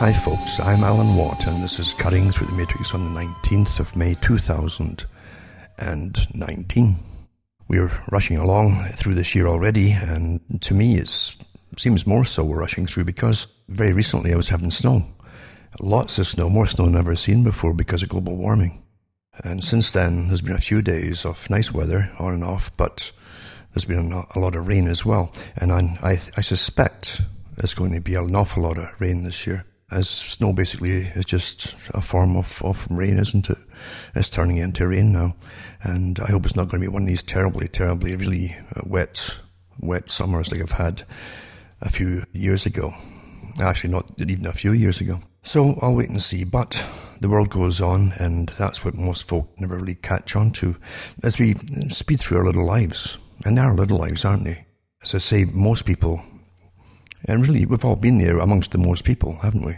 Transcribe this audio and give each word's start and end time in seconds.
Hi, 0.00 0.12
folks. 0.14 0.58
I'm 0.58 0.82
Alan 0.82 1.14
Watt, 1.14 1.46
and 1.46 1.62
this 1.62 1.78
is 1.78 1.92
Cutting 1.92 2.30
Through 2.30 2.46
the 2.46 2.54
Matrix 2.54 2.94
on 2.94 3.12
the 3.12 3.20
19th 3.20 3.80
of 3.80 3.94
May 3.94 4.14
2019. 4.14 6.96
We're 7.68 7.92
rushing 8.10 8.38
along 8.38 8.82
through 8.94 9.12
this 9.12 9.34
year 9.34 9.46
already, 9.46 9.92
and 9.92 10.40
to 10.62 10.72
me, 10.72 10.96
it 10.96 11.36
seems 11.76 12.06
more 12.06 12.24
so 12.24 12.42
we're 12.42 12.60
rushing 12.60 12.86
through 12.86 13.04
because 13.04 13.46
very 13.68 13.92
recently 13.92 14.32
I 14.32 14.36
was 14.36 14.48
having 14.48 14.70
snow. 14.70 15.04
Lots 15.80 16.18
of 16.18 16.26
snow, 16.26 16.48
more 16.48 16.66
snow 16.66 16.86
than 16.86 16.94
I've 16.94 17.00
ever 17.00 17.14
seen 17.14 17.44
before 17.44 17.74
because 17.74 18.02
of 18.02 18.08
global 18.08 18.36
warming. 18.36 18.82
And 19.44 19.62
since 19.62 19.90
then, 19.90 20.28
there's 20.28 20.40
been 20.40 20.56
a 20.56 20.62
few 20.62 20.80
days 20.80 21.26
of 21.26 21.50
nice 21.50 21.74
weather 21.74 22.10
on 22.18 22.32
and 22.32 22.44
off, 22.44 22.74
but 22.78 23.12
there's 23.74 23.84
been 23.84 24.12
a 24.12 24.38
lot 24.38 24.54
of 24.54 24.66
rain 24.66 24.88
as 24.88 25.04
well. 25.04 25.30
And 25.56 25.70
I, 25.70 25.98
I, 26.02 26.18
I 26.38 26.40
suspect 26.40 27.20
there's 27.56 27.74
going 27.74 27.92
to 27.92 28.00
be 28.00 28.14
an 28.14 28.34
awful 28.34 28.62
lot 28.62 28.78
of 28.78 28.98
rain 28.98 29.24
this 29.24 29.46
year 29.46 29.66
as 29.90 30.08
snow 30.08 30.52
basically 30.52 31.02
is 31.14 31.24
just 31.24 31.74
a 31.90 32.00
form 32.00 32.36
of, 32.36 32.62
of 32.62 32.86
rain, 32.90 33.18
isn't 33.18 33.50
it? 33.50 33.58
It's 34.14 34.28
turning 34.28 34.58
into 34.58 34.86
rain 34.86 35.12
now. 35.12 35.34
And 35.82 36.20
I 36.20 36.30
hope 36.30 36.44
it's 36.44 36.56
not 36.56 36.68
going 36.68 36.82
to 36.82 36.88
be 36.88 36.92
one 36.92 37.02
of 37.02 37.08
these 37.08 37.22
terribly, 37.22 37.68
terribly, 37.68 38.14
really 38.14 38.56
uh, 38.76 38.82
wet, 38.86 39.36
wet 39.80 40.10
summers 40.10 40.52
like 40.52 40.60
I've 40.60 40.70
had 40.70 41.02
a 41.80 41.90
few 41.90 42.24
years 42.32 42.66
ago. 42.66 42.94
Actually, 43.60 43.90
not 43.90 44.10
even 44.20 44.46
a 44.46 44.52
few 44.52 44.72
years 44.72 45.00
ago. 45.00 45.20
So 45.42 45.78
I'll 45.80 45.94
wait 45.94 46.10
and 46.10 46.22
see. 46.22 46.44
But 46.44 46.86
the 47.20 47.28
world 47.28 47.50
goes 47.50 47.80
on, 47.80 48.12
and 48.18 48.50
that's 48.58 48.84
what 48.84 48.94
most 48.94 49.26
folk 49.26 49.48
never 49.58 49.76
really 49.76 49.96
catch 49.96 50.36
on 50.36 50.50
to 50.52 50.76
as 51.22 51.38
we 51.38 51.54
speed 51.88 52.20
through 52.20 52.38
our 52.38 52.44
little 52.44 52.66
lives. 52.66 53.18
And 53.44 53.56
they 53.56 53.62
are 53.62 53.74
little 53.74 53.98
lives, 53.98 54.24
aren't 54.24 54.44
they? 54.44 54.66
As 55.02 55.14
I 55.14 55.18
say, 55.18 55.44
most 55.46 55.86
people 55.86 56.22
and 57.24 57.46
really, 57.46 57.66
we've 57.66 57.84
all 57.84 57.96
been 57.96 58.18
there 58.18 58.38
amongst 58.38 58.72
the 58.72 58.78
most 58.78 59.04
people, 59.04 59.36
haven't 59.42 59.64
we? 59.64 59.76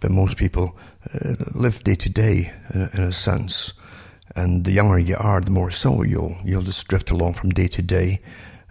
But 0.00 0.10
most 0.10 0.36
people 0.36 0.76
uh, 1.14 1.34
live 1.54 1.84
day 1.84 1.94
to 1.94 2.08
day, 2.08 2.52
in, 2.74 2.80
a 2.80 3.12
sense. 3.12 3.72
And 4.34 4.64
the 4.64 4.72
younger 4.72 4.98
you 4.98 5.16
are, 5.18 5.40
the 5.40 5.50
more 5.50 5.70
so 5.70 6.02
you'll 6.02 6.36
you'll 6.44 6.62
just 6.62 6.88
drift 6.88 7.10
along 7.10 7.34
from 7.34 7.50
day 7.50 7.68
to 7.68 7.82
day, 7.82 8.20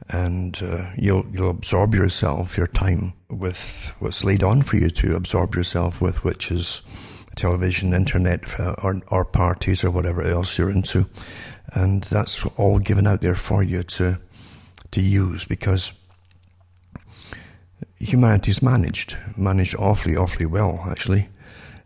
and 0.10 0.60
uh, 0.62 0.90
you'll 0.98 1.26
you'll 1.32 1.52
absorb 1.52 1.96
yourself, 1.96 2.58
your 2.58 2.68
time, 2.68 3.14
with 3.30 3.94
what's 4.00 4.24
laid 4.24 4.44
on 4.44 4.62
for 4.64 4.78
you 4.78 4.90
to 4.90 5.16
absorb 5.16 5.56
yourself 5.56 6.02
with, 6.02 6.24
which 6.24 6.52
is 6.52 6.82
television, 7.36 7.94
internet, 7.94 8.60
uh, 8.60 8.76
or, 8.84 9.02
or 9.08 9.24
parties, 9.24 9.84
or 9.84 9.92
whatever 9.92 10.22
else 10.24 10.58
you're 10.58 10.70
into, 10.70 11.06
and 11.74 12.04
that's 12.06 12.46
all 12.58 12.80
given 12.80 13.08
out 13.08 13.22
there 13.22 13.36
for 13.36 13.64
you 13.64 13.84
to 13.84 14.18
to 14.92 15.02
use 15.02 15.46
because 15.46 15.94
humanity's 18.02 18.62
managed, 18.62 19.18
managed 19.38 19.76
awfully, 19.76 20.16
awfully 20.16 20.46
well, 20.46 20.84
actually. 20.90 21.30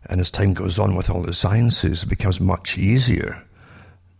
And 0.08 0.20
as 0.20 0.30
time 0.30 0.54
goes 0.54 0.78
on 0.78 0.96
with 0.96 1.10
all 1.10 1.22
the 1.22 1.34
sciences, 1.34 2.04
it 2.04 2.08
becomes 2.08 2.40
much 2.40 2.78
easier 2.78 3.42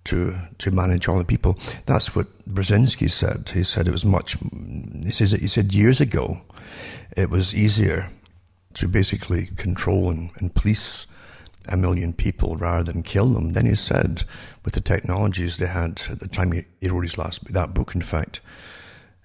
to 0.04 0.36
to 0.58 0.70
manage 0.70 1.08
all 1.08 1.18
the 1.18 1.24
people. 1.24 1.58
That's 1.86 2.14
what 2.14 2.26
Brzezinski 2.48 3.10
said. 3.10 3.50
He 3.52 3.64
said 3.64 3.88
it 3.88 3.92
was 3.92 4.04
much. 4.04 4.36
He 5.04 5.10
says 5.10 5.32
he 5.32 5.48
said 5.48 5.74
years 5.74 6.00
ago, 6.00 6.40
it 7.16 7.30
was 7.30 7.54
easier 7.54 8.08
to 8.74 8.88
basically 8.88 9.46
control 9.56 10.10
and, 10.10 10.30
and 10.36 10.54
police 10.54 11.06
a 11.68 11.76
million 11.76 12.12
people 12.12 12.56
rather 12.56 12.84
than 12.84 13.02
kill 13.02 13.28
them. 13.32 13.52
Then 13.52 13.66
he 13.66 13.74
said, 13.74 14.22
with 14.64 14.74
the 14.74 14.80
technologies 14.80 15.56
they 15.56 15.66
had 15.66 16.02
at 16.10 16.20
the 16.20 16.28
time 16.28 16.52
he, 16.52 16.64
he 16.80 16.88
wrote 16.88 17.02
his 17.02 17.18
last 17.18 17.52
that 17.52 17.74
book, 17.74 17.94
in 17.94 18.02
fact, 18.02 18.40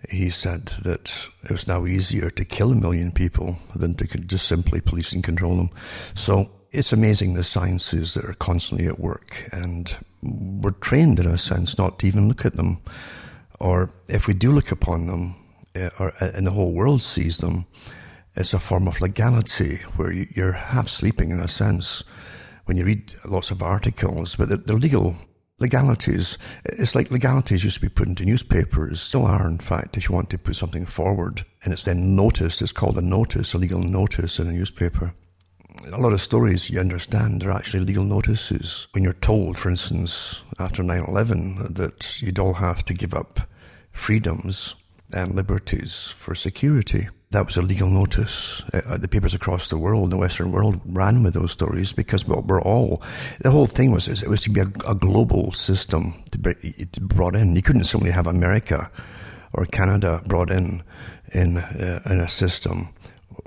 he 0.09 0.29
said 0.29 0.67
that 0.83 1.27
it 1.43 1.51
was 1.51 1.67
now 1.67 1.85
easier 1.85 2.29
to 2.31 2.45
kill 2.45 2.71
a 2.71 2.75
million 2.75 3.11
people 3.11 3.57
than 3.75 3.95
to 3.95 4.05
just 4.05 4.47
simply 4.47 4.81
police 4.81 5.13
and 5.13 5.23
control 5.23 5.55
them. 5.57 5.69
So 6.15 6.51
it's 6.71 6.93
amazing 6.93 7.33
the 7.33 7.43
sciences 7.43 8.13
that 8.13 8.25
are 8.25 8.33
constantly 8.33 8.87
at 8.87 8.99
work, 8.99 9.47
and 9.51 9.95
we're 10.21 10.71
trained 10.71 11.19
in 11.19 11.27
a 11.27 11.37
sense 11.37 11.77
not 11.77 11.99
to 11.99 12.07
even 12.07 12.27
look 12.27 12.45
at 12.45 12.55
them, 12.55 12.79
or 13.59 13.91
if 14.07 14.27
we 14.27 14.33
do 14.33 14.51
look 14.51 14.71
upon 14.71 15.07
them, 15.07 15.35
eh, 15.75 15.89
or, 15.99 16.13
eh, 16.19 16.31
and 16.33 16.47
the 16.47 16.51
whole 16.51 16.71
world 16.71 17.03
sees 17.03 17.37
them, 17.37 17.65
it's 18.35 18.53
a 18.53 18.59
form 18.59 18.87
of 18.87 19.01
legality 19.01 19.77
where 19.97 20.11
you're 20.11 20.53
half 20.53 20.87
sleeping 20.87 21.31
in 21.31 21.39
a 21.39 21.47
sense 21.47 22.03
when 22.65 22.77
you 22.77 22.85
read 22.85 23.13
lots 23.25 23.51
of 23.51 23.61
articles, 23.61 24.35
but 24.35 24.47
they're, 24.47 24.57
they're 24.57 24.77
legal 24.77 25.15
legalities. 25.61 26.37
It's 26.65 26.95
like 26.95 27.11
legalities 27.11 27.63
used 27.63 27.75
to 27.75 27.81
be 27.81 27.89
put 27.89 28.07
into 28.07 28.25
newspapers, 28.25 28.99
still 28.99 29.25
are, 29.25 29.47
in 29.47 29.59
fact, 29.59 29.95
if 29.95 30.09
you 30.09 30.15
want 30.15 30.29
to 30.31 30.37
put 30.37 30.55
something 30.55 30.85
forward 30.85 31.45
and 31.63 31.71
it's 31.71 31.85
then 31.85 32.15
noticed, 32.15 32.61
it's 32.61 32.71
called 32.71 32.97
a 32.97 33.01
notice, 33.01 33.53
a 33.53 33.57
legal 33.57 33.81
notice 33.81 34.39
in 34.39 34.47
a 34.47 34.51
newspaper. 34.51 35.13
A 35.93 36.01
lot 36.01 36.13
of 36.13 36.21
stories 36.21 36.69
you 36.69 36.79
understand 36.79 37.43
are 37.43 37.51
actually 37.51 37.85
legal 37.85 38.03
notices. 38.03 38.87
When 38.91 39.03
you're 39.03 39.13
told, 39.13 39.57
for 39.57 39.69
instance, 39.69 40.41
after 40.59 40.83
9 40.83 41.05
11, 41.07 41.73
that 41.75 42.21
you'd 42.21 42.39
all 42.39 42.53
have 42.53 42.83
to 42.85 42.93
give 42.93 43.13
up 43.13 43.39
freedoms 43.91 44.75
and 45.13 45.35
liberties 45.35 46.13
for 46.17 46.35
security 46.35 47.07
that 47.31 47.45
was 47.45 47.57
a 47.57 47.61
legal 47.61 47.89
notice. 47.89 48.61
Uh, 48.73 48.97
the 48.97 49.07
papers 49.07 49.33
across 49.33 49.69
the 49.69 49.77
world, 49.77 50.09
the 50.09 50.17
Western 50.17 50.51
world, 50.51 50.79
ran 50.85 51.23
with 51.23 51.33
those 51.33 51.53
stories 51.53 51.93
because 51.93 52.27
well, 52.27 52.41
we're 52.41 52.61
all. 52.61 53.01
The 53.39 53.51
whole 53.51 53.65
thing 53.65 53.91
was 53.91 54.07
it 54.07 54.27
was 54.27 54.41
to 54.41 54.49
be 54.49 54.59
a, 54.59 54.67
a 54.87 54.95
global 54.95 55.51
system 55.53 56.21
to 56.31 56.37
be 56.37 56.85
brought 56.99 57.35
in. 57.35 57.55
You 57.55 57.61
couldn't 57.61 57.85
simply 57.85 58.11
have 58.11 58.27
America 58.27 58.91
or 59.53 59.65
Canada 59.65 60.21
brought 60.25 60.51
in 60.51 60.83
in 61.33 61.57
uh, 61.57 62.01
in 62.05 62.19
a 62.19 62.29
system 62.29 62.89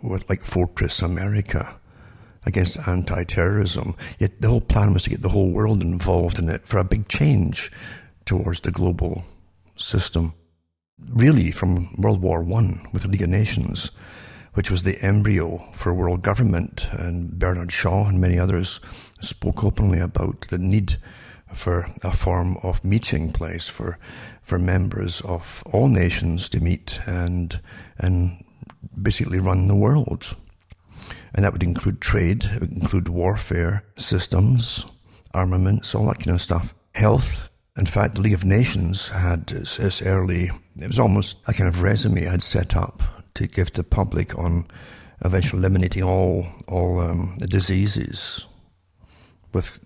with 0.03 0.29
like 0.31 0.45
Fortress 0.45 1.03
America 1.03 1.77
against 2.47 2.89
anti-terrorism. 2.89 3.95
Yet 4.19 4.41
the 4.41 4.49
whole 4.49 4.61
plan 4.61 4.95
was 4.95 5.05
to 5.05 5.11
get 5.11 5.23
the 5.23 5.29
whole 5.29 5.51
world 5.51 5.83
involved 5.83 6.39
in 6.39 6.49
it 6.49 6.67
for 6.67 6.79
a 6.79 6.85
big 6.85 7.09
change 7.09 7.71
towards 8.25 8.61
the 8.61 8.71
global 8.71 9.25
system 9.77 10.33
really 10.99 11.51
from 11.51 11.95
World 11.97 12.21
War 12.21 12.43
One 12.43 12.87
with 12.93 13.03
the 13.03 13.09
League 13.09 13.23
of 13.23 13.29
Nations, 13.29 13.91
which 14.55 14.71
was 14.71 14.83
the 14.83 15.01
embryo 15.01 15.65
for 15.73 15.95
world 15.95 16.23
government. 16.23 16.89
And 16.93 17.39
Bernard 17.39 17.73
Shaw 17.73 18.07
and 18.09 18.21
many 18.21 18.39
others 18.39 18.81
spoke 19.21 19.65
openly 19.65 19.99
about 19.99 20.43
the 20.51 20.59
need 20.59 20.97
for 21.53 21.87
a 22.03 22.11
form 22.11 22.57
of 22.63 22.85
meeting 22.85 23.31
place 23.31 23.69
for 23.69 23.99
for 24.43 24.59
members 24.59 25.21
of 25.23 25.63
all 25.73 25.89
nations 25.89 26.49
to 26.49 26.61
meet 26.61 27.01
and 27.07 27.61
and 27.99 28.45
basically 29.01 29.39
run 29.39 29.67
the 29.67 29.77
world. 29.77 30.37
And 31.35 31.45
that 31.45 31.53
would 31.53 31.63
include 31.63 32.01
trade, 32.01 32.45
it 32.45 32.61
would 32.61 32.73
include 32.73 33.09
warfare 33.09 33.85
systems, 33.97 34.85
armaments, 35.33 35.95
all 35.95 36.07
that 36.07 36.19
kind 36.19 36.31
of 36.31 36.43
stuff. 36.43 36.75
Health, 36.95 37.49
in 37.77 37.87
fact, 37.87 38.15
the 38.15 38.21
League 38.21 38.35
of 38.35 38.45
Nations 38.45 39.09
had 39.09 39.51
its 39.51 40.03
early, 40.03 40.51
it 40.77 40.87
was 40.87 40.99
almost 40.99 41.39
a 41.47 41.53
kind 41.53 41.69
of 41.69 41.83
resume 41.83 42.25
had 42.25 42.43
set 42.43 42.77
up 42.77 43.03
to 43.35 43.47
give 43.47 43.73
the 43.73 43.83
public 43.83 44.39
on 44.39 44.67
eventually 45.25 45.61
eliminating 45.61 46.03
all 46.03 46.47
all 46.69 47.01
um, 47.01 47.39
diseases 47.49 48.47
with 49.53 49.79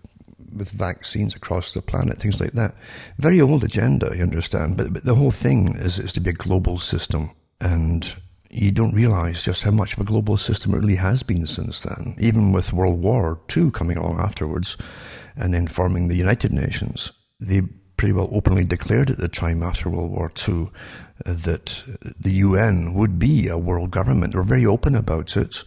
with 0.54 0.70
vaccines 0.70 1.34
across 1.34 1.74
the 1.74 1.82
planet, 1.82 2.18
things 2.18 2.40
like 2.40 2.52
that. 2.52 2.74
Very 3.18 3.40
old 3.40 3.64
agenda, 3.64 4.12
you 4.16 4.22
understand, 4.22 4.76
but, 4.76 4.92
but 4.92 5.04
the 5.04 5.14
whole 5.14 5.30
thing 5.30 5.74
is, 5.76 5.98
is 5.98 6.12
to 6.14 6.20
be 6.20 6.30
a 6.30 6.34
global 6.34 6.78
system. 6.78 7.30
And 7.60 8.10
you 8.50 8.72
don't 8.72 8.94
realize 8.94 9.42
just 9.42 9.62
how 9.62 9.70
much 9.70 9.92
of 9.92 10.00
a 10.00 10.04
global 10.04 10.36
system 10.36 10.72
it 10.72 10.78
really 10.78 10.94
has 10.94 11.22
been 11.22 11.46
since 11.46 11.82
then, 11.82 12.16
even 12.18 12.52
with 12.52 12.72
World 12.72 13.00
War 13.02 13.40
II 13.54 13.70
coming 13.70 13.98
along 13.98 14.20
afterwards 14.20 14.76
and 15.36 15.52
then 15.52 15.66
forming 15.66 16.08
the 16.08 16.16
United 16.16 16.52
Nations. 16.52 17.12
They 17.40 17.62
pretty 17.98 18.12
well 18.12 18.28
openly 18.32 18.64
declared 18.64 19.10
at 19.10 19.18
the 19.18 19.28
time 19.28 19.62
after 19.62 19.90
World 19.90 20.12
War 20.12 20.32
II 20.48 20.70
uh, 21.26 21.34
that 21.34 21.84
the 22.18 22.32
UN 22.32 22.94
would 22.94 23.18
be 23.18 23.48
a 23.48 23.58
world 23.58 23.90
government. 23.90 24.32
They 24.32 24.38
were 24.38 24.44
very 24.44 24.64
open 24.64 24.94
about 24.94 25.36
it, 25.36 25.64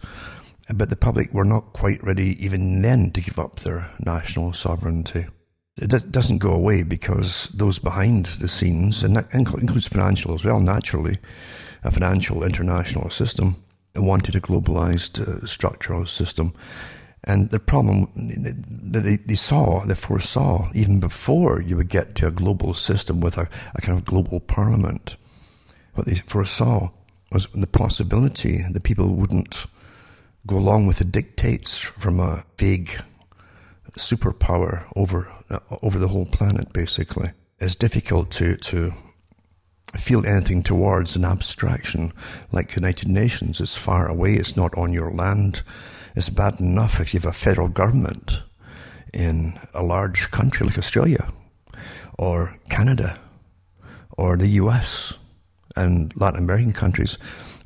but 0.74 0.90
the 0.90 0.96
public 0.96 1.32
were 1.32 1.44
not 1.44 1.74
quite 1.74 2.02
ready 2.02 2.44
even 2.44 2.82
then 2.82 3.12
to 3.12 3.20
give 3.20 3.38
up 3.38 3.60
their 3.60 3.92
national 4.00 4.54
sovereignty. 4.54 5.26
It 5.76 6.10
doesn't 6.10 6.38
go 6.38 6.52
away 6.52 6.82
because 6.82 7.48
those 7.54 7.78
behind 7.78 8.26
the 8.26 8.48
scenes, 8.48 9.04
and 9.04 9.16
that 9.16 9.32
includes 9.32 9.88
financial 9.88 10.34
as 10.34 10.44
well, 10.44 10.60
naturally, 10.60 11.18
a 11.84 11.90
financial 11.90 12.44
international 12.44 13.10
system, 13.10 13.62
wanted 13.94 14.34
a 14.34 14.40
globalized 14.40 15.20
uh, 15.20 15.46
structural 15.46 16.06
system 16.06 16.54
and 17.24 17.50
the 17.50 17.60
problem 17.60 18.10
that 18.16 19.00
they, 19.00 19.16
they 19.16 19.34
saw, 19.34 19.84
they 19.84 19.94
foresaw, 19.94 20.70
even 20.74 20.98
before 20.98 21.60
you 21.60 21.76
would 21.76 21.88
get 21.88 22.16
to 22.16 22.26
a 22.26 22.32
global 22.32 22.74
system 22.74 23.20
with 23.20 23.38
a, 23.38 23.48
a 23.74 23.80
kind 23.80 23.96
of 23.96 24.04
global 24.04 24.40
parliament, 24.40 25.16
what 25.94 26.06
they 26.06 26.16
foresaw 26.16 26.90
was 27.30 27.46
the 27.54 27.66
possibility 27.66 28.64
that 28.70 28.82
people 28.82 29.14
wouldn't 29.14 29.66
go 30.46 30.56
along 30.58 30.86
with 30.86 30.98
the 30.98 31.04
dictates 31.04 31.78
from 31.78 32.18
a 32.18 32.44
vague 32.58 33.00
superpower 33.98 34.84
over 34.96 35.32
uh, 35.50 35.60
over 35.82 35.98
the 35.98 36.08
whole 36.08 36.26
planet. 36.26 36.72
Basically, 36.72 37.30
it's 37.60 37.76
difficult 37.76 38.30
to 38.32 38.56
to 38.56 38.92
feel 39.96 40.26
anything 40.26 40.62
towards 40.62 41.14
an 41.14 41.24
abstraction 41.24 42.12
like 42.50 42.74
United 42.74 43.08
Nations. 43.08 43.60
It's 43.60 43.76
far 43.76 44.08
away. 44.08 44.34
It's 44.34 44.56
not 44.56 44.76
on 44.76 44.92
your 44.92 45.12
land 45.12 45.62
It's 46.14 46.30
bad 46.30 46.60
enough 46.60 47.00
if 47.00 47.14
you 47.14 47.20
have 47.20 47.30
a 47.30 47.32
federal 47.32 47.68
government 47.68 48.42
in 49.14 49.58
a 49.74 49.82
large 49.82 50.30
country 50.30 50.66
like 50.66 50.78
Australia 50.78 51.28
or 52.18 52.58
Canada 52.68 53.18
or 54.18 54.36
the 54.36 54.48
US 54.48 55.14
and 55.76 56.12
Latin 56.16 56.40
American 56.40 56.72
countries, 56.72 57.16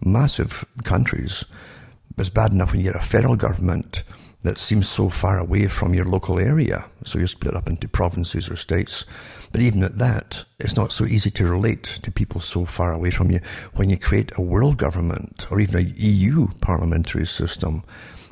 massive 0.05 0.65
countries. 0.85 1.45
It's 2.19 2.31
bad 2.31 2.53
enough 2.53 2.71
when 2.71 2.81
you 2.81 2.93
get 2.93 3.01
a 3.01 3.05
federal 3.05 3.37
government 3.37 4.03
that 4.45 4.59
seems 4.59 4.89
so 4.89 5.09
far 5.09 5.39
away 5.39 5.67
from 5.67 5.93
your 5.93 6.05
local 6.05 6.39
area. 6.39 6.85
So 7.05 7.19
you're 7.19 7.27
split 7.27 7.57
up 7.57 7.69
into 7.69 7.89
provinces 7.89 8.49
or 8.49 8.57
states. 8.57 9.05
But 9.51 9.61
even 9.61 9.83
at 9.83 9.99
that, 9.99 10.45
it's 10.61 10.77
not 10.77 10.93
so 10.93 11.05
easy 11.05 11.31
to 11.33 11.51
relate 11.51 11.83
to 12.03 12.13
people 12.13 12.41
so 12.41 12.65
far 12.65 12.93
away 12.93 13.11
from 13.11 13.31
you. 13.31 13.41
When 13.75 13.91
you 13.91 13.99
create 13.99 14.31
a 14.37 14.43
world 14.43 14.79
government 14.79 15.47
or 15.51 15.59
even 15.61 15.77
a 15.77 15.89
EU 15.89 16.47
parliamentary 16.61 17.27
system, 17.27 17.83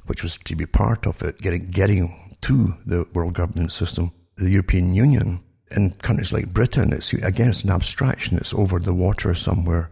which 0.07 0.23
was 0.23 0.39
to 0.39 0.57
be 0.57 0.67
part 0.67 1.07
of 1.07 1.23
it, 1.23 1.41
getting, 1.41 1.71
getting 1.71 2.37
to 2.43 2.75
the 2.87 3.07
world 3.15 3.35
government 3.35 3.73
system, 3.73 4.13
the 4.37 4.51
European 4.51 4.95
Union, 4.95 5.41
in 5.71 5.91
countries 5.91 6.33
like 6.33 6.53
Britain, 6.53 6.93
it's 6.93 7.13
again, 7.13 7.49
it's 7.49 7.65
an 7.65 7.71
abstraction. 7.71 8.37
It's 8.37 8.55
over 8.55 8.79
the 8.79 8.95
water 8.95 9.35
somewhere 9.35 9.91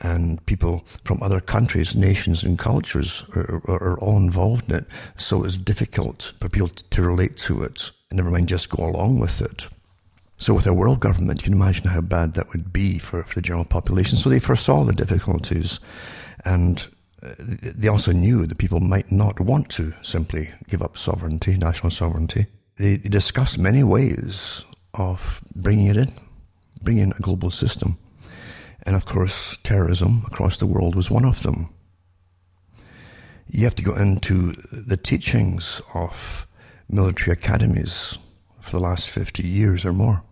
and 0.00 0.44
people 0.46 0.84
from 1.04 1.22
other 1.22 1.40
countries, 1.40 1.94
nations, 1.94 2.44
and 2.44 2.58
cultures 2.58 3.24
are, 3.34 3.62
are, 3.68 3.82
are, 3.82 3.98
all 4.00 4.16
involved 4.16 4.68
in 4.68 4.76
it. 4.76 4.86
So 5.16 5.44
it's 5.44 5.56
difficult 5.56 6.32
for 6.40 6.48
people 6.48 6.68
to 6.68 7.02
relate 7.02 7.36
to 7.38 7.62
it, 7.62 7.90
never 8.12 8.30
mind 8.30 8.48
just 8.48 8.70
go 8.70 8.84
along 8.84 9.18
with 9.18 9.40
it. 9.40 9.66
So 10.38 10.54
with 10.54 10.66
a 10.66 10.74
world 10.74 11.00
government, 11.00 11.40
you 11.40 11.44
can 11.44 11.52
imagine 11.52 11.88
how 11.88 12.00
bad 12.00 12.34
that 12.34 12.52
would 12.52 12.72
be 12.72 12.98
for, 12.98 13.22
for 13.22 13.36
the 13.36 13.42
general 13.42 13.64
population. 13.64 14.18
So 14.18 14.28
they 14.28 14.40
foresaw 14.40 14.84
the 14.84 14.92
difficulties, 14.92 15.80
and 16.44 16.86
they 17.38 17.88
also 17.88 18.12
knew 18.12 18.46
that 18.46 18.58
people 18.58 18.80
might 18.80 19.10
not 19.10 19.40
want 19.40 19.70
to 19.70 19.94
simply 20.02 20.50
give 20.68 20.82
up 20.82 20.98
sovereignty, 20.98 21.56
national 21.56 21.90
sovereignty. 21.90 22.46
They, 22.76 22.96
they 22.96 23.08
discussed 23.08 23.58
many 23.58 23.82
ways 23.82 24.64
of 24.94 25.40
bringing 25.56 25.86
it 25.86 25.96
in, 25.96 26.12
bringing 26.82 27.04
in 27.04 27.12
a 27.12 27.22
global 27.22 27.50
system. 27.50 27.98
And 28.82 28.94
of 28.94 29.06
course, 29.06 29.56
terrorism 29.62 30.24
across 30.26 30.58
the 30.58 30.66
world 30.66 30.94
was 30.94 31.10
one 31.10 31.24
of 31.24 31.42
them. 31.42 31.70
You 33.48 33.64
have 33.64 33.74
to 33.76 33.82
go 33.82 33.94
into 33.94 34.52
the 34.72 34.96
teachings 34.96 35.80
of 35.94 36.46
military 36.88 37.32
academies 37.32 38.18
for 38.60 38.72
the 38.72 38.80
last 38.80 39.10
50 39.10 39.46
years 39.46 39.84
or 39.84 39.92
more. 39.92 40.22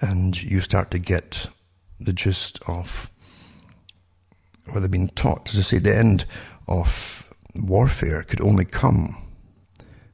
And 0.00 0.40
you 0.42 0.60
start 0.60 0.90
to 0.92 0.98
get 0.98 1.48
the 1.98 2.12
gist 2.12 2.60
of 2.66 3.10
what 4.72 4.80
they've 4.80 4.90
been 4.90 5.08
taught. 5.08 5.50
As 5.52 5.58
I 5.58 5.62
say, 5.62 5.78
the 5.78 5.96
end 5.96 6.24
of 6.68 7.32
warfare 7.54 8.22
could 8.22 8.40
only 8.40 8.64
come, 8.64 9.16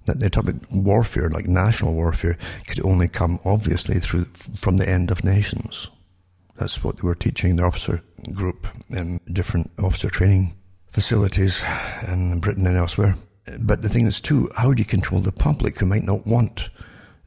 that 0.07 0.21
they're 0.21 0.31
talking 0.31 0.51
about 0.51 0.73
warfare, 0.73 1.29
like 1.31 1.47
national 1.47 1.95
warfare, 1.95 2.39
could 2.67 2.85
only 2.85 3.09
come 3.09 3.41
obviously 3.45 3.99
through 3.99 4.25
from 4.55 4.77
the 4.77 4.89
end 4.89 5.11
of 5.11 5.25
nations. 5.25 5.91
That's 6.57 6.83
what 6.83 6.97
they 6.97 7.03
were 7.03 7.15
teaching 7.15 7.57
the 7.57 7.65
officer 7.65 8.03
group 8.33 8.67
in 8.91 9.21
different 9.31 9.71
officer 9.79 10.09
training 10.09 10.55
facilities 10.91 11.63
in 12.07 12.41
Britain 12.41 12.67
and 12.67 12.77
elsewhere. 12.77 13.17
But 13.61 13.83
the 13.83 13.89
thing 13.89 14.07
is 14.07 14.21
too, 14.21 14.49
how 14.57 14.73
do 14.73 14.81
you 14.81 14.87
control 14.87 15.21
the 15.21 15.33
public 15.33 15.79
who 15.79 15.87
might 15.87 16.05
not 16.05 16.27
want 16.27 16.71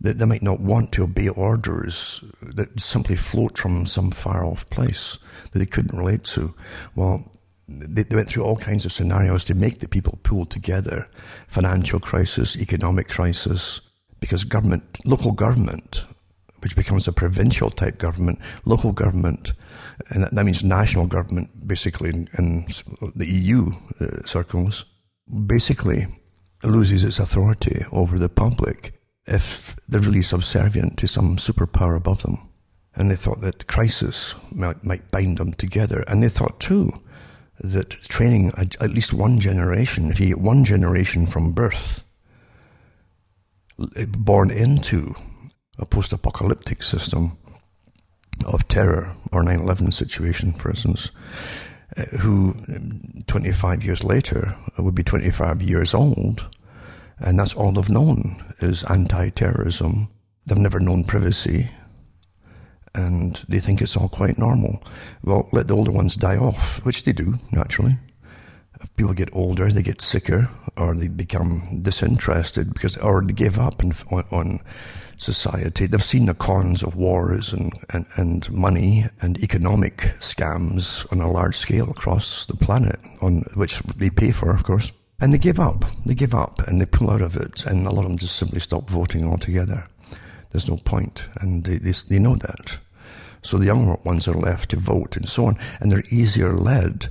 that 0.02 0.18
they 0.18 0.26
might 0.26 0.42
not 0.42 0.60
want 0.60 0.92
to 0.94 1.04
obey 1.04 1.30
orders 1.30 2.24
that 2.42 2.80
simply 2.80 3.16
float 3.16 3.58
from 3.58 3.86
some 3.86 4.12
far 4.12 4.46
off 4.46 4.70
place 4.70 5.18
that 5.52 5.60
they 5.60 5.66
couldn't 5.66 5.98
relate 5.98 6.24
to? 6.24 6.54
Well, 6.96 7.32
they, 7.68 8.04
they 8.04 8.16
went 8.16 8.30
through 8.30 8.44
all 8.44 8.56
kinds 8.56 8.86
of 8.86 8.94
scenarios 8.94 9.46
to 9.46 9.54
make 9.54 9.80
the 9.80 9.88
people 9.88 10.20
pull 10.24 10.46
together. 10.46 11.06
Financial 11.48 12.00
crisis, 12.00 12.56
economic 12.56 13.08
crisis, 13.10 13.82
because 14.20 14.44
government, 14.44 15.00
local 15.06 15.32
government 15.32 16.06
which 16.62 16.76
becomes 16.76 17.08
a 17.08 17.14
provincial 17.14 17.70
type 17.70 17.98
government, 17.98 18.40
local 18.66 18.92
government, 18.92 19.54
and 20.10 20.24
that, 20.24 20.36
that 20.36 20.46
means 20.46 20.64
national 20.64 21.08
government, 21.08 21.50
basically 21.68 22.10
in, 22.10 22.30
in 22.38 22.66
the 23.16 23.28
EU 23.28 23.72
uh, 24.00 24.26
circles, 24.26 24.86
basically 25.46 26.08
loses 26.64 27.04
its 27.04 27.20
authority 27.20 27.86
over 27.92 28.20
the 28.20 28.30
public 28.30 28.99
if 29.30 29.76
they're 29.88 30.02
really 30.02 30.24
subservient 30.24 30.98
to 30.98 31.08
some 31.08 31.38
superpower 31.38 31.96
above 31.96 32.24
them. 32.24 32.40
And 32.96 33.10
they 33.10 33.16
thought 33.16 33.42
that 33.42 33.68
crisis 33.68 34.34
might, 34.52 34.84
might 34.84 35.12
bind 35.12 35.38
them 35.38 35.54
together. 35.54 36.04
And 36.08 36.22
they 36.22 36.30
thought 36.30 36.60
too 36.60 37.00
that 37.62 37.92
training 37.92 38.52
at 38.58 38.90
least 38.90 39.14
one 39.14 39.40
generation, 39.40 40.12
if 40.12 40.20
you 40.20 40.28
get 40.28 40.40
one 40.40 40.66
generation 40.66 41.28
from 41.28 41.52
birth, 41.52 42.04
born 44.18 44.52
into 44.52 45.16
a 45.78 45.86
post 45.86 46.12
apocalyptic 46.12 46.84
system 46.84 47.38
of 48.46 48.68
terror 48.68 49.16
or 49.32 49.44
9 49.44 49.60
11 49.60 49.92
situation, 49.92 50.54
for 50.54 50.72
instance, 50.72 51.12
uh, 51.98 52.04
who 52.22 52.56
25 53.28 53.84
years 53.84 54.04
later 54.04 54.56
would 54.78 54.96
be 54.96 55.04
25 55.04 55.62
years 55.62 55.94
old, 55.94 56.46
and 57.20 57.40
that's 57.40 57.54
all 57.54 57.72
they've 57.72 57.90
known 57.90 58.44
is 58.60 58.84
anti 58.84 59.30
terrorism. 59.30 60.10
They've 60.46 60.58
never 60.58 60.80
known 60.80 61.04
privacy, 61.04 61.70
and 62.96 63.44
they 63.48 63.60
think 63.60 63.82
it's 63.82 63.98
all 63.98 64.10
quite 64.10 64.38
normal. 64.38 64.84
Well, 65.24 65.48
let 65.52 65.68
the 65.68 65.76
older 65.76 65.92
ones 65.92 66.16
die 66.16 66.38
off, 66.38 66.84
which 66.86 67.04
they 67.04 67.12
do, 67.12 67.36
naturally. 67.52 67.98
If 68.82 68.96
people 68.96 69.14
get 69.14 69.30
older, 69.34 69.72
they 69.72 69.84
get 69.84 70.02
sicker, 70.02 70.50
or 70.78 70.96
they 70.96 71.10
become 71.10 71.82
disinterested 71.82 72.74
because, 72.74 72.98
or 72.98 73.22
they 73.24 73.34
give 73.34 73.60
up 73.60 73.84
on, 73.84 74.24
on 74.32 74.60
society. 75.18 75.86
They've 75.86 76.04
seen 76.04 76.26
the 76.26 76.34
cons 76.34 76.82
of 76.82 76.96
wars 76.96 77.54
and, 77.54 77.74
and, 77.90 78.06
and 78.16 78.50
money 78.52 79.06
and 79.22 79.38
economic 79.44 79.98
scams 80.22 81.10
on 81.12 81.20
a 81.20 81.32
large 81.32 81.56
scale 81.56 81.90
across 81.90 82.46
the 82.46 82.56
planet, 82.56 83.00
on 83.22 83.42
which 83.56 83.80
they 83.98 84.10
pay 84.10 84.32
for, 84.32 84.52
of 84.52 84.64
course. 84.64 84.92
And 85.22 85.34
they 85.34 85.38
give 85.38 85.60
up. 85.60 85.86
They 86.06 86.14
give 86.14 86.34
up 86.34 86.60
and 86.68 86.80
they 86.80 86.86
pull 86.86 87.12
out 87.12 87.22
of 87.22 87.36
it, 87.36 87.66
and 87.66 87.86
a 87.86 87.92
lot 87.92 88.04
of 88.04 88.10
them 88.10 88.18
just 88.18 88.38
simply 88.38 88.60
stop 88.60 88.90
voting 88.90 89.26
altogether. 89.26 89.88
There's 90.52 90.68
no 90.68 90.78
point. 90.78 91.26
and 91.42 91.64
they, 91.64 91.78
they, 91.78 91.92
they 91.92 92.20
know 92.20 92.36
that. 92.38 92.78
So 93.42 93.58
the 93.58 93.68
younger 93.68 93.96
ones 94.04 94.28
are 94.28 94.34
left 94.34 94.72
to 94.72 94.78
vote 94.78 95.16
and 95.16 95.30
so 95.30 95.46
on, 95.46 95.58
and 95.80 95.92
they're 95.92 96.04
easier 96.10 96.54
led 96.54 97.10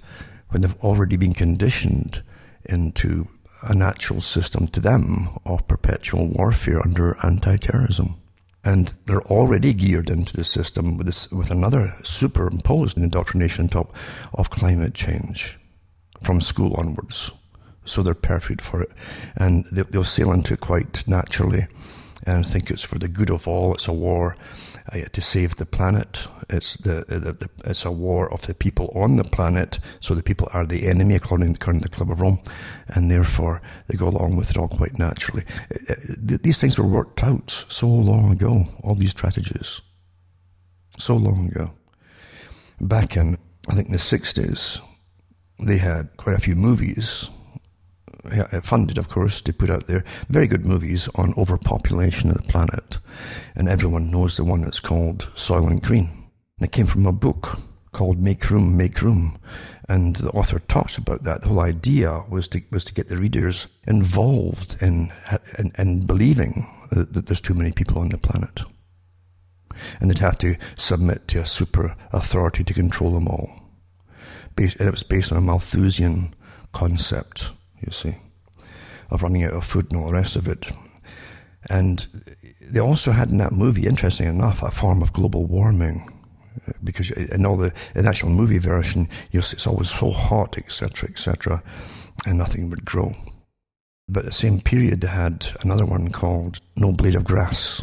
when 0.50 0.62
they've 0.62 0.82
already 0.82 1.16
been 1.16 1.34
conditioned 1.34 2.22
into 2.64 3.28
a 3.62 3.74
natural 3.74 4.20
system 4.20 4.68
to 4.68 4.80
them 4.80 5.28
of 5.44 5.66
perpetual 5.68 6.28
warfare 6.28 6.80
under 6.84 7.16
anti-terrorism. 7.24 8.14
And 8.64 8.94
they're 9.06 9.22
already 9.22 9.72
geared 9.72 10.10
into 10.10 10.36
the 10.36 10.44
system 10.44 10.96
with, 10.96 11.06
this, 11.06 11.30
with 11.30 11.50
another 11.50 11.94
superimposed 12.02 12.96
indoctrination 12.96 13.64
on 13.64 13.68
top 13.68 13.94
of 14.34 14.50
climate 14.50 14.94
change 14.94 15.56
from 16.22 16.40
school 16.40 16.74
onwards. 16.74 17.30
So 17.88 18.02
they're 18.02 18.14
perfect 18.14 18.60
for 18.60 18.82
it. 18.82 18.90
And 19.36 19.64
they, 19.72 19.82
they'll 19.82 20.04
sail 20.04 20.32
into 20.32 20.54
it 20.54 20.60
quite 20.60 21.06
naturally 21.08 21.66
and 22.26 22.46
think 22.46 22.70
it's 22.70 22.84
for 22.84 22.98
the 22.98 23.08
good 23.08 23.30
of 23.30 23.48
all. 23.48 23.74
It's 23.74 23.88
a 23.88 23.92
war 23.92 24.36
uh, 24.92 25.00
to 25.12 25.20
save 25.22 25.56
the 25.56 25.66
planet. 25.66 26.26
It's 26.50 26.76
the, 26.76 27.04
the, 27.08 27.32
the, 27.32 27.50
it's 27.64 27.84
a 27.84 27.90
war 27.90 28.32
of 28.32 28.42
the 28.42 28.54
people 28.54 28.92
on 28.94 29.16
the 29.16 29.24
planet. 29.24 29.80
So 30.00 30.14
the 30.14 30.22
people 30.22 30.48
are 30.52 30.66
the 30.66 30.86
enemy, 30.86 31.14
according 31.14 31.54
to 31.54 31.72
the 31.80 31.88
Club 31.88 32.10
of 32.10 32.20
Rome, 32.20 32.40
and 32.88 33.10
therefore 33.10 33.62
they 33.86 33.96
go 33.96 34.08
along 34.08 34.36
with 34.36 34.50
it 34.50 34.58
all 34.58 34.68
quite 34.68 34.98
naturally. 34.98 35.44
Uh, 35.72 35.92
uh, 35.92 36.38
these 36.42 36.60
things 36.60 36.78
were 36.78 36.86
worked 36.86 37.22
out 37.22 37.50
so 37.68 37.88
long 37.88 38.32
ago. 38.32 38.66
All 38.82 38.94
these 38.94 39.10
strategies, 39.10 39.80
so 40.98 41.16
long 41.16 41.48
ago. 41.48 41.70
Back 42.80 43.16
in 43.16 43.38
I 43.68 43.74
think 43.74 43.90
the 43.90 43.98
sixties, 43.98 44.80
they 45.58 45.78
had 45.78 46.16
quite 46.16 46.36
a 46.36 46.40
few 46.40 46.56
movies 46.56 47.28
Uh, 48.30 48.60
funded, 48.60 48.98
of 48.98 49.08
course, 49.08 49.40
to 49.40 49.52
put 49.52 49.70
out 49.70 49.86
there 49.86 50.04
very 50.28 50.46
good 50.46 50.66
movies 50.66 51.08
on 51.14 51.34
overpopulation 51.36 52.30
of 52.30 52.36
the 52.36 52.42
planet. 52.44 52.98
And 53.54 53.68
everyone 53.68 54.10
knows 54.10 54.36
the 54.36 54.44
one 54.44 54.62
that's 54.62 54.80
called 54.80 55.28
Soylent 55.34 55.82
Green. 55.82 56.08
And 56.58 56.68
it 56.68 56.72
came 56.72 56.86
from 56.86 57.06
a 57.06 57.12
book 57.12 57.58
called 57.92 58.18
Make 58.18 58.50
Room, 58.50 58.76
Make 58.76 59.02
Room. 59.02 59.38
And 59.88 60.16
the 60.16 60.30
author 60.30 60.58
talks 60.58 60.98
about 60.98 61.22
that. 61.22 61.42
The 61.42 61.48
whole 61.48 61.60
idea 61.60 62.24
was 62.28 62.48
to, 62.48 62.62
was 62.70 62.84
to 62.84 62.94
get 62.94 63.08
the 63.08 63.16
readers 63.16 63.66
involved 63.86 64.76
in, 64.80 65.10
in, 65.58 65.72
in 65.78 66.06
believing 66.06 66.66
that, 66.90 67.12
that 67.14 67.26
there's 67.26 67.40
too 67.40 67.54
many 67.54 67.72
people 67.72 67.98
on 67.98 68.10
the 68.10 68.18
planet. 68.18 68.60
And 70.00 70.10
they'd 70.10 70.18
have 70.18 70.38
to 70.38 70.56
submit 70.76 71.28
to 71.28 71.40
a 71.40 71.46
super 71.46 71.96
authority 72.12 72.64
to 72.64 72.74
control 72.74 73.14
them 73.14 73.28
all. 73.28 73.50
And 74.56 74.74
it 74.80 74.90
was 74.90 75.04
based 75.04 75.30
on 75.30 75.38
a 75.38 75.40
Malthusian 75.40 76.34
concept 76.72 77.50
you 77.84 77.92
see, 77.92 78.16
of 79.10 79.22
running 79.22 79.44
out 79.44 79.54
of 79.54 79.64
food 79.64 79.90
and 79.90 80.00
all 80.00 80.08
the 80.08 80.14
rest 80.14 80.36
of 80.36 80.48
it. 80.48 80.66
And 81.68 82.06
they 82.60 82.80
also 82.80 83.12
had 83.12 83.30
in 83.30 83.38
that 83.38 83.52
movie, 83.52 83.86
interesting 83.86 84.26
enough, 84.26 84.62
a 84.62 84.70
form 84.70 85.02
of 85.02 85.12
global 85.12 85.46
warming. 85.46 86.12
Uh, 86.66 86.72
because 86.82 87.10
in 87.10 87.46
all 87.46 87.56
the 87.56 87.72
in 87.94 88.06
actual 88.06 88.30
movie 88.30 88.58
version, 88.58 89.08
you 89.30 89.40
know, 89.40 89.46
it's 89.50 89.66
always 89.66 89.90
so 89.90 90.10
hot, 90.10 90.58
etc., 90.58 91.08
etc., 91.08 91.62
and 92.26 92.38
nothing 92.38 92.70
would 92.70 92.84
grow. 92.84 93.12
But 94.08 94.24
the 94.24 94.32
same 94.32 94.60
period, 94.60 95.04
had 95.04 95.46
another 95.60 95.84
one 95.84 96.10
called 96.10 96.60
No 96.76 96.92
Blade 96.92 97.14
of 97.14 97.24
Grass. 97.24 97.82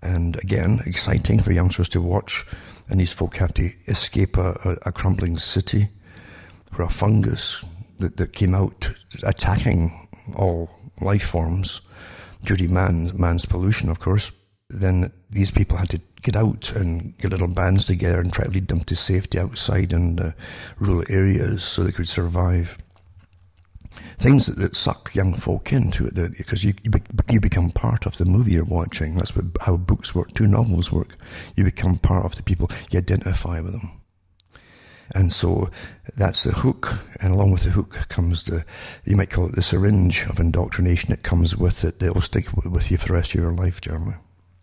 And 0.00 0.36
again, 0.36 0.80
exciting 0.86 1.42
for 1.42 1.52
youngsters 1.52 1.88
to 1.90 2.00
watch. 2.00 2.44
And 2.88 3.00
these 3.00 3.12
folk 3.12 3.36
have 3.36 3.52
to 3.54 3.72
escape 3.88 4.38
a, 4.38 4.52
a, 4.64 4.88
a 4.88 4.92
crumbling 4.92 5.36
city 5.36 5.88
where 6.74 6.86
a 6.86 6.90
fungus 6.90 7.64
that, 7.98 8.16
that 8.16 8.32
came 8.32 8.54
out 8.54 8.90
attacking 9.22 10.08
all 10.36 10.70
life 11.00 11.22
forms 11.24 11.80
to 12.44 12.68
man, 12.68 13.12
man's 13.18 13.46
pollution, 13.46 13.88
of 13.88 14.00
course. 14.00 14.30
Then 14.70 15.12
these 15.30 15.50
people 15.50 15.76
had 15.76 15.90
to 15.90 16.00
get 16.22 16.36
out 16.36 16.72
and 16.72 17.16
get 17.18 17.30
little 17.30 17.48
bands 17.48 17.86
together 17.86 18.20
and 18.20 18.32
try 18.32 18.44
to 18.44 18.50
lead 18.50 18.68
them 18.68 18.80
to 18.84 18.96
safety 18.96 19.38
outside 19.38 19.92
in 19.92 20.34
rural 20.78 21.04
areas 21.08 21.64
so 21.64 21.82
they 21.82 21.92
could 21.92 22.08
survive 22.08 22.78
things 24.18 24.46
that, 24.46 24.56
that, 24.58 24.76
suck 24.76 25.14
young 25.14 25.34
folk 25.34 25.72
into 25.72 26.06
it 26.06 26.14
because 26.36 26.64
you, 26.64 26.74
you, 26.82 26.90
you 27.30 27.40
become 27.40 27.70
part 27.70 28.06
of 28.06 28.16
the 28.18 28.24
movie 28.24 28.52
you're 28.52 28.64
watching. 28.64 29.14
That's 29.14 29.34
what, 29.34 29.46
how 29.60 29.76
books 29.76 30.14
work, 30.14 30.32
two 30.34 30.46
novels 30.46 30.92
work. 30.92 31.16
You 31.56 31.64
become 31.64 31.96
part 31.96 32.24
of 32.24 32.36
the 32.36 32.42
people, 32.42 32.70
you 32.90 32.98
identify 32.98 33.60
with 33.60 33.72
them. 33.72 33.97
And 35.12 35.32
so 35.32 35.70
that's 36.16 36.44
the 36.44 36.52
hook, 36.52 36.98
and 37.20 37.34
along 37.34 37.52
with 37.52 37.62
the 37.62 37.70
hook 37.70 38.08
comes 38.08 38.44
the, 38.44 38.64
you 39.04 39.16
might 39.16 39.30
call 39.30 39.46
it 39.46 39.54
the 39.54 39.62
syringe 39.62 40.26
of 40.28 40.38
indoctrination 40.38 41.10
that 41.10 41.22
comes 41.22 41.56
with 41.56 41.84
it 41.84 42.02
will 42.02 42.20
stick 42.20 42.52
with 42.52 42.90
you 42.90 42.98
for 42.98 43.08
the 43.08 43.14
rest 43.14 43.34
of 43.34 43.40
your 43.40 43.52
life, 43.52 43.80
Jeremy. 43.80 44.14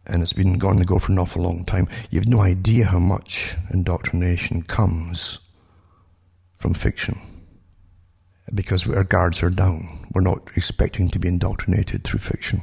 And 0.06 0.22
it's 0.22 0.34
been 0.34 0.60
going 0.60 0.78
to 0.78 0.86
go 0.86 1.00
for 1.00 1.12
an 1.12 1.20
awful 1.20 1.42
long 1.42 1.66
time. 1.66 1.88
You 2.12 2.20
have 2.20 2.30
no 2.30 2.42
idea 2.42 2.86
how 2.86 3.00
much 3.00 3.56
indoctrination 3.74 4.62
comes 4.62 5.40
from 6.58 6.76
fiction 6.76 7.20
because 8.54 8.88
our 8.88 9.04
guards 9.04 9.42
are 9.42 9.50
down. 9.50 10.08
We're 10.14 10.22
not 10.22 10.52
expecting 10.56 11.10
to 11.10 11.20
be 11.20 11.28
indoctrinated 11.28 12.04
through 12.04 12.20
fiction. 12.20 12.62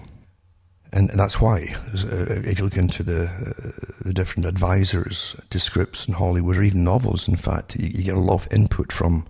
And 0.94 1.08
that's 1.08 1.40
why, 1.40 1.75
uh, 1.94 2.42
if 2.44 2.58
you 2.58 2.64
look 2.64 2.76
into 2.76 3.02
the, 3.02 3.25
uh, 3.25 4.02
the 4.04 4.12
different 4.12 4.44
advisors 4.44 5.34
to 5.49 5.58
scripts 5.58 6.06
in 6.06 6.14
Hollywood, 6.14 6.58
or 6.58 6.62
even 6.62 6.84
novels, 6.84 7.26
in 7.26 7.37
fact, 7.37 7.76
you, 7.76 7.88
you 7.88 8.04
get 8.04 8.14
a 8.14 8.20
lot 8.20 8.34
of 8.34 8.52
input 8.52 8.92
from 8.92 9.26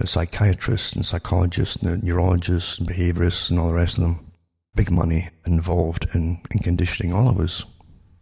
uh, 0.00 0.04
psychiatrists 0.04 0.92
and 0.92 1.04
psychologists 1.04 1.76
and 1.76 2.02
neurologists 2.04 2.78
and 2.78 2.88
behaviorists 2.88 3.50
and 3.50 3.58
all 3.58 3.68
the 3.68 3.74
rest 3.74 3.98
of 3.98 4.04
them. 4.04 4.32
Big 4.76 4.92
money 4.92 5.28
involved 5.44 6.06
in, 6.14 6.40
in 6.52 6.60
conditioning 6.60 7.12
all 7.12 7.28
of 7.28 7.40
us, 7.40 7.64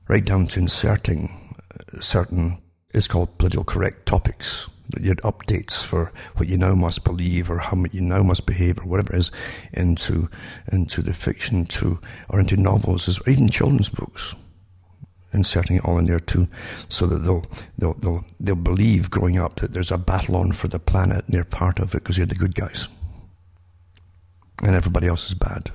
right 0.08 0.24
down 0.24 0.46
to 0.46 0.60
inserting 0.60 1.54
uh, 1.72 2.00
certain, 2.00 2.62
it's 2.94 3.06
called 3.08 3.36
political 3.36 3.62
correct 3.62 4.06
topics 4.06 4.68
your 5.00 5.16
updates 5.16 5.84
for 5.84 6.12
what 6.36 6.48
you 6.48 6.56
now 6.56 6.74
must 6.74 7.04
believe 7.04 7.50
or 7.50 7.58
how 7.58 7.84
you 7.92 8.00
now 8.00 8.22
must 8.22 8.46
behave 8.46 8.78
or 8.78 8.86
whatever 8.86 9.14
it 9.14 9.18
is 9.18 9.30
into 9.72 10.28
into 10.72 11.02
the 11.02 11.12
fiction 11.12 11.64
to 11.66 12.00
or 12.28 12.40
into 12.40 12.56
novels 12.56 13.20
or 13.20 13.30
even 13.30 13.48
children's 13.48 13.90
books 13.90 14.34
inserting 15.32 15.76
it 15.76 15.84
all 15.84 15.98
in 15.98 16.06
there 16.06 16.20
too 16.20 16.48
so 16.88 17.06
that 17.06 17.20
they'll 17.20 17.44
they'll 17.78 17.94
they'll, 17.94 18.24
they'll 18.40 18.56
believe 18.56 19.10
growing 19.10 19.38
up 19.38 19.56
that 19.56 19.72
there's 19.72 19.92
a 19.92 19.98
battle 19.98 20.36
on 20.36 20.52
for 20.52 20.68
the 20.68 20.78
planet 20.78 21.24
and 21.26 21.34
they're 21.34 21.44
part 21.44 21.78
of 21.78 21.94
it 21.94 21.98
because 21.98 22.16
you're 22.16 22.26
the 22.26 22.34
good 22.34 22.54
guys. 22.54 22.88
And 24.62 24.74
everybody 24.74 25.06
else 25.06 25.26
is 25.26 25.34
bad. 25.34 25.70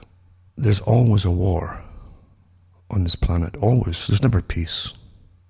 There's 0.57 0.81
always 0.81 1.25
a 1.25 1.31
war 1.31 1.81
on 2.91 3.03
this 3.03 3.15
planet 3.15 3.55
always. 3.55 4.07
There's 4.07 4.21
never 4.21 4.41
peace 4.41 4.93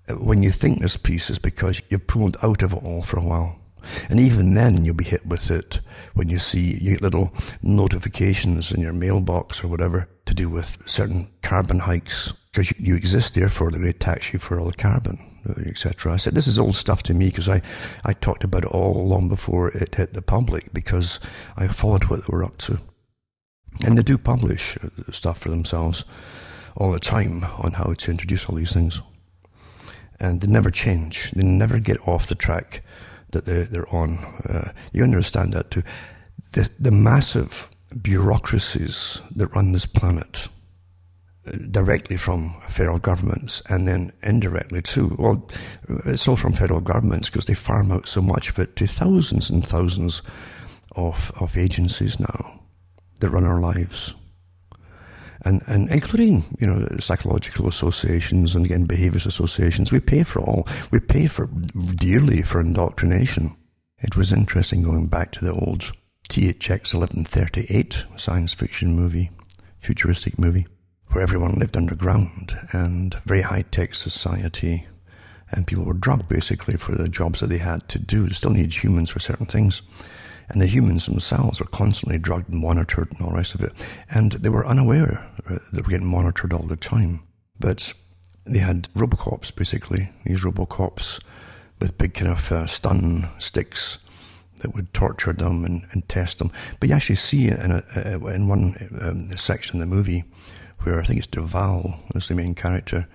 when 0.10 0.44
you 0.44 0.50
think 0.50 0.80
this 0.80 0.98
peace, 0.98 1.30
is 1.30 1.40
because 1.40 1.82
you've 1.90 2.08
pulled 2.08 2.38
out 2.44 2.62
of 2.62 2.74
it 2.74 2.84
all 2.84 3.02
for 3.02 3.20
a 3.20 3.26
while. 3.26 3.60
And 4.10 4.20
even 4.20 4.54
then, 4.54 4.84
you'll 4.84 4.96
be 4.96 5.04
hit 5.04 5.26
with 5.26 5.52
it 5.52 5.80
when 6.14 6.30
you 6.30 6.40
see 6.40 6.78
you 6.82 6.98
little 6.98 7.32
notifications 7.62 8.72
in 8.72 8.82
your 8.82 8.94
mailbox 8.94 9.64
or 9.64 9.68
whatever 9.68 10.10
to 10.26 10.34
do 10.34 10.50
with 10.50 10.78
certain 10.86 11.28
carbon 11.44 11.80
hikes 11.80 12.34
because 12.52 12.72
you, 12.72 12.88
you 12.88 12.96
exist, 12.96 13.36
going 13.36 13.82
to 13.84 13.94
tax 13.94 14.34
you 14.34 14.40
for 14.40 14.60
all 14.60 14.68
the 14.68 14.74
carbon, 14.74 15.20
etc. 15.68 16.14
I 16.14 16.18
said 16.18 16.34
this 16.34 16.48
is 16.48 16.58
old 16.58 16.76
stuff 16.76 17.04
to 17.04 17.14
me 17.14 17.28
because 17.28 17.50
I, 17.50 17.62
I 18.04 18.14
talked 18.14 18.44
about 18.44 18.64
it 18.64 18.72
all 18.72 19.08
long 19.08 19.28
before 19.30 19.70
it 19.70 19.96
hit 19.96 20.14
the 20.14 20.22
public 20.22 20.74
because 20.74 21.20
I 21.58 21.68
followed 21.68 22.06
what 22.06 22.22
they 22.22 22.32
were 22.32 22.44
up 22.44 22.58
to. 22.60 22.80
And 23.84 23.98
they 23.98 24.04
do 24.04 24.18
publish 24.18 24.78
uh, 24.78 25.12
stuff 25.12 25.40
for 25.40 25.50
themselves 25.50 26.06
all 26.78 26.92
the 26.92 27.00
time 27.00 27.44
on 27.44 27.74
how 27.74 27.94
to 27.94 28.12
introduce 28.12 28.46
all 28.46 28.56
these 28.56 28.74
things 28.74 29.02
and 30.20 30.42
they 30.42 30.48
never 30.48 30.72
change. 30.72 31.32
They 31.32 31.44
never 31.44 31.80
get 31.80 32.08
off 32.08 32.28
the 32.28 32.36
track 32.36 32.82
that 33.32 33.46
they, 33.46 33.64
they're 33.64 33.94
on. 33.94 34.20
Uh, 34.48 34.72
you 34.94 35.04
understand 35.04 35.54
that 35.54 35.72
too. 35.72 35.84
The, 36.54 36.70
the 36.80 36.92
massive 36.92 37.70
bureaucracies 38.02 39.20
that 39.36 39.48
run 39.48 39.72
this 39.72 39.86
planet, 39.86 40.48
uh, 41.48 41.58
directly 41.72 42.18
from 42.18 42.56
federal 42.68 43.00
governments 43.00 43.62
and 43.70 43.88
then 43.88 44.12
indirectly 44.24 44.82
too. 44.82 45.16
Well, 45.20 45.48
it's 46.06 46.28
all 46.28 46.38
from 46.38 46.54
federal 46.54 46.82
governments 46.82 47.30
because 47.30 47.46
they 47.46 47.54
farm 47.54 47.92
out 47.92 48.08
so 48.08 48.22
much 48.22 48.50
of 48.50 48.60
it 48.60 48.76
to 48.78 48.88
thousands 48.88 49.50
and 49.50 49.66
thousands 49.66 50.22
of, 50.96 51.32
of 51.40 51.58
agencies 51.58 52.20
now 52.20 52.62
that 53.20 53.30
run 53.30 53.46
our 53.46 53.60
lives 53.60 54.14
and, 55.46 55.62
and 55.68 55.90
including, 55.90 56.44
you 56.60 56.68
know, 56.68 56.88
psychological 57.00 57.70
associations 57.70 58.56
and 58.56 58.66
again, 58.66 58.86
behaviors 58.86 59.28
associations. 59.28 59.92
We 59.92 60.00
pay 60.00 60.24
for 60.24 60.42
all. 60.42 60.68
We 60.92 61.00
pay 61.00 61.28
for 61.28 61.48
dearly 61.96 62.42
for 62.42 62.60
indoctrination. 62.60 63.56
It 64.00 64.18
was 64.18 64.34
interesting 64.34 64.82
going 64.82 65.08
back 65.08 65.32
to 65.34 65.46
the 65.46 65.54
old 65.54 65.92
THX 66.30 66.94
1138 66.94 68.06
science 68.18 68.54
fiction 68.54 68.96
movie, 68.96 69.30
futuristic 69.78 70.40
movie, 70.40 70.68
where 71.12 71.24
everyone 71.24 71.54
lived 71.54 71.78
underground 71.78 72.58
and 72.72 73.14
very 73.24 73.42
high 73.42 73.62
tech 73.62 73.94
society. 73.94 74.88
And 75.52 75.68
people 75.68 75.86
were 75.86 75.94
drugged 75.94 76.28
basically 76.28 76.76
for 76.76 76.94
the 76.94 77.08
jobs 77.08 77.40
that 77.40 77.48
they 77.48 77.60
had 77.60 77.88
to 77.90 78.00
do. 78.00 78.28
They 78.28 78.34
still 78.34 78.50
needed 78.50 78.74
humans 78.74 79.12
for 79.12 79.20
certain 79.20 79.46
things. 79.46 79.84
And 80.50 80.62
the 80.62 80.68
humans 80.68 81.06
themselves 81.06 81.60
were 81.60 81.66
constantly 81.68 82.18
drugged 82.18 82.50
and 82.50 82.62
monitored 82.62 83.12
and 83.12 83.22
all 83.22 83.30
the 83.30 83.36
rest 83.38 83.56
of 83.56 83.64
it. 83.64 83.74
And 84.10 84.34
they 84.34 84.50
were 84.50 84.66
unaware 84.66 85.28
that 85.48 85.62
they 85.72 85.82
were 85.82 85.90
getting 85.90 86.08
monitored 86.08 86.54
all 86.54 86.68
the 86.68 86.76
time. 86.76 87.22
But 87.60 87.94
they 88.46 88.60
had 88.60 88.90
Robocops, 88.94 89.56
basically, 89.56 90.10
these 90.24 90.44
Robocops 90.44 91.24
with 91.80 91.98
big 91.98 92.14
kind 92.14 92.32
of 92.32 92.52
uh, 92.52 92.68
stun 92.68 93.28
sticks 93.40 93.98
that 94.60 94.74
would 94.74 94.94
torture 94.94 95.34
them 95.34 95.66
and, 95.66 95.86
and, 95.92 96.08
test 96.08 96.40
them. 96.40 96.52
But 96.80 96.90
you 96.90 96.96
actually 96.96 97.16
see 97.16 97.50
in, 97.50 97.72
a, 97.72 97.84
in 98.34 98.48
one 98.48 98.76
um, 99.02 99.36
section 99.36 99.82
of 99.82 99.90
the 99.90 99.96
movie 99.96 100.24
where 100.80 101.00
I 101.00 101.04
think 101.04 101.20
it's 101.20 101.28
Duvall 101.28 102.00
as 102.16 102.28
the 102.28 102.36
main 102.36 102.56
character. 102.56 103.08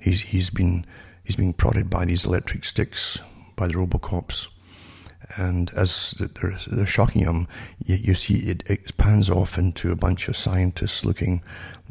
He's, 0.00 0.20
he's 0.20 0.50
been, 0.50 0.84
he's 1.24 1.36
being 1.36 1.52
prodded 1.52 1.88
by 1.88 2.04
these 2.04 2.24
electric 2.24 2.64
sticks 2.64 3.20
by 3.54 3.68
the 3.68 3.74
Robocops 3.74 4.48
and 5.36 5.70
as 5.74 6.12
they're, 6.12 6.58
they're 6.66 6.86
shocking 6.86 7.22
him, 7.22 7.46
you, 7.84 7.96
you 7.96 8.14
see 8.14 8.38
it, 8.38 8.96
pans 8.96 9.30
off 9.30 9.58
into 9.58 9.92
a 9.92 9.96
bunch 9.96 10.28
of 10.28 10.36
scientists 10.36 11.04
looking 11.04 11.42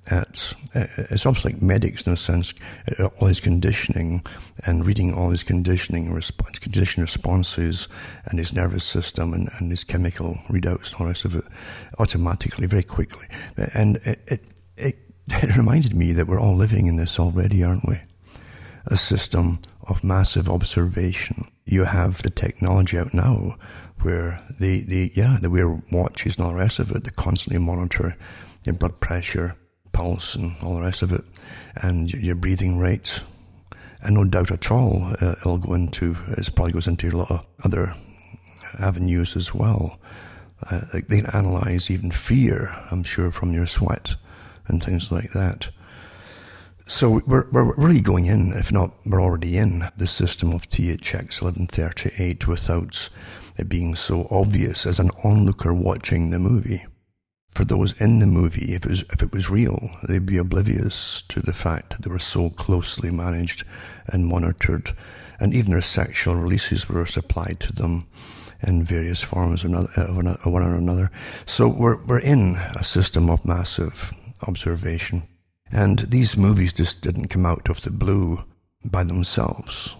at 0.10 0.54
uh, 0.74 0.86
it's 0.98 1.26
almost 1.26 1.46
like 1.46 1.62
medics 1.62 2.04
in 2.04 2.14
a 2.14 2.18
sense, 2.18 2.54
uh, 3.00 3.06
all 3.20 3.28
his 3.28 3.40
conditioning 3.40 4.24
and 4.66 4.86
reading 4.86 5.14
all 5.14 5.30
his 5.30 5.44
conditioning 5.44 6.12
response, 6.12 6.60
condition 6.60 7.02
responses 7.02 7.88
and 8.26 8.40
his 8.40 8.54
nervous 8.54 8.84
system 8.84 9.34
and, 9.34 9.50
and 9.60 9.70
his 9.70 9.84
chemical 9.84 10.38
readouts 10.50 10.92
and 10.92 10.94
all 10.94 11.00
the 11.00 11.06
rest 11.06 11.26
of 11.26 11.36
it 11.36 11.44
automatically, 12.00 12.68
very 12.68 12.84
quickly. 12.84 13.28
And 13.74 13.98
it, 13.98 14.20
it, 14.28 14.44
it, 14.78 14.98
it 15.28 15.56
reminded 15.58 15.94
me 15.94 16.14
that 16.14 16.28
we're 16.28 16.40
all 16.40 16.56
living 16.56 16.88
in 16.88 16.96
this 16.96 17.20
already, 17.20 17.64
aren't 17.64 17.88
we? 17.88 18.00
A 18.86 18.96
system 18.96 19.60
of 19.88 20.04
massive 20.04 20.50
observation. 20.50 21.50
You 21.66 21.84
have 21.86 22.22
the 22.22 22.30
technology 22.30 22.98
out 22.98 23.14
now 23.14 23.58
where 24.02 24.42
the, 24.60 24.82
the 24.82 25.12
yeah, 25.16 25.38
the 25.42 25.50
wear 25.50 25.82
watches 25.92 26.38
and 26.38 26.46
all 26.46 26.52
the 26.52 26.60
rest 26.60 26.80
of 26.80 26.92
it, 26.92 27.04
they 27.04 27.12
constantly 27.12 27.60
monitor 27.60 28.16
your 28.66 28.76
blood 28.76 29.00
pressure, 29.00 29.56
pulse 29.92 30.36
and 30.36 30.56
all 30.62 30.76
the 30.76 30.82
rest 30.82 31.02
of 31.02 31.12
it, 31.12 31.24
and 31.76 32.12
your 32.14 32.36
breathing 32.36 32.78
rates. 32.78 33.22
And 34.02 34.16
no 34.16 34.26
doubt 34.26 34.52
at 34.52 34.72
all, 34.72 35.12
uh, 35.20 35.36
it'll 35.40 35.58
go 35.58 35.74
into, 35.74 36.16
it 36.38 36.50
probably 36.56 36.74
goes 36.74 36.88
into 36.88 37.10
a 37.10 37.18
lot 37.18 37.32
of 37.32 37.46
other 37.64 37.96
avenues 38.80 39.36
as 39.36 39.54
well. 39.54 40.00
Uh, 40.70 40.82
they 40.92 41.22
can 41.22 41.26
analyze 41.28 41.90
even 41.90 42.12
fear, 42.12 42.76
I'm 42.92 43.04
sure, 43.04 43.32
from 43.32 43.54
your 43.54 43.68
sweat 43.68 44.16
and 44.68 44.84
things 44.84 45.12
like 45.12 45.32
that. 45.34 45.70
So 46.90 47.22
we're, 47.28 47.50
we're 47.52 47.76
really 47.76 48.00
going 48.00 48.28
in, 48.28 48.54
if 48.54 48.72
not 48.72 48.94
we're 49.06 49.22
already 49.22 49.58
in, 49.58 49.90
the 49.98 50.08
system 50.08 50.54
of 50.54 50.70
THX 50.70 51.42
1138 51.42 52.48
without 52.48 53.10
it 53.58 53.68
being 53.68 53.94
so 53.94 54.26
obvious 54.32 54.86
as 54.86 54.98
an 54.98 55.12
onlooker 55.22 55.74
watching 55.74 56.30
the 56.30 56.40
movie. 56.40 56.86
For 57.50 57.66
those 57.66 58.00
in 58.00 58.20
the 58.20 58.26
movie, 58.26 58.74
if 58.74 58.86
it 58.86 58.90
was, 58.90 59.04
if 59.12 59.22
it 59.22 59.34
was 59.34 59.50
real, 59.50 59.90
they'd 60.08 60.26
be 60.26 60.38
oblivious 60.38 61.24
to 61.24 61.42
the 61.42 61.52
fact 61.52 61.90
that 61.90 62.04
they 62.04 62.10
were 62.10 62.20
so 62.20 62.52
closely 62.52 63.12
managed 63.12 63.66
and 64.08 64.26
monitored, 64.26 64.96
and 65.42 65.54
even 65.54 65.72
their 65.72 65.82
sexual 65.82 66.36
releases 66.36 66.88
were 66.88 67.06
supplied 67.06 67.60
to 67.60 67.74
them 67.74 68.08
in 68.62 68.82
various 68.82 69.22
forms 69.22 69.66
of 69.66 69.72
one 69.74 70.64
or 70.64 70.76
another. 70.76 71.12
So 71.46 71.68
we're, 71.68 72.02
we're 72.06 72.20
in 72.20 72.56
a 72.56 72.84
system 72.86 73.30
of 73.30 73.44
massive 73.44 74.14
observation. 74.48 75.24
And 75.72 76.00
these 76.00 76.38
movies 76.38 76.74
just 76.74 77.02
didn't 77.02 77.28
come 77.28 77.46
out 77.46 77.70
of 77.70 77.82
the 77.82 77.92
blue 77.92 78.44
by 78.86 79.04
themselves. 79.04 79.96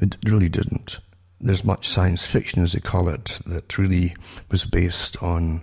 It 0.00 0.16
really 0.24 0.48
didn't. 0.48 0.98
There's 1.40 1.64
much 1.64 1.88
science 1.88 2.26
fiction, 2.26 2.62
as 2.62 2.72
they 2.72 2.80
call 2.80 3.08
it, 3.08 3.38
that 3.46 3.78
really 3.78 4.14
was 4.50 4.64
based 4.64 5.22
on 5.22 5.62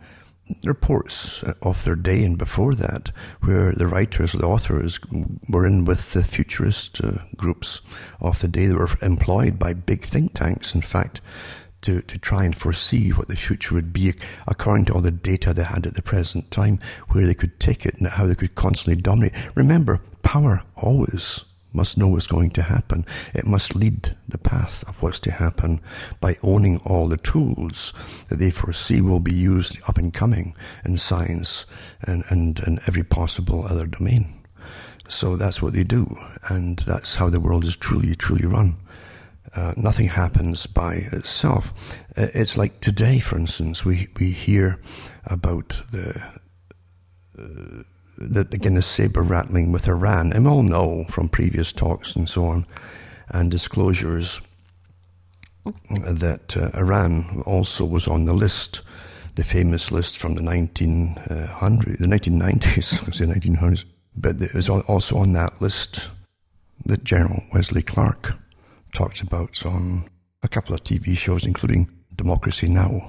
reports 0.66 1.44
of 1.62 1.84
their 1.84 1.96
day 1.96 2.24
and 2.24 2.38
before 2.38 2.76
that, 2.76 3.12
where 3.42 3.74
the 3.74 3.88
writers, 3.88 4.34
the 4.34 4.46
authors 4.46 5.00
were 5.50 5.66
in 5.66 5.86
with 5.86 6.14
the 6.14 6.24
futurist 6.24 7.04
uh, 7.04 7.12
groups 7.36 7.82
of 8.22 8.40
the 8.42 8.48
day. 8.48 8.68
They 8.68 8.74
were 8.74 8.90
employed 9.02 9.60
by 9.60 9.74
big 9.74 10.04
think 10.04 10.34
tanks, 10.34 10.74
in 10.74 10.82
fact, 10.82 11.22
to, 11.82 12.02
to 12.02 12.18
try 12.18 12.44
and 12.44 12.56
foresee 12.56 13.12
what 13.12 13.28
the 13.28 13.36
future 13.36 13.76
would 13.76 13.94
be 13.94 14.14
according 14.48 14.86
to 14.86 14.94
all 14.94 15.02
the 15.02 15.12
data 15.12 15.54
they 15.54 15.64
had 15.64 15.86
at 15.86 15.94
the 15.94 16.02
present 16.02 16.50
time, 16.52 16.80
where 17.10 17.26
they 17.26 17.34
could 17.34 17.60
take 17.60 17.86
it 17.86 17.96
and 17.96 18.08
how 18.08 18.26
they 18.26 18.36
could 18.36 18.56
constantly 18.56 19.02
dominate. 19.02 19.34
Remember, 19.56 20.02
power 20.24 20.64
always 20.76 21.44
must 21.74 21.98
know 21.98 22.08
what's 22.08 22.28
going 22.28 22.50
to 22.50 22.64
happen. 22.64 23.06
It 23.36 23.46
must 23.46 23.76
lead 23.76 24.16
the 24.28 24.38
path 24.38 24.84
of 24.88 25.02
what's 25.02 25.20
to 25.22 25.32
happen 25.32 25.80
by 26.20 26.38
owning 26.42 26.80
all 26.80 27.08
the 27.08 27.18
tools 27.18 27.94
that 28.30 28.40
they 28.40 28.50
foresee 28.50 29.02
will 29.02 29.20
be 29.20 29.34
used 29.34 29.78
up 29.88 29.98
and 29.98 30.14
coming 30.14 30.56
in 30.86 30.98
science 30.98 31.66
and, 32.02 32.24
and, 32.30 32.60
and 32.60 32.80
every 32.88 33.04
possible 33.04 33.66
other 33.66 33.86
domain. 33.86 34.34
So 35.08 35.36
that's 35.38 35.62
what 35.62 35.74
they 35.74 35.84
do. 35.84 36.18
And 36.50 36.80
that's 36.80 37.16
how 37.16 37.30
the 37.30 37.40
world 37.40 37.64
is 37.64 37.76
truly, 37.76 38.16
truly 38.16 38.46
run. 38.46 38.76
Uh, 39.58 39.74
nothing 39.76 40.08
happens 40.08 40.68
by 40.68 40.94
itself. 41.12 41.74
Uh, 42.16 42.28
it's 42.36 42.58
like 42.58 42.80
today, 42.80 43.18
for 43.18 43.40
instance, 43.40 43.84
we, 43.84 44.08
we 44.20 44.30
hear 44.30 44.80
about 45.26 45.82
the, 45.92 46.22
uh, 47.40 47.82
the, 48.20 48.44
the 48.44 48.82
saber 48.84 49.24
rattling 49.24 49.72
with 49.72 49.88
Iran. 49.88 50.32
And 50.32 50.46
we 50.46 50.52
all 50.52 50.62
know 50.62 51.06
from 51.10 51.28
previous 51.28 51.74
talks 51.74 52.16
and 52.16 52.30
so 52.30 52.46
on 52.46 52.68
and 53.30 53.50
disclosures 53.50 54.42
that 55.90 56.56
uh, 56.56 56.70
Iran 56.78 57.42
also 57.48 57.84
was 57.84 58.08
on 58.08 58.26
the 58.26 58.34
list, 58.34 58.82
the 59.38 59.44
famous 59.44 59.92
list 59.92 60.20
from 60.20 60.36
the 60.36 60.44
1900, 60.44 61.98
the 61.98 62.06
1990s, 62.06 63.08
I 63.08 63.12
say 63.12 63.26
1900s, 63.26 63.86
but 64.16 64.40
it 64.40 64.54
was 64.54 64.70
also 64.70 65.18
on 65.18 65.34
that 65.34 65.60
list 65.60 66.10
that 66.86 67.04
General 67.04 67.42
Wesley 67.56 67.82
Clark 67.82 68.36
talked 68.98 69.22
about 69.22 69.64
on 69.64 70.10
a 70.42 70.48
couple 70.48 70.74
of 70.74 70.84
TV 70.84 71.16
shows, 71.16 71.46
including 71.46 71.88
Democracy 72.16 72.68
Now! 72.68 73.08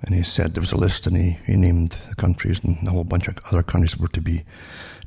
And 0.00 0.14
he 0.14 0.22
said 0.22 0.54
there 0.54 0.62
was 0.62 0.72
a 0.72 0.78
list 0.78 1.06
and 1.06 1.14
he, 1.18 1.36
he 1.46 1.54
named 1.54 1.90
the 1.90 2.14
countries 2.14 2.64
and 2.64 2.78
a 2.88 2.90
whole 2.90 3.04
bunch 3.04 3.28
of 3.28 3.36
other 3.50 3.62
countries 3.62 3.98
were 3.98 4.08
to 4.08 4.22
be 4.22 4.42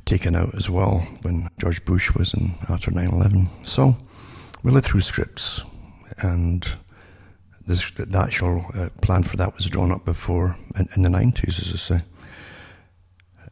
taken 0.04 0.36
out 0.36 0.54
as 0.54 0.70
well 0.70 1.00
when 1.22 1.48
George 1.58 1.84
Bush 1.84 2.14
was 2.14 2.34
in 2.34 2.54
after 2.68 2.92
9-11. 2.92 3.48
So 3.66 3.96
we 4.62 4.70
lived 4.70 4.86
through 4.86 5.00
scripts 5.00 5.64
and 6.18 6.70
this, 7.66 7.90
the 7.90 8.18
actual 8.18 8.64
uh, 8.74 8.90
plan 9.02 9.24
for 9.24 9.36
that 9.38 9.56
was 9.56 9.66
drawn 9.66 9.90
up 9.90 10.04
before 10.04 10.56
in, 10.76 10.88
in 10.94 11.02
the 11.02 11.08
90s, 11.08 11.60
as 11.60 11.72
I 11.72 11.76
say. 11.76 12.04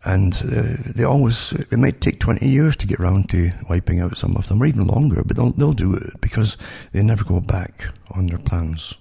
And 0.07 0.35
uh, 0.37 0.77
they 0.95 1.03
always, 1.03 1.53
it 1.53 1.79
might 1.79 2.01
take 2.01 2.21
20 2.21 2.47
years 2.47 2.77
to 2.77 2.87
get 2.87 3.01
around 3.01 3.29
to 3.31 3.51
wiping 3.69 3.99
out 3.99 4.17
some 4.17 4.37
of 4.37 4.47
them, 4.47 4.63
or 4.63 4.67
even 4.67 4.87
longer, 4.87 5.25
but 5.25 5.37
they'll, 5.37 5.51
they'll 5.51 5.73
do 5.73 5.95
it 5.95 6.21
because 6.21 6.57
they 6.93 7.03
never 7.03 7.25
go 7.25 7.41
back 7.41 7.89
on 8.13 8.29
their 8.29 8.39
plans. 8.39 8.95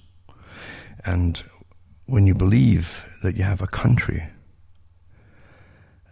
And 1.06 1.44
when 2.08 2.26
you 2.26 2.34
believe 2.34 3.06
that 3.22 3.38
you 3.38 3.44
have 3.44 3.62
a 3.62 3.68
country 3.68 4.26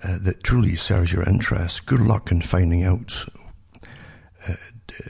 uh, 0.04 0.20
that 0.20 0.44
truly 0.44 0.76
serves 0.76 1.12
your 1.12 1.28
interests, 1.28 1.80
good 1.80 2.02
luck 2.02 2.32
in 2.32 2.44
finding 2.44 2.84
out 2.84 3.26
uh, 4.48 4.56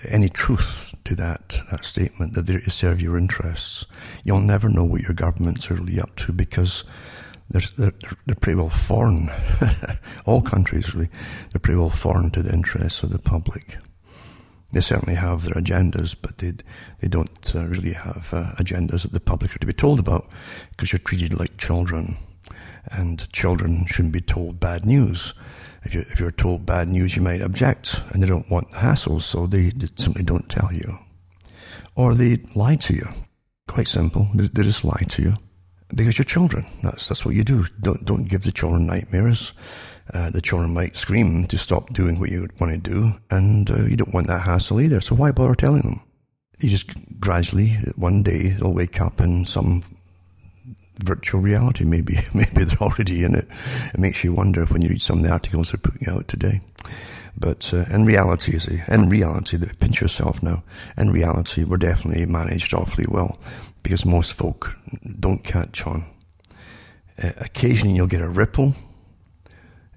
any 0.08 0.30
truth 0.30 0.96
to 1.04 1.14
that, 1.16 1.58
that 1.72 1.84
statement 1.84 2.36
that 2.36 2.46
they 2.46 2.60
serve 2.62 3.02
your 3.02 3.18
interests. 3.18 3.86
You'll 4.24 4.40
never 4.40 4.70
know 4.70 4.86
what 4.86 5.02
your 5.02 5.14
governments 5.14 5.70
really 5.70 6.00
up 6.00 6.16
to 6.18 6.32
because 6.32 6.86
they're, 7.50 7.62
they're, 7.78 7.94
they're 8.26 8.36
pretty 8.36 8.58
well 8.58 8.70
foreign. 8.70 9.30
All 10.26 10.42
countries, 10.42 10.94
really, 10.94 11.10
they're 11.52 11.60
pretty 11.60 11.80
well 11.80 11.90
foreign 11.90 12.32
to 12.32 12.42
the 12.42 12.54
interests 12.54 13.04
of 13.04 13.12
the 13.12 13.20
public. 13.20 13.78
They 14.72 14.82
certainly 14.82 15.16
have 15.16 15.44
their 15.44 15.54
agendas, 15.54 16.16
but 16.20 16.40
they 16.40 16.54
they 17.00 17.08
don't 17.08 17.56
uh, 17.56 17.68
really 17.68 17.94
have 17.94 18.34
uh, 18.34 18.54
agendas 18.58 19.04
that 19.04 19.14
the 19.14 19.20
public 19.20 19.56
are 19.56 19.60
to 19.60 19.68
be 19.68 19.74
told 19.74 20.00
about 20.00 20.28
because 20.72 20.92
you're 20.92 21.00
treated 21.00 21.40
like 21.40 21.58
children, 21.58 22.18
and 22.88 23.32
children 23.32 23.86
shouldn't 23.86 24.14
be 24.14 24.22
told 24.22 24.60
bad 24.60 24.86
news. 24.86 25.34
If 25.84 25.94
you 25.94 26.02
if 26.10 26.20
you're 26.20 26.32
told 26.32 26.66
bad 26.66 26.88
news, 26.88 27.16
you 27.16 27.22
might 27.22 27.42
object, 27.42 28.02
and 28.12 28.24
they 28.24 28.28
don't 28.28 28.50
want 28.50 28.72
the 28.72 28.80
hassle, 28.80 29.20
so 29.20 29.46
they, 29.46 29.70
they 29.70 29.90
simply 29.96 30.24
don't 30.24 30.50
tell 30.50 30.74
you, 30.74 30.98
or 31.96 32.16
they 32.16 32.38
lie 32.56 32.78
to 32.78 32.96
you. 32.96 33.08
Quite 33.68 33.88
simple. 33.88 34.28
They, 34.34 34.48
they 34.48 34.64
just 34.64 34.84
lie 34.84 35.06
to 35.10 35.22
you 35.22 35.36
because 35.96 36.18
you're 36.18 36.26
children. 36.26 36.66
That's 36.82 37.08
that's 37.08 37.26
what 37.26 37.36
you 37.36 37.44
do. 37.44 37.66
Don't 37.80 38.06
don't 38.06 38.26
give 38.26 38.44
the 38.44 38.52
children 38.52 38.86
nightmares. 38.86 39.54
Uh, 40.14 40.30
the 40.30 40.42
children 40.42 40.74
might 40.74 40.98
scream 40.98 41.48
to 41.48 41.58
stop 41.58 41.94
doing 41.94 42.20
what 42.20 42.30
you 42.30 42.48
want 42.60 42.74
to 42.74 42.78
do, 42.78 43.14
and 43.30 43.70
uh, 43.70 43.86
you 43.86 43.96
don't 43.96 44.14
want 44.14 44.28
that 44.28 44.42
hassle 44.42 44.82
either. 44.82 45.00
So 45.00 45.16
why 45.16 45.32
bother 45.32 45.56
telling 45.56 45.82
them? 45.82 46.02
You 46.60 46.70
just 46.70 46.90
gradually, 47.20 47.78
one 47.96 48.22
day, 48.22 48.50
they'll 48.50 48.74
wake 48.74 49.00
up 49.00 49.22
in 49.22 49.46
some 49.46 49.82
virtual 51.00 51.40
reality. 51.42 51.86
Maybe, 51.86 52.20
maybe 52.34 52.66
they're 52.66 52.78
already 52.82 53.24
in 53.24 53.36
it. 53.36 53.48
It 53.94 54.00
makes 54.00 54.24
you 54.24 54.34
wonder 54.34 54.66
when 54.66 54.82
you 54.82 54.90
read 54.90 55.02
some 55.02 55.20
of 55.20 55.24
the 55.24 55.32
articles 55.32 55.72
they're 55.72 55.92
putting 55.92 56.10
out 56.10 56.28
today. 56.28 56.62
But 57.38 57.74
uh, 57.74 57.86
in 57.90 58.06
reality, 58.06 58.60
in 58.90 59.10
reality, 59.10 59.58
pinch 59.80 60.02
yourself 60.02 60.44
now. 60.44 60.64
In 60.98 61.12
reality, 61.12 61.64
we're 61.64 61.78
definitely 61.78 62.26
managed 62.26 62.74
awfully 62.74 63.06
well 63.08 63.40
because 63.84 64.06
most 64.06 64.34
folk 64.34 64.76
don't 65.20 65.44
catch 65.44 65.86
on. 65.86 66.06
Uh, 67.22 67.32
occasionally, 67.38 67.96
you'll 67.96 68.08
get 68.08 68.22
a 68.22 68.30
ripple 68.30 68.74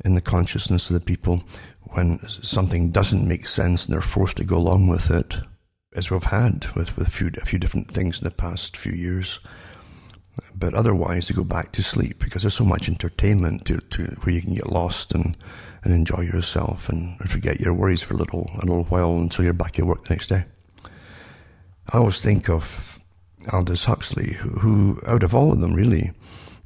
in 0.04 0.14
the 0.14 0.20
consciousness 0.20 0.90
of 0.90 0.94
the 0.94 1.00
people 1.00 1.42
when 1.82 2.18
something 2.28 2.90
doesn't 2.90 3.26
make 3.26 3.46
sense 3.46 3.86
and 3.86 3.94
they're 3.94 4.02
forced 4.02 4.36
to 4.36 4.44
go 4.44 4.56
along 4.56 4.88
with 4.88 5.10
it, 5.10 5.36
as 5.94 6.10
we've 6.10 6.24
had 6.24 6.66
with, 6.74 6.96
with 6.96 7.06
a, 7.06 7.10
few, 7.10 7.30
a 7.40 7.44
few 7.46 7.58
different 7.58 7.90
things 7.90 8.20
in 8.20 8.24
the 8.24 8.34
past 8.34 8.76
few 8.76 8.92
years. 8.92 9.38
But 10.54 10.74
otherwise, 10.74 11.28
they 11.28 11.34
go 11.34 11.44
back 11.44 11.72
to 11.72 11.82
sleep 11.82 12.18
because 12.18 12.42
there's 12.42 12.54
so 12.54 12.64
much 12.64 12.88
entertainment 12.88 13.64
to, 13.66 13.78
to 13.78 14.04
where 14.20 14.34
you 14.34 14.42
can 14.42 14.54
get 14.54 14.70
lost 14.70 15.14
and, 15.14 15.36
and 15.82 15.94
enjoy 15.94 16.20
yourself 16.20 16.90
and 16.90 17.18
forget 17.20 17.60
your 17.60 17.72
worries 17.72 18.02
for 18.02 18.14
a 18.14 18.18
little, 18.18 18.50
a 18.56 18.66
little 18.66 18.84
while 18.84 19.14
until 19.16 19.44
you're 19.44 19.54
back 19.54 19.78
at 19.78 19.86
work 19.86 20.04
the 20.04 20.10
next 20.10 20.26
day. 20.28 20.44
I 21.88 21.98
always 21.98 22.20
think 22.20 22.50
of 22.50 22.95
Aldous 23.52 23.84
Huxley, 23.84 24.34
who, 24.34 24.50
who 24.50 25.00
out 25.06 25.22
of 25.22 25.34
all 25.34 25.52
of 25.52 25.60
them 25.60 25.74
really 25.74 26.12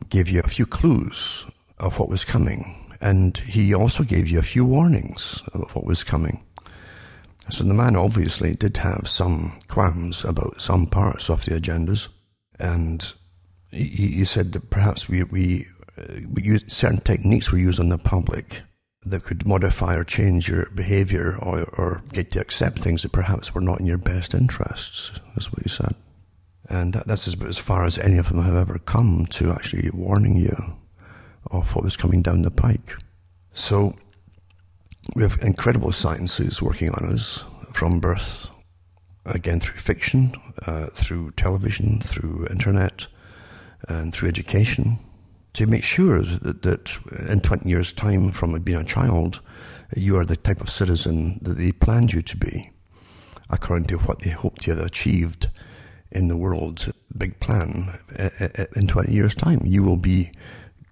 gave 0.08 0.28
you 0.28 0.40
a 0.40 0.48
few 0.48 0.66
clues 0.66 1.44
of 1.78 1.98
what 1.98 2.08
was 2.08 2.24
coming 2.24 2.80
and 3.00 3.38
he 3.38 3.72
also 3.72 4.02
gave 4.02 4.28
you 4.28 4.38
a 4.38 4.42
few 4.42 4.64
warnings 4.64 5.42
of 5.54 5.74
what 5.74 5.84
was 5.84 6.04
coming. 6.04 6.42
So 7.48 7.64
the 7.64 7.74
man 7.74 7.96
obviously 7.96 8.54
did 8.54 8.76
have 8.76 9.08
some 9.08 9.58
qualms 9.68 10.24
about 10.24 10.60
some 10.60 10.86
parts 10.86 11.30
of 11.30 11.44
the 11.44 11.52
agendas, 11.52 12.08
and 12.58 13.12
he, 13.70 13.84
he 13.84 14.24
said 14.24 14.52
that 14.52 14.70
perhaps 14.70 15.08
we, 15.08 15.24
we, 15.24 15.66
uh, 15.98 16.20
we 16.32 16.42
used, 16.42 16.70
certain 16.70 17.00
techniques 17.00 17.50
were 17.50 17.58
used 17.58 17.80
on 17.80 17.88
the 17.88 17.98
public 17.98 18.60
that 19.06 19.24
could 19.24 19.46
modify 19.46 19.96
or 19.96 20.04
change 20.04 20.48
your 20.48 20.66
behavior 20.74 21.36
or, 21.40 21.64
or 21.78 22.02
get 22.12 22.26
you 22.26 22.32
to 22.32 22.40
accept 22.40 22.78
things 22.78 23.02
that 23.02 23.12
perhaps 23.12 23.54
were 23.54 23.62
not 23.62 23.80
in 23.80 23.86
your 23.86 23.98
best 23.98 24.34
interests. 24.34 25.10
That's 25.34 25.50
what 25.50 25.62
he 25.62 25.70
said. 25.70 25.94
And 26.70 26.92
that, 26.92 27.06
that's 27.08 27.26
as, 27.26 27.36
as 27.42 27.58
far 27.58 27.84
as 27.84 27.98
any 27.98 28.16
of 28.16 28.28
them 28.28 28.40
have 28.40 28.54
ever 28.54 28.78
come 28.78 29.26
to 29.30 29.50
actually 29.50 29.90
warning 29.90 30.36
you 30.36 30.56
of 31.50 31.74
what 31.74 31.84
was 31.84 31.96
coming 31.96 32.22
down 32.22 32.42
the 32.42 32.50
pike. 32.50 32.94
So 33.54 33.92
we 35.16 35.24
have 35.24 35.40
incredible 35.42 35.90
sciences 35.90 36.62
working 36.62 36.90
on 36.90 37.12
us 37.12 37.42
from 37.72 37.98
birth, 37.98 38.48
again 39.24 39.58
through 39.58 39.78
fiction, 39.78 40.34
uh, 40.66 40.86
through 40.92 41.32
television, 41.32 42.00
through 42.00 42.46
internet, 42.50 43.08
and 43.88 44.14
through 44.14 44.28
education, 44.28 44.98
to 45.54 45.66
make 45.66 45.82
sure 45.82 46.22
that, 46.22 46.62
that 46.62 46.96
in 47.28 47.40
20 47.40 47.68
years' 47.68 47.92
time 47.92 48.28
from 48.28 48.56
being 48.60 48.78
a 48.78 48.84
child, 48.84 49.40
you 49.96 50.16
are 50.16 50.24
the 50.24 50.36
type 50.36 50.60
of 50.60 50.70
citizen 50.70 51.40
that 51.42 51.54
they 51.54 51.72
planned 51.72 52.12
you 52.12 52.22
to 52.22 52.36
be, 52.36 52.70
according 53.48 53.88
to 53.88 53.96
what 53.96 54.20
they 54.20 54.30
hoped 54.30 54.68
you 54.68 54.76
had 54.76 54.84
achieved 54.84 55.48
in 56.12 56.28
the 56.28 56.36
world's 56.36 56.90
big 57.16 57.38
plan 57.40 57.98
eh, 58.16 58.30
eh, 58.38 58.48
eh, 58.54 58.66
in 58.76 58.86
20 58.86 59.12
years' 59.12 59.34
time. 59.34 59.60
You 59.64 59.82
will 59.82 59.96
be 59.96 60.32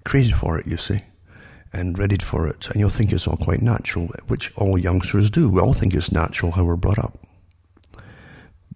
created 0.04 0.34
for 0.34 0.58
it, 0.58 0.66
you 0.66 0.76
see, 0.76 1.02
and 1.72 1.98
readied 1.98 2.22
for 2.22 2.48
it. 2.48 2.68
And 2.70 2.80
you'll 2.80 2.90
think 2.90 3.12
it's 3.12 3.26
all 3.26 3.36
quite 3.36 3.62
natural, 3.62 4.08
which 4.28 4.56
all 4.56 4.78
youngsters 4.78 5.30
do. 5.30 5.48
We 5.48 5.60
all 5.60 5.74
think 5.74 5.94
it's 5.94 6.12
natural 6.12 6.52
how 6.52 6.64
we're 6.64 6.76
brought 6.76 6.98
up. 6.98 7.18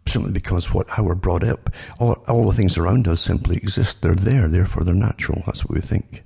simply 0.07 0.33
because 0.33 0.75
what 0.75 0.91
how 0.91 1.05
we're 1.05 1.15
brought 1.15 1.45
up, 1.45 1.71
all, 2.01 2.15
all 2.29 2.49
the 2.49 2.57
things 2.57 2.77
around 2.77 3.07
us 3.07 3.21
simply 3.21 3.57
exist. 3.57 4.03
They're 4.03 4.15
there, 4.15 4.49
therefore 4.49 4.85
they're 4.85 4.95
natural. 4.95 5.43
That's 5.47 5.65
what 5.65 5.75
we 5.75 5.81
think. 5.81 6.25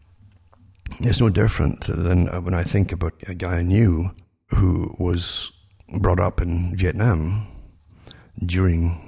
It's 1.01 1.21
no 1.21 1.29
different 1.29 1.87
than 1.87 2.29
uh, 2.29 2.41
when 2.41 2.55
I 2.55 2.63
think 2.63 2.93
about 2.93 3.13
a 3.27 3.35
guy 3.35 3.57
I 3.57 3.63
knew 3.63 4.11
who 4.49 4.95
was 4.99 5.51
brought 6.01 6.21
up 6.21 6.41
in 6.41 6.75
Vietnam 6.75 7.47
during 8.45 9.06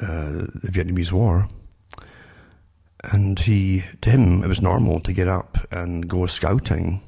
uh, 0.00 0.46
the 0.62 0.70
Vietnamese 0.72 1.12
War. 1.12 1.48
And 3.04 3.38
he, 3.38 3.84
to 4.02 4.10
him, 4.10 4.44
it 4.44 4.48
was 4.48 4.60
normal 4.60 5.00
to 5.00 5.12
get 5.12 5.28
up 5.28 5.56
and 5.70 6.08
go 6.08 6.26
scouting 6.26 7.00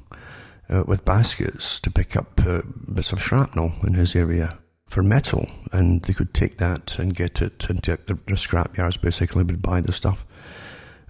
uh, 0.69 0.83
with 0.87 1.05
baskets 1.05 1.79
to 1.81 1.91
pick 1.91 2.15
up 2.15 2.41
uh, 2.45 2.61
bits 2.93 3.11
of 3.11 3.21
shrapnel 3.21 3.73
in 3.85 3.93
his 3.93 4.15
area 4.15 4.57
for 4.87 5.03
metal. 5.03 5.47
And 5.71 6.01
they 6.03 6.13
could 6.13 6.33
take 6.33 6.57
that 6.57 6.97
and 6.97 7.15
get 7.15 7.41
it 7.41 7.67
into 7.69 7.97
the, 8.05 8.17
the 8.27 8.37
scrap 8.37 8.77
yards, 8.77 8.97
basically, 8.97 9.43
would 9.43 9.61
buy 9.61 9.81
the 9.81 9.91
stuff. 9.91 10.25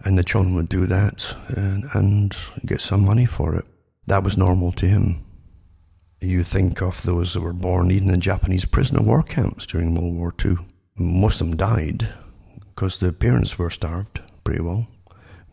And 0.03 0.17
the 0.17 0.23
children 0.23 0.55
would 0.55 0.69
do 0.69 0.85
that 0.87 1.33
and, 1.47 1.85
and 1.93 2.37
get 2.65 2.81
some 2.81 3.05
money 3.05 3.25
for 3.25 3.55
it. 3.55 3.65
That 4.07 4.23
was 4.23 4.37
normal 4.37 4.73
to 4.73 4.85
him. 4.85 5.23
You 6.19 6.43
think 6.43 6.81
of 6.81 7.03
those 7.03 7.33
that 7.33 7.41
were 7.41 7.53
born 7.53 7.91
even 7.91 8.09
in 8.09 8.19
Japanese 8.19 8.65
prisoner 8.65 9.01
war 9.01 9.23
camps 9.23 9.65
during 9.65 9.95
World 9.95 10.15
War 10.15 10.33
II. 10.43 10.57
Most 10.95 11.41
of 11.41 11.47
them 11.47 11.57
died 11.57 12.07
because 12.75 12.99
the 12.99 13.13
parents 13.13 13.57
were 13.57 13.69
starved 13.69 14.21
pretty 14.43 14.61
well, 14.61 14.87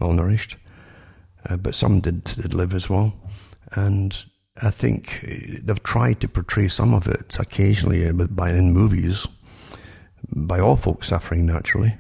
malnourished. 0.01 0.57
Uh, 1.49 1.57
but 1.57 1.75
some 1.75 2.01
did, 2.01 2.25
did 2.25 2.55
live 2.55 2.75
as 2.75 2.91
well. 2.91 3.15
And 3.73 4.25
I 4.63 4.71
think 4.71 5.21
they've 5.63 5.83
tried 5.83 6.21
to 6.21 6.29
portray 6.29 6.69
some 6.69 6.93
of 6.93 7.07
it 7.07 7.39
occasionally 7.39 8.07
uh, 8.07 8.13
by 8.13 8.51
in 8.51 8.73
movies 8.73 9.27
by 10.29 10.61
all 10.61 10.77
folks 10.77 11.09
suffering 11.09 11.47
naturally. 11.47 11.97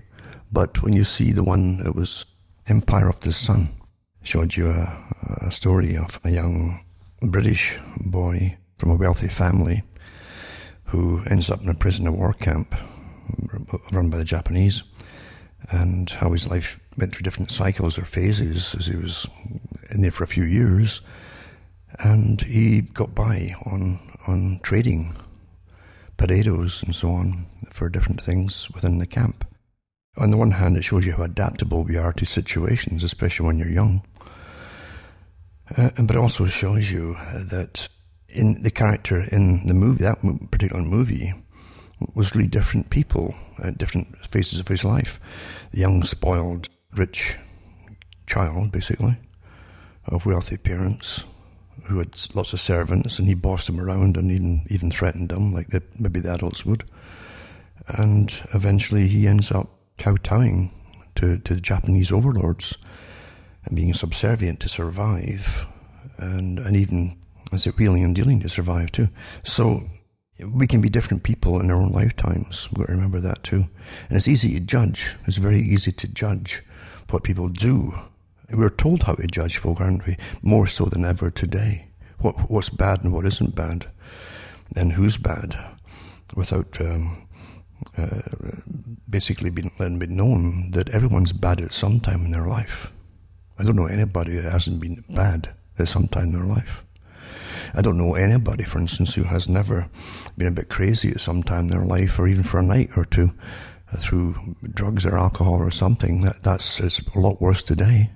But 0.53 0.83
when 0.83 0.93
you 0.93 1.05
see 1.05 1.33
the 1.33 1.45
one 1.45 1.79
that 1.79 1.95
was 1.95 2.27
Empire 2.67 3.09
of 3.09 3.21
the 3.21 3.33
Sun 3.33 3.71
showed 4.23 4.57
you 4.57 4.71
a, 4.71 5.05
a 5.43 5.51
story 5.51 5.97
of 5.97 6.21
a 6.25 6.31
young 6.31 6.81
British 7.23 7.77
boy 7.99 8.57
from 8.79 8.91
a 8.91 8.97
wealthy 8.97 9.29
family 9.29 9.83
who 10.85 11.23
ends 11.31 11.51
up 11.51 11.63
in 11.63 11.69
a 11.69 11.75
prisoner 11.75 12.13
war 12.13 12.33
camp 12.33 12.75
run 13.93 14.11
by 14.11 14.19
the 14.19 14.25
Japanese, 14.25 14.83
and 15.71 16.11
how 16.11 16.33
his 16.33 16.49
life 16.49 16.81
went 16.97 17.15
through 17.15 17.25
different 17.25 17.51
cycles 17.51 17.99
or 17.99 18.05
phases 18.05 18.75
as 18.75 18.87
he 18.87 18.97
was 18.97 19.29
in 19.91 20.03
there 20.03 20.11
for 20.11 20.25
a 20.25 20.29
few 20.29 20.45
years, 20.45 21.01
and 21.99 22.43
he 22.43 22.81
got 22.81 23.15
by 23.15 23.55
on 23.67 24.01
on 24.27 24.61
trading 24.63 25.15
potatoes 26.17 26.83
and 26.83 26.95
so 26.95 27.11
on 27.13 27.47
for 27.71 27.89
different 27.89 28.23
things 28.23 28.71
within 28.73 28.99
the 28.99 29.07
camp. 29.07 29.47
On 30.19 30.31
the 30.31 30.37
one 30.37 30.51
hand, 30.51 30.77
it 30.77 30.85
shows 30.85 31.07
you 31.07 31.13
how 31.13 31.23
adaptable 31.23 31.85
we 31.85 31.97
are 31.97 32.13
to 32.13 32.27
situations, 32.27 33.03
especially 33.03 33.47
when 33.47 33.59
you're 33.59 33.71
young. 33.71 34.03
Uh, 35.77 35.91
but 35.97 36.17
it 36.17 36.19
also 36.19 36.47
shows 36.47 36.91
you 36.91 37.15
that 37.33 37.89
in 38.29 38.63
the 38.63 38.71
character 38.71 39.21
in 39.21 39.67
the 39.67 39.75
movie, 39.75 40.05
that 40.05 40.19
particular 40.51 40.83
movie, 40.83 41.33
was 42.15 42.35
really 42.35 42.49
different 42.49 42.91
people 42.91 43.35
at 43.63 43.79
different 43.79 44.17
phases 44.19 44.61
of 44.61 44.69
his 44.69 44.85
life. 44.85 45.21
The 45.73 45.81
young, 45.81 46.03
spoiled, 46.05 46.69
rich 46.95 47.37
child, 48.27 48.73
basically, 48.73 49.17
of 50.07 50.27
wealthy 50.27 50.57
parents 50.57 51.25
who 51.85 51.99
had 51.99 52.15
lots 52.35 52.53
of 52.53 52.61
servants, 52.61 53.19
and 53.19 53.27
he 53.29 53.35
bossed 53.35 53.67
them 53.67 53.81
around 53.81 54.17
and 54.17 54.31
even 54.31 54.67
even 54.71 54.91
threatened 54.91 55.31
them, 55.31 55.53
like 55.53 55.69
the, 55.69 55.83
maybe 55.99 56.21
the 56.21 56.33
adults 56.33 56.65
would. 56.65 56.85
And 57.89 58.31
eventually, 58.55 59.09
he 59.09 59.27
ends 59.27 59.51
up 59.51 59.69
kowtowing 59.99 60.73
to, 61.17 61.39
to 61.39 61.55
the 61.55 61.61
Japanese 61.61 62.13
overlords 62.13 62.77
and 63.65 63.77
being 63.77 63.95
subservient 63.95 64.61
to 64.61 64.69
survive 64.69 65.67
and, 66.19 66.59
and 66.59 66.77
even 66.77 67.19
as 67.53 67.67
it 67.67 67.77
wheeling 67.77 68.05
and 68.05 68.15
dealing 68.15 68.41
to 68.41 68.49
survive 68.49 68.93
too. 68.93 69.09
So 69.45 69.83
we 70.45 70.67
can 70.67 70.81
be 70.81 70.89
different 70.89 71.23
people 71.23 71.61
in 71.61 71.71
our 71.71 71.77
own 71.77 71.93
lifetimes. 71.93 72.69
We've 72.71 72.79
got 72.79 72.87
to 72.87 72.93
remember 72.93 73.21
that 73.21 73.43
too. 73.43 73.67
And 74.09 74.17
it's 74.17 74.29
easy 74.29 74.55
to 74.55 74.61
judge. 74.61 75.15
It's 75.27 75.39
very 75.39 75.61
easy 75.61 75.93
to 75.93 76.09
judge 76.09 76.63
what 77.11 77.25
people 77.25 77.49
do. 77.49 77.95
We're 78.51 78.71
told 78.71 79.05
how 79.05 79.15
to 79.15 79.27
judge 79.27 79.59
folk, 79.59 79.81
aren't 79.81 80.07
we? 80.07 80.17
More 80.43 80.67
so 80.67 80.87
than 80.87 81.05
ever 81.05 81.31
today. 81.31 81.87
What, 82.19 82.51
what's 82.51 82.69
bad 82.69 83.05
and 83.05 83.13
what 83.13 83.27
isn't 83.27 83.55
bad, 83.55 83.87
and 84.77 84.93
who's 84.93 85.17
bad, 85.17 85.57
without 86.35 86.79
um, 86.81 87.27
uh, 87.97 88.21
basically 89.09 89.51
been, 89.51 89.71
letting 89.79 89.99
be 89.99 90.07
known 90.07 90.71
that 90.73 90.91
everyone's 90.91 91.33
bad 91.33 91.61
at 91.61 91.73
some 91.73 91.99
time 92.01 92.25
in 92.25 92.33
their 92.33 92.47
life. 92.47 92.93
I 93.59 93.63
don't 93.63 93.77
know 93.77 93.87
anybody 93.87 94.37
that 94.37 94.53
hasn't 94.53 94.81
been 94.81 95.03
bad 95.09 95.55
at 95.79 95.89
some 95.89 96.09
time 96.09 96.25
in 96.25 96.33
their 96.33 96.45
life. 96.45 96.85
I 97.75 97.83
don't 97.83 97.99
know 97.99 98.15
anybody, 98.15 98.65
for 98.65 98.79
instance, 98.79 99.15
who 99.15 99.25
has 99.25 99.49
never 99.49 99.89
been 100.37 100.49
a 100.49 100.53
bit 100.53 100.69
crazy 100.69 101.11
at 101.11 101.21
some 101.21 101.43
time 101.43 101.67
in 101.67 101.69
their 101.69 101.85
life, 101.85 102.19
or 102.19 102.27
even 102.29 102.43
for 102.43 102.59
a 102.59 102.63
night 102.63 102.91
or 102.97 103.05
two, 103.05 103.33
uh, 103.93 103.97
through 103.99 104.57
drugs 104.73 105.07
or 105.07 105.19
alcohol 105.19 105.55
or 105.55 105.71
something. 105.71 106.23
That 106.23 106.43
that's 106.43 106.81
it's 106.81 107.01
a 107.15 107.19
lot 107.19 107.41
worse 107.41 107.63
today 107.63 108.11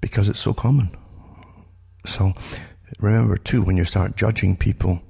because 0.00 0.28
it's 0.28 0.40
so 0.40 0.52
common. 0.52 0.90
So 2.04 2.32
remember 3.00 3.36
too, 3.36 3.62
when 3.62 3.76
you 3.76 3.84
start 3.84 4.16
judging 4.16 4.56
people, 4.56 5.00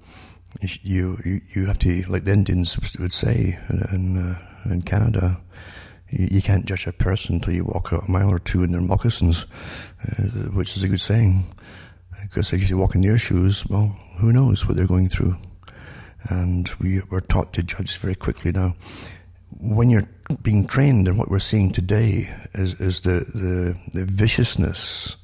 you, 0.61 1.19
you, 1.25 1.41
you 1.53 1.67
have 1.67 1.79
to, 1.81 2.03
like 2.09 2.25
the 2.25 2.33
Indians 2.33 2.79
would 2.99 3.13
say 3.13 3.59
in, 3.69 4.17
uh, 4.17 4.71
in 4.71 4.83
Canada, 4.83 5.39
you, 6.11 6.29
you, 6.33 6.43
can't 6.43 6.65
judge 6.65 6.87
a 6.87 6.93
person 6.93 7.37
until 7.37 7.55
you 7.55 7.65
walk 7.65 7.93
a 7.93 8.11
mile 8.11 8.33
or 8.33 8.39
two 8.39 8.65
in 8.65 8.73
their 8.73 8.81
moccasins, 8.81 9.45
uh, 10.03 10.23
which 10.53 10.77
is 10.77 10.83
a 10.83 10.89
good 10.89 11.01
saying. 11.01 11.45
Because 12.29 12.53
if 12.53 12.69
you 12.69 12.77
walk 12.77 12.95
in 12.95 13.03
their 13.03 13.19
shoes, 13.19 13.65
well, 13.67 13.97
who 14.19 14.33
knows 14.33 14.67
what 14.67 14.77
they're 14.77 14.87
going 14.87 15.09
through. 15.09 15.37
And 16.25 16.69
we 16.81 17.01
were 17.09 17.21
taught 17.21 17.53
to 17.55 17.63
judge 17.63 17.99
very 17.99 18.17
quickly 18.17 18.51
now. 18.53 18.75
When 19.61 19.91
you're 19.91 20.09
being 20.43 20.67
trained, 20.67 21.07
and 21.07 21.17
what 21.17 21.31
we're 21.31 21.39
seeing 21.39 21.71
today 21.71 22.35
is, 22.53 22.75
is 22.75 23.03
the, 23.03 23.21
the, 23.33 23.79
the 23.93 24.05
viciousness 24.05 25.17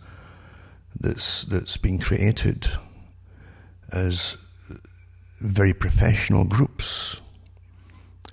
that's, 1.01 1.43
that's 1.43 1.77
being 1.77 1.99
created 1.99 2.69
as 3.91 4.37
very 5.41 5.75
professional 5.75 6.45
groups 6.45 7.21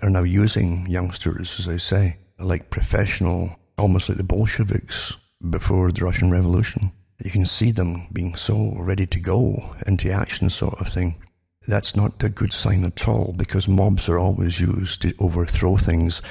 are 0.02 0.12
now 0.12 0.24
using 0.24 0.86
youngsters, 0.88 1.60
as 1.60 1.68
I 1.68 1.78
say, 1.78 2.18
like 2.38 2.70
professional, 2.70 3.56
almost 3.78 4.10
like 4.10 4.20
the 4.20 4.24
Bolsheviks 4.24 5.16
before 5.50 5.92
the 5.92 6.06
Russian 6.06 6.30
Revolution. 6.30 6.92
You 7.24 7.32
can 7.32 7.46
see 7.46 7.72
them 7.72 8.08
being 8.14 8.36
so 8.36 8.74
ready 8.76 9.06
to 9.08 9.20
go 9.20 9.76
into 9.86 10.12
action, 10.12 10.50
sort 10.50 10.80
of 10.80 10.88
thing. 10.88 11.22
That's 11.68 11.96
not 11.96 12.24
a 12.24 12.30
good 12.30 12.54
sign 12.54 12.86
at 12.86 13.08
all 13.08 13.34
because 13.38 13.68
mobs 13.68 14.08
are 14.08 14.18
always 14.18 14.60
used 14.60 15.02
to 15.02 15.14
overthrow 15.20 15.78
things. 15.78 16.22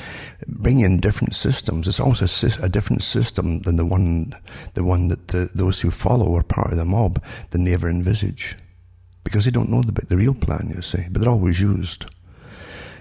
Bring 0.46 0.80
in 0.80 0.98
different 0.98 1.34
systems. 1.34 1.86
It's 1.86 2.00
always 2.00 2.42
a, 2.42 2.64
a 2.64 2.68
different 2.68 3.02
system 3.04 3.60
than 3.60 3.76
the 3.76 3.84
one, 3.84 4.34
the 4.74 4.82
one 4.82 5.08
that 5.08 5.28
the, 5.28 5.50
those 5.54 5.80
who 5.80 5.90
follow 5.90 6.34
are 6.36 6.42
part 6.42 6.72
of 6.72 6.78
the 6.78 6.84
mob 6.84 7.22
than 7.50 7.64
they 7.64 7.74
ever 7.74 7.88
envisage 7.88 8.56
because 9.22 9.44
they 9.44 9.50
don't 9.50 9.68
know 9.68 9.82
the, 9.82 9.92
the 10.06 10.16
real 10.16 10.34
plan, 10.34 10.72
you 10.74 10.80
see, 10.80 11.04
but 11.10 11.20
they're 11.20 11.30
always 11.30 11.60
used. 11.60 12.06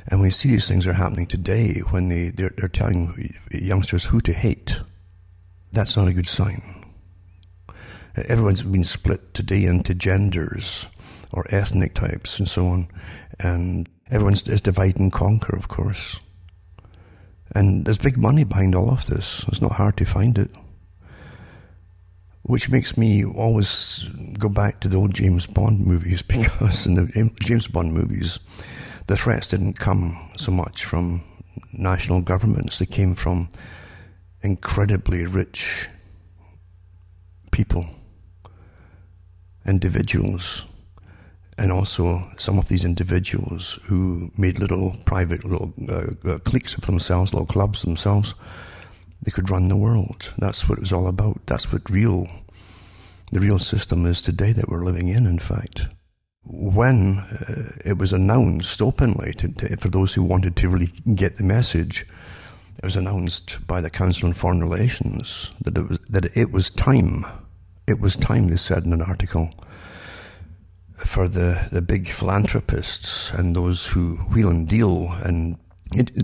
And 0.10 0.22
we 0.22 0.30
see 0.30 0.50
these 0.50 0.68
things 0.68 0.86
are 0.86 0.94
happening 0.94 1.26
today 1.26 1.80
when 1.90 2.10
they, 2.10 2.30
they're, 2.30 2.54
they're 2.58 2.68
telling 2.68 3.34
youngsters 3.52 4.04
who 4.04 4.20
to 4.22 4.34
hate. 4.34 4.78
That's 5.72 5.96
not 5.96 6.10
a 6.10 6.14
good 6.14 6.28
sign. 6.28 6.77
Everyone's 8.26 8.64
been 8.64 8.84
split 8.84 9.34
today 9.34 9.66
into 9.66 9.94
genders 9.94 10.88
or 11.32 11.46
ethnic 11.50 11.94
types 11.94 12.40
and 12.40 12.48
so 12.48 12.68
on. 12.68 12.88
And 13.40 13.88
everyone's 14.10 14.48
is 14.48 14.62
divide 14.62 14.98
and 14.98 15.12
conquer, 15.12 15.56
of 15.56 15.68
course. 15.68 16.20
And 17.54 17.86
there's 17.86 17.98
big 17.98 18.18
money 18.18 18.44
behind 18.44 18.76
all 18.76 18.90
of 18.90 19.06
this. 19.06 19.46
It's 19.48 19.62
not 19.62 19.74
hard 19.74 19.98
to 19.98 20.06
find 20.06 20.38
it 20.38 20.52
which 22.48 22.72
makes 22.72 22.98
me 22.98 23.26
always 23.26 24.06
go 24.40 24.48
back 24.48 24.80
to 24.80 24.88
the 24.88 24.96
old 24.96 25.14
James 25.14 25.46
Bond 25.46 25.86
movies 25.86 26.22
because 26.28 26.88
in 26.88 26.96
the 26.96 27.32
James 27.44 27.68
Bond 27.68 27.94
movies, 27.94 28.40
the 29.08 29.18
threats 29.18 29.48
didn't 29.48 29.80
come 29.80 30.32
so 30.38 30.52
much 30.52 30.86
from 30.86 31.24
national 31.74 32.22
governments, 32.22 32.80
they 32.80 32.86
came 32.86 33.14
from 33.14 33.50
incredibly 34.42 35.26
rich 35.26 35.88
people, 37.52 37.86
individuals, 39.68 40.66
and 41.58 41.72
also 41.72 42.22
some 42.38 42.58
of 42.58 42.68
these 42.68 42.86
individuals 42.86 43.80
who 43.86 44.32
made 44.38 44.60
little 44.60 44.96
private 45.06 45.44
little 45.44 45.74
uh, 45.90 46.30
uh, 46.30 46.40
cliques 46.40 46.76
of 46.76 46.86
themselves, 46.86 47.34
little 47.34 47.48
clubs 47.48 47.82
themselves 47.82 48.34
they 49.24 49.32
could 49.32 49.50
run 49.50 49.68
the 49.68 49.76
world. 49.76 50.32
That's 50.38 50.70
what 50.70 50.78
it 50.78 50.82
was 50.82 50.94
all 50.94 51.08
about. 51.08 51.42
That's 51.48 51.74
what 51.74 51.90
real, 51.90 52.28
the 53.32 53.40
real 53.40 53.60
system 53.60 54.06
is 54.06 54.22
today 54.22 54.54
that 54.54 54.70
we're 54.70 54.86
living 54.86 55.08
in, 55.08 55.26
in 55.26 55.40
fact. 55.40 55.88
when 56.50 57.20
uh, 57.20 57.72
it 57.84 57.98
was 57.98 58.14
announced 58.14 58.82
openly 58.82 59.34
to, 59.34 59.50
to, 59.50 59.78
for 59.78 59.90
those 59.90 60.14
who 60.14 60.24
wanted 60.24 60.56
to 60.56 60.70
really 60.70 60.92
get 61.14 61.38
the 61.38 61.44
message, 61.44 62.06
it 62.78 62.86
was 62.86 62.96
announced 62.96 63.58
by 63.68 63.82
the 63.82 63.90
Council 63.90 64.28
on 64.28 64.34
Foreign 64.34 64.64
Relations 64.64 65.52
that 65.62 65.78
it 65.78 65.90
was, 65.90 66.00
that 66.10 66.38
it 66.38 66.52
was 66.52 66.70
time. 66.70 67.26
It 67.88 68.02
was 68.02 68.18
time, 68.18 68.50
they 68.50 68.58
said 68.58 68.84
in 68.84 68.92
an 68.92 69.02
article, 69.02 69.50
for 70.98 71.30
the, 71.30 71.70
the 71.72 71.82
big 71.82 72.10
philanthropists 72.10 73.32
and 73.32 73.56
those 73.56 73.88
who 73.88 74.18
wheel 74.34 74.50
and 74.50 74.68
deal 74.68 75.10
and 75.24 75.58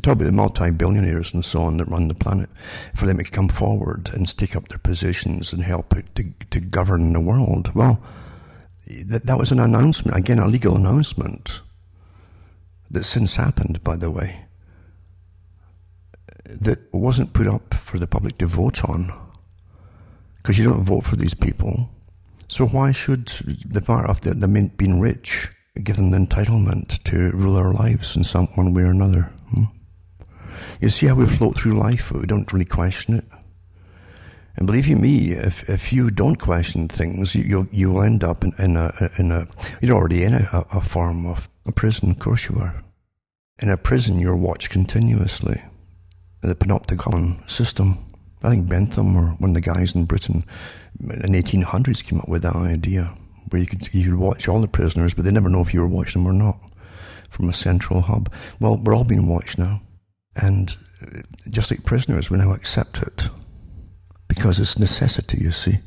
talk 0.01 0.13
about 0.13 0.25
the 0.25 0.33
multi-billionaires 0.33 1.33
and 1.33 1.45
so 1.45 1.61
on 1.61 1.77
that 1.77 1.87
run 1.87 2.09
the 2.09 2.13
planet, 2.13 2.49
for 2.93 3.05
them 3.05 3.17
to 3.17 3.23
come 3.23 3.47
forward 3.47 4.09
and 4.13 4.27
stick 4.27 4.57
up 4.57 4.67
their 4.67 4.77
positions 4.77 5.53
and 5.53 5.63
help 5.63 5.95
to, 6.15 6.25
to 6.49 6.59
govern 6.59 7.13
the 7.13 7.21
world. 7.21 7.73
Well, 7.73 8.03
that, 9.05 9.25
that 9.25 9.37
was 9.37 9.53
an 9.53 9.61
announcement, 9.61 10.17
again, 10.17 10.39
a 10.39 10.47
legal 10.47 10.75
announcement 10.75 11.61
that 12.91 13.05
since 13.05 13.37
happened, 13.37 13.81
by 13.85 13.95
the 13.95 14.11
way, 14.11 14.47
that 16.43 16.93
wasn't 16.93 17.31
put 17.31 17.47
up 17.47 17.73
for 17.73 17.97
the 17.99 18.07
public 18.07 18.37
to 18.39 18.47
vote 18.47 18.83
on 18.83 19.13
because 20.43 20.59
you 20.59 20.65
don't 20.65 20.83
vote 20.83 21.05
for 21.05 21.15
these 21.15 21.33
people. 21.33 21.89
So 22.49 22.67
why 22.67 22.91
should 22.91 23.27
the 23.65 23.81
part 23.81 24.09
of 24.09 24.21
the, 24.21 24.33
them 24.33 24.67
being 24.75 24.99
rich 24.99 25.47
give 25.81 25.95
them 25.95 26.11
the 26.11 26.17
entitlement 26.17 27.01
to 27.03 27.31
rule 27.31 27.55
our 27.55 27.73
lives 27.73 28.17
in 28.17 28.25
some 28.25 28.47
one 28.55 28.73
way 28.73 28.83
or 28.83 28.91
another? 28.91 29.31
Hmm? 29.51 29.63
You 30.81 30.89
see 30.89 31.07
how 31.07 31.15
we 31.15 31.25
float 31.25 31.55
through 31.55 31.77
life, 31.77 32.09
but 32.11 32.21
we 32.21 32.27
don't 32.27 32.51
really 32.51 32.65
question 32.65 33.15
it. 33.15 33.25
And 34.55 34.67
believe 34.67 34.87
you 34.87 34.97
me, 34.97 35.31
if 35.31 35.67
if 35.67 35.91
you 35.91 36.11
don't 36.11 36.35
question 36.35 36.87
things, 36.87 37.33
you, 37.33 37.43
you'll 37.43 37.67
you'll 37.71 38.03
end 38.03 38.23
up 38.23 38.43
in, 38.43 38.53
in 38.59 38.77
a 38.77 38.93
in 39.17 39.31
a 39.31 39.47
you're 39.81 39.97
already 39.97 40.23
in 40.23 40.35
a, 40.35 40.65
a 40.71 40.81
form 40.81 41.25
of 41.25 41.49
a 41.65 41.71
prison. 41.71 42.11
Of 42.11 42.19
course 42.19 42.49
you 42.49 42.59
are. 42.59 42.83
In 43.59 43.69
a 43.69 43.77
prison, 43.77 44.19
you're 44.19 44.35
watched 44.35 44.69
continuously. 44.69 45.63
The 46.41 46.53
panopticon 46.53 47.49
system. 47.49 48.12
I 48.43 48.49
think 48.49 48.67
Bentham 48.67 49.15
or 49.15 49.27
one 49.39 49.51
of 49.51 49.55
the 49.55 49.61
guys 49.61 49.95
in 49.95 50.05
Britain 50.05 50.43
in 50.99 51.31
the 51.31 51.41
1800s 51.41 52.03
came 52.03 52.19
up 52.19 52.27
with 52.27 52.41
that 52.43 52.55
idea 52.55 53.15
where 53.49 53.61
you 53.61 53.67
could 53.67 53.89
you 53.93 54.03
could 54.05 54.19
watch 54.19 54.47
all 54.47 54.61
the 54.61 54.67
prisoners, 54.67 55.13
but 55.13 55.23
they 55.23 55.31
never 55.31 55.49
know 55.49 55.61
if 55.61 55.73
you 55.73 55.79
were 55.79 55.87
watching 55.87 56.23
them 56.23 56.31
or 56.31 56.37
not 56.37 56.59
from 57.29 57.49
a 57.49 57.53
central 57.53 58.01
hub. 58.01 58.31
Well, 58.59 58.77
we're 58.77 58.95
all 58.95 59.03
being 59.03 59.27
watched 59.27 59.57
now, 59.57 59.81
and 60.35 60.75
uh, 61.01 61.21
just 61.49 61.71
like 61.71 61.83
prisoners, 61.83 62.29
we 62.29 62.37
now 62.37 62.53
accept 62.53 63.01
it 63.01 63.29
because 64.27 64.59
it's 64.59 64.79
necessity, 64.79 65.37
you 65.39 65.51
see. 65.51 65.77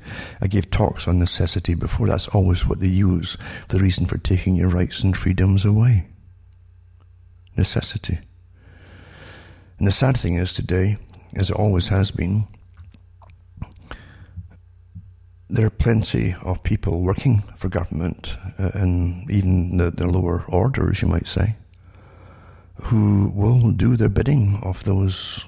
I 0.41 0.47
gave 0.47 0.71
talks 0.71 1.09
on 1.09 1.19
necessity 1.19 1.75
before. 1.75 2.07
That's 2.07 2.29
always 2.29 2.67
what 2.67 2.81
they 2.81 2.87
use, 2.87 3.37
the 3.69 3.79
reason 3.79 4.07
for 4.07 4.19
taking 4.19 4.55
your 4.55 4.69
rights 4.69 5.03
and 5.03 5.17
freedoms 5.17 5.65
away. 5.65 6.07
Necessity. 7.57 8.19
And 9.79 9.87
the 9.87 9.93
sad 9.93 10.17
thing 10.17 10.37
is 10.37 10.55
today, 10.55 10.97
as 11.37 11.51
it 11.51 11.57
always 11.57 11.89
has 11.89 12.11
been, 12.11 12.47
there 15.49 15.67
are 15.67 15.71
plenty 15.71 16.35
of 16.43 16.63
people 16.63 17.03
working 17.03 17.43
for 17.57 17.69
government 17.69 18.37
uh, 18.59 18.71
and 18.75 19.31
even 19.31 19.77
the, 19.77 19.91
the 19.91 20.07
lower 20.07 20.45
orders, 20.49 21.03
you 21.03 21.09
might 21.09 21.29
say, 21.29 21.55
who 22.83 23.31
will 23.35 23.71
do 23.71 23.97
the 23.97 24.09
bidding 24.09 24.59
of 24.63 24.83
those 24.85 25.45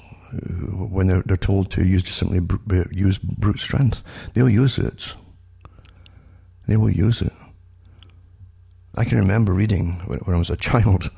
when 0.91 1.07
they're, 1.07 1.23
they're 1.23 1.37
told 1.37 1.71
to 1.71 1.85
use 1.85 2.07
simply 2.09 2.41
br- 2.41 2.83
use 2.91 3.19
brute 3.19 3.61
strength, 3.61 4.03
they'll 4.35 4.49
use 4.49 4.79
it. 4.79 5.15
They 6.67 6.77
will 6.77 6.91
use 6.91 7.23
it. 7.23 7.33
I 8.95 9.05
can 9.05 9.19
remember 9.19 9.55
reading 9.55 9.93
when 10.07 10.35
I 10.35 10.39
was 10.39 10.51
a 10.51 10.57
child 10.71 11.11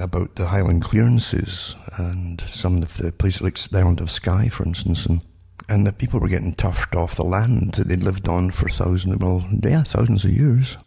about 0.00 0.36
the 0.36 0.46
Highland 0.46 0.82
clearances 0.82 1.74
and 1.96 2.42
some 2.50 2.78
of 2.78 2.96
the 2.96 3.12
places 3.12 3.42
like 3.42 3.58
the 3.58 3.78
island 3.78 4.00
of 4.00 4.10
Skye, 4.10 4.48
for 4.48 4.64
instance, 4.64 5.06
and 5.06 5.22
and 5.70 5.86
the 5.86 5.92
people 5.92 6.18
were 6.18 6.28
getting 6.28 6.54
toughed 6.54 6.96
off 6.96 7.16
the 7.16 7.24
land 7.24 7.74
that 7.74 7.88
they'd 7.88 8.02
lived 8.02 8.26
on 8.26 8.50
for 8.50 8.70
thousands, 8.70 9.18
well, 9.18 9.46
yeah, 9.62 9.82
thousands 9.82 10.24
of 10.24 10.30
years 10.30 10.78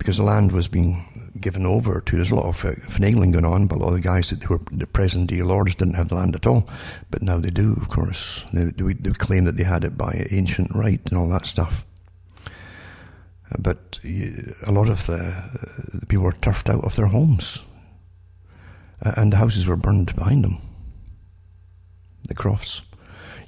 because 0.00 0.16
the 0.16 0.22
land 0.22 0.50
was 0.50 0.66
being 0.66 1.30
given 1.38 1.66
over 1.66 2.00
to. 2.00 2.16
There's 2.16 2.30
a 2.30 2.34
lot 2.34 2.46
of 2.46 2.56
finagling 2.56 3.32
going 3.32 3.44
on, 3.44 3.66
but 3.66 3.76
a 3.76 3.80
lot 3.80 3.88
of 3.88 3.94
the 3.94 4.00
guys 4.00 4.30
that 4.30 4.48
were 4.48 4.60
the 4.72 4.86
present 4.86 5.28
day 5.28 5.42
lords 5.42 5.74
didn't 5.74 5.94
have 5.94 6.08
the 6.08 6.14
land 6.14 6.34
at 6.34 6.46
all. 6.46 6.66
But 7.10 7.20
now 7.20 7.38
they 7.38 7.50
do, 7.50 7.74
of 7.74 7.90
course. 7.90 8.46
They, 8.54 8.64
they, 8.64 8.94
they 8.94 9.10
claim 9.10 9.44
that 9.44 9.58
they 9.58 9.62
had 9.62 9.84
it 9.84 9.98
by 9.98 10.26
ancient 10.30 10.74
right 10.74 11.00
and 11.10 11.18
all 11.18 11.28
that 11.28 11.44
stuff. 11.44 11.84
But 13.58 14.00
a 14.66 14.72
lot 14.72 14.88
of 14.88 15.04
the, 15.04 15.34
the 15.92 16.06
people 16.06 16.24
were 16.24 16.32
turfed 16.32 16.70
out 16.70 16.82
of 16.82 16.96
their 16.96 17.06
homes, 17.08 17.58
and 19.02 19.32
the 19.32 19.36
houses 19.36 19.66
were 19.66 19.76
burned 19.76 20.14
behind 20.14 20.44
them. 20.44 20.58
The 22.28 22.34
crofts 22.34 22.82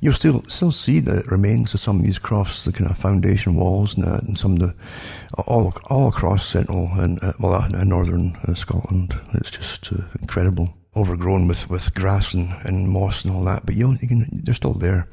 you'll 0.03 0.13
still 0.13 0.45
still 0.49 0.73
see 0.73 1.01
the 1.01 1.23
remains 1.29 1.73
of 1.73 1.81
some 1.81 1.99
of 1.99 2.03
these 2.03 2.19
crofts, 2.19 2.65
the 2.65 2.73
kind 2.73 2.91
of 2.91 2.99
foundation 2.99 3.55
walls 3.55 3.97
and, 3.97 4.05
uh, 4.05 4.19
and 4.27 4.37
some 4.37 4.55
of 4.55 4.59
the 4.59 4.75
all 5.47 5.73
all 5.87 6.09
across 6.09 6.45
central 6.45 6.91
and 6.95 7.23
uh, 7.23 7.33
well, 7.39 7.55
uh, 7.55 7.85
northern 7.85 8.37
uh, 8.47 8.55
Scotland. 8.55 9.19
It's 9.33 9.51
just 9.51 9.91
uh, 9.93 10.03
incredible, 10.21 10.75
overgrown 10.95 11.49
with, 11.49 11.71
with 11.71 11.95
grass 11.95 12.35
and, 12.35 12.53
and 12.65 12.91
moss 12.91 13.25
and 13.25 13.35
all 13.35 13.45
that. 13.45 13.65
But 13.65 13.77
you, 13.77 13.97
you 14.03 14.09
can, 14.09 14.27
they're 14.33 14.55
still 14.55 14.75
there. 14.75 15.07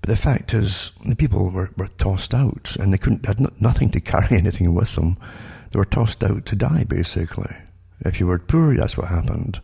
But 0.00 0.08
the 0.08 0.16
fact 0.16 0.54
is, 0.54 0.92
the 1.04 1.14
people 1.14 1.50
were, 1.50 1.70
were 1.76 1.88
tossed 1.88 2.32
out, 2.32 2.74
and 2.80 2.92
they 2.92 2.98
couldn't 2.98 3.26
had 3.26 3.38
no, 3.38 3.50
nothing 3.60 3.90
to 3.90 4.00
carry 4.12 4.38
anything 4.38 4.74
with 4.74 4.94
them. 4.94 5.18
They 5.70 5.78
were 5.78 5.84
tossed 5.84 6.24
out 6.24 6.46
to 6.46 6.56
die, 6.56 6.84
basically. 6.84 7.54
If 8.00 8.18
you 8.18 8.26
were 8.26 8.38
poor, 8.38 8.74
that's 8.74 8.96
what 8.96 9.08
happened 9.08 9.60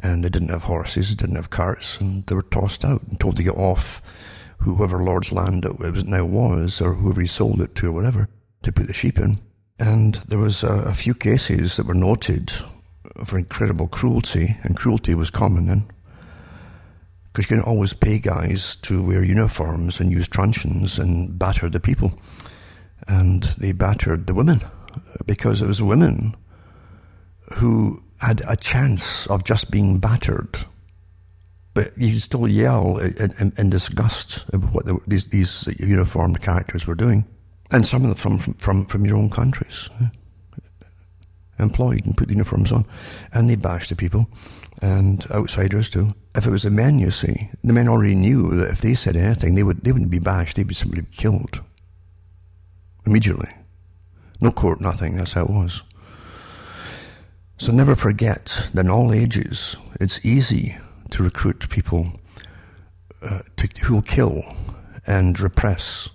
and 0.00 0.24
they 0.24 0.28
didn't 0.28 0.48
have 0.48 0.64
horses, 0.64 1.10
they 1.10 1.14
didn't 1.14 1.36
have 1.36 1.50
carts, 1.50 2.00
and 2.00 2.26
they 2.26 2.34
were 2.34 2.42
tossed 2.42 2.84
out 2.84 3.02
and 3.02 3.18
told 3.18 3.36
to 3.36 3.42
get 3.42 3.56
off 3.56 4.02
whoever 4.58 4.98
Lord's 4.98 5.32
land 5.32 5.64
it 5.64 5.78
was 5.78 6.04
now 6.04 6.24
was, 6.24 6.80
or 6.80 6.94
whoever 6.94 7.20
he 7.20 7.26
sold 7.26 7.60
it 7.60 7.74
to, 7.76 7.88
or 7.88 7.92
whatever, 7.92 8.28
to 8.62 8.72
put 8.72 8.86
the 8.86 8.92
sheep 8.92 9.18
in. 9.18 9.40
And 9.78 10.14
there 10.28 10.38
was 10.38 10.62
a, 10.62 10.72
a 10.72 10.94
few 10.94 11.14
cases 11.14 11.76
that 11.76 11.86
were 11.86 11.94
noted 11.94 12.52
for 13.24 13.38
incredible 13.38 13.88
cruelty, 13.88 14.56
and 14.62 14.76
cruelty 14.76 15.14
was 15.14 15.30
common 15.30 15.66
then. 15.66 15.90
Because 17.32 17.50
you 17.50 17.56
can 17.56 17.64
always 17.64 17.92
pay 17.92 18.18
guys 18.18 18.76
to 18.76 19.02
wear 19.02 19.24
uniforms 19.24 19.98
and 19.98 20.12
use 20.12 20.28
truncheons 20.28 20.98
and 20.98 21.36
batter 21.36 21.68
the 21.68 21.80
people. 21.80 22.12
And 23.08 23.42
they 23.58 23.72
battered 23.72 24.26
the 24.26 24.34
women 24.34 24.62
because 25.26 25.60
it 25.60 25.66
was 25.66 25.82
women 25.82 26.36
who 27.54 28.03
had 28.18 28.42
a 28.48 28.56
chance 28.56 29.26
of 29.26 29.44
just 29.44 29.70
being 29.70 29.98
battered. 29.98 30.58
But 31.74 31.96
you 31.98 32.14
still 32.20 32.46
yell 32.46 32.98
in, 32.98 33.32
in, 33.40 33.52
in 33.58 33.70
disgust 33.70 34.48
of 34.52 34.74
what 34.74 34.86
the, 34.86 34.98
these, 35.06 35.26
these 35.26 35.66
uniformed 35.78 36.40
characters 36.40 36.86
were 36.86 36.94
doing. 36.94 37.24
And 37.72 37.86
some 37.86 38.04
of 38.04 38.08
them 38.08 38.38
from, 38.38 38.54
from, 38.54 38.86
from, 38.86 39.04
your 39.04 39.16
own 39.16 39.30
countries. 39.30 39.90
Employed 41.58 42.06
and 42.06 42.16
put 42.16 42.28
the 42.28 42.34
uniforms 42.34 42.70
on. 42.70 42.84
And 43.32 43.50
they 43.50 43.56
bashed 43.56 43.90
the 43.90 43.96
people 43.96 44.28
and 44.82 45.26
outsiders 45.30 45.90
too. 45.90 46.14
If 46.34 46.46
it 46.46 46.50
was 46.50 46.64
the 46.64 46.70
men, 46.70 46.98
you 46.98 47.10
see, 47.10 47.50
the 47.62 47.72
men 47.72 47.88
already 47.88 48.14
knew 48.14 48.54
that 48.56 48.70
if 48.70 48.80
they 48.80 48.94
said 48.94 49.16
anything, 49.16 49.54
they, 49.54 49.62
would, 49.62 49.82
they 49.82 49.92
wouldn't 49.92 50.10
be 50.10 50.18
bashed, 50.18 50.56
they'd 50.56 50.66
be 50.66 50.74
simply 50.74 51.04
killed. 51.16 51.60
Immediately. 53.06 53.50
No 54.40 54.50
court, 54.50 54.80
nothing, 54.80 55.16
that's 55.16 55.32
how 55.32 55.42
it 55.42 55.50
was. 55.50 55.82
So 57.64 57.72
never 57.72 57.94
forget 57.94 58.68
that 58.74 58.84
in 58.84 58.90
all 58.90 59.10
ages, 59.10 59.74
it's 59.98 60.22
easy 60.22 60.76
to 61.12 61.22
recruit 61.22 61.66
people 61.70 62.12
uh, 63.22 63.40
to, 63.56 63.68
who 63.82 63.94
will 63.94 64.02
kill 64.02 64.44
and 65.06 65.40
repress 65.40 66.10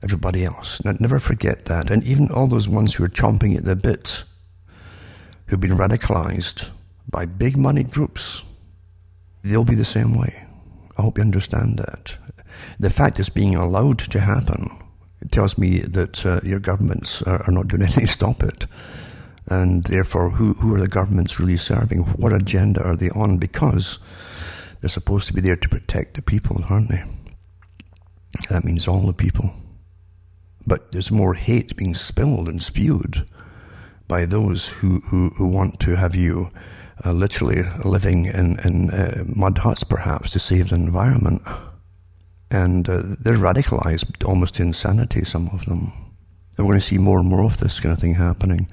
everybody 0.00 0.44
else. 0.44 0.80
Now, 0.84 0.94
never 1.00 1.18
forget 1.18 1.64
that. 1.64 1.90
And 1.90 2.04
even 2.04 2.30
all 2.30 2.46
those 2.46 2.68
ones 2.68 2.94
who 2.94 3.02
are 3.02 3.08
chomping 3.08 3.56
at 3.56 3.64
the 3.64 3.74
bit, 3.74 4.22
who've 5.46 5.58
been 5.58 5.76
radicalized 5.76 6.70
by 7.10 7.24
big 7.24 7.56
money 7.56 7.82
groups, 7.82 8.44
they'll 9.42 9.64
be 9.64 9.74
the 9.74 9.84
same 9.84 10.16
way. 10.16 10.46
I 10.96 11.02
hope 11.02 11.18
you 11.18 11.24
understand 11.24 11.78
that. 11.78 12.16
The 12.78 12.90
fact 12.90 13.18
it's 13.18 13.28
being 13.28 13.56
allowed 13.56 13.98
to 13.98 14.20
happen 14.20 14.70
tells 15.32 15.58
me 15.58 15.80
that 15.80 16.24
uh, 16.24 16.38
your 16.44 16.60
governments 16.60 17.22
are, 17.22 17.42
are 17.42 17.52
not 17.52 17.66
doing 17.66 17.82
anything 17.86 18.06
to 18.06 18.12
stop 18.12 18.44
it. 18.44 18.66
And 19.46 19.84
therefore, 19.84 20.30
who, 20.30 20.54
who 20.54 20.74
are 20.74 20.80
the 20.80 20.88
governments 20.88 21.38
really 21.38 21.58
serving? 21.58 22.00
What 22.00 22.32
agenda 22.32 22.82
are 22.82 22.96
they 22.96 23.10
on? 23.10 23.38
Because 23.38 23.98
they're 24.80 24.88
supposed 24.88 25.26
to 25.26 25.34
be 25.34 25.40
there 25.40 25.56
to 25.56 25.68
protect 25.68 26.14
the 26.14 26.22
people, 26.22 26.64
aren't 26.68 26.88
they? 26.88 27.04
That 28.48 28.64
means 28.64 28.88
all 28.88 29.06
the 29.06 29.12
people. 29.12 29.52
But 30.66 30.92
there's 30.92 31.12
more 31.12 31.34
hate 31.34 31.76
being 31.76 31.94
spilled 31.94 32.48
and 32.48 32.62
spewed 32.62 33.26
by 34.08 34.24
those 34.24 34.68
who, 34.68 35.00
who, 35.00 35.30
who 35.30 35.46
want 35.46 35.80
to 35.80 35.96
have 35.96 36.14
you 36.14 36.50
uh, 37.04 37.12
literally 37.12 37.62
living 37.84 38.26
in, 38.26 38.58
in 38.60 38.90
uh, 38.90 39.24
mud 39.26 39.58
huts, 39.58 39.84
perhaps, 39.84 40.30
to 40.30 40.38
save 40.38 40.70
the 40.70 40.76
environment. 40.76 41.42
And 42.50 42.88
uh, 42.88 43.02
they're 43.20 43.34
radicalized 43.34 44.24
almost 44.26 44.54
to 44.56 44.62
insanity, 44.62 45.24
some 45.24 45.48
of 45.48 45.64
them. 45.66 45.92
And 46.56 46.66
we're 46.66 46.72
going 46.72 46.80
to 46.80 46.86
see 46.86 46.98
more 46.98 47.18
and 47.18 47.28
more 47.28 47.44
of 47.44 47.58
this 47.58 47.80
kind 47.80 47.92
of 47.92 47.98
thing 47.98 48.14
happening. 48.14 48.68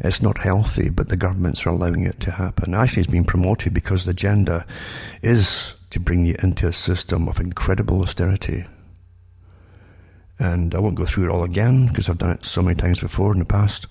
It's 0.00 0.22
not 0.22 0.38
healthy, 0.38 0.88
but 0.88 1.08
the 1.08 1.16
governments 1.16 1.64
are 1.66 1.70
allowing 1.70 2.04
it 2.04 2.20
to 2.20 2.30
happen. 2.30 2.74
Actually, 2.74 3.02
it's 3.02 3.12
being 3.12 3.24
promoted 3.24 3.74
because 3.74 4.04
the 4.04 4.12
agenda 4.12 4.66
is 5.22 5.74
to 5.90 6.00
bring 6.00 6.26
you 6.26 6.36
into 6.42 6.66
a 6.66 6.72
system 6.72 7.28
of 7.28 7.38
incredible 7.38 8.02
austerity. 8.02 8.64
And 10.38 10.74
I 10.74 10.78
won't 10.78 10.94
go 10.94 11.04
through 11.04 11.26
it 11.26 11.32
all 11.32 11.44
again 11.44 11.88
because 11.88 12.08
I've 12.08 12.18
done 12.18 12.30
it 12.30 12.46
so 12.46 12.62
many 12.62 12.74
times 12.74 13.00
before 13.00 13.32
in 13.32 13.38
the 13.38 13.44
past. 13.44 13.86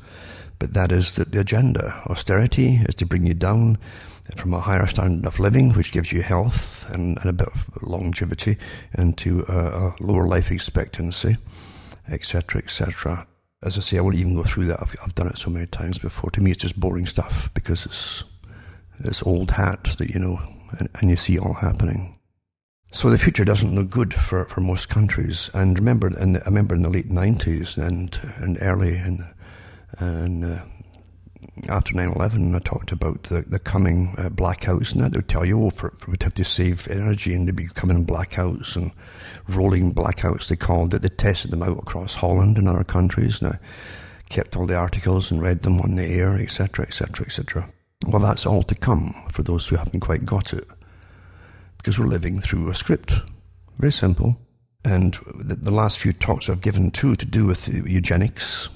But 0.57 0.73
that 0.73 0.91
is 0.91 1.15
the, 1.15 1.25
the 1.25 1.39
agenda. 1.39 2.01
Austerity 2.07 2.81
is 2.87 2.95
to 2.95 3.05
bring 3.05 3.25
you 3.25 3.35
down 3.35 3.77
from 4.35 4.53
a 4.53 4.59
higher 4.59 4.85
standard 4.87 5.25
of 5.25 5.39
living, 5.39 5.73
which 5.73 5.91
gives 5.91 6.11
you 6.11 6.21
health 6.21 6.89
and, 6.89 7.17
and 7.19 7.29
a 7.29 7.33
bit 7.33 7.47
of 7.47 7.69
longevity, 7.81 8.57
into 8.97 9.45
a, 9.47 9.87
a 9.87 9.95
lower 9.99 10.23
life 10.23 10.51
expectancy, 10.51 11.37
etc., 12.09 12.61
etc. 12.61 13.27
As 13.61 13.77
I 13.77 13.81
say, 13.81 13.97
I 13.97 14.01
won't 14.01 14.15
even 14.15 14.35
go 14.35 14.43
through 14.43 14.67
that. 14.67 14.81
I've, 14.81 14.95
I've 15.03 15.15
done 15.15 15.27
it 15.27 15.37
so 15.37 15.49
many 15.49 15.65
times 15.65 15.99
before. 15.99 16.31
To 16.31 16.41
me, 16.41 16.51
it's 16.51 16.61
just 16.61 16.79
boring 16.79 17.05
stuff 17.05 17.49
because 17.53 17.85
it's 17.85 18.23
it's 18.99 19.23
old 19.23 19.51
hat 19.51 19.95
that 19.97 20.09
you 20.09 20.19
know, 20.19 20.39
and, 20.77 20.89
and 20.95 21.09
you 21.09 21.15
see 21.15 21.35
it 21.35 21.41
all 21.41 21.53
happening. 21.53 22.17
So 22.91 23.09
the 23.09 23.17
future 23.17 23.45
doesn't 23.45 23.75
look 23.75 23.89
good 23.89 24.13
for, 24.13 24.45
for 24.45 24.61
most 24.61 24.89
countries. 24.89 25.49
And 25.53 25.77
remember, 25.77 26.07
in 26.19 26.33
the, 26.33 26.41
I 26.41 26.45
remember 26.45 26.73
in 26.73 26.81
the 26.81 26.89
late 26.89 27.11
nineties 27.11 27.77
and 27.77 28.17
and 28.37 28.57
early 28.61 28.95
and 28.95 29.25
and 29.99 30.45
uh, 30.45 30.61
after 31.67 31.93
9-11, 31.93 32.55
I 32.55 32.59
talked 32.59 32.91
about 32.91 33.23
the, 33.23 33.41
the 33.41 33.59
coming 33.59 34.15
uh, 34.17 34.29
blackouts, 34.29 34.93
and 34.93 35.03
that 35.03 35.11
they 35.11 35.17
would 35.17 35.27
tell 35.27 35.45
you, 35.45 35.63
oh, 35.63 35.69
for, 35.69 35.93
for, 35.99 36.11
we'd 36.11 36.23
have 36.23 36.33
to 36.35 36.45
save 36.45 36.87
energy, 36.87 37.33
and 37.33 37.47
they'd 37.47 37.55
be 37.55 37.67
coming 37.67 38.05
blackouts 38.05 38.75
and 38.75 38.91
rolling 39.47 39.93
blackouts, 39.93 40.47
they 40.47 40.55
called 40.55 40.93
it. 40.93 41.01
They 41.01 41.09
tested 41.09 41.51
them 41.51 41.63
out 41.63 41.79
across 41.79 42.15
Holland 42.15 42.57
and 42.57 42.67
other 42.67 42.83
countries, 42.83 43.41
and 43.41 43.53
I 43.53 43.59
kept 44.29 44.55
all 44.55 44.65
the 44.65 44.75
articles 44.75 45.31
and 45.31 45.41
read 45.41 45.63
them 45.63 45.81
on 45.81 45.95
the 45.95 46.05
air, 46.05 46.37
etc., 46.37 46.85
etc., 46.85 47.25
etc. 47.25 47.69
Well, 48.07 48.21
that's 48.21 48.45
all 48.45 48.63
to 48.63 48.75
come 48.75 49.15
for 49.29 49.43
those 49.43 49.67
who 49.67 49.75
haven't 49.75 49.99
quite 49.99 50.25
got 50.25 50.53
it, 50.53 50.65
because 51.77 51.99
we're 51.99 52.05
living 52.07 52.39
through 52.39 52.69
a 52.69 52.75
script. 52.75 53.15
Very 53.77 53.91
simple. 53.91 54.37
And 54.85 55.17
the, 55.35 55.55
the 55.55 55.71
last 55.71 55.99
few 55.99 56.13
talks 56.13 56.49
I've 56.49 56.61
given 56.61 56.91
too 56.91 57.15
to 57.15 57.25
do 57.25 57.45
with 57.45 57.67
eugenics, 57.67 58.69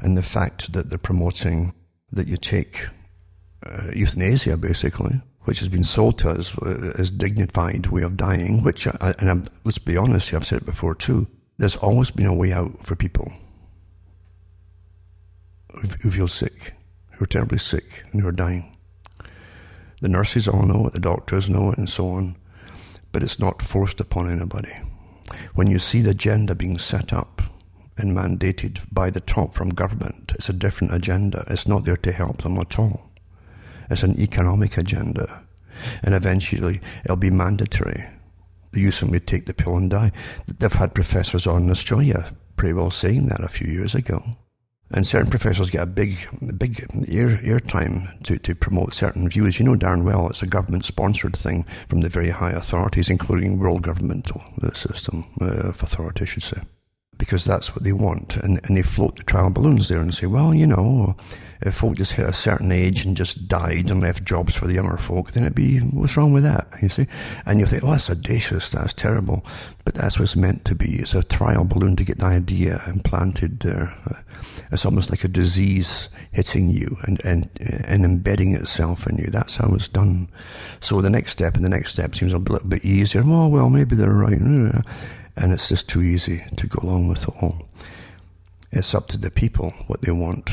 and 0.00 0.16
the 0.16 0.22
fact 0.22 0.72
that 0.72 0.90
they're 0.90 0.98
promoting 0.98 1.74
that 2.12 2.28
you 2.28 2.36
take 2.36 2.86
uh, 3.64 3.90
euthanasia, 3.94 4.56
basically, 4.56 5.20
which 5.42 5.60
has 5.60 5.68
been 5.68 5.84
sold 5.84 6.18
to 6.18 6.30
us 6.30 6.56
uh, 6.58 6.92
as 6.98 7.10
a 7.10 7.14
dignified 7.14 7.86
way 7.86 8.02
of 8.02 8.16
dying, 8.16 8.62
which, 8.62 8.86
I, 8.86 9.14
and 9.18 9.30
I'm, 9.30 9.46
let's 9.64 9.78
be 9.78 9.96
honest, 9.96 10.34
I've 10.34 10.44
said 10.44 10.62
it 10.62 10.66
before 10.66 10.94
too, 10.94 11.26
there's 11.58 11.76
always 11.76 12.10
been 12.10 12.26
a 12.26 12.34
way 12.34 12.52
out 12.52 12.84
for 12.86 12.96
people 12.96 13.32
who 16.00 16.10
feel 16.10 16.28
sick, 16.28 16.74
who 17.12 17.24
are 17.24 17.28
terribly 17.28 17.58
sick, 17.58 18.04
and 18.12 18.20
who 18.20 18.28
are 18.28 18.32
dying. 18.32 18.76
The 20.00 20.08
nurses 20.08 20.48
all 20.48 20.62
know 20.62 20.86
it, 20.86 20.92
the 20.92 21.00
doctors 21.00 21.48
know 21.48 21.70
it, 21.70 21.78
and 21.78 21.88
so 21.88 22.08
on, 22.08 22.36
but 23.12 23.22
it's 23.22 23.38
not 23.38 23.62
forced 23.62 24.00
upon 24.00 24.30
anybody. 24.30 24.72
When 25.54 25.66
you 25.68 25.78
see 25.78 26.00
the 26.02 26.10
agenda 26.10 26.54
being 26.54 26.78
set 26.78 27.12
up 27.12 27.42
and 27.98 28.16
mandated 28.16 28.80
by 28.92 29.10
the 29.10 29.20
top 29.20 29.54
from 29.54 29.70
government. 29.70 30.32
It's 30.34 30.48
a 30.48 30.52
different 30.52 30.94
agenda. 30.94 31.44
It's 31.48 31.66
not 31.66 31.84
there 31.84 31.96
to 31.96 32.12
help 32.12 32.42
them 32.42 32.58
at 32.58 32.78
all. 32.78 33.10
It's 33.90 34.02
an 34.02 34.20
economic 34.20 34.76
agenda. 34.76 35.42
And 36.02 36.14
eventually 36.14 36.80
it'll 37.04 37.16
be 37.16 37.30
mandatory. 37.30 38.04
The 38.72 38.80
You 38.80 38.90
simply 38.90 39.20
take 39.20 39.46
the 39.46 39.54
pill 39.54 39.76
and 39.76 39.90
die. 39.90 40.12
They've 40.46 40.72
had 40.72 40.94
professors 40.94 41.46
on 41.46 41.64
in 41.64 41.70
Australia 41.70 42.30
pretty 42.56 42.74
well 42.74 42.90
saying 42.90 43.26
that 43.26 43.44
a 43.44 43.48
few 43.48 43.70
years 43.70 43.94
ago. 43.94 44.24
And 44.92 45.06
certain 45.06 45.30
professors 45.30 45.70
get 45.70 45.82
a 45.82 45.86
big, 45.86 46.16
big 46.58 46.86
ear, 47.08 47.40
ear 47.42 47.58
time 47.58 48.08
to, 48.22 48.38
to 48.38 48.54
promote 48.54 48.94
certain 48.94 49.28
views. 49.28 49.58
You 49.58 49.66
know 49.66 49.74
darn 49.74 50.04
well 50.04 50.28
it's 50.28 50.42
a 50.42 50.46
government 50.46 50.84
sponsored 50.84 51.36
thing 51.36 51.66
from 51.88 52.02
the 52.02 52.08
very 52.08 52.30
high 52.30 52.52
authorities, 52.52 53.10
including 53.10 53.58
world 53.58 53.82
governmental 53.82 54.42
system 54.74 55.26
uh, 55.40 55.46
of 55.46 55.82
authority, 55.82 56.22
I 56.22 56.26
should 56.26 56.42
say 56.44 56.60
because 57.18 57.44
that's 57.44 57.74
what 57.74 57.84
they 57.84 57.92
want. 57.92 58.36
And, 58.36 58.60
and 58.64 58.76
they 58.76 58.82
float 58.82 59.16
the 59.16 59.22
trial 59.24 59.50
balloons 59.50 59.88
there 59.88 60.00
and 60.00 60.14
say, 60.14 60.26
well, 60.26 60.54
you 60.54 60.66
know, 60.66 61.16
if 61.62 61.74
folk 61.74 61.96
just 61.96 62.12
hit 62.12 62.28
a 62.28 62.32
certain 62.32 62.70
age 62.70 63.04
and 63.04 63.16
just 63.16 63.48
died 63.48 63.90
and 63.90 64.02
left 64.02 64.24
jobs 64.24 64.54
for 64.54 64.66
the 64.66 64.74
younger 64.74 64.98
folk, 64.98 65.32
then 65.32 65.44
it'd 65.44 65.54
be, 65.54 65.78
what's 65.78 66.16
wrong 66.16 66.32
with 66.32 66.42
that? 66.42 66.68
You 66.82 66.88
see? 66.88 67.06
And 67.46 67.58
you 67.58 67.66
think, 67.66 67.82
oh, 67.84 67.92
that's 67.92 68.10
audacious, 68.10 68.70
that's 68.70 68.92
terrible. 68.92 69.44
But 69.84 69.94
that's 69.94 70.18
what 70.18 70.24
it's 70.24 70.36
meant 70.36 70.64
to 70.66 70.74
be. 70.74 70.96
It's 70.96 71.14
a 71.14 71.22
trial 71.22 71.64
balloon 71.64 71.96
to 71.96 72.04
get 72.04 72.18
the 72.18 72.26
idea 72.26 72.82
implanted 72.86 73.60
there. 73.60 73.96
Uh, 74.10 74.20
it's 74.70 74.84
almost 74.84 75.10
like 75.10 75.24
a 75.24 75.28
disease 75.28 76.08
hitting 76.32 76.68
you 76.68 76.98
and, 77.04 77.24
and, 77.24 77.48
and 77.60 78.04
embedding 78.04 78.54
itself 78.54 79.06
in 79.06 79.16
you. 79.16 79.28
That's 79.30 79.56
how 79.56 79.72
it's 79.74 79.88
done. 79.88 80.28
So 80.80 81.00
the 81.00 81.10
next 81.10 81.32
step 81.32 81.54
and 81.54 81.64
the 81.64 81.70
next 81.70 81.92
step 81.92 82.14
seems 82.14 82.32
a 82.32 82.38
little 82.38 82.68
bit 82.68 82.84
easier. 82.84 83.22
Oh, 83.24 83.48
well, 83.48 83.70
maybe 83.70 83.96
they're 83.96 84.12
right 84.12 84.40
uh, 84.42 84.82
and 85.36 85.52
it's 85.52 85.68
just 85.68 85.88
too 85.88 86.02
easy 86.02 86.44
to 86.56 86.66
go 86.66 86.80
along 86.82 87.08
with 87.08 87.24
it 87.24 87.34
all. 87.42 87.68
It's 88.72 88.94
up 88.94 89.08
to 89.08 89.18
the 89.18 89.30
people 89.30 89.70
what 89.86 90.02
they 90.02 90.12
want. 90.12 90.50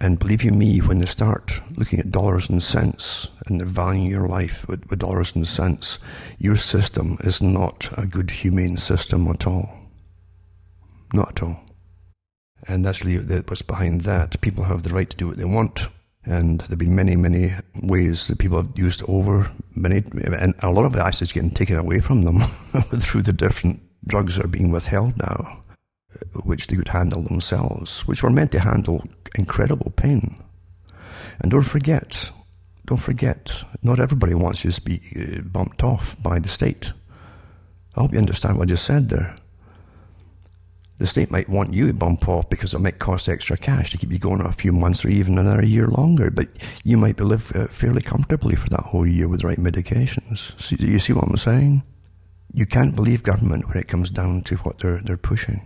And 0.00 0.18
believe 0.18 0.44
you 0.44 0.52
me, 0.52 0.78
when 0.78 1.00
they 1.00 1.06
start 1.06 1.60
looking 1.76 1.98
at 1.98 2.12
dollars 2.12 2.48
and 2.48 2.62
cents 2.62 3.28
and 3.46 3.60
they're 3.60 3.66
valuing 3.66 4.08
your 4.08 4.28
life 4.28 4.66
with, 4.68 4.88
with 4.88 5.00
dollars 5.00 5.34
and 5.34 5.46
cents, 5.46 5.98
your 6.38 6.56
system 6.56 7.18
is 7.20 7.42
not 7.42 7.88
a 7.98 8.06
good 8.06 8.30
humane 8.30 8.76
system 8.76 9.26
at 9.28 9.46
all. 9.46 9.68
Not 11.12 11.30
at 11.30 11.42
all. 11.42 11.60
And 12.68 12.84
that's 12.84 13.04
really 13.04 13.40
what's 13.40 13.62
behind 13.62 14.02
that. 14.02 14.40
People 14.40 14.64
have 14.64 14.84
the 14.84 14.90
right 14.90 15.08
to 15.10 15.16
do 15.16 15.28
what 15.28 15.36
they 15.36 15.44
want. 15.44 15.88
And 16.24 16.60
there 16.60 16.68
have 16.68 16.78
been 16.78 16.94
many, 16.94 17.16
many 17.16 17.54
ways 17.82 18.28
that 18.28 18.38
people 18.38 18.58
have 18.58 18.76
used 18.76 19.02
over 19.08 19.50
many, 19.74 20.04
and 20.24 20.54
a 20.60 20.70
lot 20.70 20.84
of 20.84 20.92
the 20.92 21.04
assets 21.04 21.32
getting 21.32 21.50
taken 21.50 21.76
away 21.76 22.00
from 22.00 22.22
them 22.22 22.40
through 22.96 23.22
the 23.22 23.32
different 23.32 23.80
drugs 24.06 24.38
are 24.38 24.48
being 24.48 24.70
withheld 24.70 25.16
now, 25.18 25.62
which 26.44 26.66
they 26.66 26.76
could 26.76 26.88
handle 26.88 27.22
themselves, 27.22 28.06
which 28.06 28.22
were 28.22 28.30
meant 28.30 28.52
to 28.52 28.60
handle 28.60 29.04
incredible 29.34 29.92
pain. 29.96 30.42
And 31.40 31.50
don't 31.50 31.62
forget, 31.62 32.30
don't 32.86 33.00
forget, 33.00 33.62
not 33.82 34.00
everybody 34.00 34.34
wants 34.34 34.64
you 34.64 34.72
to 34.72 34.82
be 34.82 35.00
uh, 35.16 35.42
bumped 35.42 35.82
off 35.82 36.20
by 36.22 36.38
the 36.38 36.48
state. 36.48 36.92
I 37.96 38.00
hope 38.00 38.12
you 38.12 38.18
understand 38.18 38.56
what 38.56 38.64
I 38.64 38.72
just 38.72 38.84
said 38.84 39.08
there. 39.08 39.36
The 40.98 41.06
state 41.06 41.30
might 41.30 41.48
want 41.48 41.72
you 41.72 41.86
to 41.86 41.92
bump 41.92 42.28
off 42.28 42.50
because 42.50 42.74
it 42.74 42.80
might 42.80 42.98
cost 42.98 43.28
extra 43.28 43.56
cash 43.56 43.92
to 43.92 43.98
keep 43.98 44.10
you 44.10 44.18
going 44.18 44.40
a 44.40 44.52
few 44.52 44.72
months 44.72 45.04
or 45.04 45.10
even 45.10 45.38
another 45.38 45.64
year 45.64 45.86
longer, 45.86 46.28
but 46.28 46.48
you 46.82 46.96
might 46.96 47.20
live 47.20 47.54
uh, 47.54 47.68
fairly 47.68 48.02
comfortably 48.02 48.56
for 48.56 48.68
that 48.70 48.80
whole 48.80 49.06
year 49.06 49.28
with 49.28 49.42
the 49.42 49.46
right 49.46 49.60
medications. 49.60 50.60
See, 50.60 50.76
you 50.80 50.98
see 50.98 51.12
what 51.12 51.28
I'm 51.28 51.36
saying? 51.36 51.82
You 52.52 52.66
can't 52.66 52.96
believe 52.96 53.22
government 53.22 53.68
when 53.68 53.76
it 53.76 53.88
comes 53.88 54.10
down 54.10 54.42
to 54.42 54.56
what 54.56 54.78
they're, 54.78 55.00
they're 55.02 55.16
pushing. 55.16 55.62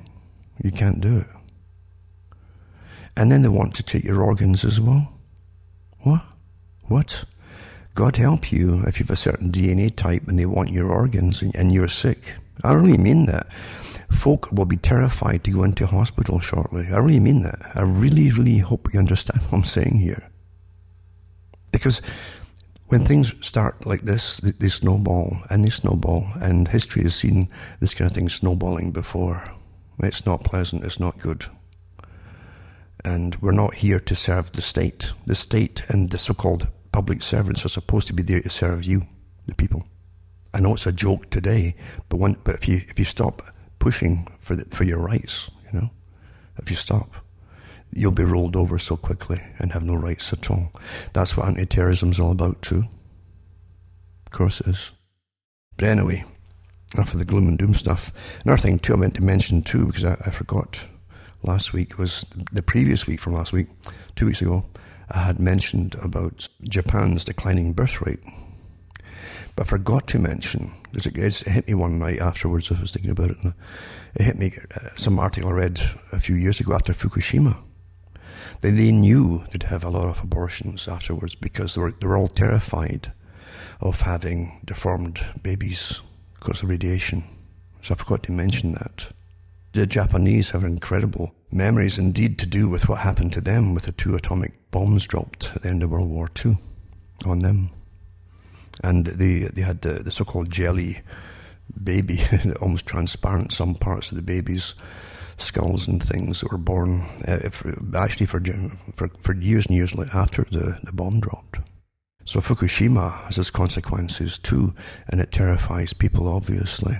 You 0.62 0.72
can't 0.72 1.00
do 1.00 1.18
it. 1.18 1.26
And 3.16 3.30
then 3.30 3.42
they 3.42 3.48
want 3.48 3.74
to 3.76 3.82
take 3.82 4.04
your 4.04 4.22
organs 4.22 4.64
as 4.64 4.80
well. 4.80 5.12
What? 6.00 6.24
What? 6.86 7.24
God 7.94 8.16
help 8.16 8.50
you 8.50 8.82
if 8.86 8.98
you've 8.98 9.10
a 9.10 9.16
certain 9.16 9.52
DNA 9.52 9.94
type 9.94 10.26
and 10.26 10.38
they 10.38 10.46
want 10.46 10.70
your 10.70 10.90
organs 10.90 11.42
and, 11.42 11.72
you're 11.72 11.88
sick. 11.88 12.34
I 12.64 12.72
really 12.72 12.98
mean 12.98 13.26
that. 13.26 13.48
Folk 14.10 14.50
will 14.50 14.64
be 14.64 14.76
terrified 14.76 15.44
to 15.44 15.50
go 15.50 15.62
into 15.62 15.86
hospital 15.86 16.40
shortly. 16.40 16.86
I 16.90 16.98
really 16.98 17.20
mean 17.20 17.42
that. 17.42 17.60
I 17.74 17.82
really, 17.82 18.30
really 18.30 18.58
hope 18.58 18.92
you 18.92 18.98
understand 18.98 19.42
what 19.42 19.58
I'm 19.58 19.64
saying 19.64 19.98
here. 19.98 20.30
Because 21.70 22.00
when 22.92 23.06
things 23.06 23.34
start 23.40 23.86
like 23.86 24.02
this, 24.02 24.36
they 24.36 24.68
snowball 24.68 25.38
and 25.48 25.64
they 25.64 25.70
snowball, 25.70 26.26
and 26.42 26.68
history 26.68 27.02
has 27.04 27.14
seen 27.14 27.48
this 27.80 27.94
kind 27.94 28.10
of 28.10 28.14
thing 28.14 28.28
snowballing 28.28 28.90
before. 28.90 29.50
It's 30.00 30.26
not 30.26 30.44
pleasant, 30.44 30.84
it's 30.84 31.00
not 31.00 31.18
good. 31.18 31.46
And 33.02 33.34
we're 33.36 33.52
not 33.52 33.76
here 33.76 33.98
to 33.98 34.14
serve 34.14 34.52
the 34.52 34.60
state. 34.60 35.10
The 35.24 35.34
state 35.34 35.84
and 35.88 36.10
the 36.10 36.18
so 36.18 36.34
called 36.34 36.68
public 36.92 37.22
servants 37.22 37.64
are 37.64 37.70
supposed 37.70 38.08
to 38.08 38.12
be 38.12 38.22
there 38.22 38.42
to 38.42 38.50
serve 38.50 38.84
you, 38.84 39.06
the 39.46 39.54
people. 39.54 39.86
I 40.52 40.60
know 40.60 40.74
it's 40.74 40.86
a 40.86 40.92
joke 40.92 41.30
today, 41.30 41.74
but 42.10 42.18
when, 42.18 42.36
but 42.44 42.56
if 42.56 42.68
you 42.68 42.82
if 42.88 42.98
you 42.98 43.06
stop 43.06 43.40
pushing 43.78 44.28
for 44.40 44.54
the, 44.54 44.66
for 44.66 44.84
your 44.84 44.98
rights, 44.98 45.50
you 45.64 45.80
know, 45.80 45.90
if 46.58 46.68
you 46.68 46.76
stop, 46.76 47.21
you'll 47.94 48.12
be 48.12 48.24
rolled 48.24 48.56
over 48.56 48.78
so 48.78 48.96
quickly 48.96 49.40
and 49.58 49.72
have 49.72 49.82
no 49.82 49.94
rights 49.94 50.32
at 50.32 50.50
all. 50.50 50.72
That's 51.12 51.36
what 51.36 51.48
anti-terrorism's 51.48 52.20
all 52.20 52.32
about 52.32 52.62
too. 52.62 52.84
Of 54.26 54.32
course 54.32 54.60
it 54.60 54.68
is. 54.68 54.90
But 55.76 55.88
anyway, 55.88 56.24
of 56.98 57.16
the 57.16 57.24
gloom 57.24 57.48
and 57.48 57.58
doom 57.58 57.74
stuff. 57.74 58.12
Another 58.44 58.60
thing 58.60 58.78
too 58.78 58.94
I 58.94 58.96
meant 58.96 59.14
to 59.14 59.22
mention 59.22 59.62
too, 59.62 59.86
because 59.86 60.04
I, 60.04 60.12
I 60.24 60.30
forgot 60.30 60.84
last 61.42 61.72
week, 61.72 61.98
was 61.98 62.24
the 62.52 62.62
previous 62.62 63.06
week 63.06 63.20
from 63.20 63.34
last 63.34 63.52
week, 63.52 63.68
two 64.16 64.26
weeks 64.26 64.42
ago, 64.42 64.64
I 65.10 65.18
had 65.18 65.40
mentioned 65.40 65.94
about 65.96 66.48
Japan's 66.62 67.24
declining 67.24 67.72
birth 67.72 68.00
rate. 68.00 68.20
But 69.56 69.66
I 69.66 69.68
forgot 69.68 70.06
to 70.08 70.18
mention, 70.18 70.72
because 70.92 71.06
it, 71.06 71.16
it 71.16 71.50
hit 71.50 71.66
me 71.66 71.74
one 71.74 71.98
night 71.98 72.20
afterwards, 72.20 72.70
I 72.72 72.80
was 72.80 72.92
thinking 72.92 73.10
about 73.10 73.30
it, 73.30 73.42
and 73.42 73.54
it 74.14 74.22
hit 74.22 74.38
me, 74.38 74.54
uh, 74.74 74.88
some 74.96 75.18
article 75.18 75.50
I 75.50 75.54
read 75.54 75.82
a 76.12 76.20
few 76.20 76.36
years 76.36 76.60
ago 76.60 76.74
after 76.74 76.92
Fukushima. 76.92 77.56
They, 78.62 78.70
they 78.70 78.92
knew 78.92 79.44
they'd 79.50 79.64
have 79.64 79.84
a 79.84 79.90
lot 79.90 80.08
of 80.08 80.22
abortions 80.22 80.88
afterwards 80.88 81.34
because 81.34 81.74
they 81.74 81.82
were, 81.82 81.92
they 81.92 82.06
were 82.06 82.16
all 82.16 82.28
terrified 82.28 83.12
of 83.80 84.00
having 84.00 84.60
deformed 84.64 85.20
babies 85.42 86.00
because 86.34 86.62
of 86.62 86.70
radiation. 86.70 87.24
So 87.82 87.94
I 87.94 87.96
forgot 87.98 88.22
to 88.24 88.32
mention 88.32 88.72
that. 88.72 89.06
The 89.72 89.86
Japanese 89.86 90.50
have 90.50 90.64
incredible 90.64 91.34
memories 91.50 91.98
indeed 91.98 92.38
to 92.38 92.46
do 92.46 92.68
with 92.68 92.88
what 92.88 93.00
happened 93.00 93.32
to 93.32 93.40
them 93.40 93.74
with 93.74 93.84
the 93.84 93.92
two 93.92 94.14
atomic 94.14 94.70
bombs 94.70 95.06
dropped 95.06 95.52
at 95.56 95.62
the 95.62 95.68
end 95.68 95.82
of 95.82 95.90
World 95.90 96.10
War 96.10 96.30
II 96.44 96.56
on 97.26 97.40
them. 97.40 97.70
And 98.84 99.06
they, 99.06 99.48
they 99.52 99.62
had 99.62 99.82
the, 99.82 99.94
the 99.94 100.10
so 100.12 100.24
called 100.24 100.50
jelly 100.50 101.00
baby, 101.82 102.20
almost 102.60 102.86
transparent, 102.86 103.52
some 103.52 103.74
parts 103.74 104.10
of 104.10 104.16
the 104.16 104.22
baby's 104.22 104.74
skulls 105.42 105.88
and 105.88 106.02
things 106.02 106.40
that 106.40 106.52
were 106.52 106.58
born 106.58 107.02
uh, 107.26 107.50
actually 107.94 108.26
for, 108.26 108.42
for, 108.94 109.10
for 109.22 109.34
years 109.34 109.66
and 109.66 109.76
years 109.76 109.94
after 110.12 110.46
the, 110.50 110.78
the 110.82 110.92
bomb 110.92 111.20
dropped. 111.20 111.58
So 112.24 112.40
Fukushima 112.40 113.24
has 113.24 113.38
its 113.38 113.50
consequences 113.50 114.38
too, 114.38 114.74
and 115.08 115.20
it 115.20 115.32
terrifies 115.32 115.92
people, 115.92 116.28
obviously. 116.28 116.98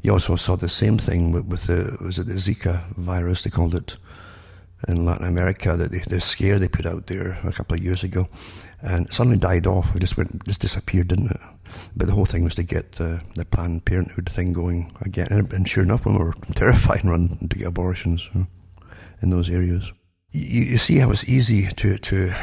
You 0.00 0.12
also 0.12 0.36
saw 0.36 0.56
the 0.56 0.68
same 0.68 0.98
thing 0.98 1.32
with, 1.32 1.46
with 1.46 1.66
the 1.66 1.96
was 2.00 2.18
it 2.18 2.26
the 2.26 2.34
Zika 2.34 2.94
virus 2.96 3.42
they 3.42 3.50
called 3.50 3.74
it 3.74 3.96
in 4.88 5.04
Latin 5.04 5.26
America 5.26 5.76
that 5.76 5.90
the, 5.90 5.98
the 6.08 6.20
scare 6.20 6.58
they 6.58 6.68
put 6.68 6.86
out 6.86 7.06
there 7.06 7.38
a 7.44 7.52
couple 7.52 7.76
of 7.76 7.82
years 7.82 8.04
ago, 8.04 8.28
and 8.82 9.06
it 9.06 9.14
suddenly 9.14 9.38
died 9.38 9.66
off. 9.66 9.94
It 9.94 10.00
just 10.00 10.16
went 10.16 10.44
just 10.44 10.60
disappeared, 10.60 11.08
didn't 11.08 11.30
it? 11.30 11.40
But 11.96 12.06
the 12.06 12.14
whole 12.14 12.26
thing 12.26 12.44
was 12.44 12.54
to 12.56 12.62
get 12.62 12.92
the, 12.92 13.20
the 13.34 13.44
Planned 13.44 13.84
Parenthood 13.84 14.28
thing 14.28 14.52
going 14.52 14.96
again, 15.00 15.28
and, 15.30 15.52
and 15.52 15.68
sure 15.68 15.82
enough, 15.82 16.06
women 16.06 16.22
were 16.22 16.32
terrified 16.54 17.00
and 17.00 17.10
run 17.10 17.48
to 17.48 17.58
get 17.58 17.66
abortions 17.66 18.28
in 19.22 19.30
those 19.30 19.50
areas. 19.50 19.90
You, 20.32 20.62
you 20.62 20.78
see 20.78 20.98
how 20.98 21.10
it's 21.10 21.28
easy 21.28 21.66
to 21.66 21.98
to 21.98 22.34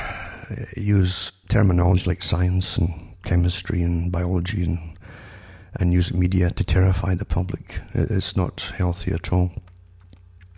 use 0.76 1.32
terminology 1.50 2.10
like 2.10 2.24
science 2.24 2.78
and 2.78 3.16
chemistry 3.24 3.82
and 3.82 4.12
biology 4.12 4.64
and 4.64 4.98
and 5.76 5.92
use 5.92 6.14
media 6.14 6.52
to 6.52 6.64
terrify 6.64 7.16
the 7.16 7.26
public. 7.26 7.80
It's 7.94 8.36
not 8.36 8.72
healthy 8.76 9.12
at 9.12 9.34
all. 9.34 9.52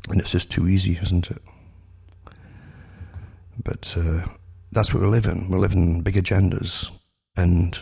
And 0.10 0.20
it's 0.20 0.32
just 0.32 0.52
too 0.52 0.68
easy, 0.68 1.00
isn't 1.02 1.32
it? 1.32 1.42
But 3.64 3.96
uh, 3.98 4.26
that's 4.76 4.94
what 4.94 5.02
we 5.02 5.08
live 5.08 5.26
in. 5.26 5.50
We 5.50 5.58
live 5.58 5.72
in 5.72 6.02
big 6.02 6.16
agendas. 6.16 6.92
And 7.38 7.80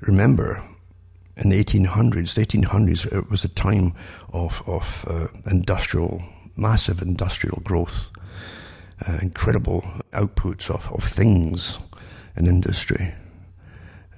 remember, 0.00 0.64
in 1.36 1.50
the 1.50 1.62
1800s, 1.62 2.34
the 2.34 2.46
1800s, 2.46 3.12
it 3.12 3.30
was 3.30 3.44
a 3.44 3.50
time 3.50 3.92
of, 4.32 4.62
of 4.66 5.04
uh, 5.08 5.28
industrial, 5.50 6.22
massive 6.56 7.02
industrial 7.02 7.60
growth, 7.62 8.10
uh, 9.06 9.18
incredible 9.20 9.84
outputs 10.12 10.70
of, 10.70 10.90
of 10.92 11.04
things 11.04 11.78
in 12.34 12.46
industry. 12.46 13.12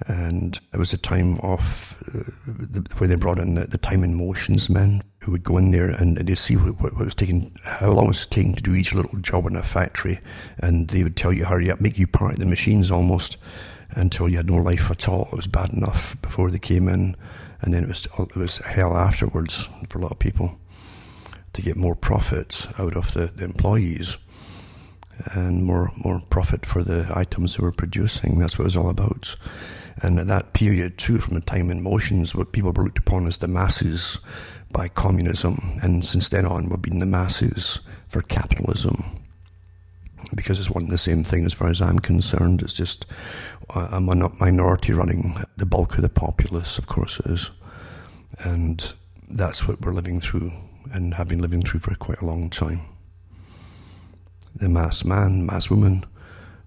And 0.07 0.59
it 0.73 0.77
was 0.77 0.93
a 0.93 0.97
time 0.97 1.39
of 1.39 1.97
uh, 2.09 2.29
the, 2.45 2.81
where 2.97 3.07
they 3.07 3.15
brought 3.15 3.39
in 3.39 3.55
the, 3.55 3.65
the, 3.65 3.77
time 3.77 4.03
and 4.03 4.15
motions 4.15 4.69
men 4.69 5.01
who 5.21 5.31
would 5.31 5.43
go 5.43 5.57
in 5.57 5.71
there 5.71 5.89
and 5.89 6.17
they 6.17 6.35
see 6.35 6.55
what, 6.55 6.81
what, 6.81 7.05
was 7.05 7.15
taking, 7.15 7.55
how 7.63 7.91
long 7.91 8.05
it 8.05 8.09
was 8.09 8.27
taking 8.27 8.55
to 8.55 8.61
do 8.61 8.75
each 8.75 8.93
little 8.93 9.17
job 9.19 9.45
in 9.47 9.55
a 9.55 9.63
factory, 9.63 10.19
and 10.59 10.89
they 10.89 11.01
would 11.01 11.15
tell 11.15 11.31
you 11.31 11.45
hurry 11.45 11.71
up, 11.71 11.79
make 11.79 11.97
you 11.97 12.07
part 12.07 12.33
of 12.33 12.39
the 12.39 12.45
machines 12.45 12.91
almost 12.91 13.37
until 13.91 14.27
you 14.27 14.37
had 14.37 14.49
no 14.49 14.57
life 14.57 14.91
at 14.91 15.07
all. 15.07 15.29
It 15.31 15.37
was 15.37 15.47
bad 15.47 15.71
enough 15.71 16.21
before 16.21 16.51
they 16.51 16.59
came 16.59 16.89
in, 16.89 17.15
and 17.61 17.73
then 17.73 17.83
it 17.83 17.87
was 17.87 18.05
it 18.19 18.35
was 18.35 18.57
hell 18.57 18.97
afterwards 18.97 19.67
for 19.89 19.99
a 19.99 20.01
lot 20.01 20.11
of 20.11 20.19
people 20.19 20.59
to 21.53 21.61
get 21.61 21.77
more 21.77 21.95
profits 21.95 22.67
out 22.77 22.97
of 22.97 23.13
the, 23.13 23.27
the 23.27 23.45
employees 23.45 24.17
and 25.31 25.63
more 25.63 25.91
more 25.95 26.21
profit 26.29 26.65
for 26.65 26.83
the 26.83 27.09
items 27.15 27.55
they 27.55 27.63
were 27.63 27.71
producing. 27.71 28.39
That's 28.39 28.59
what 28.59 28.63
it 28.63 28.65
was 28.65 28.77
all 28.77 28.89
about. 28.89 29.35
And 30.01 30.19
at 30.19 30.27
that 30.27 30.53
period, 30.53 30.97
too, 30.97 31.19
from 31.19 31.35
the 31.35 31.41
time 31.41 31.71
in 31.71 31.81
motions, 31.81 32.35
what 32.35 32.51
people 32.51 32.71
were 32.71 32.83
looked 32.83 32.97
upon 32.97 33.27
as 33.27 33.37
the 33.37 33.47
masses 33.47 34.19
by 34.71 34.89
communism, 34.89 35.79
and 35.81 36.03
since 36.03 36.27
then 36.29 36.45
on, 36.45 36.67
we've 36.67 36.81
been 36.81 36.99
the 36.99 37.05
masses 37.05 37.79
for 38.07 38.21
capitalism. 38.21 39.05
Because 40.33 40.59
it's 40.59 40.71
one 40.71 40.83
and 40.83 40.91
the 40.91 40.97
same 40.97 41.23
thing 41.23 41.45
as 41.45 41.53
far 41.53 41.69
as 41.69 41.81
I'm 41.81 41.99
concerned. 41.99 42.61
It's 42.61 42.73
just 42.73 43.05
a 43.73 44.01
minority 44.01 44.91
running 44.91 45.37
the 45.55 45.65
bulk 45.65 45.95
of 45.95 46.01
the 46.01 46.09
populace, 46.09 46.77
of 46.77 46.87
course, 46.87 47.19
it 47.19 47.27
is. 47.27 47.51
And 48.39 48.91
that's 49.29 49.67
what 49.67 49.79
we're 49.79 49.93
living 49.93 50.19
through 50.19 50.51
and 50.91 51.13
have 51.13 51.29
been 51.29 51.41
living 51.41 51.61
through 51.61 51.79
for 51.79 51.95
quite 51.95 52.21
a 52.21 52.25
long 52.25 52.49
time. 52.49 52.81
The 54.55 54.67
mass 54.67 55.05
man, 55.05 55.45
mass 55.45 55.69
woman, 55.69 56.05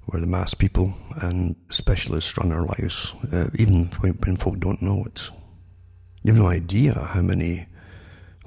where 0.08 0.20
the 0.22 0.26
mass 0.26 0.54
people 0.54 0.94
and 1.16 1.54
specialists 1.68 2.36
run 2.38 2.50
our 2.50 2.64
lives, 2.64 3.14
uh, 3.30 3.48
even 3.54 3.84
when, 4.00 4.12
when 4.24 4.36
folk 4.36 4.58
don't 4.58 4.80
know 4.80 5.04
it. 5.04 5.28
You 6.22 6.32
have 6.32 6.42
no 6.42 6.48
idea 6.48 6.94
how 6.94 7.20
many 7.20 7.66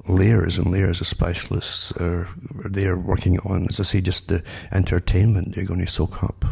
layers 0.07 0.57
and 0.57 0.71
layers 0.71 1.01
of 1.01 1.07
specialists 1.07 1.91
are, 1.93 2.27
are 2.63 2.69
there 2.69 2.97
working 2.97 3.39
on, 3.41 3.67
as 3.69 3.79
I 3.79 3.83
say, 3.83 4.01
just 4.01 4.27
the 4.27 4.43
entertainment 4.71 5.55
you're 5.55 5.65
going 5.65 5.85
to 5.85 5.87
soak 5.87 6.23
up 6.23 6.45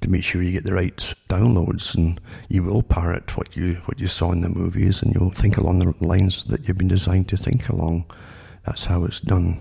to 0.00 0.10
make 0.10 0.24
sure 0.24 0.42
you 0.42 0.50
get 0.50 0.64
the 0.64 0.74
right 0.74 1.14
downloads 1.28 1.94
and 1.94 2.20
you 2.48 2.64
will 2.64 2.82
parrot 2.82 3.36
what 3.36 3.56
you 3.56 3.74
what 3.86 4.00
you 4.00 4.08
saw 4.08 4.32
in 4.32 4.40
the 4.40 4.48
movies 4.48 5.02
and 5.02 5.14
you'll 5.14 5.30
think 5.30 5.56
along 5.56 5.78
the 5.78 5.94
lines 6.04 6.44
that 6.46 6.66
you've 6.66 6.76
been 6.76 6.88
designed 6.88 7.28
to 7.28 7.36
think 7.36 7.68
along. 7.68 8.04
That's 8.64 8.84
how 8.84 9.04
it's 9.04 9.20
done. 9.20 9.58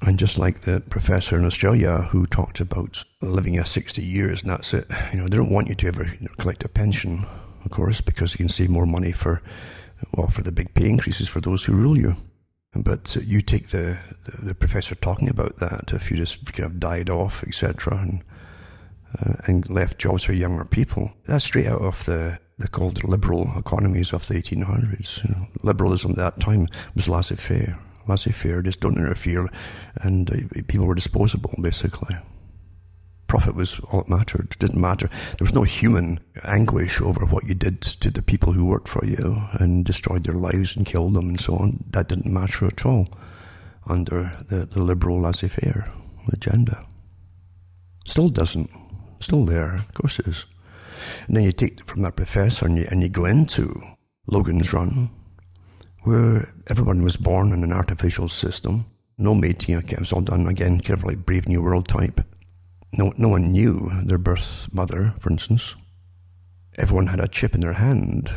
And 0.00 0.18
just 0.18 0.38
like 0.38 0.60
the 0.60 0.80
professor 0.80 1.38
in 1.38 1.44
Australia 1.44 2.02
who 2.10 2.26
talked 2.26 2.60
about 2.60 3.04
living 3.20 3.58
a 3.58 3.64
60 3.64 4.02
years 4.02 4.42
and 4.42 4.50
that's 4.50 4.74
it, 4.74 4.86
you 5.12 5.18
know, 5.18 5.28
they 5.28 5.36
don't 5.36 5.52
want 5.52 5.68
you 5.68 5.74
to 5.76 5.86
ever 5.86 6.04
you 6.04 6.26
know, 6.26 6.34
collect 6.38 6.64
a 6.64 6.68
pension, 6.68 7.24
of 7.64 7.70
course, 7.70 8.00
because 8.00 8.32
you 8.32 8.38
can 8.38 8.48
save 8.48 8.70
more 8.70 8.86
money 8.86 9.12
for, 9.12 9.40
well, 10.16 10.26
for 10.26 10.42
the 10.42 10.50
big 10.50 10.74
pay 10.74 10.88
increases 10.88 11.28
for 11.28 11.40
those 11.40 11.64
who 11.64 11.72
rule 11.72 11.96
you. 11.96 12.16
But 12.74 13.16
you 13.16 13.42
take 13.42 13.68
the, 13.68 13.98
the, 14.24 14.46
the 14.46 14.54
professor 14.54 14.94
talking 14.94 15.28
about 15.28 15.58
that, 15.58 15.92
if 15.92 16.10
you 16.10 16.16
just 16.16 16.52
kind 16.52 16.66
of 16.66 16.80
died 16.80 17.10
off, 17.10 17.44
etc., 17.44 17.98
and, 17.98 18.24
uh, 19.20 19.34
and 19.46 19.68
left 19.70 19.98
jobs 19.98 20.24
for 20.24 20.32
younger 20.32 20.64
people, 20.64 21.12
that's 21.26 21.44
straight 21.44 21.66
out 21.66 21.82
of 21.82 22.04
the, 22.06 22.38
the 22.58 22.66
called 22.66 23.04
liberal 23.04 23.52
economies 23.56 24.12
of 24.12 24.26
the 24.26 24.34
1800s. 24.34 25.22
You 25.22 25.34
know, 25.34 25.46
liberalism 25.62 26.12
at 26.12 26.16
that 26.16 26.40
time 26.40 26.66
was 26.96 27.08
laissez 27.08 27.36
faire 27.36 27.78
laissez 28.06 28.32
faire, 28.32 28.62
just 28.62 28.80
don't 28.80 28.98
interfere, 28.98 29.48
and 29.96 30.30
uh, 30.30 30.62
people 30.68 30.86
were 30.86 30.94
disposable, 30.94 31.54
basically. 31.60 32.16
Profit 33.26 33.54
was 33.54 33.80
all 33.90 34.00
that 34.00 34.08
mattered. 34.08 34.48
It 34.52 34.58
didn't 34.58 34.80
matter. 34.80 35.08
There 35.08 35.44
was 35.44 35.54
no 35.54 35.62
human 35.62 36.20
anguish 36.44 37.00
over 37.00 37.24
what 37.24 37.48
you 37.48 37.54
did 37.54 37.80
to 37.80 38.10
the 38.10 38.20
people 38.20 38.52
who 38.52 38.66
worked 38.66 38.88
for 38.88 39.04
you 39.06 39.42
and 39.52 39.84
destroyed 39.86 40.24
their 40.24 40.34
lives 40.34 40.76
and 40.76 40.84
killed 40.84 41.14
them 41.14 41.30
and 41.30 41.40
so 41.40 41.56
on. 41.56 41.84
That 41.90 42.08
didn't 42.08 42.30
matter 42.30 42.66
at 42.66 42.84
all 42.84 43.08
under 43.86 44.32
the, 44.48 44.66
the 44.66 44.82
liberal 44.82 45.20
laissez 45.20 45.48
faire 45.48 45.90
agenda. 46.30 46.84
Still 48.06 48.28
doesn't. 48.28 48.70
Still 49.20 49.44
there. 49.46 49.76
Of 49.76 49.94
course 49.94 50.18
it 50.18 50.26
is. 50.26 50.44
And 51.26 51.36
then 51.36 51.44
you 51.44 51.52
take 51.52 51.84
from 51.86 52.02
that 52.02 52.16
professor 52.16 52.66
and 52.66 52.76
you, 52.76 52.86
and 52.90 53.02
you 53.02 53.08
go 53.08 53.24
into 53.24 53.82
Logan's 54.26 54.72
Run, 54.72 55.10
where 56.04 56.52
everyone 56.68 57.02
was 57.02 57.16
born 57.16 57.52
in 57.52 57.62
an 57.64 57.72
artificial 57.72 58.28
system. 58.28 58.86
No 59.18 59.34
mating, 59.34 59.76
okay, 59.76 59.94
it 59.94 60.00
was 60.00 60.12
all 60.12 60.20
done 60.20 60.46
again, 60.46 60.80
like 61.04 61.24
Brave 61.24 61.48
New 61.48 61.62
World 61.62 61.86
type. 61.86 62.20
No, 62.98 63.12
no 63.16 63.28
one 63.28 63.52
knew 63.52 63.90
their 64.04 64.18
birth 64.18 64.68
mother, 64.72 65.14
for 65.20 65.30
instance. 65.30 65.74
Everyone 66.78 67.06
had 67.06 67.20
a 67.20 67.28
chip 67.28 67.54
in 67.54 67.60
their 67.60 67.74
hand 67.74 68.30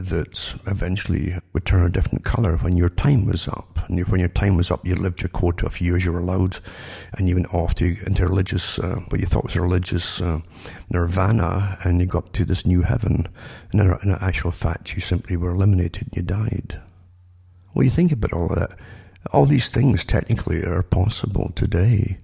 that 0.00 0.54
eventually 0.66 1.36
would 1.52 1.66
turn 1.66 1.84
a 1.84 1.90
different 1.90 2.24
color 2.24 2.56
when 2.56 2.76
your 2.76 2.88
time 2.88 3.26
was 3.26 3.46
up. 3.48 3.78
And 3.88 4.00
when 4.08 4.20
your 4.20 4.30
time 4.30 4.56
was 4.56 4.70
up, 4.70 4.86
you 4.86 4.94
lived 4.94 5.20
your 5.20 5.28
quota 5.28 5.66
of 5.66 5.80
years 5.80 6.04
you 6.04 6.12
were 6.12 6.20
allowed, 6.20 6.58
and 7.18 7.28
you 7.28 7.34
went 7.34 7.52
off 7.52 7.74
to 7.76 7.96
into 8.06 8.26
religious, 8.26 8.78
uh, 8.78 9.00
what 9.08 9.20
you 9.20 9.26
thought 9.26 9.44
was 9.44 9.56
religious 9.56 10.22
uh, 10.22 10.40
nirvana, 10.88 11.76
and 11.84 12.00
you 12.00 12.06
got 12.06 12.32
to 12.32 12.46
this 12.46 12.64
new 12.64 12.80
heaven. 12.80 13.28
And 13.72 13.80
in, 13.80 13.90
in 14.02 14.10
actual 14.10 14.52
fact, 14.52 14.94
you 14.94 15.02
simply 15.02 15.36
were 15.36 15.50
eliminated 15.50 16.08
you 16.14 16.22
died. 16.22 16.80
Well, 17.74 17.84
you 17.84 17.90
think 17.90 18.12
about 18.12 18.32
all 18.32 18.48
that. 18.48 18.78
All 19.32 19.44
these 19.44 19.70
things 19.70 20.04
technically 20.04 20.62
are 20.64 20.82
possible 20.82 21.52
today 21.54 22.18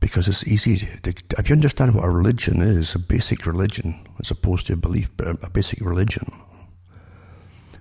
because 0.00 0.28
it's 0.28 0.46
easy 0.46 0.88
to, 1.02 1.14
if 1.38 1.48
you 1.48 1.54
understand 1.54 1.94
what 1.94 2.04
a 2.04 2.10
religion 2.10 2.60
is, 2.60 2.94
a 2.94 2.98
basic 2.98 3.46
religion, 3.46 4.06
as 4.20 4.30
opposed 4.30 4.66
to 4.66 4.74
a 4.74 4.76
belief, 4.76 5.10
but 5.16 5.42
a 5.42 5.50
basic 5.50 5.80
religion 5.80 6.30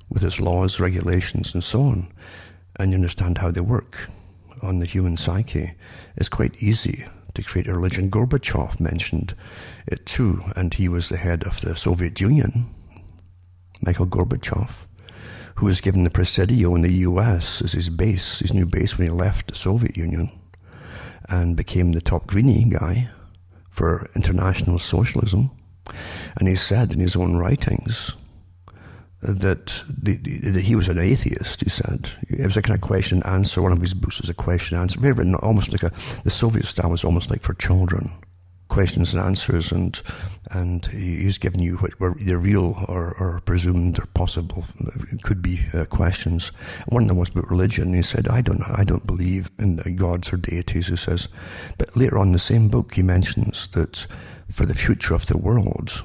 with 0.09 0.23
its 0.23 0.39
laws, 0.39 0.79
regulations, 0.79 1.53
and 1.53 1.63
so 1.63 1.81
on, 1.81 2.07
and 2.77 2.91
you 2.91 2.95
understand 2.95 3.37
how 3.37 3.51
they 3.51 3.61
work 3.61 4.09
on 4.61 4.79
the 4.79 4.85
human 4.85 5.17
psyche, 5.17 5.73
it's 6.15 6.29
quite 6.29 6.55
easy 6.59 7.05
to 7.33 7.43
create 7.43 7.67
a 7.67 7.73
religion. 7.73 8.09
Gorbachev 8.09 8.79
mentioned 8.79 9.35
it 9.87 10.05
too, 10.05 10.43
and 10.55 10.73
he 10.73 10.87
was 10.87 11.09
the 11.09 11.17
head 11.17 11.43
of 11.43 11.59
the 11.61 11.75
Soviet 11.75 12.21
Union, 12.21 12.73
Michael 13.81 14.07
Gorbachev, 14.07 14.87
who 15.55 15.65
was 15.65 15.81
given 15.81 16.03
the 16.03 16.09
Presidio 16.09 16.75
in 16.75 16.81
the 16.81 16.91
US 16.91 17.61
as 17.61 17.73
his 17.73 17.89
base, 17.89 18.39
his 18.39 18.53
new 18.53 18.65
base 18.65 18.97
when 18.97 19.07
he 19.07 19.13
left 19.13 19.47
the 19.47 19.55
Soviet 19.55 19.97
Union, 19.97 20.31
and 21.29 21.55
became 21.55 21.91
the 21.91 22.01
top 22.01 22.27
greenie 22.27 22.65
guy 22.65 23.09
for 23.69 24.09
international 24.15 24.79
socialism. 24.79 25.51
And 26.37 26.47
he 26.47 26.55
said 26.55 26.91
in 26.91 26.99
his 26.99 27.15
own 27.15 27.37
writings 27.37 28.13
that, 29.21 29.83
the, 29.87 30.17
that 30.51 30.63
he 30.63 30.75
was 30.75 30.89
an 30.89 30.99
atheist, 30.99 31.61
he 31.61 31.69
said. 31.69 32.09
It 32.29 32.45
was 32.45 32.57
a 32.57 32.61
kind 32.61 32.75
of 32.75 32.81
question 32.81 33.21
and 33.23 33.33
answer. 33.33 33.61
One 33.61 33.71
of 33.71 33.81
his 33.81 33.93
books 33.93 34.21
was 34.21 34.29
a 34.29 34.33
question 34.33 34.75
and 34.75 34.83
answer. 34.83 34.99
Very 34.99 35.13
written, 35.13 35.35
almost 35.35 35.71
like 35.71 35.83
a, 35.83 35.91
the 36.23 36.29
Soviet 36.29 36.65
style 36.65 36.89
was 36.89 37.03
almost 37.03 37.29
like 37.29 37.41
for 37.41 37.53
children. 37.53 38.11
Questions 38.73 39.13
and 39.13 39.23
answers, 39.23 39.71
and 39.71 40.01
and 40.49 40.83
he's 40.87 41.37
giving 41.37 41.61
you 41.61 41.77
what 41.77 41.99
were 41.99 42.17
either 42.17 42.39
real 42.39 42.83
or, 42.87 43.13
or 43.19 43.39
presumed 43.45 43.99
or 43.99 44.07
possible, 44.15 44.65
could 45.21 45.43
be 45.43 45.59
uh, 45.75 45.85
questions. 45.85 46.51
One 46.87 47.03
of 47.03 47.07
them 47.07 47.17
was 47.17 47.29
about 47.29 47.51
religion. 47.51 47.93
He 47.93 48.01
said, 48.01 48.27
"I 48.27 48.41
don't, 48.41 48.63
I 48.63 48.83
don't 48.83 49.05
believe 49.05 49.51
in 49.59 49.77
gods 49.95 50.33
or 50.33 50.37
deities." 50.37 50.87
He 50.87 50.97
says, 50.97 51.27
but 51.77 51.95
later 51.95 52.17
on 52.17 52.27
in 52.27 52.33
the 52.33 52.39
same 52.39 52.67
book, 52.67 52.95
he 52.95 53.03
mentions 53.03 53.67
that 53.67 54.07
for 54.49 54.65
the 54.65 54.73
future 54.73 55.13
of 55.13 55.27
the 55.27 55.37
world, 55.37 56.03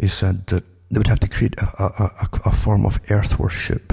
he 0.00 0.06
said 0.06 0.46
that 0.46 0.62
they 0.90 0.98
would 0.98 1.08
have 1.08 1.20
to 1.20 1.28
create 1.28 1.58
a, 1.58 1.66
a, 1.82 2.04
a, 2.20 2.28
a 2.44 2.52
form 2.52 2.86
of 2.86 3.00
earth 3.10 3.38
worship, 3.40 3.92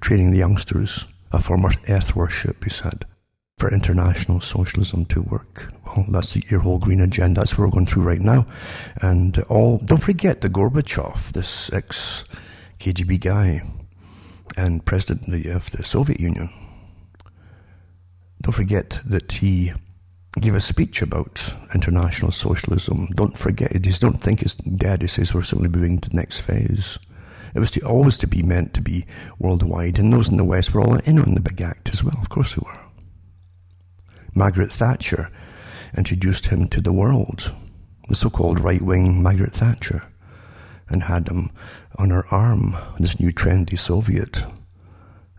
training 0.00 0.30
the 0.30 0.38
youngsters, 0.38 1.04
a 1.32 1.40
form 1.40 1.64
of 1.64 1.72
earth 1.88 2.14
worship, 2.14 2.62
he 2.62 2.70
said, 2.70 3.04
for 3.58 3.72
international 3.72 4.40
socialism 4.40 5.04
to 5.06 5.20
work. 5.20 5.72
Well, 5.84 6.06
that's 6.08 6.34
the, 6.34 6.44
your 6.48 6.60
whole 6.60 6.78
green 6.78 7.00
agenda. 7.00 7.40
That's 7.40 7.58
what 7.58 7.66
we're 7.66 7.72
going 7.72 7.86
through 7.86 8.04
right 8.04 8.20
now. 8.20 8.46
And 9.02 9.38
all, 9.48 9.78
don't 9.78 10.02
forget 10.02 10.40
the 10.40 10.48
Gorbachev, 10.48 11.32
this 11.32 11.72
ex 11.72 12.24
KGB 12.78 13.20
guy 13.20 13.62
and 14.56 14.84
president 14.84 15.46
of 15.46 15.70
the 15.72 15.84
Soviet 15.84 16.20
Union. 16.20 16.50
Don't 18.42 18.54
forget 18.54 19.00
that 19.04 19.32
he 19.32 19.72
gave 20.40 20.54
a 20.54 20.60
speech 20.60 21.02
about 21.02 21.52
international 21.74 22.30
socialism. 22.30 23.08
Don't 23.16 23.36
forget, 23.36 23.72
he 23.72 23.78
don't 23.78 24.22
think 24.22 24.40
it's 24.40 24.54
dead. 24.54 25.02
He 25.02 25.08
says 25.08 25.34
we're 25.34 25.42
simply 25.42 25.68
moving 25.68 25.98
to 25.98 26.10
the 26.10 26.16
next 26.16 26.40
phase. 26.40 26.98
It 27.54 27.58
was 27.58 27.72
to, 27.72 27.80
always 27.80 28.16
to 28.18 28.28
be 28.28 28.42
meant 28.44 28.74
to 28.74 28.80
be 28.80 29.06
worldwide, 29.40 29.98
and 29.98 30.12
those 30.12 30.28
in 30.28 30.36
the 30.36 30.44
West 30.44 30.72
were 30.72 30.80
all 30.80 30.96
in 30.96 31.18
on 31.18 31.34
the 31.34 31.40
big 31.40 31.60
act 31.60 31.88
as 31.88 32.04
well. 32.04 32.18
Of 32.20 32.28
course 32.28 32.54
they 32.54 32.62
were. 32.64 32.87
Margaret 34.38 34.70
Thatcher 34.70 35.32
introduced 35.96 36.46
him 36.46 36.68
to 36.68 36.80
the 36.80 36.92
world, 36.92 37.52
the 38.08 38.14
so-called 38.14 38.60
right-wing 38.60 39.20
Margaret 39.20 39.52
Thatcher, 39.52 40.04
and 40.88 41.02
had 41.02 41.26
him 41.26 41.50
on 41.96 42.10
her 42.10 42.24
arm, 42.30 42.76
this 43.00 43.18
new 43.18 43.32
trendy 43.32 43.76
Soviet, 43.76 44.44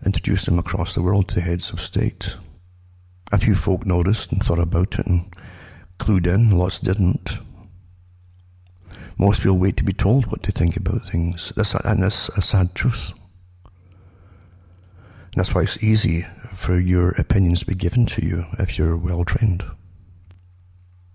introduced 0.05 0.49
him 0.49 0.59
across 0.59 0.93
the 0.93 1.01
world 1.01 1.29
to 1.29 1.39
heads 1.39 1.69
of 1.69 1.79
state. 1.79 2.35
A 3.31 3.37
few 3.37 3.55
folk 3.55 3.85
noticed 3.85 4.33
and 4.33 4.43
thought 4.43 4.59
about 4.59 4.99
it 4.99 5.07
and 5.07 5.33
clued 5.97 6.27
in, 6.27 6.51
lots 6.51 6.79
didn't. 6.79 7.37
Most 9.17 9.43
people 9.43 9.57
wait 9.57 9.77
to 9.77 9.85
be 9.85 9.93
told 9.93 10.25
what 10.25 10.43
to 10.43 10.51
think 10.51 10.75
about 10.75 11.07
things, 11.07 11.53
and 11.55 12.03
that's 12.03 12.27
a 12.27 12.41
sad 12.41 12.75
truth. 12.75 13.13
And 15.31 15.35
that's 15.35 15.53
why 15.53 15.61
it's 15.61 15.83
easy 15.83 16.25
for 16.53 16.79
your 16.79 17.11
opinions 17.11 17.59
to 17.59 17.67
be 17.67 17.75
given 17.75 18.05
to 18.07 18.25
you 18.25 18.45
if 18.57 18.77
you're 18.77 18.97
well 18.97 19.23
trained. 19.23 19.63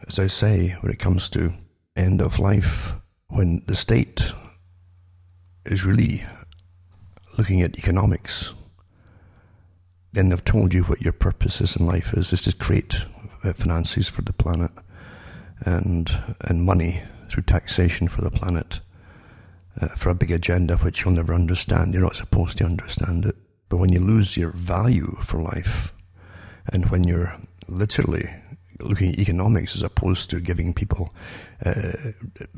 As 0.07 0.19
I 0.19 0.29
say, 0.29 0.77
when 0.81 0.93
it 0.93 0.99
comes 0.99 1.29
to 1.31 1.53
end 1.97 2.21
of 2.21 2.39
life, 2.39 2.93
when 3.29 3.63
the 3.67 3.77
state 3.77 4.33
is 5.67 5.85
really 5.85 6.25
looking 7.39 7.63
at 7.63 7.79
economics, 7.79 8.53
then 10.13 10.29
they've 10.29 10.45
told 10.45 10.73
you 10.73 10.85
what 10.85 11.03
your 11.03 11.13
purpose 11.13 11.61
is 11.61 11.77
in 11.77 11.87
life 11.87 12.15
is, 12.15 12.33
is 12.33 12.43
to 12.43 12.55
create 12.55 13.05
finances 13.55 14.09
for 14.09 14.23
the 14.23 14.33
planet 14.33 14.71
and, 15.61 16.17
and 16.43 16.65
money 16.65 17.03
through 17.29 17.43
taxation 17.43 18.09
for 18.09 18.23
the 18.23 18.31
planet 18.31 18.81
uh, 19.81 19.89
for 19.89 20.11
a 20.11 20.15
big 20.15 20.31
agenda 20.31 20.77
which 20.79 21.05
you'll 21.05 21.15
never 21.15 21.35
understand. 21.35 21.93
You're 21.93 22.03
not 22.03 22.17
supposed 22.17 22.59
to 22.59 22.65
understand 22.65 23.27
it. 23.27 23.37
But 23.69 23.79
when 23.79 23.93
you 23.93 24.01
lose 24.01 24.37
your 24.37 24.51
value 24.51 25.17
for 25.23 25.41
life 25.41 25.93
and 26.73 26.87
when 26.91 27.05
you're 27.05 27.37
literally 27.69 28.29
looking 28.81 29.13
at 29.13 29.19
economics 29.19 29.75
as 29.75 29.83
opposed 29.83 30.31
to 30.31 30.41
giving 30.41 30.75
people 30.75 31.15
uh, 31.65 31.93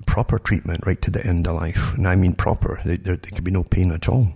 proper 0.06 0.38
treatment 0.38 0.86
right 0.86 1.00
to 1.02 1.10
the 1.10 1.24
end 1.26 1.46
of 1.46 1.56
life, 1.56 1.94
and 1.94 2.06
I 2.08 2.16
mean 2.16 2.34
proper, 2.34 2.80
there, 2.84 2.96
there, 2.96 3.16
could 3.16 3.44
be 3.44 3.50
no 3.50 3.62
pain 3.62 3.92
at 3.92 4.08
all 4.08 4.32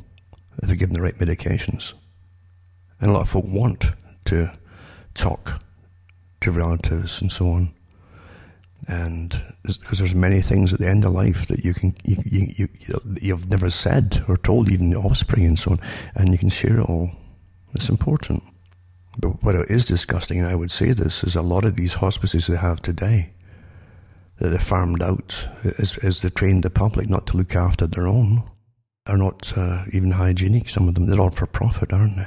if 0.62 0.68
they're 0.68 0.76
given 0.76 0.94
the 0.94 1.02
right 1.02 1.18
medications. 1.18 1.94
And 3.00 3.10
a 3.10 3.14
lot 3.14 3.22
of 3.22 3.30
folk 3.30 3.46
want 3.46 3.86
to 4.26 4.52
talk 5.14 5.62
to 6.40 6.50
relatives 6.50 7.20
and 7.20 7.32
so 7.32 7.50
on. 7.50 7.74
And 8.90 9.40
because 9.62 10.00
there's 10.00 10.16
many 10.16 10.40
things 10.40 10.74
at 10.74 10.80
the 10.80 10.88
end 10.88 11.04
of 11.04 11.12
life 11.12 11.46
that 11.46 11.64
you 11.64 11.72
can 11.72 11.94
you, 12.02 12.16
you, 12.26 12.68
you 12.80 13.00
you've 13.20 13.48
never 13.48 13.70
said 13.70 14.24
or 14.26 14.36
told 14.36 14.68
even 14.68 14.90
the 14.90 14.98
offspring 14.98 15.46
and 15.46 15.56
so 15.56 15.70
on, 15.72 15.80
and 16.16 16.32
you 16.32 16.38
can 16.38 16.48
share 16.48 16.80
it 16.80 16.88
all. 16.88 17.12
It's 17.72 17.88
important. 17.88 18.42
But 19.20 19.44
what 19.44 19.54
is 19.54 19.84
disgusting, 19.84 20.40
and 20.40 20.48
I 20.48 20.56
would 20.56 20.72
say 20.72 20.90
this, 20.90 21.22
is 21.22 21.36
a 21.36 21.42
lot 21.42 21.64
of 21.64 21.76
these 21.76 21.94
hospices 21.94 22.48
they 22.48 22.56
have 22.56 22.82
today 22.82 23.30
that 24.38 24.48
they're 24.48 24.58
farmed 24.58 25.04
out 25.04 25.46
as, 25.78 25.96
as 25.98 26.22
they 26.22 26.30
trained 26.30 26.64
the 26.64 26.70
public 26.70 27.08
not 27.08 27.28
to 27.28 27.36
look 27.36 27.54
after 27.54 27.86
their 27.86 28.08
own 28.08 28.42
are 29.06 29.18
not 29.18 29.56
uh, 29.56 29.84
even 29.92 30.10
hygienic. 30.10 30.68
Some 30.68 30.88
of 30.88 30.96
them 30.96 31.06
they're 31.06 31.20
all 31.20 31.30
for 31.30 31.46
profit, 31.46 31.92
aren't 31.92 32.16
they? 32.16 32.26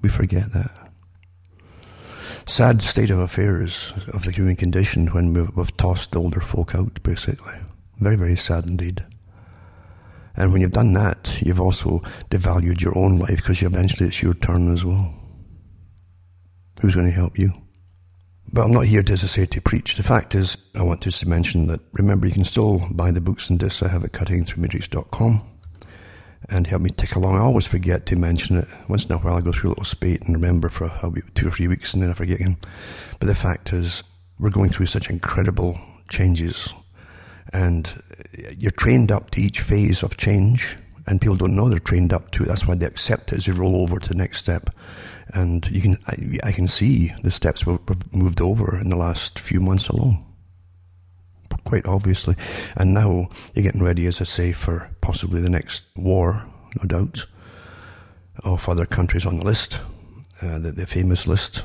We 0.00 0.10
forget 0.10 0.52
that. 0.52 0.81
Sad 2.46 2.82
state 2.82 3.10
of 3.10 3.18
affairs 3.18 3.92
of 4.12 4.24
the 4.24 4.32
human 4.32 4.56
condition 4.56 5.08
when 5.08 5.32
we've, 5.32 5.56
we've 5.56 5.76
tossed 5.76 6.12
the 6.12 6.20
older 6.20 6.40
folk 6.40 6.74
out, 6.74 7.02
basically. 7.02 7.54
Very, 8.00 8.16
very 8.16 8.36
sad 8.36 8.66
indeed. 8.66 9.04
And 10.36 10.52
when 10.52 10.60
you've 10.60 10.72
done 10.72 10.92
that, 10.94 11.40
you've 11.42 11.60
also 11.60 12.00
devalued 12.30 12.80
your 12.80 12.96
own 12.96 13.18
life 13.18 13.36
because 13.36 13.62
eventually 13.62 14.08
it's 14.08 14.22
your 14.22 14.34
turn 14.34 14.72
as 14.72 14.84
well. 14.84 15.14
Who's 16.80 16.94
going 16.94 17.06
to 17.06 17.12
help 17.12 17.38
you? 17.38 17.52
But 18.52 18.64
I'm 18.64 18.72
not 18.72 18.86
here, 18.86 19.02
to, 19.02 19.12
as 19.12 19.24
I 19.24 19.28
say, 19.28 19.46
to 19.46 19.60
preach. 19.60 19.96
The 19.96 20.02
fact 20.02 20.34
is, 20.34 20.70
I 20.74 20.82
want 20.82 21.02
just 21.02 21.20
to 21.20 21.28
mention 21.28 21.68
that, 21.68 21.80
remember, 21.92 22.26
you 22.26 22.34
can 22.34 22.44
still 22.44 22.86
buy 22.90 23.10
the 23.10 23.20
books 23.20 23.48
and 23.48 23.58
discs 23.58 23.82
I 23.82 23.88
have 23.88 24.04
at 24.04 24.12
cuttingthroughmatrix.com 24.12 25.51
and 26.48 26.66
help 26.66 26.82
me 26.82 26.90
tick 26.90 27.14
along. 27.16 27.36
I 27.36 27.40
always 27.40 27.66
forget 27.66 28.06
to 28.06 28.16
mention 28.16 28.56
it. 28.56 28.68
Once 28.88 29.04
in 29.04 29.12
a 29.12 29.18
while, 29.18 29.36
I 29.36 29.40
go 29.40 29.52
through 29.52 29.70
a 29.70 29.72
little 29.72 29.84
spate 29.84 30.22
and 30.22 30.34
remember 30.34 30.68
for 30.68 30.90
two 31.34 31.48
or 31.48 31.50
three 31.50 31.68
weeks, 31.68 31.94
and 31.94 32.02
then 32.02 32.10
I 32.10 32.14
forget 32.14 32.40
again. 32.40 32.56
But 33.18 33.26
the 33.26 33.34
fact 33.34 33.72
is, 33.72 34.02
we're 34.38 34.50
going 34.50 34.70
through 34.70 34.86
such 34.86 35.10
incredible 35.10 35.78
changes, 36.08 36.72
and 37.52 37.92
you're 38.56 38.70
trained 38.72 39.12
up 39.12 39.30
to 39.30 39.40
each 39.40 39.60
phase 39.60 40.02
of 40.02 40.16
change, 40.16 40.76
and 41.06 41.20
people 41.20 41.36
don't 41.36 41.56
know 41.56 41.68
they're 41.68 41.78
trained 41.78 42.12
up 42.12 42.30
to 42.32 42.42
it. 42.42 42.46
That's 42.46 42.66
why 42.66 42.74
they 42.74 42.86
accept 42.86 43.32
it 43.32 43.38
as 43.38 43.46
they 43.46 43.52
roll 43.52 43.82
over 43.82 43.98
to 43.98 44.08
the 44.08 44.14
next 44.14 44.38
step. 44.38 44.70
And 45.34 45.66
you 45.70 45.80
can, 45.80 45.96
I, 46.06 46.48
I 46.48 46.52
can 46.52 46.68
see 46.68 47.12
the 47.22 47.30
steps 47.30 47.66
we've 47.66 47.78
moved 48.12 48.40
over 48.40 48.78
in 48.78 48.90
the 48.90 48.96
last 48.96 49.38
few 49.38 49.60
months 49.60 49.88
alone 49.88 50.24
quite 51.72 51.86
obviously. 51.86 52.36
And 52.76 52.92
now 52.92 53.30
you're 53.54 53.62
getting 53.62 53.82
ready, 53.82 54.06
as 54.06 54.20
I 54.20 54.24
say, 54.24 54.52
for 54.52 54.90
possibly 55.00 55.40
the 55.40 55.48
next 55.48 55.84
war, 55.96 56.44
no 56.76 56.86
doubt, 56.86 57.24
of 58.44 58.68
other 58.68 58.84
countries 58.84 59.24
on 59.24 59.38
the 59.38 59.44
list, 59.44 59.80
uh, 60.42 60.58
the, 60.58 60.72
the 60.72 60.86
famous 60.86 61.26
list. 61.26 61.62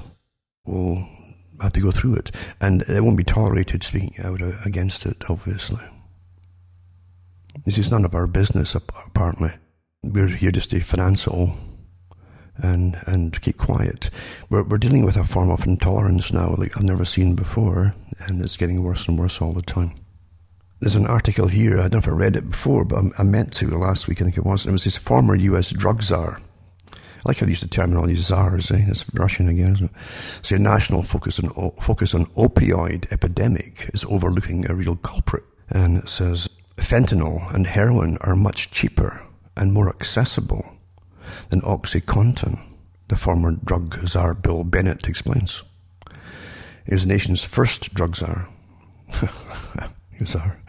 will 0.65 1.05
have 1.59 1.73
to 1.73 1.81
go 1.81 1.91
through 1.91 2.15
it, 2.15 2.31
and 2.61 2.83
it 2.83 3.03
won't 3.03 3.17
be 3.17 3.23
tolerated 3.25 3.83
speaking 3.83 4.13
out 4.23 4.41
against 4.65 5.05
it, 5.05 5.25
obviously. 5.29 5.83
This 7.65 7.77
is 7.77 7.91
none 7.91 8.05
of 8.05 8.15
our 8.15 8.27
business, 8.27 8.75
apparently. 8.75 9.51
We're 10.03 10.27
here 10.27 10.51
just 10.51 10.69
to 10.69 10.79
finance 10.79 11.27
all 11.27 11.57
and 12.57 12.99
and 13.05 13.41
keep 13.41 13.57
quiet. 13.57 14.09
We're 14.49 14.63
we're 14.63 14.77
dealing 14.77 15.05
with 15.05 15.17
a 15.17 15.25
form 15.25 15.49
of 15.49 15.65
intolerance 15.65 16.33
now 16.33 16.55
like 16.57 16.75
I've 16.77 16.83
never 16.83 17.05
seen 17.05 17.35
before, 17.35 17.93
and 18.19 18.41
it's 18.41 18.57
getting 18.57 18.83
worse 18.83 19.07
and 19.07 19.17
worse 19.17 19.41
all 19.41 19.53
the 19.53 19.61
time. 19.61 19.93
There's 20.79 20.95
an 20.95 21.07
article 21.07 21.47
here. 21.47 21.79
I 21.79 21.83
don't 21.83 21.93
know 21.93 21.99
if 21.99 22.07
I 22.07 22.11
read 22.11 22.35
it 22.35 22.51
before, 22.51 22.85
but 22.85 23.03
I 23.17 23.23
meant 23.23 23.53
to 23.53 23.77
last 23.77 24.07
week. 24.07 24.21
I 24.21 24.25
think 24.25 24.37
it 24.37 24.45
was. 24.45 24.65
It 24.65 24.71
was 24.71 24.83
this 24.83 24.97
former 24.97 25.35
U.S. 25.35 25.71
drug 25.71 26.03
czar. 26.03 26.39
I 26.93 26.97
like 27.25 27.39
how 27.39 27.45
they 27.45 27.51
use 27.51 27.61
the 27.61 27.67
terminology 27.67 28.15
czars. 28.15 28.69
Eh? 28.71 28.85
It's 28.87 29.05
Russian 29.13 29.49
again, 29.49 29.73
isn't 29.73 29.91
it? 29.91 29.97
So 30.43 30.55
a 30.55 30.59
national 30.59 31.01
focus 31.01 31.39
on 31.39 31.49
focus 31.81 32.13
on 32.13 32.27
opioid 32.37 33.11
epidemic 33.11 33.89
is 33.93 34.05
overlooking 34.05 34.69
a 34.69 34.75
real 34.75 34.97
culprit, 34.97 35.43
and 35.69 35.97
it 35.97 36.09
says 36.09 36.47
fentanyl 36.77 37.51
and 37.53 37.65
heroin 37.65 38.17
are 38.21 38.35
much 38.35 38.69
cheaper 38.69 39.21
and 39.55 39.73
more 39.73 39.89
accessible 39.89 40.76
than 41.49 41.61
OxyContin, 41.61 42.59
the 43.07 43.15
former 43.15 43.51
drug 43.51 44.07
czar 44.07 44.33
Bill 44.33 44.63
Bennett 44.63 45.07
explains. 45.07 45.63
He 46.85 46.93
was 46.93 47.03
the 47.03 47.09
nation's 47.09 47.43
first 47.43 47.93
drug 47.93 48.15
czar. 48.15 48.47
he 50.11 50.25
czar. 50.25 50.59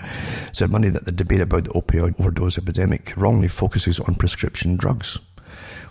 Said 0.53 0.70
Monday 0.70 0.91
that 0.91 1.05
the 1.05 1.12
debate 1.12 1.41
about 1.41 1.64
the 1.64 1.70
opioid 1.70 2.18
overdose 2.20 2.59
epidemic 2.59 3.12
wrongly 3.16 3.49
focuses 3.49 4.01
on 4.01 4.14
prescription 4.14 4.76
drugs. 4.76 5.18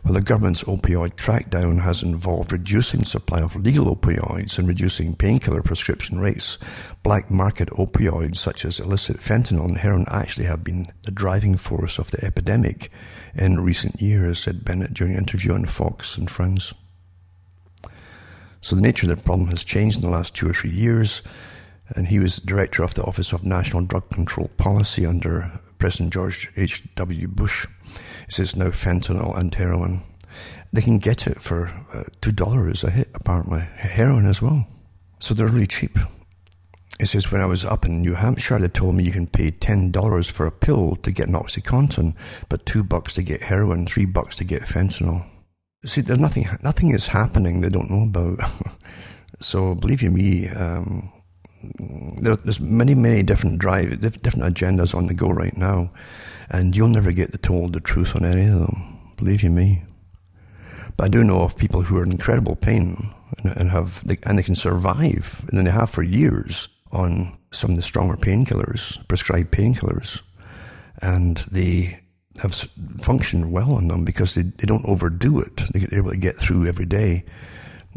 While 0.03 0.13
the 0.13 0.21
government's 0.21 0.63
opioid 0.63 1.15
crackdown 1.15 1.81
has 1.81 2.03
involved 2.03 2.51
reducing 2.51 3.03
supply 3.03 3.41
of 3.41 3.55
legal 3.55 3.95
opioids 3.95 4.57
and 4.57 4.67
reducing 4.67 5.15
painkiller 5.15 5.61
prescription 5.61 6.19
rates, 6.19 6.57
black 7.03 7.31
market 7.31 7.69
opioids 7.69 8.37
such 8.37 8.63
as 8.63 8.79
illicit 8.79 9.17
fentanyl 9.17 9.65
and 9.65 9.77
heroin 9.77 10.05
actually 10.07 10.45
have 10.45 10.63
been 10.63 10.87
the 11.03 11.11
driving 11.11 11.57
force 11.57 11.99
of 11.99 12.11
the 12.11 12.23
epidemic 12.23 12.91
in 13.35 13.59
recent 13.59 14.01
years, 14.01 14.39
said 14.39 14.63
Bennett 14.63 14.93
during 14.93 15.13
an 15.13 15.19
interview 15.19 15.53
on 15.53 15.65
Fox 15.65 16.17
and 16.17 16.29
Friends. 16.29 16.73
So 18.61 18.75
the 18.75 18.81
nature 18.81 19.09
of 19.09 19.17
the 19.17 19.23
problem 19.23 19.49
has 19.49 19.63
changed 19.63 19.97
in 19.97 20.01
the 20.01 20.09
last 20.09 20.35
two 20.35 20.49
or 20.49 20.53
three 20.53 20.71
years, 20.71 21.21
and 21.95 22.07
he 22.07 22.19
was 22.19 22.37
director 22.37 22.83
of 22.83 22.93
the 22.93 23.03
Office 23.03 23.31
of 23.31 23.45
National 23.45 23.83
Drug 23.83 24.09
Control 24.09 24.49
Policy 24.57 25.05
under 25.05 25.59
President 25.79 26.11
George 26.11 26.49
H.W. 26.55 27.27
Bush. 27.27 27.67
Says 28.30 28.55
now 28.55 28.69
fentanyl 28.69 29.38
and 29.38 29.53
heroin. 29.53 30.03
They 30.73 30.82
can 30.82 30.97
get 30.97 31.28
it 31.28 31.41
for 31.41 31.67
uh, 31.93 32.03
$2 32.21 32.84
a 32.84 32.89
hit, 32.89 33.09
apparently. 33.13 33.61
Heroin 33.61 34.25
as 34.25 34.41
well. 34.41 34.65
So 35.19 35.34
they're 35.34 35.47
really 35.47 35.67
cheap. 35.67 35.97
He 36.99 37.05
says, 37.05 37.32
when 37.32 37.41
I 37.41 37.45
was 37.45 37.63
up 37.63 37.86
in 37.86 38.01
New 38.01 38.15
Hampshire, 38.15 38.59
they 38.59 38.67
told 38.67 38.95
me 38.95 39.03
you 39.03 39.11
can 39.11 39.28
pay 39.28 39.51
$10 39.51 40.32
for 40.32 40.47
a 40.47 40.51
pill 40.51 40.95
to 40.97 41.11
get 41.11 41.28
an 41.28 41.36
Oxycontin, 41.36 42.15
but 42.49 42.65
two 42.65 42.84
bucks 42.84 43.13
to 43.13 43.21
get 43.21 43.41
heroin, 43.41 43.86
three 43.86 44.05
bucks 44.05 44.36
to 44.38 44.43
get 44.43 44.63
fentanyl. 44.63 45.25
See, 45.86 46.01
there's 46.01 46.19
nothing, 46.19 46.47
nothing 46.63 46.91
is 46.91 47.07
happening 47.07 47.61
they 47.61 47.69
don't 47.69 47.91
know 47.91 48.03
about. 48.03 48.39
so 49.39 49.75
believe 49.75 50.01
you 50.01 50.09
me, 50.09 50.49
um, 50.49 51.11
there, 52.19 52.36
there's 52.36 52.59
many, 52.59 52.95
many 52.95 53.21
different 53.21 53.59
drive, 53.59 54.01
different 54.01 54.55
agendas 54.55 54.95
on 54.95 55.05
the 55.05 55.13
go 55.13 55.30
right 55.30 55.55
now, 55.55 55.91
and 56.49 56.75
you'll 56.75 56.87
never 56.87 57.11
get 57.11 57.31
to 57.31 57.37
told 57.37 57.73
the 57.73 57.79
truth 57.79 58.15
on 58.15 58.25
any 58.25 58.45
of 58.45 58.59
them. 58.59 58.99
Believe 59.17 59.43
you 59.43 59.49
me. 59.49 59.83
But 60.95 61.05
I 61.05 61.07
do 61.09 61.23
know 61.23 61.41
of 61.41 61.57
people 61.57 61.81
who 61.81 61.97
are 61.97 62.03
in 62.03 62.11
incredible 62.11 62.55
pain 62.55 63.13
and, 63.37 63.57
and 63.57 63.69
have, 63.69 64.03
and 64.23 64.37
they 64.37 64.43
can 64.43 64.55
survive, 64.55 65.45
and 65.49 65.65
they 65.65 65.71
have 65.71 65.89
for 65.89 66.03
years 66.03 66.67
on 66.91 67.37
some 67.51 67.71
of 67.71 67.75
the 67.75 67.81
stronger 67.81 68.17
painkillers, 68.17 69.05
prescribed 69.07 69.51
painkillers, 69.51 70.21
and 71.01 71.37
they 71.51 71.99
have 72.41 72.53
functioned 73.01 73.51
well 73.51 73.73
on 73.73 73.87
them 73.87 74.05
because 74.05 74.35
they, 74.35 74.43
they 74.43 74.65
don't 74.65 74.85
overdo 74.85 75.39
it. 75.39 75.63
They're 75.73 75.99
able 75.99 76.11
to 76.11 76.17
get 76.17 76.37
through 76.37 76.67
every 76.67 76.85
day 76.85 77.25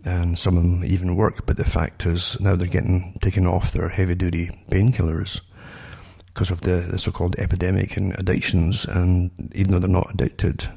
and 0.05 0.38
some 0.38 0.57
of 0.57 0.62
them 0.62 0.84
even 0.84 1.16
work. 1.16 1.46
But 1.46 1.57
the 1.57 1.64
fact 1.64 2.07
is, 2.07 2.40
now 2.40 2.57
they're 2.57 2.66
getting 2.66 3.16
taken 3.20 3.46
off 3.46 3.72
their 3.72 3.88
heavy 3.88 4.14
duty 4.14 4.51
painkillers 4.70 5.40
because 6.33 6.51
of 6.51 6.61
the, 6.62 6.89
the 6.91 6.99
so 6.99 7.11
called 7.11 7.37
epidemic 7.37 7.97
and 7.97 8.18
addictions, 8.18 8.85
and 8.85 9.31
even 9.55 9.72
though 9.72 9.78
they're 9.78 9.89
not 9.89 10.12
addicted. 10.14 10.68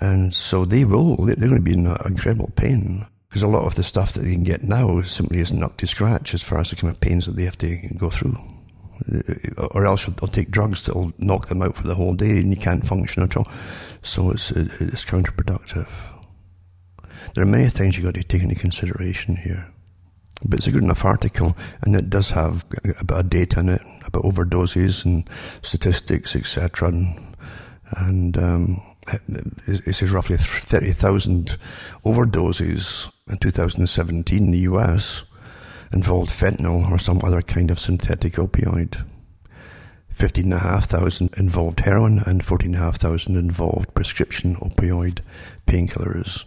And 0.00 0.32
so 0.32 0.64
they 0.64 0.84
will, 0.84 1.16
they're 1.16 1.36
going 1.36 1.56
to 1.56 1.60
be 1.60 1.72
in 1.72 1.86
incredible 1.86 2.50
pain 2.56 3.06
because 3.28 3.42
a 3.42 3.48
lot 3.48 3.64
of 3.64 3.74
the 3.74 3.82
stuff 3.82 4.12
that 4.12 4.20
they 4.20 4.32
can 4.32 4.44
get 4.44 4.62
now 4.62 5.02
simply 5.02 5.40
isn't 5.40 5.62
up 5.62 5.76
to 5.78 5.86
scratch 5.86 6.32
as 6.34 6.42
far 6.42 6.60
as 6.60 6.70
the 6.70 6.76
kind 6.76 6.90
of 6.90 7.00
pains 7.00 7.26
that 7.26 7.36
they 7.36 7.44
have 7.44 7.58
to 7.58 7.76
go 7.98 8.10
through. 8.10 8.36
Or 9.72 9.86
else 9.86 10.06
they'll 10.06 10.28
take 10.28 10.50
drugs 10.50 10.86
that'll 10.86 11.12
knock 11.18 11.48
them 11.48 11.60
out 11.60 11.76
for 11.76 11.86
the 11.86 11.94
whole 11.94 12.14
day 12.14 12.38
and 12.38 12.54
you 12.54 12.60
can't 12.60 12.86
function 12.86 13.22
at 13.22 13.36
all. 13.36 13.46
So 14.02 14.30
it's, 14.30 14.50
it's 14.52 15.04
counterproductive. 15.04 16.12
There 17.34 17.44
are 17.44 17.46
many 17.46 17.68
things 17.68 17.96
you've 17.96 18.06
got 18.06 18.14
to 18.14 18.22
take 18.22 18.42
into 18.42 18.54
consideration 18.54 19.36
here. 19.36 19.70
But 20.44 20.58
it's 20.58 20.66
a 20.66 20.72
good 20.72 20.82
enough 20.82 21.04
article, 21.04 21.56
and 21.82 21.96
it 21.96 22.10
does 22.10 22.30
have 22.30 22.64
a 22.84 23.04
bit 23.04 23.16
of 23.16 23.30
data 23.30 23.60
in 23.60 23.70
it 23.70 23.82
about 24.04 24.24
overdoses 24.24 25.04
and 25.04 25.28
statistics, 25.62 26.36
etc. 26.36 26.88
And, 26.88 27.36
and 27.92 28.38
um, 28.38 28.82
it 29.66 29.94
says 29.94 30.10
roughly 30.10 30.36
30,000 30.36 31.56
overdoses 32.04 33.10
in 33.28 33.38
2017 33.38 34.44
in 34.44 34.50
the 34.50 34.58
US 34.58 35.22
involved 35.92 36.30
fentanyl 36.30 36.90
or 36.90 36.98
some 36.98 37.20
other 37.22 37.42
kind 37.42 37.70
of 37.70 37.78
synthetic 37.78 38.34
opioid. 38.34 39.04
15,500 40.10 41.38
involved 41.38 41.80
heroin 41.80 42.18
and 42.20 42.44
14,500 42.44 43.38
involved 43.38 43.94
prescription 43.94 44.56
opioid 44.56 45.20
painkillers. 45.66 46.44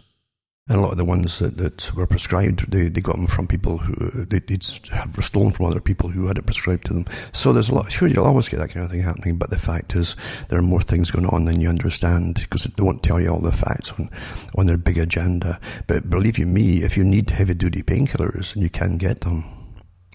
And 0.70 0.78
a 0.78 0.82
lot 0.82 0.92
of 0.92 0.98
the 0.98 1.04
ones 1.04 1.40
that, 1.40 1.56
that 1.56 1.92
were 1.96 2.06
prescribed, 2.06 2.70
they, 2.70 2.86
they 2.86 3.00
got 3.00 3.16
them 3.16 3.26
from 3.26 3.48
people 3.48 3.78
who 3.78 4.24
they, 4.26 4.40
would 4.48 5.16
were 5.16 5.22
stolen 5.22 5.50
from 5.50 5.66
other 5.66 5.80
people 5.80 6.08
who 6.08 6.28
had 6.28 6.38
it 6.38 6.46
prescribed 6.46 6.86
to 6.86 6.92
them. 6.92 7.06
So 7.32 7.52
there's 7.52 7.70
a 7.70 7.74
lot. 7.74 7.90
Sure, 7.90 8.06
you'll 8.06 8.24
always 8.24 8.48
get 8.48 8.60
that 8.60 8.70
kind 8.70 8.84
of 8.84 8.92
thing 8.92 9.02
happening, 9.02 9.36
but 9.36 9.50
the 9.50 9.58
fact 9.58 9.96
is 9.96 10.14
there 10.48 10.60
are 10.60 10.62
more 10.62 10.80
things 10.80 11.10
going 11.10 11.26
on 11.26 11.46
than 11.46 11.60
you 11.60 11.68
understand 11.68 12.36
because 12.36 12.62
they 12.62 12.84
won't 12.84 13.02
tell 13.02 13.20
you 13.20 13.30
all 13.30 13.40
the 13.40 13.50
facts 13.50 13.90
on 13.98 14.08
on 14.54 14.66
their 14.66 14.76
big 14.76 14.96
agenda. 14.96 15.58
But 15.88 16.08
believe 16.08 16.38
you 16.38 16.46
me, 16.46 16.84
if 16.84 16.96
you 16.96 17.02
need 17.02 17.30
heavy 17.30 17.54
duty 17.54 17.82
painkillers 17.82 18.54
and 18.54 18.62
you 18.62 18.70
can't 18.70 18.98
get 18.98 19.22
them, 19.22 19.42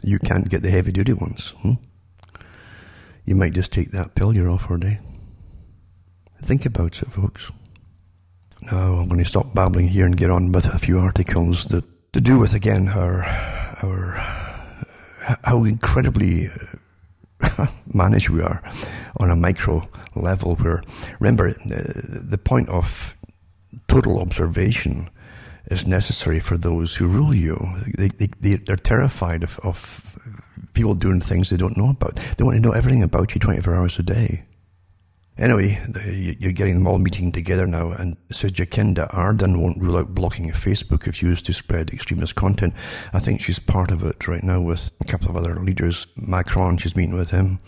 you 0.04 0.20
can't 0.20 0.48
get 0.48 0.62
the 0.62 0.72
heavy 0.72 0.94
duty 0.94 1.12
ones. 1.12 1.50
Hmm? 1.64 1.74
You 3.26 3.36
might 3.36 3.52
just 3.52 3.74
take 3.74 3.92
that 3.92 4.16
pill 4.16 4.34
you're 4.34 4.50
off 4.50 4.68
for 4.68 4.76
a 4.76 4.80
day. 4.80 5.00
Think 6.42 6.66
about 6.66 7.02
it, 7.02 7.12
folks. 7.12 7.52
Now 8.62 8.96
I'm 8.96 9.08
going 9.08 9.24
to 9.24 9.30
stop 9.30 9.54
babbling 9.54 9.88
here 9.88 10.06
and 10.06 10.18
get 10.18 10.32
on 10.32 10.52
with 10.52 10.68
a 10.68 10.80
few 10.80 11.00
articles 11.00 11.66
that 11.66 11.84
to 12.14 12.22
do 12.22 12.40
with 12.40 12.54
again 12.54 12.88
our 12.88 13.24
our 13.84 14.16
how 15.44 15.64
incredibly 15.64 16.50
managed 17.94 18.30
we 18.30 18.42
are 18.42 18.64
on 19.18 19.30
a 19.30 19.36
micro 19.36 19.82
level. 20.16 20.56
Where 20.56 20.82
remember 21.20 21.50
uh, 21.50 21.56
the 21.66 22.40
point 22.42 22.70
of 22.70 23.18
total 23.88 24.20
observation 24.20 25.10
is 25.72 25.88
necessary 25.88 26.40
for 26.40 26.58
those 26.58 26.96
who 26.96 27.08
rule 27.08 27.34
you. 27.34 27.58
They, 27.98 28.10
they, 28.10 28.56
they're 28.56 28.76
terrified 28.76 29.44
of, 29.44 29.60
of 29.64 30.02
people 30.74 30.94
doing 30.94 31.22
things 31.22 31.50
they 31.50 31.58
don't 31.58 31.78
know 31.78 31.90
about. 31.90 32.20
They 32.38 32.44
want 32.44 32.56
to 32.56 32.62
know 32.62 32.72
everything 32.72 33.04
about 33.04 33.34
you 33.34 33.40
24 33.40 33.76
hours 33.76 33.98
a 33.98 34.04
day. 34.04 34.44
Anyway, 35.38 35.78
you're 36.40 36.54
getting 36.54 36.76
them 36.76 36.88
all 36.88 36.98
meeting 36.98 37.30
together 37.30 37.68
now, 37.68 37.92
and 37.92 38.16
says 38.32 38.54
Jacinda 38.54 39.10
Ardern 39.12 39.62
won't 39.62 39.82
rule 39.82 39.98
out 39.98 40.16
blocking 40.16 40.50
Facebook 40.52 41.08
if 41.08 41.22
used 41.22 41.46
to 41.48 41.54
spread 41.54 41.90
extremist 41.90 42.36
content. 42.36 42.74
I 43.12 43.20
think 43.20 43.42
she's 43.42 43.60
part 43.60 43.92
of 43.92 44.02
it 44.04 44.30
right 44.30 44.44
now 44.44 44.62
with 44.62 44.92
a 45.02 45.04
couple 45.04 45.30
of 45.30 45.36
other 45.36 45.56
leaders. 45.56 46.08
Macron, 46.16 46.78
she's 46.78 46.96
meeting 46.96 47.18
with 47.18 47.32
him 47.32 47.60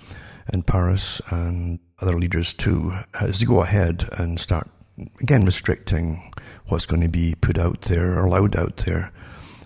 in 0.53 0.63
Paris, 0.63 1.22
and 1.30 1.80
other 1.99 2.18
leaders 2.18 2.53
too, 2.53 2.93
as 3.20 3.41
they 3.41 3.45
go 3.45 3.61
ahead 3.61 4.07
and 4.13 4.39
start, 4.39 4.70
again, 5.20 5.43
restricting 5.43 6.32
what's 6.68 6.86
going 6.86 7.01
to 7.01 7.09
be 7.09 7.36
put 7.36 7.57
out 7.57 7.82
there 7.82 8.13
or 8.13 8.26
allowed 8.26 8.55
out 8.55 8.78
there 8.78 9.11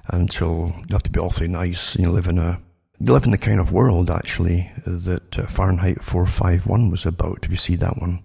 until 0.08 0.74
you 0.76 0.94
have 0.94 1.04
to 1.04 1.12
be 1.12 1.20
awfully 1.20 1.48
nice 1.48 1.96
and 1.96 2.04
you 2.04 2.12
live 2.12 2.28
in 2.28 2.40
a 2.40 2.60
you 3.02 3.14
live 3.14 3.26
in 3.26 3.32
the 3.32 3.38
kind 3.38 3.60
of 3.60 3.72
world, 3.72 4.12
actually, 4.12 4.72
that 4.86 5.40
uh, 5.40 5.48
Fahrenheit 5.48 6.04
451 6.04 6.92
was 6.92 7.06
about. 7.06 7.40
If 7.44 7.50
you 7.50 7.58
see 7.58 7.76
that 7.78 8.00
one, 8.00 8.24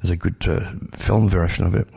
there's 0.00 0.10
a 0.10 0.16
good 0.16 0.46
uh, 0.46 0.70
film 0.94 1.28
version 1.28 1.64
of 1.64 1.74
it 1.74 1.88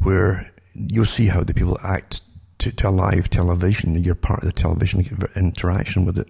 where 0.00 0.52
you'll 0.74 1.06
see 1.06 1.26
how 1.26 1.42
the 1.42 1.54
people 1.54 1.78
act 1.82 2.20
to, 2.58 2.70
to 2.72 2.90
live 2.90 3.30
television. 3.30 4.02
You're 4.02 4.14
part 4.14 4.42
of 4.42 4.46
the 4.46 4.60
television 4.60 5.08
interaction 5.34 6.04
with 6.04 6.18
it 6.18 6.28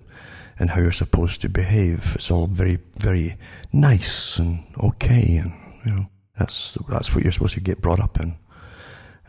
and 0.59 0.71
how 0.71 0.81
you're 0.81 0.93
supposed 0.93 1.41
to 1.41 1.49
behave. 1.49 2.13
It's 2.15 2.31
all 2.31 2.47
very, 2.47 2.79
very 2.99 3.37
nice 3.73 4.39
and 4.39 4.63
okay, 4.85 5.37
and 5.37 5.53
you 5.85 5.93
know 5.93 6.07
that's 6.39 6.79
that's 6.89 7.13
what 7.15 7.25
you're 7.25 7.33
supposed 7.33 7.55
to 7.55 7.61
get 7.61 7.83
brought 7.83 8.01
up 8.01 8.21
in. 8.21 8.37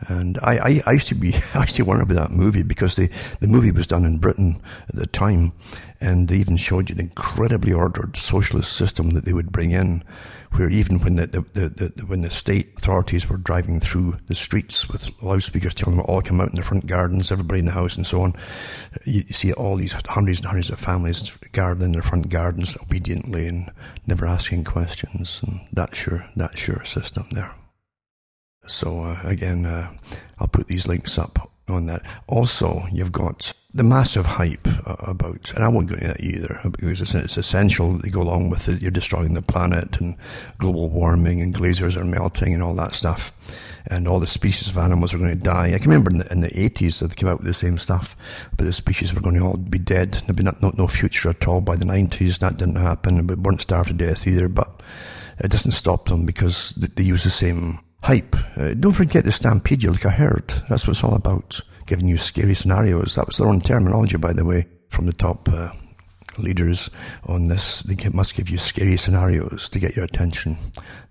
And 0.01 0.37
I, 0.43 0.57
I, 0.57 0.83
I, 0.85 0.91
used 0.93 1.07
to 1.07 1.15
be, 1.15 1.35
I 1.53 1.61
used 1.61 1.75
to 1.77 1.83
wonder 1.83 2.03
about 2.03 2.29
that 2.29 2.31
movie 2.31 2.63
because 2.63 2.95
the, 2.95 3.09
the 3.39 3.47
movie 3.47 3.71
was 3.71 3.87
done 3.87 4.05
in 4.05 4.19
Britain 4.19 4.61
at 4.89 4.95
the 4.95 5.07
time, 5.07 5.53
and 5.99 6.27
they 6.27 6.37
even 6.37 6.57
showed 6.57 6.89
you 6.89 6.95
the 6.95 7.03
incredibly 7.03 7.73
ordered 7.73 8.15
socialist 8.15 8.73
system 8.73 9.11
that 9.11 9.25
they 9.25 9.33
would 9.33 9.51
bring 9.51 9.71
in, 9.71 10.03
where 10.51 10.69
even 10.69 10.99
when 10.99 11.15
the, 11.15 11.27
the, 11.27 11.41
the, 11.53 11.89
the 11.95 12.05
when 12.05 12.21
the 12.21 12.29
state 12.29 12.73
authorities 12.77 13.29
were 13.29 13.37
driving 13.37 13.79
through 13.79 14.17
the 14.27 14.35
streets 14.35 14.87
with 14.87 15.09
loudspeakers 15.21 15.73
telling 15.73 15.97
them 15.97 16.05
all 16.07 16.21
come 16.21 16.39
out 16.39 16.49
in 16.49 16.55
their 16.55 16.63
front 16.63 16.85
gardens, 16.85 17.31
everybody 17.31 17.59
in 17.59 17.65
the 17.65 17.71
house 17.71 17.97
and 17.97 18.05
so 18.05 18.21
on, 18.21 18.35
you, 19.03 19.23
you 19.27 19.33
see 19.33 19.51
all 19.53 19.75
these 19.75 19.93
hundreds 20.07 20.39
and 20.39 20.47
hundreds 20.47 20.69
of 20.69 20.79
families 20.79 21.35
garden 21.51 21.83
in 21.83 21.91
their 21.93 22.03
front 22.03 22.29
gardens 22.29 22.77
obediently 22.81 23.47
and 23.47 23.71
never 24.05 24.27
asking 24.27 24.63
questions, 24.63 25.41
and 25.45 25.59
that's 25.73 26.05
your, 26.05 26.27
that 26.35 26.57
sure 26.57 26.85
system 26.85 27.27
there. 27.31 27.53
So 28.67 29.03
uh, 29.03 29.19
again, 29.23 29.65
uh, 29.65 29.91
I'll 30.39 30.47
put 30.47 30.67
these 30.67 30.87
links 30.87 31.17
up 31.17 31.51
on 31.67 31.87
that. 31.87 32.03
Also, 32.27 32.83
you've 32.91 33.11
got 33.11 33.51
the 33.73 33.83
massive 33.83 34.25
hype 34.25 34.67
uh, 34.87 34.95
about, 34.99 35.51
and 35.53 35.63
I 35.63 35.67
won't 35.67 35.87
go 35.87 35.95
into 35.95 36.07
that 36.07 36.21
either 36.21 36.59
because 36.71 37.01
it's, 37.01 37.13
it's 37.13 37.37
essential 37.37 37.93
that 37.93 38.03
they 38.03 38.09
go 38.09 38.21
along 38.21 38.49
with 38.49 38.69
it. 38.69 38.81
You're 38.81 38.91
destroying 38.91 39.33
the 39.33 39.41
planet 39.41 39.99
and 39.99 40.15
global 40.57 40.89
warming 40.89 41.41
and 41.41 41.53
glaciers 41.53 41.97
are 41.97 42.05
melting 42.05 42.53
and 42.53 42.63
all 42.63 42.75
that 42.75 42.95
stuff. 42.95 43.33
and 43.89 44.07
all 44.07 44.19
the 44.19 44.27
species 44.27 44.69
of 44.69 44.77
animals 44.77 45.13
are 45.13 45.17
going 45.17 45.37
to 45.37 45.43
die. 45.43 45.73
I 45.73 45.79
can 45.79 45.89
remember 45.89 46.11
in 46.11 46.17
the, 46.19 46.31
in 46.31 46.41
the 46.41 46.49
80s 46.49 46.99
that 46.99 47.07
they 47.07 47.15
came 47.15 47.29
out 47.29 47.39
with 47.39 47.47
the 47.47 47.53
same 47.53 47.77
stuff, 47.77 48.15
but 48.55 48.65
the 48.65 48.73
species 48.73 49.13
were 49.13 49.21
going 49.21 49.35
to 49.35 49.41
all 49.41 49.57
be 49.57 49.79
dead. 49.79 50.13
There'd 50.13 50.35
be 50.35 50.43
not, 50.43 50.61
not, 50.61 50.77
no 50.77 50.87
future 50.87 51.29
at 51.29 51.47
all 51.47 51.61
by 51.61 51.75
the 51.75 51.85
90s. 51.85 52.39
That 52.39 52.57
didn't 52.57 52.75
happen. 52.75 53.17
And 53.17 53.29
we 53.29 53.35
weren't 53.35 53.61
starved 53.61 53.89
to 53.89 53.93
death 53.93 54.27
either, 54.27 54.49
but 54.49 54.83
it 55.39 55.51
doesn't 55.51 55.71
stop 55.71 56.09
them 56.09 56.25
because 56.25 56.71
they 56.71 57.03
use 57.03 57.23
the 57.23 57.29
same 57.29 57.79
hype. 58.07 58.37
Uh, 58.55 58.73
don't 58.73 58.93
forget 58.93 59.25
to 59.25 59.31
stampede 59.33 59.83
you 59.83 59.91
like 59.91 60.05
a 60.05 60.09
herd. 60.09 60.47
That's 60.69 60.87
what 60.87 60.91
it's 60.91 61.03
all 61.03 61.13
about. 61.13 61.59
Giving 61.87 62.07
you 62.07 62.17
scary 62.17 62.55
scenarios. 62.55 63.15
That 63.15 63.27
was 63.27 63.35
their 63.35 63.49
own 63.49 63.59
terminology, 63.59 64.15
by 64.15 64.31
the 64.31 64.45
way, 64.45 64.65
from 64.87 65.07
the 65.07 65.11
top 65.11 65.49
uh, 65.49 65.71
leaders 66.37 66.89
on 67.25 67.49
this. 67.49 67.81
They 67.81 67.97
must 68.13 68.35
give 68.35 68.49
you 68.49 68.59
scary 68.59 68.95
scenarios 68.95 69.67
to 69.67 69.79
get 69.79 69.97
your 69.97 70.05
attention, 70.05 70.57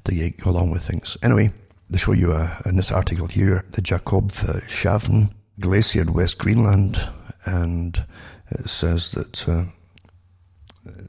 to 0.04 0.30
go 0.30 0.50
along 0.50 0.70
with 0.70 0.86
things. 0.86 1.18
Anyway, 1.22 1.52
they 1.90 1.98
show 1.98 2.12
you 2.12 2.32
uh, 2.32 2.62
in 2.64 2.76
this 2.76 2.90
article 2.90 3.26
here 3.26 3.66
the 3.72 3.82
Jakob 3.82 4.32
Shavn 4.66 5.34
Glacier 5.60 6.00
in 6.00 6.14
West 6.14 6.38
Greenland, 6.38 6.98
and 7.44 8.02
it 8.52 8.70
says 8.70 9.10
that 9.10 9.46
uh, 9.46 9.64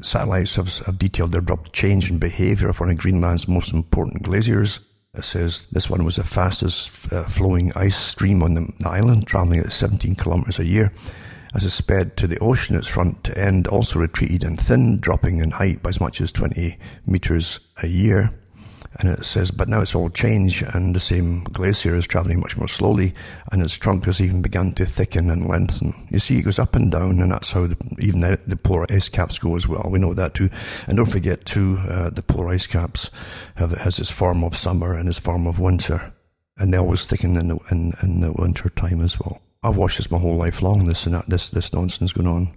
satellites 0.02 0.56
have, 0.58 0.68
have, 0.80 1.00
detailed 1.00 1.32
the 1.32 1.38
abrupt 1.38 1.72
change 1.72 2.12
in 2.12 2.20
behavior 2.20 2.68
of 2.68 2.82
one 2.82 2.90
of 2.90 2.98
Greenland's 2.98 3.48
most 3.48 3.72
important 3.72 4.24
glaciers. 4.24 4.82
It 5.18 5.26
says 5.26 5.68
this 5.72 5.90
one 5.90 6.06
was 6.06 6.18
the 6.18 6.24
fastest 6.24 7.12
uh, 7.12 7.24
flowing 7.24 7.74
ice 7.76 7.98
stream 7.98 8.44
on 8.44 8.54
the, 8.54 8.72
island, 8.86 9.26
traveling 9.26 9.60
at 9.60 9.72
17 9.72 10.16
kilometers 10.16 10.60
a 10.60 10.66
year. 10.66 10.94
As 11.56 11.66
it 11.66 11.72
sped 11.72 12.18
to 12.18 12.28
the 12.28 12.38
ocean, 12.38 12.76
its 12.76 12.88
front 12.88 13.36
end 13.36 13.68
also 13.68 13.98
retreated 13.98 14.44
and 14.44 14.60
thinned, 14.60 15.02
dropping 15.02 15.40
in 15.40 15.50
height 15.50 15.82
by 15.82 15.90
as 15.90 16.00
much 16.00 16.22
as 16.22 16.32
20 16.32 16.78
meters 17.08 17.60
a 17.82 17.88
year. 17.88 18.30
And 19.00 19.10
it 19.10 19.26
says, 19.26 19.52
but 19.52 19.70
now 19.70 19.82
it's 19.82 19.94
all 19.94 20.10
changed 20.10 20.64
and 20.74 20.96
the 20.96 21.00
same 21.00 21.44
glacier 21.44 21.96
is 21.96 22.08
traveling 22.08 22.40
much 22.40 22.58
more 22.58 22.68
slowly 22.68 23.14
and 23.52 23.62
its 23.62 23.76
trunk 23.76 24.06
has 24.06 24.20
even 24.20 24.42
begun 24.42 24.74
to 24.74 24.86
thicken 24.86 25.30
and 25.30 25.48
lengthen. 25.48 26.08
You 26.10 26.18
see, 26.18 26.40
it 26.40 26.44
goes 26.44 26.58
up 26.58 26.76
and 26.76 26.92
down 26.92 27.22
and 27.22 27.32
that's 27.32 27.52
how 27.52 27.68
the, 27.68 27.78
even 28.00 28.22
the, 28.22 28.40
the, 28.48 28.56
polar 28.56 28.88
ice 28.90 29.08
caps 29.08 29.38
go 29.38 29.56
as 29.56 29.68
well. 29.68 29.88
We 29.90 30.00
know 30.00 30.16
that 30.16 30.34
too. 30.34 30.50
And 30.88 30.98
don't 30.98 31.06
forget 31.06 31.46
too, 31.46 31.78
uh, 31.88 32.10
the 32.10 32.24
polar 32.24 32.50
ice 32.50 32.66
caps 32.66 33.12
have, 33.56 33.72
has 33.74 34.00
its 34.00 34.12
form 34.12 34.44
of 34.44 34.58
summer 34.58 34.96
and 34.96 35.08
its 35.08 35.20
form 35.20 35.46
of 35.46 35.60
winter. 35.60 36.14
And 36.58 36.74
they 36.74 36.78
always 36.78 37.06
thicken 37.06 37.38
in 37.38 37.50
the, 37.50 37.60
in, 37.70 37.94
in 38.02 38.22
the 38.22 38.34
winter 38.34 38.70
time 38.70 39.02
as 39.02 39.20
well. 39.20 39.42
I've 39.62 39.78
watched 39.78 39.98
this 39.98 40.10
my 40.10 40.18
whole 40.18 40.38
life 40.38 40.62
long, 40.62 40.86
this 40.86 41.06
and 41.06 41.14
that, 41.14 41.28
this, 41.28 41.50
this 41.50 41.74
nonsense 41.74 42.14
going 42.14 42.28
on 42.28 42.56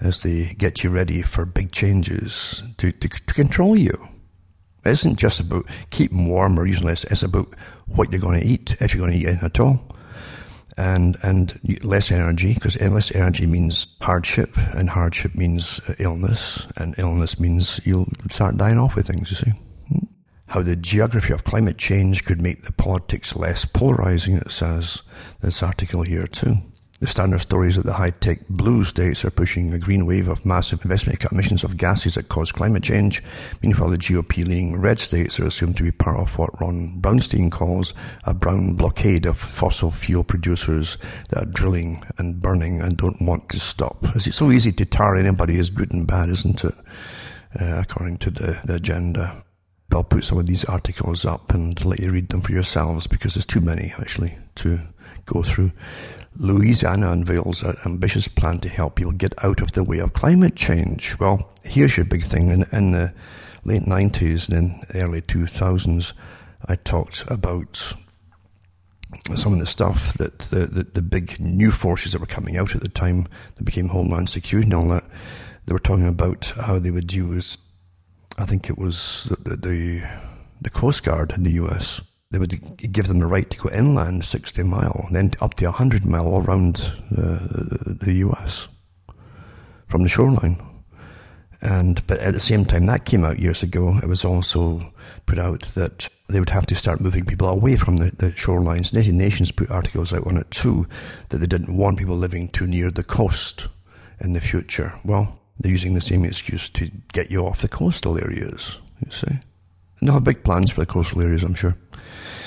as 0.00 0.22
they 0.22 0.54
get 0.54 0.82
you 0.82 0.90
ready 0.90 1.22
for 1.22 1.44
big 1.44 1.72
changes 1.72 2.62
to, 2.78 2.92
to, 2.92 3.08
to 3.08 3.34
control 3.34 3.76
you. 3.76 4.09
It 4.84 4.90
isn't 4.90 5.16
just 5.16 5.40
about 5.40 5.66
keeping 5.90 6.28
warm 6.28 6.58
or 6.58 6.66
using 6.66 6.86
less. 6.86 7.04
It's 7.04 7.22
about 7.22 7.48
what 7.86 8.10
you're 8.10 8.20
going 8.20 8.40
to 8.40 8.46
eat, 8.46 8.76
if 8.80 8.94
you're 8.94 9.06
going 9.06 9.18
to 9.18 9.18
eat 9.18 9.34
it 9.34 9.42
at 9.42 9.60
all. 9.60 9.84
And, 10.76 11.18
and 11.22 11.58
less 11.82 12.10
energy, 12.10 12.54
because 12.54 12.80
less 12.80 13.14
energy 13.14 13.46
means 13.46 13.96
hardship, 14.00 14.56
and 14.74 14.88
hardship 14.88 15.34
means 15.34 15.80
illness, 15.98 16.66
and 16.76 16.94
illness 16.96 17.38
means 17.38 17.80
you'll 17.84 18.08
start 18.30 18.56
dying 18.56 18.78
off 18.78 18.94
with 18.96 19.06
things, 19.06 19.30
you 19.30 19.36
see. 19.36 19.50
Hmm? 19.88 20.06
How 20.46 20.62
the 20.62 20.76
geography 20.76 21.34
of 21.34 21.44
climate 21.44 21.76
change 21.76 22.24
could 22.24 22.40
make 22.40 22.64
the 22.64 22.72
politics 22.72 23.36
less 23.36 23.66
polarizing, 23.66 24.36
it 24.36 24.50
says, 24.50 25.02
this 25.42 25.62
article 25.62 26.02
here 26.02 26.26
too. 26.26 26.56
The 27.00 27.06
standard 27.06 27.40
story 27.40 27.68
is 27.68 27.76
that 27.76 27.86
the 27.86 27.94
high-tech 27.94 28.46
blue 28.50 28.84
states 28.84 29.24
are 29.24 29.30
pushing 29.30 29.72
a 29.72 29.78
green 29.78 30.04
wave 30.04 30.28
of 30.28 30.44
massive 30.44 30.84
investment 30.84 31.18
to 31.18 31.22
cut 31.26 31.32
emissions 31.32 31.64
of 31.64 31.78
gases 31.78 32.16
that 32.16 32.28
cause 32.28 32.52
climate 32.52 32.82
change. 32.82 33.22
Meanwhile, 33.62 33.88
the 33.88 33.96
GOP-leaning 33.96 34.78
red 34.78 35.00
states 35.00 35.40
are 35.40 35.46
assumed 35.46 35.78
to 35.78 35.82
be 35.82 35.92
part 35.92 36.18
of 36.18 36.36
what 36.36 36.60
Ron 36.60 37.00
Brownstein 37.00 37.50
calls 37.50 37.94
a 38.24 38.34
brown 38.34 38.74
blockade 38.74 39.24
of 39.24 39.38
fossil 39.38 39.90
fuel 39.90 40.24
producers 40.24 40.98
that 41.30 41.42
are 41.42 41.50
drilling 41.50 42.04
and 42.18 42.38
burning 42.38 42.82
and 42.82 42.98
don't 42.98 43.22
want 43.22 43.48
to 43.48 43.58
stop. 43.58 44.04
It's 44.14 44.36
so 44.36 44.50
easy 44.50 44.70
to 44.72 44.84
tar 44.84 45.16
anybody 45.16 45.58
as 45.58 45.70
good 45.70 45.94
and 45.94 46.06
bad, 46.06 46.28
isn't 46.28 46.62
it? 46.64 46.74
Uh, 47.58 47.78
according 47.78 48.18
to 48.18 48.30
the, 48.30 48.60
the 48.66 48.74
agenda. 48.74 49.42
I'll 49.92 50.04
put 50.04 50.24
some 50.24 50.38
of 50.38 50.46
these 50.46 50.66
articles 50.66 51.24
up 51.24 51.50
and 51.52 51.82
let 51.84 51.98
you 51.98 52.12
read 52.12 52.28
them 52.28 52.42
for 52.42 52.52
yourselves 52.52 53.06
because 53.06 53.34
there's 53.34 53.46
too 53.46 53.60
many 53.60 53.92
actually 53.98 54.36
to 54.56 54.80
go 55.26 55.42
through. 55.42 55.72
Louisiana 56.36 57.10
unveils 57.10 57.62
an 57.62 57.76
ambitious 57.84 58.28
plan 58.28 58.60
to 58.60 58.68
help 58.68 58.94
people 58.94 59.12
get 59.12 59.34
out 59.44 59.60
of 59.60 59.72
the 59.72 59.84
way 59.84 59.98
of 59.98 60.12
climate 60.12 60.54
change. 60.54 61.18
Well, 61.18 61.52
here's 61.64 61.96
your 61.96 62.06
big 62.06 62.24
thing. 62.24 62.50
In, 62.50 62.64
in 62.72 62.92
the 62.92 63.12
late 63.64 63.82
90s 63.82 64.48
and 64.48 64.56
then 64.56 64.82
early 64.94 65.22
2000s, 65.22 66.12
I 66.66 66.76
talked 66.76 67.24
about 67.28 67.92
some 69.34 69.52
of 69.52 69.58
the 69.58 69.66
stuff 69.66 70.14
that 70.14 70.38
the, 70.38 70.66
the, 70.66 70.84
the, 70.84 71.02
big 71.02 71.40
new 71.40 71.72
forces 71.72 72.12
that 72.12 72.20
were 72.20 72.26
coming 72.26 72.56
out 72.56 72.76
at 72.76 72.80
the 72.80 72.88
time 72.88 73.26
that 73.56 73.64
became 73.64 73.88
Homeland 73.88 74.30
Security 74.30 74.66
and 74.66 74.74
all 74.74 74.88
that, 74.88 75.04
they 75.66 75.72
were 75.72 75.80
talking 75.80 76.06
about 76.06 76.52
how 76.56 76.78
they 76.78 76.92
would 76.92 77.12
use, 77.12 77.58
I 78.38 78.46
think 78.46 78.70
it 78.70 78.78
was 78.78 79.24
the, 79.44 79.56
the, 79.56 80.08
the 80.60 80.70
Coast 80.70 81.02
Guard 81.02 81.32
in 81.32 81.42
the 81.42 81.52
US 81.52 82.00
they 82.30 82.38
would 82.38 82.76
give 82.92 83.08
them 83.08 83.18
the 83.18 83.26
right 83.26 83.48
to 83.50 83.58
go 83.58 83.70
inland 83.70 84.24
60 84.24 84.62
mile, 84.62 85.08
then 85.10 85.32
up 85.40 85.54
to 85.54 85.64
100 85.64 86.04
mile 86.04 86.38
around 86.38 86.92
uh, 87.16 87.38
the 87.84 88.24
US 88.26 88.68
from 89.86 90.02
the 90.02 90.08
shoreline. 90.08 90.62
And 91.62 92.04
but 92.06 92.20
at 92.20 92.32
the 92.32 92.40
same 92.40 92.64
time, 92.64 92.86
that 92.86 93.04
came 93.04 93.24
out 93.24 93.38
years 93.38 93.62
ago. 93.62 93.98
It 93.98 94.06
was 94.06 94.24
also 94.24 94.80
put 95.26 95.38
out 95.38 95.62
that 95.74 96.08
they 96.28 96.38
would 96.38 96.50
have 96.50 96.64
to 96.66 96.76
start 96.76 97.02
moving 97.02 97.26
people 97.26 97.48
away 97.48 97.76
from 97.76 97.98
the, 97.98 98.12
the 98.16 98.32
shorelines. 98.32 98.92
United 98.92 99.14
Nations 99.14 99.52
put 99.52 99.70
articles 99.70 100.14
out 100.14 100.26
on 100.26 100.38
it 100.38 100.50
too, 100.50 100.86
that 101.28 101.38
they 101.38 101.46
didn't 101.46 101.76
want 101.76 101.98
people 101.98 102.16
living 102.16 102.48
too 102.48 102.66
near 102.66 102.90
the 102.90 103.04
coast 103.04 103.66
in 104.20 104.32
the 104.32 104.40
future. 104.40 104.94
Well, 105.04 105.38
they're 105.58 105.70
using 105.70 105.92
the 105.92 106.00
same 106.00 106.24
excuse 106.24 106.70
to 106.70 106.90
get 107.12 107.30
you 107.30 107.46
off 107.46 107.60
the 107.60 107.68
coastal 107.68 108.16
areas. 108.16 108.78
You 109.04 109.10
see, 109.10 109.38
and 110.00 110.08
they'll 110.08 110.14
have 110.14 110.24
big 110.24 110.42
plans 110.44 110.70
for 110.70 110.80
the 110.80 110.86
coastal 110.86 111.22
areas, 111.22 111.42
I'm 111.42 111.54
sure. 111.54 111.76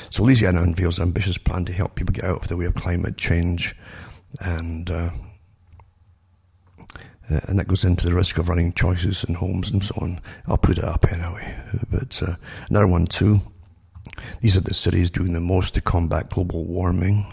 So 0.10 0.24
Louisiana 0.24 0.62
unveils 0.62 1.00
an 1.00 1.04
ambitious 1.04 1.38
plan 1.38 1.66
to 1.66 1.74
help 1.74 1.96
people 1.96 2.14
get 2.14 2.26
out 2.26 2.44
of 2.44 2.48
the 2.48 2.58
way 2.58 2.66
of 2.66 2.76
climate 2.76 3.18
change, 3.18 3.76
and 4.40 4.90
uh, 4.90 5.10
uh, 7.32 7.40
and 7.46 7.58
that 7.58 7.68
goes 7.68 7.86
into 7.86 8.06
the 8.06 8.14
risk 8.14 8.38
of 8.38 8.50
running 8.50 8.74
choices 8.74 9.24
in 9.24 9.36
homes 9.36 9.72
and 9.72 9.84
so 9.84 9.96
on. 10.02 10.20
I'll 10.48 10.58
put 10.58 10.78
it 10.78 10.84
up 10.84 11.12
anyway. 11.12 11.56
But 11.90 12.22
uh, 12.22 12.36
another 12.70 12.88
one 12.88 13.08
too. 13.08 13.40
These 14.42 14.58
are 14.58 14.62
the 14.62 14.74
cities 14.74 15.10
doing 15.10 15.34
the 15.34 15.40
most 15.40 15.76
to 15.76 15.82
combat 15.82 16.30
global 16.30 16.66
warming. 16.66 17.26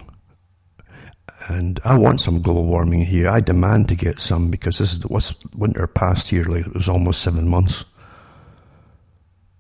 And 1.49 1.81
I 1.85 1.99
want 1.99 2.21
some 2.21 2.43
global 2.43 2.67
warming 2.67 3.03
here. 3.03 3.29
I 3.29 3.41
demand 3.41 3.89
to 3.89 3.97
get 3.97 4.21
some 4.21 4.51
because 4.51 4.79
this 4.79 4.93
is 4.93 5.01
the, 5.01 5.09
what's 5.09 5.35
winter 5.55 5.87
past 5.87 6.31
here. 6.31 6.45
Like 6.45 6.67
it 6.67 6.75
was 6.75 6.89
almost 6.89 7.23
seven 7.23 7.49
months. 7.49 7.85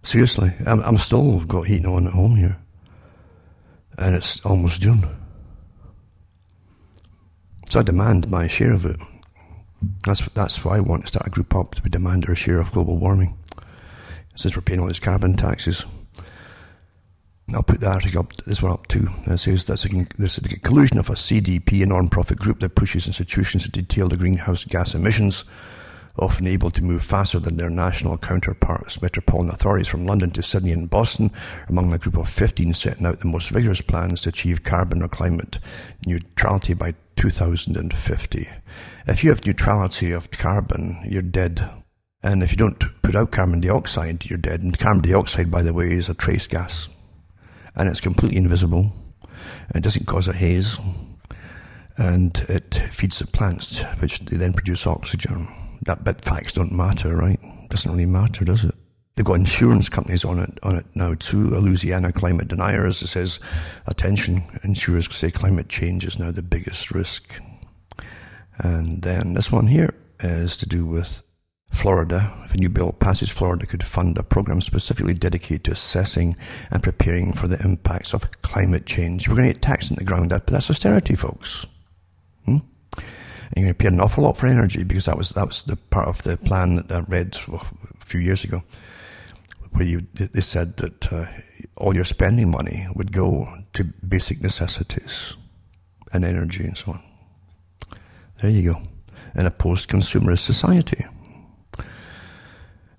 Seriously, 0.02 0.52
I'm, 0.66 0.80
I'm 0.80 0.96
still 0.96 1.40
got 1.40 1.66
heating 1.66 1.86
on 1.86 2.06
at 2.06 2.12
home 2.12 2.36
here 2.36 2.56
and 4.00 4.14
it's 4.14 4.44
almost 4.44 4.80
June. 4.80 5.06
So 7.66 7.80
I 7.80 7.82
demand 7.82 8.28
my 8.30 8.48
share 8.48 8.72
of 8.72 8.86
it. 8.86 8.96
That's 10.04 10.24
that's 10.30 10.64
why 10.64 10.76
I 10.76 10.80
want 10.80 11.02
to 11.02 11.08
start 11.08 11.26
a 11.26 11.30
group 11.30 11.54
up 11.54 11.74
to 11.76 11.82
demand 11.88 12.26
our 12.26 12.34
share 12.34 12.60
of 12.60 12.72
global 12.72 12.96
warming. 12.96 13.38
Since 14.34 14.56
we're 14.56 14.62
paying 14.62 14.80
all 14.80 14.86
these 14.86 15.00
carbon 15.00 15.34
taxes. 15.34 15.84
I'll 17.52 17.64
put 17.64 17.80
the 17.80 17.88
article 17.88 18.20
up, 18.20 18.36
this 18.46 18.62
one 18.62 18.72
up 18.72 18.86
too. 18.86 19.08
It 19.26 19.38
says 19.38 19.66
that's 19.66 19.84
a, 19.84 20.06
this 20.18 20.38
is 20.38 20.44
the 20.44 20.56
collusion 20.58 20.98
of 20.98 21.10
a 21.10 21.14
CDP, 21.14 21.82
a 21.82 21.86
non-profit 21.86 22.38
group 22.38 22.60
that 22.60 22.76
pushes 22.76 23.08
institutions 23.08 23.64
to 23.64 23.70
detail 23.70 24.08
the 24.08 24.16
greenhouse 24.16 24.64
gas 24.64 24.94
emissions 24.94 25.44
often 26.18 26.46
able 26.46 26.70
to 26.70 26.82
move 26.82 27.02
faster 27.02 27.38
than 27.38 27.56
their 27.56 27.70
national 27.70 28.18
counterparts. 28.18 29.00
Metropolitan 29.00 29.50
authorities 29.50 29.88
from 29.88 30.06
London 30.06 30.30
to 30.32 30.42
Sydney 30.42 30.72
and 30.72 30.90
Boston 30.90 31.30
among 31.68 31.92
a 31.92 31.98
group 31.98 32.16
of 32.16 32.28
15 32.28 32.74
setting 32.74 33.06
out 33.06 33.20
the 33.20 33.26
most 33.26 33.50
rigorous 33.50 33.80
plans 33.80 34.20
to 34.22 34.28
achieve 34.28 34.64
carbon 34.64 35.02
or 35.02 35.08
climate 35.08 35.58
neutrality 36.04 36.74
by 36.74 36.94
2050. 37.16 38.48
If 39.06 39.24
you 39.24 39.30
have 39.30 39.44
neutrality 39.46 40.12
of 40.12 40.30
carbon, 40.30 41.00
you're 41.08 41.22
dead. 41.22 41.68
And 42.22 42.42
if 42.42 42.50
you 42.50 42.56
don't 42.56 43.02
put 43.02 43.16
out 43.16 43.32
carbon 43.32 43.60
dioxide, 43.60 44.26
you're 44.26 44.38
dead. 44.38 44.60
And 44.60 44.78
carbon 44.78 45.02
dioxide, 45.02 45.50
by 45.50 45.62
the 45.62 45.72
way, 45.72 45.92
is 45.92 46.08
a 46.08 46.14
trace 46.14 46.46
gas. 46.46 46.88
And 47.74 47.88
it's 47.88 48.00
completely 48.00 48.36
invisible. 48.36 48.92
It 49.74 49.82
doesn't 49.82 50.06
cause 50.06 50.28
a 50.28 50.32
haze. 50.32 50.78
And 51.96 52.38
it 52.48 52.74
feeds 52.92 53.18
the 53.18 53.26
plants, 53.26 53.82
which 54.00 54.20
they 54.20 54.36
then 54.36 54.52
produce 54.52 54.86
oxygen 54.86 55.48
that 55.82 56.04
bit 56.04 56.24
facts 56.24 56.52
don't 56.52 56.72
matter, 56.72 57.16
right? 57.16 57.40
Doesn't 57.68 57.90
really 57.90 58.06
matter, 58.06 58.44
does 58.44 58.64
it? 58.64 58.74
They've 59.16 59.24
got 59.24 59.34
insurance 59.34 59.88
companies 59.88 60.24
on 60.24 60.38
it 60.38 60.58
on 60.62 60.76
it 60.76 60.86
now 60.94 61.14
too. 61.14 61.56
A 61.56 61.60
Louisiana 61.60 62.12
climate 62.12 62.48
deniers. 62.48 62.98
Says, 62.98 63.40
attention, 63.86 64.42
insurers 64.62 65.14
say 65.14 65.30
climate 65.30 65.68
change 65.68 66.06
is 66.06 66.18
now 66.18 66.30
the 66.30 66.42
biggest 66.42 66.90
risk. 66.90 67.40
And 68.58 69.02
then 69.02 69.34
this 69.34 69.50
one 69.50 69.66
here 69.66 69.94
is 70.20 70.56
to 70.58 70.66
do 70.66 70.86
with 70.86 71.22
Florida, 71.70 72.32
if 72.44 72.54
a 72.54 72.58
new 72.58 72.68
bill 72.68 72.92
passes, 72.92 73.30
Florida 73.30 73.64
could 73.64 73.84
fund 73.84 74.18
a 74.18 74.22
program 74.22 74.60
specifically 74.60 75.14
dedicated 75.14 75.64
to 75.64 75.72
assessing 75.72 76.36
and 76.70 76.82
preparing 76.82 77.32
for 77.32 77.46
the 77.48 77.62
impacts 77.62 78.12
of 78.12 78.30
climate 78.42 78.86
change. 78.86 79.28
We're 79.28 79.36
going 79.36 79.48
to 79.48 79.54
get 79.54 79.62
taxed 79.62 79.90
in 79.90 79.96
the 79.96 80.04
ground 80.04 80.32
up, 80.32 80.46
but 80.46 80.52
that's 80.52 80.70
austerity, 80.70 81.14
folks. 81.14 81.66
Hmm? 82.44 82.58
And 83.56 83.66
to 83.66 83.74
pay 83.74 83.88
an 83.88 84.00
awful 84.00 84.24
lot 84.24 84.36
for 84.36 84.46
energy 84.46 84.84
because 84.84 85.06
that 85.06 85.18
was 85.18 85.30
that 85.30 85.46
was 85.46 85.64
the 85.64 85.76
part 85.76 86.08
of 86.08 86.22
the 86.22 86.36
plan 86.36 86.76
that 86.76 86.92
I 86.92 87.00
read 87.00 87.36
a 87.52 88.04
few 88.04 88.20
years 88.20 88.44
ago, 88.44 88.62
where 89.72 89.84
you 89.84 90.06
they 90.14 90.40
said 90.40 90.76
that 90.76 91.12
uh, 91.12 91.26
all 91.76 91.94
your 91.94 92.04
spending 92.04 92.50
money 92.50 92.86
would 92.94 93.12
go 93.12 93.48
to 93.72 93.84
basic 93.84 94.40
necessities 94.40 95.34
and 96.12 96.24
energy 96.24 96.64
and 96.64 96.78
so 96.78 96.92
on. 96.92 97.02
There 98.40 98.50
you 98.50 98.72
go. 98.72 98.82
In 99.34 99.46
a 99.46 99.50
post-consumerist 99.50 100.40
society. 100.40 101.04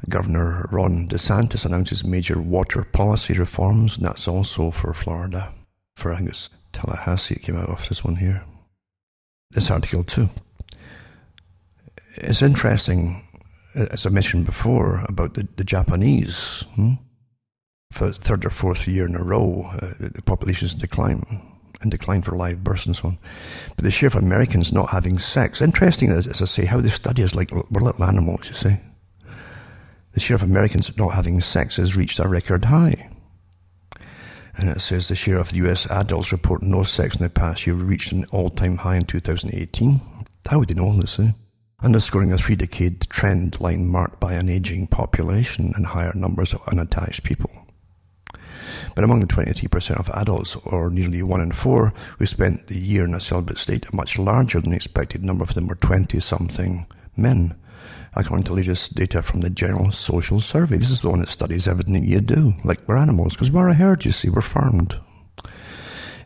Governor 0.10 0.68
Ron 0.72 1.08
DeSantis 1.08 1.66
announces 1.66 2.04
major 2.04 2.42
water 2.42 2.84
policy 2.84 3.34
reforms, 3.34 3.98
and 3.98 4.06
that's 4.06 4.28
also 4.28 4.72
for 4.72 4.94
Florida. 4.94 5.54
For 5.96 6.12
I 6.12 6.18
think 6.18 6.30
it's 6.30 6.50
Tallahassee, 6.74 7.36
it 7.36 7.44
came 7.44 7.58
out 7.58 7.70
of 7.70 7.88
this 7.88 8.04
one 8.04 8.16
here. 8.16 8.44
This 9.52 9.72
article 9.72 10.04
too. 10.04 10.30
It's 12.16 12.42
interesting, 12.42 13.28
as 13.76 14.06
I 14.06 14.10
mentioned 14.10 14.46
before, 14.46 15.06
about 15.08 15.34
the, 15.34 15.48
the 15.58 15.64
Japanese. 15.64 16.66
Hmm? 16.76 16.94
For 17.92 18.08
the 18.08 18.14
third 18.14 18.46
or 18.46 18.50
fourth 18.50 18.88
year 18.88 19.06
in 19.06 19.16
a 19.16 19.24
row, 19.24 19.70
uh, 19.74 19.94
the 20.00 20.22
population's 20.26 20.76
decline 20.76 21.24
and 21.82 21.92
decline 21.92 22.22
for 22.22 22.36
live 22.36 22.64
births 22.64 22.86
and 22.86 22.96
so 22.96 23.10
on. 23.10 23.18
But 23.76 23.84
the 23.84 23.92
share 23.92 24.08
of 24.08 24.16
Americans 24.16 24.72
not 24.72 24.90
having 24.90 25.20
sex, 25.20 25.62
interesting 25.62 26.10
as, 26.10 26.28
as 26.28 26.42
I 26.42 26.46
say, 26.46 26.66
how 26.66 26.80
they 26.80 26.90
study 26.90 27.22
is 27.22 27.36
like 27.36 27.52
we're 27.52 27.82
little 27.82 28.06
animals, 28.06 28.48
you 28.48 28.56
see 28.56 28.78
the 30.14 30.20
share 30.20 30.36
of 30.36 30.44
Americans 30.44 30.96
not 30.98 31.14
having 31.14 31.40
sex 31.42 31.78
has 31.78 31.96
reached 31.96 32.20
a 32.20 32.28
record 32.28 32.66
high. 32.66 33.10
And 34.58 34.70
it 34.70 34.82
says 34.82 35.08
the 35.08 35.16
share 35.16 35.38
of 35.38 35.56
US 35.56 35.90
adults 35.90 36.32
reporting 36.32 36.72
no 36.72 36.84
sex 36.84 37.16
in 37.16 37.24
the 37.24 37.30
past 37.30 37.66
year 37.66 37.76
reached 37.76 38.12
an 38.12 38.26
all-time 38.32 38.78
high 38.78 38.98
in 38.98 39.06
2018. 39.06 40.02
How 40.50 40.60
would 40.60 40.70
you 40.70 40.76
know 40.76 41.00
this, 41.00 41.20
eh? 41.20 41.32
Underscoring 41.82 42.32
a 42.32 42.38
three-decade 42.38 43.02
trend 43.10 43.60
line 43.60 43.88
marked 43.88 44.20
by 44.20 44.34
an 44.34 44.50
aging 44.50 44.88
population 44.88 45.74
and 45.76 45.86
higher 45.86 46.14
numbers 46.14 46.54
of 46.54 46.68
unattached 46.68 47.24
people. 47.24 47.50
But 48.94 49.04
among 49.04 49.22
the 49.22 49.28
23% 49.28 50.00
of 50.00 50.10
adults, 50.10 50.56
or 50.58 50.90
nearly 50.90 51.24
one 51.24 51.42
in 51.42 51.52
four, 51.52 51.94
who 52.20 52.26
spent 52.26 52.68
the 52.68 52.78
year 52.78 53.06
in 53.06 53.14
a 53.14 53.20
celibate 53.20 53.58
state, 53.58 53.86
a 53.92 53.96
much 53.96 54.20
larger 54.20 54.60
than 54.60 54.74
expected 54.74 55.24
number 55.24 55.44
of 55.44 55.54
them 55.54 55.68
were 55.68 55.76
20-something 55.76 56.86
men 57.16 57.56
according 58.14 58.44
to 58.44 58.54
latest 58.54 58.96
data 58.96 59.22
from 59.22 59.42
the 59.42 59.50
General 59.50 59.92
Social 59.92 60.42
Survey. 60.42 60.78
This 60.78 60.92
is 60.92 61.02
the 61.02 61.10
one 61.10 61.20
that 61.20 61.30
studies 61.30 61.68
everything 61.68 62.04
you 62.04 62.22
do, 62.22 62.54
like 62.64 62.80
we're 62.88 62.98
animals, 62.98 63.36
because 63.36 63.52
we're 63.52 63.70
a 63.70 63.74
herd, 63.74 64.06
you 64.06 64.12
see, 64.12 64.30
we're 64.30 64.42
farmed. 64.42 65.00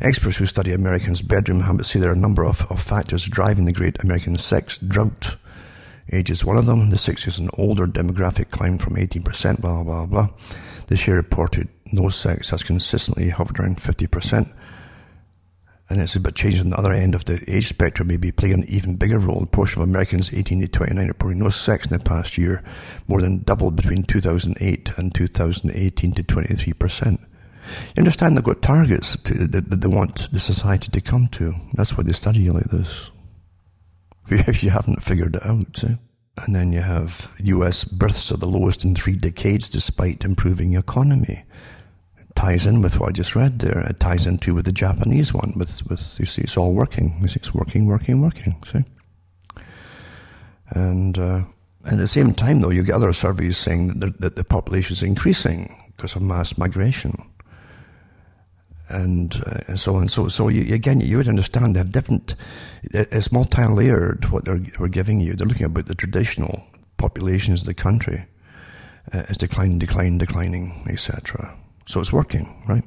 Experts 0.02 0.38
who 0.38 0.46
study 0.46 0.74
Americans' 0.74 1.22
bedroom 1.22 1.62
habits 1.62 1.90
say 1.90 2.00
there 2.00 2.10
are 2.10 2.14
a 2.14 2.18
number 2.18 2.46
of, 2.46 2.66
of 2.70 2.82
factors 2.82 3.26
driving 3.26 3.66
the 3.66 3.72
great 3.72 4.04
American 4.04 4.38
sex 4.38 4.78
drought. 4.78 5.36
Age 6.12 6.32
is 6.32 6.46
one 6.46 6.58
of 6.58 6.66
them. 6.66 6.90
The 6.90 6.98
60s 6.98 7.40
and 7.40 7.50
older 7.54 7.88
demographic 7.88 8.52
climbed 8.52 8.82
from 8.82 8.96
18%, 8.96 9.62
blah, 9.62 9.84
blah, 9.84 10.06
blah. 10.06 10.30
This 10.88 11.08
year 11.08 11.16
reported 11.16 11.70
no 11.94 12.10
sex 12.10 12.50
has 12.50 12.64
consistently 12.64 13.30
hovered 13.30 13.60
around 13.60 13.78
50% 13.78 14.52
and 15.90 16.02
it's 16.02 16.16
about 16.16 16.36
changing 16.36 16.72
the 16.72 16.78
other 16.78 16.94
end 16.94 17.14
of 17.14 17.26
the 17.26 17.44
age 17.48 17.68
spectrum, 17.68 18.08
maybe 18.08 18.32
playing 18.32 18.56
an 18.56 18.66
even 18.68 18.96
bigger 18.96 19.20
role. 19.20 19.42
The 19.42 19.46
portion 19.46 19.82
of 19.82 19.88
Americans 19.88 20.34
18 20.34 20.62
to 20.62 20.68
29 20.68 21.08
reporting 21.08 21.40
no 21.40 21.50
sex 21.50 21.86
in 21.86 21.98
the 21.98 22.04
past 22.04 22.38
year 22.38 22.64
more 23.08 23.22
than 23.22 23.44
doubled 23.44 23.76
between 23.76 24.04
2008 24.04 24.98
and 24.98 25.14
2018 25.14 26.12
to 26.14 26.24
23%. 26.24 27.12
You 27.12 27.20
understand 27.98 28.36
they've 28.36 28.44
got 28.44 28.62
targets 28.64 29.18
to, 29.18 29.48
that, 29.48 29.70
that 29.70 29.82
they 29.82 29.88
want 29.88 30.30
the 30.32 30.40
society 30.40 30.90
to 30.90 31.02
come 31.02 31.28
to. 31.30 31.54
That's 31.74 31.96
why 31.96 32.04
they 32.04 32.14
study 32.14 32.40
you 32.40 32.54
like 32.54 32.70
this. 32.72 33.12
If 34.28 34.64
you 34.64 34.72
haven't 34.72 35.04
figured 35.04 35.36
it 35.36 35.46
out? 35.46 35.84
And 35.84 36.56
then 36.56 36.74
you 36.74 36.82
have 36.82 37.32
US 37.40 37.86
births 37.86 38.32
are 38.32 38.38
the 38.38 38.48
lowest 38.48 38.84
in 38.84 38.96
three 38.96 39.16
decades 39.16 39.70
despite 39.70 40.26
improving 40.26 40.74
economy 40.74 41.44
ties 42.36 42.68
in 42.68 42.82
with 42.82 43.00
what 43.00 43.10
I 43.10 43.12
just 43.14 43.36
read 43.36 43.60
there. 43.60 43.80
It 43.80 44.00
ties 44.00 44.28
into 44.28 44.54
with 44.54 44.66
the 44.66 44.72
Japanese 44.72 45.34
one. 45.34 45.54
With 45.56 45.88
with 45.90 46.20
you 46.20 46.26
see, 46.26 46.44
it's 46.44 46.58
all 46.58 46.74
working. 46.74 47.18
You 47.22 47.28
see, 47.28 47.40
it's 47.40 47.54
working, 47.54 47.86
working, 47.86 48.22
working. 48.22 48.62
See, 48.72 48.84
and 50.70 51.18
uh, 51.18 51.44
at 51.86 51.98
the 51.98 52.08
same 52.08 52.34
time, 52.34 52.62
though, 52.62 52.72
you 52.72 52.84
get 52.84 52.96
other 52.96 53.14
surveys 53.14 53.58
saying 53.58 54.00
that, 54.00 54.20
that 54.22 54.36
the 54.36 54.44
population 54.44 54.94
is 54.94 55.04
increasing 55.04 55.76
because 55.96 56.16
of 56.16 56.22
mass 56.22 56.58
migration. 56.58 57.30
And, 58.88 59.36
uh, 59.46 59.62
and 59.68 59.80
so 59.80 59.96
on. 59.96 60.10
So, 60.10 60.28
so 60.28 60.48
you, 60.48 60.74
again, 60.74 61.02
you 61.02 61.18
would 61.18 61.28
understand 61.28 61.76
they 61.76 61.80
have 61.80 61.92
different. 61.92 62.36
It's 62.84 63.32
multi-layered 63.32 64.30
what 64.32 64.46
they're, 64.46 64.60
they're 64.60 64.88
giving 64.88 65.20
you. 65.22 65.34
They're 65.34 65.48
looking 65.48 65.66
about 65.66 65.88
the 65.88 65.96
traditional 65.96 66.64
populations 66.98 67.62
of 67.62 67.68
the 67.68 67.74
country 67.74 68.26
uh, 69.12 69.24
is 69.30 69.38
declining, 69.38 69.80
declining, 69.80 70.20
declining, 70.20 70.86
etc. 70.88 71.56
So 71.88 72.00
it's 72.00 72.14
working, 72.14 72.64
right? 72.68 72.84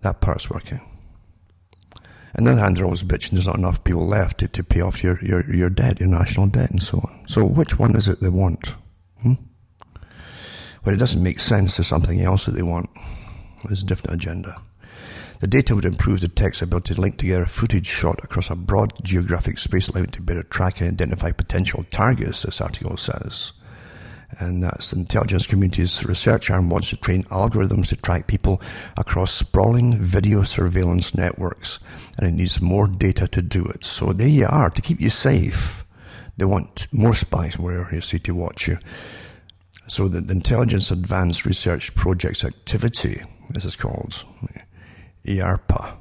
That 0.00 0.20
part's 0.20 0.48
working. 0.48 0.80
On 2.36 2.44
the 2.44 2.52
other 2.52 2.60
hand, 2.60 2.76
they're 2.76 2.84
always 2.84 3.02
bitching 3.02 3.30
there's 3.30 3.46
not 3.46 3.56
enough 3.56 3.82
people 3.82 4.06
left 4.06 4.38
to, 4.38 4.48
to 4.48 4.62
pay 4.62 4.82
off 4.82 5.02
your, 5.02 5.22
your, 5.24 5.54
your 5.54 5.70
debt, 5.70 6.00
your 6.00 6.08
national 6.08 6.48
debt, 6.48 6.70
and 6.70 6.82
so 6.82 6.98
on. 6.98 7.22
So 7.26 7.44
which 7.44 7.78
one 7.78 7.96
is 7.96 8.08
it 8.08 8.20
they 8.20 8.28
want? 8.28 8.74
Hmm? 9.22 9.34
When 10.82 10.94
it 10.94 10.98
doesn't 10.98 11.22
make 11.22 11.40
sense, 11.40 11.76
there's 11.76 11.86
something 11.86 12.20
else 12.20 12.44
that 12.44 12.54
they 12.54 12.62
want. 12.62 12.90
There's 13.64 13.82
a 13.82 13.86
different 13.86 14.14
agenda. 14.14 14.60
The 15.40 15.46
data 15.46 15.74
would 15.74 15.84
improve 15.84 16.20
the 16.20 16.28
tech's 16.28 16.62
ability 16.62 16.94
to 16.94 17.00
link 17.00 17.18
together 17.18 17.46
footage 17.46 17.86
shot 17.86 18.22
across 18.22 18.50
a 18.50 18.56
broad 18.56 18.92
geographic 19.02 19.58
space, 19.58 19.88
allowing 19.88 20.04
it 20.04 20.12
to 20.12 20.22
better 20.22 20.42
track 20.42 20.80
and 20.80 20.90
identify 20.90 21.32
potential 21.32 21.84
targets, 21.90 22.42
this 22.42 22.60
article 22.60 22.96
says 22.96 23.52
and 24.38 24.62
that's 24.62 24.90
the 24.90 24.96
intelligence 24.96 25.46
community's 25.46 26.04
research 26.04 26.50
arm 26.50 26.68
wants 26.68 26.90
to 26.90 26.96
train 26.96 27.24
algorithms 27.24 27.88
to 27.88 27.96
track 27.96 28.26
people 28.26 28.60
across 28.96 29.32
sprawling 29.32 29.96
video 29.96 30.42
surveillance 30.42 31.14
networks, 31.14 31.78
and 32.18 32.26
it 32.28 32.32
needs 32.32 32.60
more 32.60 32.88
data 32.88 33.28
to 33.28 33.42
do 33.42 33.64
it. 33.64 33.84
So 33.84 34.12
there 34.12 34.28
you 34.28 34.46
are, 34.46 34.70
to 34.70 34.82
keep 34.82 35.00
you 35.00 35.10
safe. 35.10 35.84
They 36.36 36.44
want 36.44 36.86
more 36.92 37.14
spies 37.14 37.58
where 37.58 37.92
you 37.94 38.00
see 38.00 38.18
to 38.20 38.34
watch 38.34 38.68
you. 38.68 38.78
So 39.88 40.08
the, 40.08 40.20
the 40.20 40.32
Intelligence 40.32 40.90
Advanced 40.90 41.46
Research 41.46 41.94
Projects 41.94 42.44
Activity, 42.44 43.22
this 43.50 43.64
is 43.64 43.76
called, 43.76 44.24
IARPA, 45.24 45.96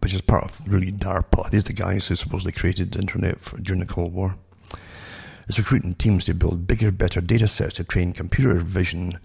which 0.00 0.14
is 0.14 0.20
part 0.20 0.44
of 0.44 0.72
really 0.72 0.92
DARPA. 0.92 1.50
These 1.50 1.64
are 1.64 1.68
the 1.68 1.72
guys 1.74 2.08
who 2.08 2.16
supposedly 2.16 2.52
created 2.52 2.92
the 2.92 2.98
internet 2.98 3.40
for, 3.40 3.58
during 3.58 3.80
the 3.80 3.86
Cold 3.86 4.12
War 4.12 4.36
is 5.48 5.58
recruiting 5.58 5.94
teams 5.94 6.24
to 6.26 6.34
build 6.34 6.66
bigger, 6.66 6.90
better 6.90 7.20
data 7.20 7.48
sets 7.48 7.74
to 7.74 7.84
train 7.84 8.12
computer 8.12 8.54
vision 8.54 9.18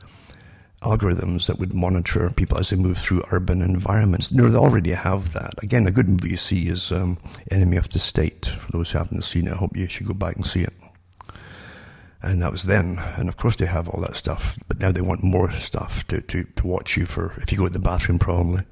algorithms 0.83 1.47
that 1.47 1.59
would 1.59 1.73
monitor 1.73 2.29
people 2.29 2.57
as 2.57 2.69
they 2.69 2.75
move 2.75 2.97
through 2.97 3.23
urban 3.31 3.61
environments. 3.61 4.31
Know, 4.31 4.49
they 4.49 4.57
already 4.57 4.91
have 4.91 5.33
that. 5.33 5.53
Again, 5.63 5.87
a 5.87 5.91
good 5.91 6.09
movie 6.09 6.31
you 6.31 6.37
see 6.37 6.67
is 6.67 6.91
um, 6.91 7.17
Enemy 7.49 7.77
of 7.77 7.89
the 7.89 7.99
State. 7.99 8.45
For 8.45 8.71
those 8.71 8.91
who 8.91 8.97
haven't 8.97 9.23
seen 9.23 9.47
it, 9.47 9.53
I 9.53 9.57
hope 9.57 9.75
you 9.75 9.87
should 9.87 10.07
go 10.07 10.13
back 10.13 10.35
and 10.35 10.45
see 10.45 10.61
it. 10.61 10.73
And 12.21 12.41
that 12.41 12.51
was 12.51 12.63
then. 12.63 12.99
And 13.17 13.27
of 13.27 13.37
course 13.37 13.55
they 13.55 13.65
have 13.65 13.89
all 13.89 14.01
that 14.01 14.15
stuff. 14.15 14.57
But 14.67 14.79
now 14.79 14.91
they 14.91 15.01
want 15.01 15.23
more 15.23 15.51
stuff 15.51 16.05
to, 16.07 16.21
to, 16.21 16.43
to 16.43 16.67
watch 16.67 16.97
you 16.97 17.05
for, 17.05 17.33
if 17.41 17.51
you 17.51 17.57
go 17.57 17.67
to 17.67 17.73
the 17.73 17.79
bathroom 17.79 18.19
probably. 18.19 18.63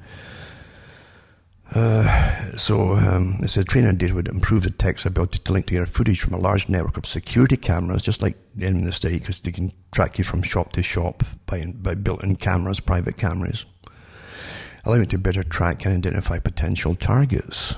Uh, 1.73 2.57
so 2.57 2.95
um, 2.97 3.39
it 3.41 3.49
said 3.49 3.65
training 3.65 3.95
data 3.95 4.13
would 4.13 4.27
improve 4.27 4.63
the 4.63 4.69
tech's 4.69 5.05
ability 5.05 5.39
to 5.39 5.53
link 5.53 5.67
together 5.67 5.85
footage 5.85 6.19
from 6.19 6.33
a 6.33 6.37
large 6.37 6.67
network 6.67 6.97
of 6.97 7.05
security 7.05 7.55
cameras, 7.55 8.03
just 8.03 8.21
like 8.21 8.37
in 8.57 8.83
the 8.83 8.91
state, 8.91 9.21
because 9.21 9.39
they 9.41 9.51
can 9.51 9.71
track 9.93 10.17
you 10.17 10.23
from 10.23 10.41
shop 10.41 10.73
to 10.73 10.83
shop 10.83 11.23
by, 11.45 11.65
by 11.77 11.95
built-in 11.95 12.35
cameras, 12.35 12.81
private 12.81 13.15
cameras, 13.15 13.65
allowing 14.83 15.05
to 15.05 15.17
better 15.17 15.43
track 15.43 15.85
and 15.85 15.95
identify 15.95 16.39
potential 16.39 16.93
targets. 16.95 17.75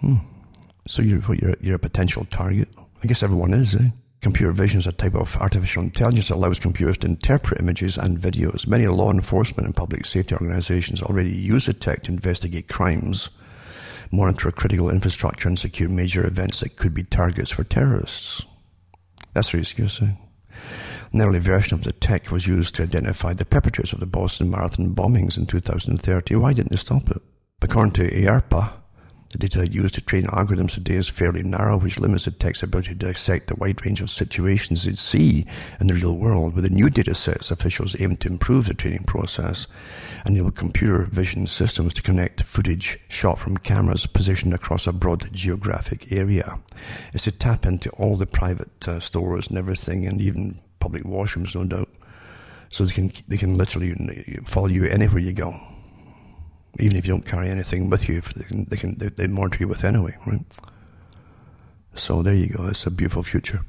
Hmm. 0.00 0.16
So 0.86 1.00
you're, 1.00 1.22
you're, 1.34 1.56
you're 1.60 1.76
a 1.76 1.78
potential 1.78 2.26
target. 2.30 2.68
I 3.02 3.06
guess 3.06 3.22
everyone 3.22 3.54
is, 3.54 3.74
eh? 3.74 3.88
Computer 4.22 4.52
vision 4.52 4.78
is 4.78 4.86
a 4.86 4.92
type 4.92 5.16
of 5.16 5.36
artificial 5.38 5.82
intelligence 5.82 6.28
that 6.28 6.36
allows 6.36 6.60
computers 6.60 6.96
to 6.98 7.08
interpret 7.08 7.60
images 7.60 7.98
and 7.98 8.16
videos. 8.16 8.68
Many 8.68 8.86
law 8.86 9.10
enforcement 9.10 9.66
and 9.66 9.74
public 9.74 10.06
safety 10.06 10.36
organizations 10.36 11.02
already 11.02 11.32
use 11.32 11.66
the 11.66 11.72
tech 11.72 12.02
to 12.02 12.12
investigate 12.12 12.68
crimes, 12.68 13.30
monitor 14.12 14.52
critical 14.52 14.90
infrastructure, 14.90 15.48
and 15.48 15.58
secure 15.58 15.88
major 15.88 16.24
events 16.24 16.60
that 16.60 16.76
could 16.76 16.94
be 16.94 17.02
targets 17.02 17.50
for 17.50 17.64
terrorists. 17.64 18.46
That's 19.32 19.52
risky, 19.54 19.88
see. 19.88 20.10
An 21.12 21.20
early 21.20 21.40
version 21.40 21.76
of 21.76 21.82
the 21.82 21.92
tech 21.92 22.30
was 22.30 22.46
used 22.46 22.76
to 22.76 22.84
identify 22.84 23.32
the 23.32 23.44
perpetrators 23.44 23.92
of 23.92 23.98
the 23.98 24.06
Boston 24.06 24.50
Marathon 24.50 24.94
bombings 24.94 25.36
in 25.36 25.46
2013. 25.46 26.40
Why 26.40 26.52
didn't 26.52 26.70
they 26.70 26.76
stop 26.76 27.10
it? 27.10 27.20
According 27.60 27.94
to 27.94 28.08
IARPA, 28.08 28.81
The 29.32 29.38
data 29.38 29.66
used 29.66 29.94
to 29.94 30.02
train 30.02 30.26
algorithms 30.26 30.74
today 30.74 30.96
is 30.96 31.08
fairly 31.08 31.42
narrow, 31.42 31.78
which 31.78 31.98
limits 31.98 32.26
the 32.26 32.32
tech's 32.32 32.62
ability 32.62 32.90
to 32.90 32.94
dissect 32.94 33.46
the 33.46 33.56
wide 33.56 33.82
range 33.84 34.02
of 34.02 34.10
situations 34.10 34.84
they'd 34.84 34.98
see 34.98 35.46
in 35.80 35.86
the 35.86 35.94
real 35.94 36.18
world. 36.18 36.54
With 36.54 36.64
the 36.64 36.70
new 36.70 36.90
data 36.90 37.14
sets, 37.14 37.50
officials 37.50 37.98
aim 37.98 38.16
to 38.16 38.28
improve 38.28 38.66
the 38.66 38.74
training 38.74 39.04
process 39.04 39.66
and 40.26 40.36
enable 40.36 40.50
computer 40.50 41.04
vision 41.04 41.46
systems 41.46 41.94
to 41.94 42.02
connect 42.02 42.42
footage 42.42 42.98
shot 43.08 43.38
from 43.38 43.56
cameras 43.56 44.06
positioned 44.06 44.52
across 44.52 44.86
a 44.86 44.92
broad 44.92 45.32
geographic 45.32 46.12
area. 46.12 46.58
It's 47.14 47.24
to 47.24 47.32
tap 47.32 47.64
into 47.64 47.88
all 47.92 48.16
the 48.16 48.26
private 48.26 48.86
uh, 48.86 49.00
stores 49.00 49.48
and 49.48 49.56
everything, 49.56 50.06
and 50.06 50.20
even 50.20 50.60
public 50.78 51.04
washrooms, 51.04 51.54
no 51.54 51.64
doubt. 51.64 51.88
So 52.68 52.84
they 52.84 52.92
can 52.92 53.12
they 53.28 53.38
can 53.38 53.56
literally 53.56 53.94
follow 54.44 54.68
you 54.68 54.84
anywhere 54.84 55.20
you 55.20 55.32
go 55.32 55.58
even 56.78 56.96
if 56.96 57.06
you 57.06 57.12
don't 57.12 57.26
carry 57.26 57.50
anything 57.50 57.90
with 57.90 58.08
you, 58.08 58.20
they 58.20 58.44
can 58.44 58.64
they 58.64 58.76
can 58.76 58.98
they, 58.98 59.08
they 59.08 59.26
monitor 59.26 59.58
you 59.60 59.68
with 59.68 59.84
anyway, 59.84 60.16
right? 60.26 60.44
So 61.94 62.22
there 62.22 62.34
you 62.34 62.48
go. 62.48 62.66
It's 62.68 62.86
a 62.86 62.90
beautiful 62.90 63.22
future. 63.22 63.60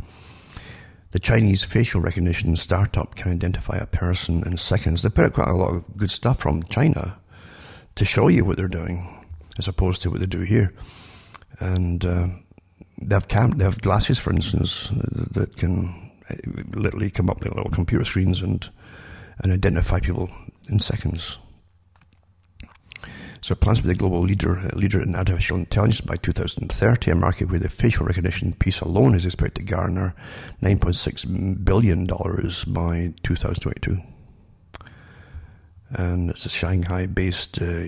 The 1.12 1.20
Chinese 1.20 1.64
facial 1.64 2.02
recognition 2.02 2.56
startup 2.56 3.16
can 3.16 3.32
identify 3.32 3.78
a 3.78 3.86
person 3.86 4.44
in 4.48 4.58
seconds. 4.58 5.02
They 5.02 5.10
put 5.10 5.26
out 5.26 5.34
quite 5.34 5.50
a 5.50 5.56
lot 5.56 5.74
of 5.76 5.98
good 5.98 6.10
stuff 6.10 6.40
from 6.40 6.64
China 6.64 7.18
to 7.96 8.06
show 8.06 8.30
you 8.30 8.46
what 8.46 8.58
they're 8.58 8.68
doing, 8.68 9.24
as 9.60 9.68
opposed 9.68 10.02
to 10.02 10.10
what 10.10 10.22
they 10.22 10.26
do 10.26 10.42
here. 10.42 10.74
And 11.60 12.04
uh, 12.04 12.28
they 13.00 13.16
have 13.16 13.28
cam- 13.28 13.58
they 13.58 13.66
have 13.66 13.82
glasses, 13.82 14.20
for 14.20 14.34
instance, 14.34 14.90
that 15.32 15.58
can 15.58 16.12
uh, 16.30 16.36
literally 16.72 17.12
come 17.12 17.30
up 17.30 17.44
like 17.44 17.54
little 17.54 17.70
computer 17.70 18.06
screens 18.06 18.42
and 18.42 18.68
and 19.40 19.52
identify 19.52 20.00
people 20.00 20.30
in 20.70 20.80
seconds. 20.80 21.38
So 23.44 23.56
plans 23.56 23.80
to 23.80 23.84
be 23.84 23.90
the 23.90 23.96
global 23.96 24.22
leader, 24.22 24.58
uh, 24.58 24.70
leader 24.74 25.02
in 25.02 25.16
artificial 25.16 25.58
intelligence 25.58 26.00
by 26.00 26.16
2030, 26.16 27.12
a 27.12 27.16
market 27.16 27.50
where 27.50 27.60
the 27.60 27.68
facial 27.68 28.06
recognition 28.06 28.54
piece 28.54 28.80
alone 28.80 29.16
is 29.16 29.26
expected 29.26 29.68
to 29.68 29.70
garner 29.70 30.16
$9.6 30.62 31.66
billion 31.66 32.06
by 32.06 33.14
2022. 33.24 34.02
And 35.90 36.30
it's 36.30 36.46
a 36.46 36.50
Shanghai 36.50 37.06
based 37.06 37.62
uh, 37.62 37.88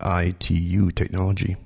YITU 0.00 0.92
technology. 0.96 1.56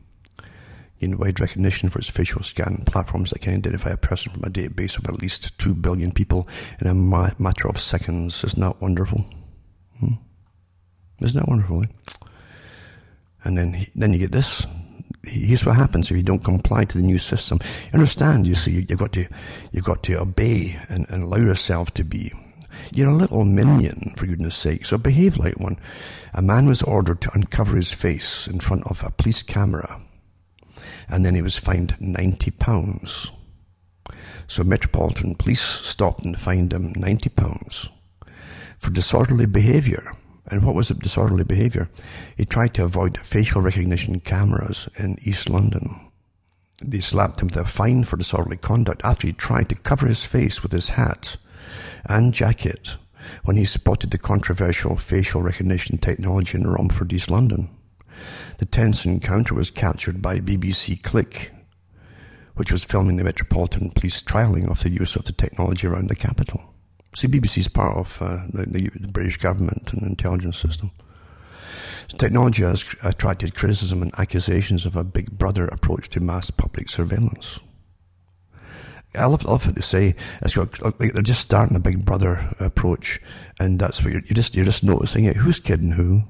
In 0.98 1.16
wide 1.16 1.40
recognition 1.40 1.88
for 1.88 2.00
its 2.00 2.10
facial 2.10 2.42
scan 2.42 2.82
platforms 2.84 3.30
that 3.30 3.40
can 3.40 3.54
identify 3.54 3.88
a 3.88 3.96
person 3.96 4.34
from 4.34 4.44
a 4.44 4.50
database 4.50 4.98
of 4.98 5.06
at 5.06 5.22
least 5.22 5.58
2 5.58 5.74
billion 5.74 6.12
people 6.12 6.46
in 6.82 6.86
a 6.86 6.92
ma- 6.92 7.30
matter 7.38 7.66
of 7.66 7.80
seconds. 7.80 8.44
Isn't 8.44 8.60
that 8.60 8.82
wonderful? 8.82 9.24
Hmm? 10.00 10.16
Isn't 11.20 11.38
that 11.38 11.48
wonderful? 11.48 11.82
Eh? 11.82 11.86
And 13.44 13.56
then, 13.56 13.86
then 13.94 14.12
you 14.12 14.18
get 14.18 14.32
this. 14.32 14.66
Here's 15.22 15.66
what 15.66 15.76
happens 15.76 16.10
if 16.10 16.16
you 16.16 16.22
don't 16.22 16.44
comply 16.44 16.84
to 16.84 16.98
the 16.98 17.04
new 17.04 17.18
system. 17.18 17.58
You 17.62 17.94
understand? 17.94 18.46
You 18.46 18.54
see, 18.54 18.86
you've 18.88 18.98
got 18.98 19.12
to, 19.12 19.26
you've 19.72 19.84
got 19.84 20.02
to 20.04 20.20
obey 20.20 20.78
and, 20.88 21.06
and 21.10 21.22
allow 21.22 21.38
yourself 21.38 21.92
to 21.94 22.04
be. 22.04 22.32
You're 22.92 23.10
a 23.10 23.14
little 23.14 23.44
minion, 23.44 24.14
for 24.16 24.26
goodness 24.26 24.56
sake. 24.56 24.86
So 24.86 24.96
behave 24.96 25.36
like 25.36 25.58
one. 25.58 25.78
A 26.32 26.42
man 26.42 26.66
was 26.66 26.82
ordered 26.82 27.20
to 27.22 27.34
uncover 27.34 27.76
his 27.76 27.92
face 27.92 28.46
in 28.46 28.60
front 28.60 28.86
of 28.86 29.02
a 29.02 29.10
police 29.10 29.42
camera, 29.42 30.00
and 31.08 31.24
then 31.24 31.34
he 31.34 31.42
was 31.42 31.58
fined 31.58 31.96
ninety 32.00 32.50
pounds. 32.50 33.30
So 34.48 34.64
Metropolitan 34.64 35.34
Police 35.34 35.60
stopped 35.60 36.24
and 36.24 36.40
fined 36.40 36.72
him 36.72 36.92
ninety 36.96 37.28
pounds 37.28 37.88
for 38.78 38.90
disorderly 38.90 39.46
behaviour. 39.46 40.12
And 40.50 40.64
what 40.64 40.74
was 40.74 40.88
the 40.88 40.94
disorderly 40.94 41.44
behaviour? 41.44 41.88
He 42.36 42.44
tried 42.44 42.74
to 42.74 42.84
avoid 42.84 43.18
facial 43.18 43.62
recognition 43.62 44.18
cameras 44.20 44.88
in 44.98 45.16
East 45.22 45.48
London. 45.48 46.00
They 46.82 47.00
slapped 47.00 47.40
him 47.40 47.48
with 47.48 47.56
a 47.56 47.64
fine 47.64 48.04
for 48.04 48.16
disorderly 48.16 48.56
conduct 48.56 49.02
after 49.04 49.26
he 49.26 49.32
tried 49.32 49.68
to 49.68 49.74
cover 49.74 50.06
his 50.06 50.26
face 50.26 50.62
with 50.62 50.72
his 50.72 50.90
hat 50.90 51.36
and 52.06 52.34
jacket 52.34 52.96
when 53.44 53.56
he 53.56 53.64
spotted 53.64 54.10
the 54.10 54.18
controversial 54.18 54.96
facial 54.96 55.42
recognition 55.42 55.98
technology 55.98 56.58
in 56.58 56.66
Romford, 56.66 57.12
East 57.12 57.30
London. 57.30 57.68
The 58.58 58.64
tense 58.66 59.04
encounter 59.04 59.54
was 59.54 59.70
captured 59.70 60.20
by 60.20 60.40
BBC 60.40 61.02
Click, 61.02 61.52
which 62.54 62.72
was 62.72 62.84
filming 62.84 63.16
the 63.16 63.24
Metropolitan 63.24 63.90
Police 63.90 64.22
trialling 64.22 64.68
of 64.68 64.82
the 64.82 64.90
use 64.90 65.16
of 65.16 65.24
the 65.24 65.32
technology 65.32 65.86
around 65.86 66.08
the 66.08 66.16
capital. 66.16 66.69
See, 67.14 67.28
BBC 67.28 67.58
is 67.58 67.68
part 67.68 67.96
of 67.96 68.22
uh, 68.22 68.42
the, 68.52 68.90
the, 68.94 69.08
British 69.08 69.36
government 69.36 69.92
and 69.92 70.02
intelligence 70.02 70.58
system. 70.58 70.92
Technology 72.18 72.62
has 72.62 72.84
attracted 73.02 73.56
criticism 73.56 74.02
and 74.02 74.12
accusations 74.18 74.86
of 74.86 74.96
a 74.96 75.04
big 75.04 75.30
brother 75.36 75.66
approach 75.66 76.08
to 76.10 76.20
mass 76.20 76.50
public 76.50 76.88
surveillance. 76.88 77.58
I 79.14 79.26
love, 79.26 79.44
love 79.44 79.66
what 79.66 79.74
they 79.74 79.80
say. 79.80 80.14
It's 80.40 80.54
got, 80.54 80.80
like 80.82 81.12
they're 81.12 81.22
just 81.22 81.40
starting 81.40 81.76
a 81.76 81.80
big 81.80 82.04
brother 82.04 82.48
approach, 82.60 83.20
and 83.58 83.78
that's 83.78 84.02
what 84.02 84.12
you're, 84.12 84.22
you're 84.22 84.34
just 84.34 84.54
you're 84.54 84.64
just 84.64 84.84
noticing 84.84 85.24
it. 85.24 85.36
Who's 85.36 85.58
kidding 85.58 85.90
who? 85.90 86.22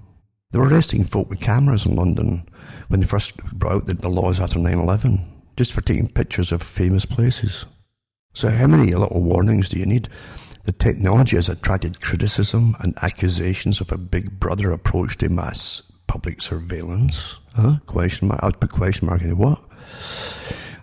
They 0.51 0.59
were 0.59 0.69
arresting 0.69 1.05
folk 1.05 1.29
with 1.29 1.41
cameras 1.41 1.85
in 1.85 1.95
London 1.95 2.49
when 2.89 3.01
they 3.01 3.07
first 3.07 3.37
brought 3.53 3.73
out 3.73 3.87
the, 3.87 3.95
the 3.95 4.09
laws 4.09 4.41
after 4.41 4.59
9/11, 4.59 5.23
just 5.59 5.73
for 5.75 5.83
taking 5.83 6.09
pictures 6.09 6.53
of 6.53 6.63
famous 6.63 7.05
places. 7.05 7.67
So 8.33 8.49
how 8.49 8.67
many 8.67 8.95
little 8.95 9.23
warnings 9.23 9.69
do 9.69 9.79
you 9.79 9.87
need? 9.87 10.09
The 10.71 10.77
technology 10.77 11.35
has 11.35 11.49
attracted 11.49 12.01
criticism 12.01 12.77
and 12.79 12.97
accusations 13.03 13.81
of 13.81 13.91
a 13.91 13.99
big 13.99 14.39
brother 14.39 14.71
approach 14.71 15.19
to 15.19 15.29
mass 15.29 15.83
public 16.07 16.41
surveillance. 16.41 17.39
Huh? 17.57 17.79
Question 17.87 18.29
mark. 18.29 18.39
I'll 18.41 18.53
put 18.53 18.71
question 18.71 19.09
mark 19.09 19.23
in 19.23 19.37
what? 19.37 19.61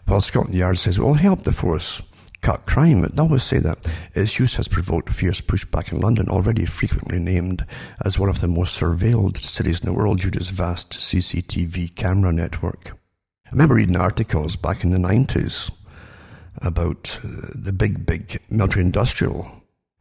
While 0.05 0.19
Scotland 0.19 0.55
Yard 0.55 0.77
says 0.77 0.97
it 0.97 1.01
will 1.01 1.13
help 1.13 1.43
the 1.43 1.53
force 1.53 2.01
cut 2.41 2.65
crime, 2.65 3.05
it 3.05 3.17
always 3.17 3.43
say 3.43 3.59
that 3.59 3.87
its 4.13 4.37
use 4.37 4.57
has 4.57 4.67
provoked 4.67 5.09
fierce 5.09 5.39
pushback 5.39 5.93
in 5.93 6.01
London, 6.01 6.27
already 6.27 6.65
frequently 6.65 7.17
named 7.17 7.65
as 8.03 8.19
one 8.19 8.27
of 8.27 8.41
the 8.41 8.49
most 8.49 8.77
surveilled 8.77 9.37
cities 9.37 9.79
in 9.79 9.85
the 9.85 9.93
world 9.93 10.19
due 10.19 10.31
to 10.31 10.39
its 10.39 10.49
vast 10.49 10.99
CCTV 10.99 11.95
camera 11.95 12.33
network. 12.33 12.91
I 13.45 13.51
remember 13.51 13.75
reading 13.75 13.95
articles 13.95 14.57
back 14.57 14.83
in 14.83 14.91
the 14.91 14.97
90s 14.97 15.71
about 16.57 17.17
uh, 17.23 17.51
the 17.55 17.71
big, 17.71 18.05
big 18.05 18.41
military 18.49 18.83
industrial 18.83 19.56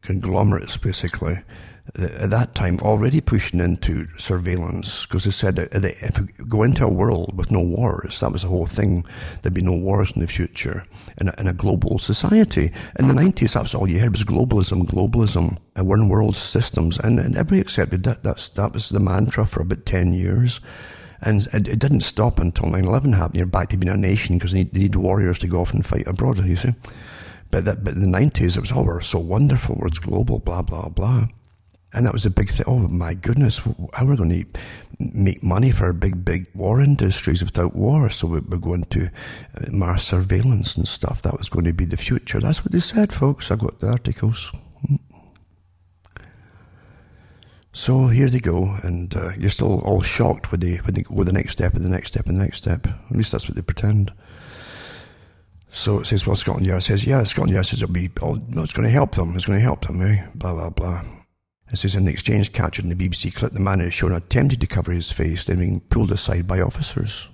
conglomerates, 0.07 0.77
basically, 0.77 1.37
at 1.99 2.29
that 2.29 2.55
time 2.55 2.79
already 2.79 3.21
pushing 3.21 3.59
into 3.59 4.07
surveillance 4.17 5.05
because 5.05 5.25
they 5.25 5.31
said 5.31 5.55
that 5.55 5.69
if 5.73 6.19
we 6.19 6.27
go 6.45 6.63
into 6.63 6.85
a 6.85 6.89
world 6.89 7.37
with 7.37 7.51
no 7.51 7.61
wars, 7.61 8.19
that 8.19 8.31
was 8.31 8.41
the 8.41 8.47
whole 8.47 8.65
thing, 8.65 9.05
there'd 9.41 9.53
be 9.53 9.61
no 9.61 9.73
wars 9.75 10.11
in 10.11 10.21
the 10.21 10.27
future 10.27 10.83
in 11.19 11.27
a, 11.27 11.35
in 11.37 11.47
a 11.47 11.53
global 11.53 11.99
society. 11.99 12.71
In 12.99 13.07
the 13.07 13.13
90s, 13.13 13.53
that 13.53 13.63
was 13.63 13.75
all 13.75 13.89
you 13.89 13.99
heard 13.99 14.11
was 14.11 14.23
globalism, 14.23 14.85
globalism, 14.85 15.57
and 15.75 15.87
one 15.87 16.09
world 16.09 16.35
systems, 16.35 16.99
and, 16.99 17.19
and 17.19 17.35
everybody 17.35 17.61
accepted 17.61 18.03
that. 18.03 18.23
That's, 18.23 18.47
that 18.49 18.73
was 18.73 18.89
the 18.89 18.99
mantra 18.99 19.45
for 19.45 19.61
about 19.61 19.85
10 19.85 20.13
years. 20.13 20.61
And 21.21 21.47
it, 21.53 21.67
it 21.67 21.79
didn't 21.79 22.01
stop 22.01 22.39
until 22.39 22.69
9 22.69 22.85
11 22.85 23.13
happened. 23.13 23.37
You're 23.37 23.45
back 23.47 23.69
to 23.69 23.77
being 23.77 23.91
a 23.91 23.97
nation 23.97 24.37
because 24.37 24.51
they 24.51 24.63
they 24.63 24.81
need 24.81 24.95
warriors 24.95 25.39
to 25.39 25.47
go 25.47 25.61
off 25.61 25.73
and 25.73 25.85
fight 25.85 26.07
abroad, 26.07 26.45
you 26.45 26.55
see. 26.55 26.75
But, 27.49 27.65
that, 27.65 27.83
but 27.83 27.93
in 27.93 28.11
the 28.11 28.17
90s, 28.17 28.57
it 28.57 28.61
was, 28.61 28.71
oh, 28.71 28.83
we're 28.83 29.01
so 29.01 29.19
wonderful, 29.19 29.75
we're 29.79 29.89
global, 29.89 30.39
blah, 30.39 30.61
blah, 30.61 30.89
blah. 30.89 31.27
And 31.93 32.05
that 32.05 32.13
was 32.13 32.25
a 32.25 32.29
big 32.29 32.49
thing. 32.49 32.65
Oh, 32.67 32.79
my 32.89 33.13
goodness, 33.13 33.59
how 33.59 33.87
are 33.93 34.05
we 34.05 34.17
going 34.17 34.29
to 34.29 34.59
make 34.99 35.41
money 35.41 35.71
for 35.71 35.85
our 35.85 35.93
big, 35.93 36.25
big 36.25 36.47
war 36.53 36.81
industries 36.81 37.43
without 37.43 37.75
war? 37.75 38.09
So 38.09 38.27
we're 38.27 38.41
going 38.57 38.83
to 38.85 39.05
uh, 39.05 39.71
mass 39.71 40.03
surveillance 40.03 40.75
and 40.75 40.87
stuff. 40.87 41.21
That 41.21 41.37
was 41.37 41.49
going 41.49 41.65
to 41.65 41.73
be 41.73 41.85
the 41.85 41.97
future. 41.97 42.41
That's 42.41 42.63
what 42.65 42.73
they 42.73 42.81
said, 42.81 43.13
folks. 43.13 43.49
I 43.49 43.55
got 43.55 43.79
the 43.79 43.87
articles. 43.87 44.51
So 47.77 48.07
here 48.07 48.27
they 48.27 48.39
go, 48.39 48.75
and 48.81 49.15
uh, 49.15 49.33
you're 49.37 49.51
still 49.51 49.81
all 49.81 50.01
shocked 50.01 50.51
when 50.51 50.61
they 50.61 50.77
when 50.77 50.95
they 50.95 51.03
go 51.03 51.23
the 51.23 51.31
next 51.31 51.51
step 51.51 51.75
and 51.75 51.85
the 51.85 51.89
next 51.89 52.07
step 52.07 52.25
and 52.25 52.35
the 52.35 52.41
next 52.41 52.57
step. 52.57 52.87
At 52.87 53.15
least 53.15 53.31
that's 53.31 53.47
what 53.47 53.55
they 53.55 53.61
pretend. 53.61 54.11
So 55.71 55.99
it 55.99 56.05
says, 56.05 56.25
well, 56.25 56.35
Scotland 56.35 56.65
Yard 56.65 56.83
says, 56.83 57.05
yeah, 57.05 57.23
Scotland 57.23 57.53
Yard 57.53 57.65
says 57.65 57.83
it'll 57.83 57.93
be, 57.93 58.09
oh, 58.21 58.39
no, 58.49 58.63
it's 58.63 58.73
going 58.73 58.87
to 58.87 58.93
help 58.93 59.15
them. 59.15 59.35
It's 59.35 59.45
going 59.45 59.59
to 59.59 59.63
help 59.63 59.85
them, 59.85 60.01
eh? 60.01 60.25
Blah, 60.33 60.53
blah, 60.53 60.69
blah. 60.69 61.03
It 61.71 61.77
says 61.77 61.95
in 61.95 62.05
the 62.05 62.11
exchange 62.11 62.53
captured 62.53 62.85
in 62.85 62.97
the 62.97 63.09
BBC 63.09 63.35
clip, 63.35 63.51
the 63.53 63.59
man 63.59 63.81
is 63.81 63.93
shown 63.93 64.13
attempting 64.13 64.59
to 64.59 64.67
cover 64.67 64.91
his 64.91 65.11
face, 65.11 65.45
then 65.45 65.59
being 65.59 65.81
pulled 65.81 66.11
aside 66.11 66.47
by 66.47 66.61
officers. 66.61 67.27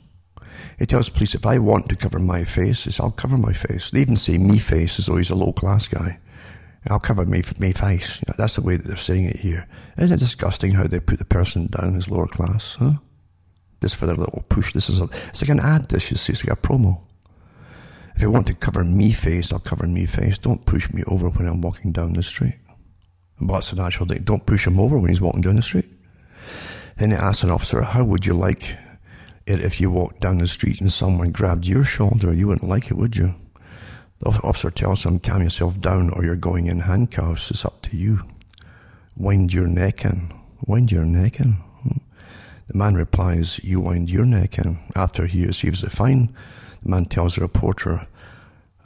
He 0.80 0.88
tells 0.88 1.10
police, 1.10 1.36
if 1.36 1.46
I 1.46 1.60
want 1.60 1.88
to 1.90 1.96
cover 1.96 2.18
my 2.20 2.44
face, 2.44 2.82
says, 2.82 3.00
I'll 3.00 3.12
cover 3.12 3.38
my 3.38 3.54
face. 3.54 3.92
They 3.92 4.02
even 4.02 4.18
say 4.18 4.38
me 4.40 4.58
face 4.58 4.98
as 4.98 5.06
though 5.06 5.18
he's 5.18 5.30
a 5.30 5.36
low 5.36 5.54
class 5.54 5.88
guy. 5.88 6.20
I'll 6.90 7.00
cover 7.00 7.26
me, 7.26 7.44
me 7.60 7.72
face. 7.72 8.20
That's 8.38 8.56
the 8.56 8.62
way 8.62 8.76
that 8.76 8.88
they're 8.88 8.98
saying 8.98 9.26
it 9.26 9.38
here. 9.38 9.68
Isn't 9.98 10.16
it 10.16 10.20
disgusting 10.20 10.72
how 10.72 10.88
they 10.88 11.00
put 11.00 11.20
the 11.20 11.26
person 11.26 11.68
down 11.68 11.96
as 11.96 12.10
lower 12.10 12.28
class, 12.28 12.76
huh? 12.76 12.94
This 13.80 13.96
for 13.96 14.06
their 14.06 14.16
little 14.16 14.44
push. 14.50 14.74
This 14.74 14.90
is 14.90 15.00
a, 15.00 15.08
it's 15.30 15.42
like 15.42 15.50
an 15.50 15.60
ad 15.60 15.88
dish, 15.88 16.12
you 16.12 16.18
see, 16.18 16.34
it's 16.34 16.46
like 16.46 16.58
a 16.58 16.62
promo. 16.62 17.06
If 18.16 18.22
you 18.22 18.30
want 18.30 18.48
to 18.48 18.54
cover 18.54 18.84
me 18.84 19.12
face, 19.12 19.52
I'll 19.52 19.60
cover 19.60 19.88
me 19.88 20.06
face. 20.06 20.38
Don't 20.38 20.66
push 20.66 20.92
me 20.94 21.04
over 21.08 21.30
when 21.30 21.48
I'm 21.48 21.62
walking 21.62 21.92
down 21.92 22.14
the 22.14 22.24
street. 22.24 22.56
But 23.40 23.56
that's 23.56 23.74
a 23.74 23.76
natural 23.76 24.08
thing. 24.08 24.24
Don't 24.24 24.46
push 24.46 24.68
him 24.68 24.80
over 24.80 24.98
when 24.98 25.10
he's 25.10 25.22
walking 25.22 25.42
down 25.42 25.56
the 25.56 25.62
street. 25.62 25.86
Then 26.98 27.12
he 27.12 27.18
asks 27.18 27.44
an 27.44 27.50
officer, 27.50 27.82
how 27.82 28.04
would 28.04 28.26
you 28.26 28.34
like 28.34 28.78
it 29.46 29.60
if 29.60 29.82
you 29.82 29.92
walked 29.92 30.22
down 30.22 30.38
the 30.38 30.48
street 30.48 30.80
and 30.80 30.92
someone 30.92 31.32
grabbed 31.32 31.68
your 31.68 31.84
shoulder, 31.84 32.34
you 32.34 32.48
wouldn't 32.48 32.70
like 32.70 32.92
it, 32.92 32.98
would 32.98 33.18
you? 33.18 33.36
The 34.20 34.30
officer 34.44 34.72
tells 34.72 35.06
him, 35.06 35.20
calm 35.20 35.44
yourself 35.44 35.80
down 35.82 36.10
or 36.12 36.24
you're 36.24 36.36
going 36.36 36.68
in 36.68 36.80
handcuffs. 36.82 37.52
It's 37.52 37.66
up 37.66 37.82
to 37.84 37.98
you. 37.98 38.20
Wind 39.18 39.54
your 39.54 39.68
neck 39.68 40.06
in. 40.06 40.32
Wind 40.66 40.92
your 40.92 41.04
neck 41.04 41.40
in. 41.40 41.54
Hmm. 41.54 41.98
The 42.68 42.78
man 42.78 42.96
replies, 42.96 43.62
you 43.64 43.82
wind 43.82 44.10
your 44.10 44.26
neck 44.26 44.58
in. 44.58 44.80
After 44.96 45.26
he 45.26 45.46
receives 45.46 45.82
the 45.82 45.90
fine, 45.90 46.34
the 46.84 46.90
man 46.90 47.06
tells 47.06 47.38
a 47.38 47.42
reporter, 47.42 48.08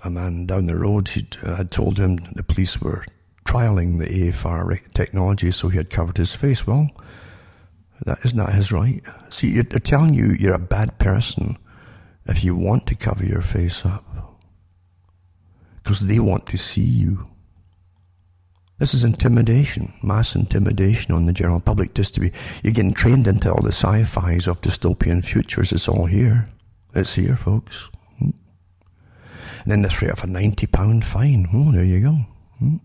a 0.03 0.09
man 0.09 0.45
down 0.45 0.67
the 0.67 0.77
road 0.77 1.09
uh, 1.43 1.55
had 1.55 1.71
told 1.71 1.97
him 1.97 2.17
the 2.33 2.43
police 2.43 2.79
were 2.81 3.05
trialing 3.45 3.97
the 3.97 4.05
AFR 4.05 4.79
technology, 4.93 5.51
so 5.51 5.69
he 5.69 5.77
had 5.77 5.89
covered 5.89 6.17
his 6.17 6.35
face. 6.35 6.67
Well, 6.67 6.89
that 8.05 8.19
isn't 8.23 8.37
that 8.37 8.53
his 8.53 8.71
right? 8.71 9.01
See, 9.29 9.61
they're 9.61 9.79
telling 9.79 10.13
you 10.13 10.35
you're 10.39 10.53
a 10.53 10.59
bad 10.59 10.99
person 10.99 11.57
if 12.27 12.43
you 12.43 12.55
want 12.55 12.87
to 12.87 12.95
cover 12.95 13.25
your 13.25 13.41
face 13.41 13.85
up. 13.85 14.05
Because 15.81 16.01
they 16.01 16.19
want 16.19 16.47
to 16.47 16.57
see 16.57 16.81
you. 16.81 17.27
This 18.79 18.93
is 18.93 19.03
intimidation, 19.03 19.93
mass 20.03 20.35
intimidation 20.35 21.15
on 21.15 21.25
the 21.25 21.33
general 21.33 21.59
public. 21.59 21.95
Just 21.95 22.13
to 22.15 22.19
be, 22.19 22.31
you're 22.61 22.73
getting 22.73 22.93
trained 22.93 23.27
into 23.27 23.51
all 23.51 23.63
the 23.63 23.69
sci-fi's 23.69 24.47
of 24.47 24.61
dystopian 24.61 25.25
futures. 25.25 25.71
It's 25.71 25.87
all 25.87 26.05
here. 26.05 26.47
It's 26.97 27.13
here, 27.13 27.37
folks. 27.37 27.89
Hmm. 28.17 28.31
And 29.61 29.71
then 29.71 29.81
the 29.83 29.89
threat 29.89 30.13
of 30.13 30.23
a 30.23 30.27
ninety 30.27 30.65
pound 30.65 31.05
fine. 31.05 31.47
Oh, 31.53 31.71
there 31.71 31.85
you 31.85 32.01
go. 32.01 32.17
Hmm. 32.57 32.77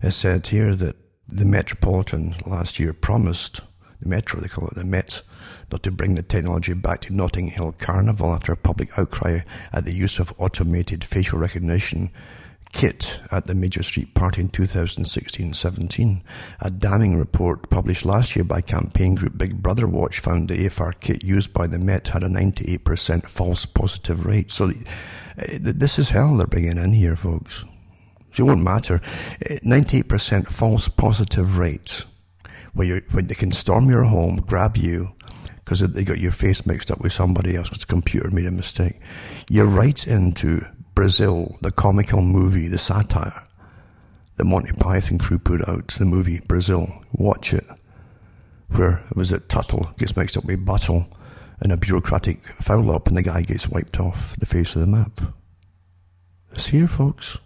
It 0.00 0.12
said 0.12 0.46
here 0.46 0.76
that 0.76 0.94
the 1.26 1.44
Metropolitan 1.44 2.36
last 2.46 2.78
year 2.78 2.92
promised 2.92 3.60
the 4.00 4.08
Metro, 4.08 4.40
they 4.40 4.46
call 4.46 4.68
it 4.68 4.76
the 4.76 4.84
Met, 4.84 5.22
not 5.72 5.82
to 5.82 5.90
bring 5.90 6.14
the 6.14 6.22
technology 6.22 6.74
back 6.74 7.00
to 7.02 7.12
Notting 7.12 7.48
Hill 7.48 7.74
Carnival 7.76 8.32
after 8.32 8.52
a 8.52 8.56
public 8.56 8.96
outcry 8.96 9.40
at 9.72 9.84
the 9.84 9.96
use 9.96 10.20
of 10.20 10.32
automated 10.38 11.02
facial 11.02 11.40
recognition 11.40 12.10
kit 12.72 13.18
at 13.30 13.46
the 13.46 13.54
Major 13.54 13.82
Street 13.82 14.14
Party 14.14 14.42
in 14.42 14.48
2016-17. 14.50 16.22
A 16.60 16.70
damning 16.70 17.16
report 17.16 17.70
published 17.70 18.04
last 18.04 18.36
year 18.36 18.44
by 18.44 18.60
campaign 18.60 19.14
group 19.14 19.36
Big 19.38 19.62
Brother 19.62 19.86
Watch 19.86 20.20
found 20.20 20.48
the 20.48 20.66
AFR 20.66 20.92
kit 21.00 21.24
used 21.24 21.52
by 21.52 21.66
the 21.66 21.78
Met 21.78 22.08
had 22.08 22.22
a 22.22 22.28
98% 22.28 23.28
false 23.28 23.66
positive 23.66 24.26
rate. 24.26 24.50
So 24.50 24.70
eh, 25.38 25.58
this 25.60 25.98
is 25.98 26.10
hell 26.10 26.36
they're 26.36 26.46
bringing 26.46 26.78
in 26.78 26.92
here, 26.92 27.16
folks. 27.16 27.64
So 28.32 28.44
it 28.44 28.46
won't 28.46 28.62
matter. 28.62 29.00
98% 29.40 30.32
eh, 30.32 30.42
false 30.50 30.88
positive 30.88 31.58
rate 31.58 32.04
where, 32.74 33.02
when 33.10 33.26
they 33.26 33.34
can 33.34 33.52
storm 33.52 33.88
your 33.88 34.04
home, 34.04 34.36
grab 34.36 34.76
you, 34.76 35.12
because 35.68 35.80
they 35.80 36.04
got 36.04 36.18
your 36.18 36.32
face 36.32 36.64
mixed 36.64 36.90
up 36.90 37.00
with 37.00 37.12
somebody 37.12 37.56
else 37.56 37.68
because 37.68 37.84
the 37.84 37.92
computer 37.92 38.30
made 38.30 38.46
a 38.46 38.50
mistake. 38.50 39.00
You're 39.50 39.66
right 39.66 40.06
into 40.06 40.64
Brazil, 40.98 41.56
the 41.60 41.70
comical 41.70 42.22
movie, 42.22 42.66
the 42.66 42.76
satire. 42.76 43.44
The 44.36 44.44
Monty 44.44 44.72
Python 44.72 45.18
crew 45.18 45.38
put 45.38 45.68
out 45.68 45.86
the 45.96 46.04
movie 46.04 46.40
Brazil. 46.40 46.92
Watch 47.12 47.54
it. 47.54 47.64
Where 48.70 49.04
it 49.08 49.16
was 49.16 49.30
it 49.30 49.48
Tuttle 49.48 49.90
gets 49.96 50.16
mixed 50.16 50.36
up 50.36 50.44
with 50.44 50.64
Buttle 50.64 51.06
in 51.62 51.70
a 51.70 51.76
bureaucratic 51.76 52.44
foul 52.60 52.90
up 52.90 53.06
and 53.06 53.16
the 53.16 53.22
guy 53.22 53.42
gets 53.42 53.68
wiped 53.68 54.00
off 54.00 54.34
the 54.40 54.44
face 54.44 54.74
of 54.74 54.80
the 54.80 54.88
map. 54.88 55.20
It's 56.50 56.66
here, 56.66 56.88
folks. 56.88 57.38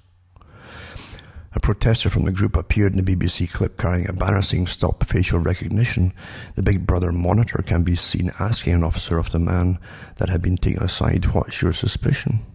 A 1.52 1.60
protester 1.60 2.08
from 2.08 2.24
the 2.24 2.32
group 2.32 2.56
appeared 2.56 2.96
in 2.96 3.04
the 3.04 3.16
BBC 3.16 3.52
clip 3.52 3.76
carrying 3.76 4.08
a 4.08 4.42
saying 4.42 4.68
Stop 4.68 5.04
Facial 5.04 5.40
Recognition. 5.40 6.14
The 6.54 6.62
Big 6.62 6.86
Brother 6.86 7.12
monitor 7.12 7.62
can 7.66 7.82
be 7.82 7.96
seen 7.96 8.32
asking 8.40 8.72
an 8.72 8.82
officer 8.82 9.18
of 9.18 9.30
the 9.30 9.38
man 9.38 9.78
that 10.16 10.30
had 10.30 10.40
been 10.40 10.56
taken 10.56 10.82
aside, 10.82 11.34
What's 11.34 11.60
your 11.60 11.74
suspicion? 11.74 12.46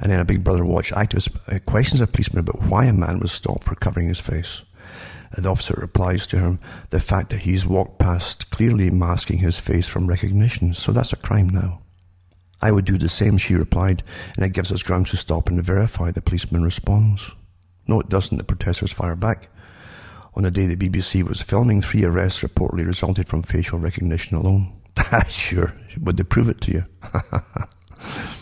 And 0.00 0.10
then 0.10 0.20
a 0.20 0.24
Big 0.24 0.42
Brother 0.42 0.64
Watch 0.64 0.92
activist 0.92 1.36
uh, 1.46 1.58
questions 1.66 2.00
a 2.00 2.06
policeman 2.06 2.40
about 2.40 2.62
why 2.62 2.86
a 2.86 2.92
man 2.92 3.18
was 3.18 3.32
stopped 3.32 3.64
for 3.64 3.74
covering 3.74 4.08
his 4.08 4.20
face. 4.20 4.62
The 5.36 5.48
officer 5.48 5.74
replies 5.78 6.26
to 6.28 6.38
him, 6.38 6.58
the 6.88 6.98
fact 6.98 7.30
that 7.30 7.42
he's 7.42 7.66
walked 7.66 7.98
past 7.98 8.50
clearly 8.50 8.90
masking 8.90 9.38
his 9.38 9.60
face 9.60 9.86
from 9.86 10.08
recognition, 10.08 10.74
so 10.74 10.90
that's 10.90 11.12
a 11.12 11.16
crime 11.16 11.48
now. 11.48 11.82
I 12.60 12.72
would 12.72 12.84
do 12.84 12.98
the 12.98 13.08
same, 13.08 13.38
she 13.38 13.54
replied, 13.54 14.02
and 14.36 14.44
it 14.44 14.52
gives 14.52 14.72
us 14.72 14.82
grounds 14.82 15.10
to 15.10 15.16
stop 15.16 15.48
and 15.48 15.62
verify, 15.62 16.10
the 16.10 16.20
policeman 16.20 16.62
responds. 16.64 17.30
No, 17.86 18.00
it 18.00 18.08
doesn't. 18.08 18.38
The 18.38 18.44
protesters 18.44 18.92
fire 18.92 19.16
back. 19.16 19.48
On 20.34 20.42
the 20.42 20.50
day 20.50 20.66
the 20.66 20.76
BBC 20.76 21.22
was 21.22 21.42
filming, 21.42 21.80
three 21.80 22.04
arrests 22.04 22.42
reportedly 22.42 22.86
resulted 22.86 23.28
from 23.28 23.42
facial 23.42 23.78
recognition 23.78 24.36
alone. 24.36 24.72
sure, 25.28 25.72
would 26.00 26.16
they 26.16 26.22
prove 26.22 26.48
it 26.48 26.60
to 26.62 26.72
you? 26.72 26.84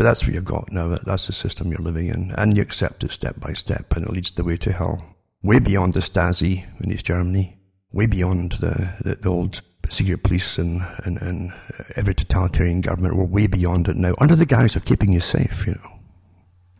but 0.00 0.04
that's 0.04 0.24
what 0.24 0.32
you've 0.32 0.46
got 0.46 0.72
now. 0.72 0.96
That's 0.96 1.26
the 1.26 1.34
system 1.34 1.70
you're 1.70 1.78
living 1.78 2.08
in. 2.08 2.32
And 2.38 2.56
you 2.56 2.62
accept 2.62 3.04
it 3.04 3.12
step 3.12 3.38
by 3.38 3.52
step, 3.52 3.94
and 3.94 4.06
it 4.06 4.10
leads 4.10 4.30
the 4.30 4.42
way 4.42 4.56
to 4.56 4.72
hell. 4.72 4.98
Way 5.42 5.58
beyond 5.58 5.92
the 5.92 6.00
Stasi 6.00 6.64
in 6.82 6.90
East 6.90 7.04
Germany, 7.04 7.58
way 7.92 8.06
beyond 8.06 8.52
the, 8.52 8.94
the, 9.02 9.16
the 9.16 9.28
old 9.28 9.60
secret 9.90 10.22
police 10.22 10.56
and, 10.56 10.80
and, 11.04 11.20
and 11.20 11.52
every 11.96 12.14
totalitarian 12.14 12.80
government. 12.80 13.14
We're 13.14 13.24
way 13.24 13.46
beyond 13.46 13.88
it 13.88 13.96
now, 13.96 14.14
under 14.16 14.34
the 14.34 14.46
guise 14.46 14.74
of 14.74 14.86
keeping 14.86 15.12
you 15.12 15.20
safe, 15.20 15.66
you 15.66 15.74
know. 15.74 15.98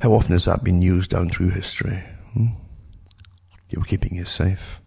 How 0.00 0.14
often 0.14 0.32
has 0.32 0.46
that 0.46 0.64
been 0.64 0.80
used 0.80 1.10
down 1.10 1.28
through 1.28 1.50
history? 1.50 2.02
Hmm? 2.32 2.46
You're 3.68 3.84
keeping 3.84 4.16
you 4.16 4.24
safe. 4.24 4.80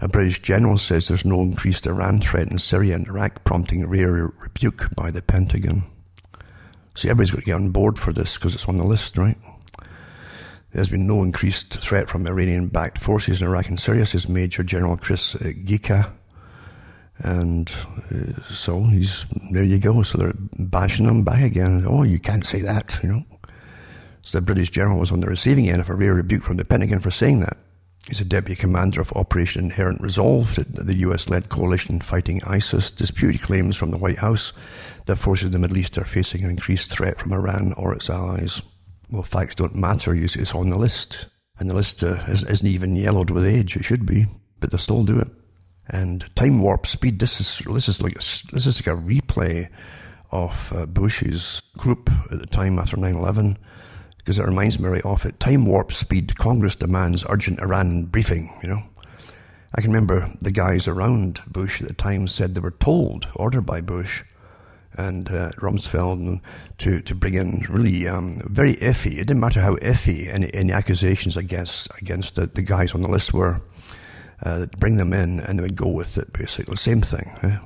A 0.00 0.06
British 0.06 0.40
general 0.40 0.78
says 0.78 1.08
there's 1.08 1.24
no 1.24 1.40
increased 1.40 1.88
Iran 1.88 2.20
threat 2.20 2.48
in 2.48 2.58
Syria 2.58 2.94
and 2.94 3.08
Iraq, 3.08 3.42
prompting 3.42 3.82
a 3.82 3.88
rare 3.88 4.32
rebuke 4.40 4.94
by 4.94 5.10
the 5.10 5.20
Pentagon. 5.20 5.82
See, 6.96 7.10
everybody's 7.10 7.30
got 7.30 7.40
to 7.40 7.44
get 7.44 7.52
on 7.52 7.70
board 7.70 7.98
for 7.98 8.12
this 8.12 8.36
because 8.36 8.54
it's 8.54 8.66
on 8.68 8.78
the 8.78 8.84
list, 8.84 9.18
right? 9.18 9.36
There's 10.72 10.90
been 10.90 11.06
no 11.06 11.22
increased 11.22 11.78
threat 11.78 12.08
from 12.08 12.26
Iranian-backed 12.26 12.98
forces 12.98 13.40
in 13.40 13.46
Iraq 13.46 13.68
and 13.68 13.78
Syria, 13.78 14.06
says 14.06 14.28
Major 14.28 14.62
General 14.62 14.96
Chris 14.96 15.34
uh, 15.36 15.38
Ghika. 15.38 16.10
And 17.18 17.72
uh, 18.10 18.42
so 18.52 18.82
he's, 18.82 19.26
there 19.52 19.62
you 19.62 19.78
go. 19.78 20.02
So 20.02 20.18
they're 20.18 20.34
bashing 20.58 21.06
them 21.06 21.22
back 21.22 21.42
again. 21.42 21.84
Oh, 21.86 22.02
you 22.02 22.18
can't 22.18 22.44
say 22.44 22.62
that, 22.62 22.98
you 23.02 23.10
know. 23.10 23.24
So 24.22 24.38
the 24.38 24.42
British 24.42 24.70
general 24.70 24.98
was 24.98 25.12
on 25.12 25.20
the 25.20 25.26
receiving 25.26 25.68
end 25.68 25.80
of 25.80 25.88
a 25.88 25.94
rare 25.94 26.14
rebuke 26.14 26.42
from 26.42 26.56
the 26.56 26.64
Pentagon 26.64 27.00
for 27.00 27.10
saying 27.10 27.40
that. 27.40 27.56
He's 28.08 28.20
a 28.20 28.24
deputy 28.24 28.60
commander 28.60 29.00
of 29.00 29.12
Operation 29.14 29.64
Inherent 29.64 30.00
Resolve, 30.00 30.54
the 30.68 30.96
US-led 30.98 31.48
coalition 31.48 32.00
fighting 32.00 32.40
ISIS, 32.44 32.92
disputed 32.92 33.42
claims 33.42 33.76
from 33.76 33.90
the 33.90 33.98
White 33.98 34.18
House 34.18 34.52
that 35.06 35.16
forces 35.16 35.46
in 35.46 35.52
the 35.52 35.58
Middle 35.58 35.78
East 35.78 35.98
are 35.98 36.04
facing 36.04 36.44
an 36.44 36.50
increased 36.50 36.92
threat 36.92 37.18
from 37.18 37.32
Iran 37.32 37.72
or 37.72 37.92
its 37.92 38.08
allies. 38.08 38.62
Well, 39.10 39.24
facts 39.24 39.56
don't 39.56 39.74
matter. 39.74 40.14
you 40.14 40.28
see, 40.28 40.40
It's 40.40 40.54
on 40.54 40.68
the 40.68 40.78
list. 40.78 41.26
And 41.58 41.68
the 41.68 41.74
list 41.74 42.04
uh, 42.04 42.22
isn't 42.28 42.66
even 42.66 42.94
yellowed 42.94 43.30
with 43.30 43.44
age. 43.44 43.76
It 43.76 43.84
should 43.84 44.06
be, 44.06 44.26
but 44.60 44.70
they 44.70 44.78
still 44.78 45.04
do 45.04 45.18
it. 45.18 45.28
And 45.88 46.24
time 46.36 46.60
warp 46.60 46.86
speed. 46.86 47.18
This 47.18 47.40
is 47.40 47.64
this 47.72 47.88
is 47.88 48.02
like 48.02 48.12
a, 48.12 48.18
this 48.52 48.66
is 48.66 48.86
like 48.86 48.94
a 48.94 49.00
replay 49.00 49.68
of 50.30 50.72
uh, 50.74 50.84
Bush's 50.86 51.62
group 51.78 52.10
at 52.30 52.40
the 52.40 52.46
time 52.46 52.78
after 52.78 52.96
9/11 52.96 53.56
because 54.26 54.40
it 54.40 54.44
reminds 54.44 54.80
me 54.80 55.00
off 55.02 55.24
it. 55.24 55.38
Time 55.38 55.66
warp 55.66 55.92
speed. 55.92 56.36
Congress 56.36 56.74
demands 56.74 57.24
urgent 57.28 57.60
Iran 57.60 58.06
briefing. 58.06 58.52
You 58.60 58.70
know, 58.70 58.82
I 59.72 59.80
can 59.80 59.92
remember 59.92 60.28
the 60.40 60.50
guys 60.50 60.88
around 60.88 61.40
Bush 61.46 61.80
at 61.80 61.86
the 61.86 61.94
time 61.94 62.26
said 62.26 62.52
they 62.52 62.60
were 62.60 62.72
told, 62.72 63.28
ordered 63.36 63.66
by 63.66 63.82
Bush 63.82 64.24
and 64.94 65.28
uh, 65.30 65.52
Rumsfeld, 65.58 66.40
to 66.78 67.00
to 67.02 67.14
bring 67.14 67.34
in 67.34 67.66
really 67.70 68.08
um, 68.08 68.36
very 68.46 68.74
iffy. 68.74 69.12
It 69.12 69.28
didn't 69.28 69.38
matter 69.38 69.60
how 69.60 69.76
iffy 69.76 70.26
any, 70.26 70.52
any 70.52 70.72
accusations 70.72 71.36
against 71.36 71.88
against 72.02 72.34
the, 72.34 72.46
the 72.46 72.62
guys 72.62 72.94
on 72.94 73.02
the 73.02 73.08
list 73.08 73.32
were. 73.32 73.60
Uh, 74.42 74.66
bring 74.78 74.96
them 74.96 75.14
in, 75.14 75.40
and 75.40 75.58
they 75.58 75.62
would 75.62 75.76
go 75.76 75.88
with 75.88 76.18
it. 76.18 76.30
Basically, 76.32 76.76
same 76.76 77.00
thing. 77.00 77.58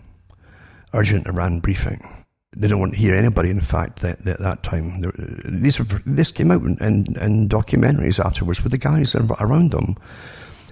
Urgent 0.93 1.27
Iran 1.27 1.59
briefing 1.59 2.20
they 2.53 2.67
don't 2.69 2.81
want 2.81 2.95
to 2.95 2.99
hear 2.99 3.15
anybody. 3.15 3.51
In 3.51 3.61
fact, 3.61 4.03
at 4.05 4.23
that, 4.25 4.39
that, 4.41 4.63
time, 4.63 5.03
these 5.45 5.79
this 6.05 6.33
came 6.33 6.51
out 6.51 6.63
in, 6.63 6.77
in, 6.79 7.17
in, 7.17 7.49
documentaries 7.49 8.25
afterwards 8.25 8.63
with 8.63 8.73
the 8.73 8.79
guys 8.79 9.15
around 9.15 9.71
them. 9.71 9.97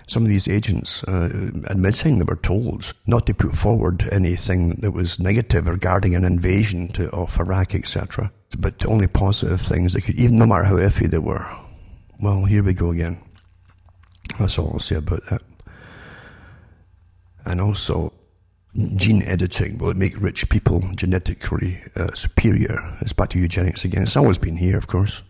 Some 0.08 0.22
of 0.24 0.30
these 0.30 0.48
agents 0.48 1.04
uh, 1.04 1.50
admitting 1.66 2.18
they 2.18 2.24
were 2.24 2.36
told 2.36 2.94
not 3.06 3.26
to 3.26 3.34
put 3.34 3.54
forward 3.54 4.08
anything 4.10 4.76
that 4.80 4.92
was 4.92 5.20
negative 5.20 5.66
regarding 5.66 6.14
an 6.14 6.24
invasion 6.24 6.88
to, 6.88 7.10
of 7.10 7.38
Iraq, 7.38 7.74
etc., 7.74 8.32
but 8.58 8.86
only 8.86 9.06
positive 9.06 9.60
things. 9.60 9.92
They 9.92 10.00
could, 10.00 10.14
even 10.14 10.36
no 10.36 10.46
matter 10.46 10.64
how 10.64 10.76
iffy 10.76 11.10
they 11.10 11.18
were. 11.18 11.46
Well, 12.18 12.46
here 12.46 12.62
we 12.62 12.72
go 12.72 12.90
again. 12.90 13.22
That's 14.38 14.58
all 14.58 14.70
I'll 14.72 14.80
say 14.80 14.96
about 14.96 15.24
that. 15.26 15.42
And 17.44 17.60
also, 17.60 18.12
gene 18.96 19.22
editing 19.22 19.78
will 19.78 19.90
it 19.90 19.96
make 19.96 20.20
rich 20.20 20.48
people 20.48 20.80
genetically 20.94 21.80
uh, 21.96 22.14
superior? 22.14 22.96
It's 23.00 23.12
back 23.12 23.30
to 23.30 23.38
eugenics 23.38 23.84
again. 23.84 24.02
It's 24.02 24.16
always 24.16 24.38
been 24.38 24.56
here, 24.56 24.76
of 24.76 24.86
course. 24.86 25.22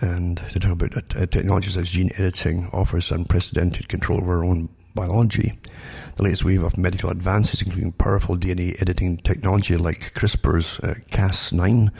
And 0.00 0.38
to 0.50 0.60
talk 0.60 0.72
about 0.72 1.16
uh, 1.16 1.26
technologies 1.26 1.76
as 1.76 1.90
gene 1.90 2.10
editing 2.14 2.68
offers 2.72 3.10
unprecedented 3.10 3.88
control 3.88 4.20
over 4.20 4.38
our 4.38 4.44
own 4.44 4.68
biology. 4.94 5.58
The 6.16 6.24
latest 6.24 6.44
wave 6.44 6.62
of 6.62 6.78
medical 6.78 7.10
advances, 7.10 7.62
including 7.62 7.92
powerful 7.92 8.36
DNA 8.36 8.80
editing 8.80 9.18
technology 9.18 9.76
like 9.76 10.12
CRISPR's 10.14 10.80
uh, 10.80 10.94
Cas9, 11.10 11.90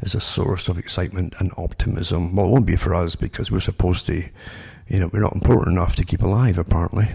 is 0.00 0.14
a 0.14 0.20
source 0.20 0.68
of 0.68 0.78
excitement 0.78 1.34
and 1.38 1.52
optimism. 1.56 2.34
Well, 2.34 2.46
it 2.46 2.50
won't 2.50 2.66
be 2.66 2.76
for 2.76 2.94
us 2.94 3.16
because 3.16 3.50
we're 3.50 3.60
supposed 3.60 4.06
to, 4.06 4.22
you 4.88 4.98
know, 4.98 5.10
we're 5.12 5.20
not 5.20 5.34
important 5.34 5.76
enough 5.76 5.96
to 5.96 6.04
keep 6.04 6.22
alive, 6.22 6.58
apparently. 6.58 7.08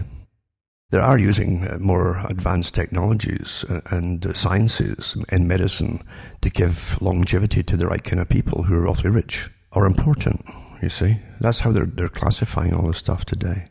They 0.94 1.00
are 1.00 1.18
using 1.18 1.66
uh, 1.66 1.78
more 1.80 2.24
advanced 2.28 2.76
technologies 2.76 3.64
uh, 3.68 3.80
and 3.90 4.24
sciences 4.36 5.16
in 5.28 5.48
medicine 5.48 6.04
to 6.42 6.50
give 6.50 6.96
longevity 7.02 7.64
to 7.64 7.76
the 7.76 7.88
right 7.88 8.04
kind 8.04 8.20
of 8.20 8.28
people 8.28 8.62
who 8.62 8.76
are 8.76 8.86
awfully 8.86 9.10
rich 9.10 9.50
or 9.72 9.86
important. 9.86 10.46
You 10.80 10.88
see, 10.88 11.18
that's 11.40 11.58
how 11.58 11.72
they're 11.72 11.90
they're 11.96 12.08
classifying 12.08 12.72
all 12.72 12.86
this 12.86 12.98
stuff 12.98 13.24
today. 13.24 13.66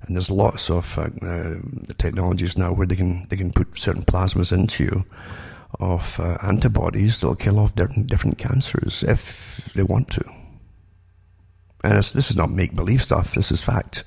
And 0.00 0.16
there's 0.16 0.32
lots 0.32 0.68
of 0.68 0.98
uh, 0.98 1.10
uh, 1.24 1.60
technologies 1.98 2.58
now 2.58 2.72
where 2.72 2.88
they 2.88 2.96
can 2.96 3.28
they 3.28 3.36
can 3.36 3.52
put 3.52 3.78
certain 3.78 4.02
plasmas 4.02 4.52
into 4.52 4.82
you 4.82 5.04
of 5.78 6.18
uh, 6.18 6.38
antibodies 6.42 7.20
that'll 7.20 7.36
kill 7.36 7.60
off 7.60 7.76
different, 7.76 8.08
different 8.08 8.38
cancers 8.38 9.04
if 9.04 9.72
they 9.76 9.84
want 9.84 10.08
to. 10.08 10.24
And 11.84 11.98
this 11.98 12.30
is 12.30 12.36
not 12.36 12.50
make 12.50 12.74
believe 12.74 13.00
stuff. 13.00 13.36
This 13.36 13.52
is 13.52 13.62
fact. 13.62 14.02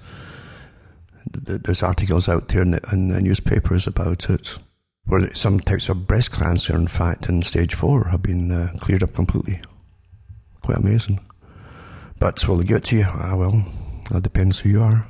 There's 1.35 1.83
articles 1.83 2.29
out 2.29 2.47
there 2.47 2.61
in 2.61 2.71
the, 2.71 2.89
in 2.91 3.09
the 3.09 3.21
newspapers 3.21 3.87
about 3.87 4.29
it, 4.29 4.57
where 5.05 5.33
some 5.35 5.59
types 5.59 5.89
of 5.89 6.07
breast 6.07 6.31
cancer, 6.31 6.75
in 6.75 6.87
fact, 6.87 7.29
in 7.29 7.43
stage 7.43 7.75
four, 7.75 8.05
have 8.05 8.21
been 8.21 8.51
uh, 8.51 8.73
cleared 8.79 9.03
up 9.03 9.13
completely. 9.13 9.61
Quite 10.61 10.77
amazing. 10.77 11.19
But 12.19 12.47
will 12.47 12.57
they 12.57 12.63
give 12.63 12.77
it 12.77 12.83
to 12.85 12.97
you? 12.97 13.05
Ah, 13.07 13.35
well, 13.35 13.65
that 14.11 14.23
depends 14.23 14.59
who 14.59 14.69
you 14.69 14.81
are 14.81 15.07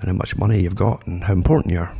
and 0.00 0.08
how 0.08 0.14
much 0.14 0.36
money 0.36 0.60
you've 0.60 0.74
got 0.74 1.06
and 1.06 1.24
how 1.24 1.32
important 1.32 1.72
you 1.72 1.80
are. 1.80 1.96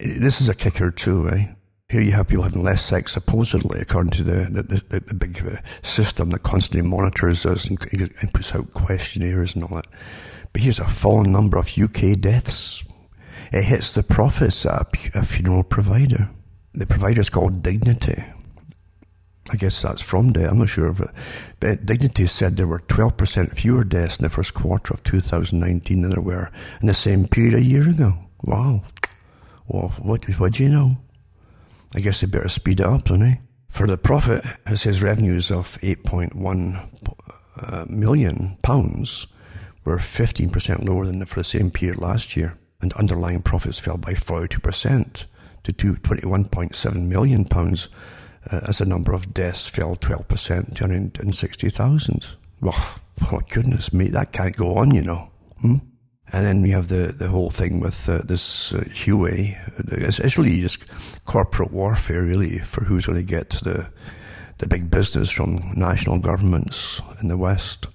This 0.00 0.40
is 0.40 0.48
a 0.48 0.54
kicker 0.54 0.90
too, 0.90 1.28
eh? 1.30 1.46
Here 1.88 2.00
you 2.00 2.12
have 2.12 2.28
people 2.28 2.44
having 2.44 2.62
less 2.64 2.82
sex, 2.82 3.12
supposedly, 3.12 3.80
according 3.80 4.10
to 4.12 4.24
the, 4.24 4.48
the, 4.50 4.82
the, 4.88 5.00
the 5.00 5.14
big 5.14 5.46
uh, 5.46 5.58
system 5.82 6.30
that 6.30 6.42
constantly 6.42 6.88
monitors 6.88 7.44
us 7.44 7.66
and, 7.66 7.78
and 7.92 8.32
puts 8.32 8.54
out 8.54 8.72
questionnaires 8.72 9.54
and 9.54 9.64
all 9.64 9.76
that. 9.76 9.86
But 10.54 10.62
here's 10.62 10.78
a 10.78 10.84
fallen 10.84 11.32
number 11.32 11.58
of 11.58 11.76
UK 11.76 12.18
deaths. 12.20 12.84
It 13.52 13.64
hits 13.64 13.92
the 13.92 14.04
profits 14.04 14.64
at 14.64 14.86
a 15.12 15.24
funeral 15.24 15.64
provider. 15.64 16.30
The 16.72 16.86
provider 16.86 17.20
is 17.20 17.28
called 17.28 17.62
Dignity. 17.62 18.24
I 19.50 19.56
guess 19.56 19.82
that's 19.82 20.00
from 20.00 20.32
death. 20.32 20.50
I'm 20.50 20.58
not 20.58 20.68
sure 20.68 20.86
of 20.86 21.00
it. 21.00 21.10
But 21.58 21.84
Dignity 21.84 22.28
said 22.28 22.56
there 22.56 22.68
were 22.68 22.78
12% 22.78 23.56
fewer 23.56 23.82
deaths 23.82 24.18
in 24.18 24.22
the 24.22 24.30
first 24.30 24.54
quarter 24.54 24.94
of 24.94 25.02
2019 25.02 26.02
than 26.02 26.10
there 26.12 26.20
were 26.20 26.50
in 26.80 26.86
the 26.86 26.94
same 26.94 27.26
period 27.26 27.54
a 27.54 27.60
year 27.60 27.88
ago. 27.88 28.14
Wow. 28.42 28.84
Well, 29.66 29.88
what, 29.98 30.24
what 30.38 30.52
do 30.52 30.62
you 30.62 30.68
know? 30.68 30.96
I 31.96 32.00
guess 32.00 32.20
they 32.20 32.28
better 32.28 32.48
speed 32.48 32.78
it 32.78 32.86
up, 32.86 33.04
don't 33.04 33.20
they? 33.20 33.40
For 33.70 33.88
the 33.88 33.98
profit, 33.98 34.44
it 34.68 34.76
says 34.76 35.02
revenues 35.02 35.50
of 35.50 35.80
8.1 35.80 37.10
uh, 37.56 37.84
million 37.88 38.56
pounds 38.62 39.26
were 39.84 39.98
15% 39.98 40.84
lower 40.84 41.06
than 41.06 41.24
for 41.26 41.40
the 41.40 41.44
same 41.44 41.70
period 41.70 41.98
last 41.98 42.36
year, 42.36 42.54
and 42.80 42.92
underlying 42.94 43.42
profits 43.42 43.78
fell 43.78 43.96
by 43.96 44.14
42% 44.14 45.24
to 45.64 45.72
21.7 45.72 47.06
million 47.06 47.44
pounds 47.44 47.88
uh, 48.50 48.60
as 48.68 48.78
the 48.78 48.84
number 48.84 49.12
of 49.12 49.32
deaths 49.32 49.68
fell 49.68 49.96
12% 49.96 50.74
to 50.74 50.84
160,000. 50.84 52.26
Well, 52.60 52.94
oh, 53.32 53.40
goodness 53.50 53.92
me, 53.92 54.08
that 54.08 54.32
can't 54.32 54.56
go 54.56 54.76
on, 54.76 54.94
you 54.94 55.02
know. 55.02 55.30
Hmm? 55.60 55.76
And 56.32 56.44
then 56.44 56.62
we 56.62 56.70
have 56.70 56.88
the, 56.88 57.14
the 57.16 57.28
whole 57.28 57.50
thing 57.50 57.80
with 57.80 58.08
uh, 58.08 58.22
this 58.24 58.74
uh, 58.74 58.78
Huawei. 58.78 59.56
It's, 59.92 60.18
it's, 60.18 60.36
really 60.36 60.60
just 60.60 60.84
corporate 61.26 61.70
warfare, 61.70 62.22
really, 62.22 62.58
for 62.58 62.82
who's 62.82 63.06
going 63.06 63.18
to 63.18 63.22
get 63.22 63.50
the 63.50 63.86
the 64.58 64.66
big 64.68 64.90
business 64.90 65.30
from 65.30 65.72
national 65.74 66.18
governments 66.18 67.02
in 67.20 67.28
the 67.28 67.36
West. 67.36 67.86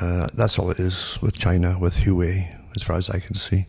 Uh, 0.00 0.28
that's 0.34 0.58
all 0.58 0.70
it 0.70 0.78
is 0.78 1.18
with 1.22 1.34
China, 1.34 1.78
with 1.78 1.96
Huawei, 1.96 2.54
as 2.76 2.82
far 2.82 2.96
as 2.96 3.08
I 3.10 3.18
can 3.18 3.34
see. 3.34 3.66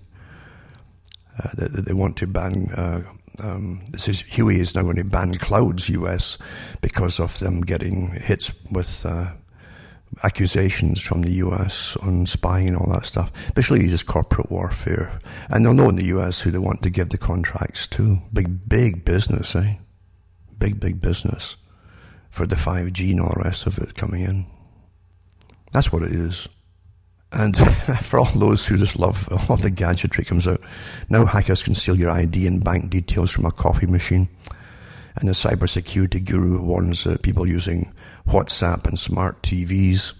Uh, 1.41 1.49
they, 1.53 1.67
they, 1.67 1.93
want 1.93 2.17
to 2.17 2.27
ban 2.27 2.69
uh, 2.75 3.01
um, 3.41 3.81
this 3.91 4.07
is 4.07 4.23
Huawei 4.23 4.57
is 4.57 4.75
now 4.75 4.83
going 4.83 4.97
to 4.97 5.03
ban 5.03 5.33
clouds 5.35 5.89
US 5.89 6.37
because 6.81 7.19
of 7.19 7.39
them 7.39 7.61
getting 7.61 8.11
hits 8.11 8.51
with 8.71 9.05
uh, 9.05 9.31
accusations 10.23 11.01
from 11.01 11.21
the 11.21 11.31
US 11.33 11.95
on 11.97 12.25
spying 12.25 12.67
and 12.67 12.77
all 12.77 12.91
that 12.91 13.05
stuff. 13.05 13.31
Basically, 13.55 13.87
just 13.87 14.07
corporate 14.07 14.51
warfare, 14.51 15.19
and 15.49 15.65
they'll 15.65 15.73
know 15.73 15.89
in 15.89 15.95
the 15.95 16.05
US 16.05 16.41
who 16.41 16.51
they 16.51 16.57
want 16.57 16.81
to 16.83 16.89
give 16.89 17.09
the 17.09 17.17
contracts 17.17 17.87
to. 17.87 18.19
Big, 18.33 18.67
big 18.67 19.05
business, 19.05 19.55
eh? 19.55 19.75
Big, 20.57 20.79
big 20.79 20.99
business 20.99 21.55
for 22.29 22.45
the 22.45 22.55
5G 22.55 23.11
and 23.11 23.21
all 23.21 23.33
the 23.33 23.43
rest 23.43 23.65
of 23.65 23.79
it 23.79 23.95
coming 23.95 24.23
in. 24.23 24.45
That's 25.71 25.91
what 25.91 26.03
it 26.03 26.11
is. 26.11 26.47
And 27.31 27.55
for 28.01 28.19
all 28.19 28.31
those 28.33 28.65
who 28.65 28.77
just 28.77 28.97
love, 28.97 29.29
love 29.49 29.61
the 29.61 29.69
gadgetry 29.69 30.25
comes 30.25 30.47
out, 30.47 30.61
now 31.09 31.25
hackers 31.25 31.63
can 31.63 31.75
steal 31.75 31.95
your 31.95 32.11
ID 32.11 32.47
and 32.47 32.63
bank 32.63 32.89
details 32.89 33.31
from 33.31 33.45
a 33.45 33.51
coffee 33.51 33.87
machine. 33.87 34.27
And 35.15 35.27
the 35.27 35.33
cybersecurity 35.33 36.23
guru 36.23 36.61
warns 36.61 37.05
uh, 37.05 37.17
people 37.21 37.47
using 37.47 37.91
WhatsApp 38.27 38.87
and 38.87 38.97
smart 38.97 39.41
TVs 39.43 40.13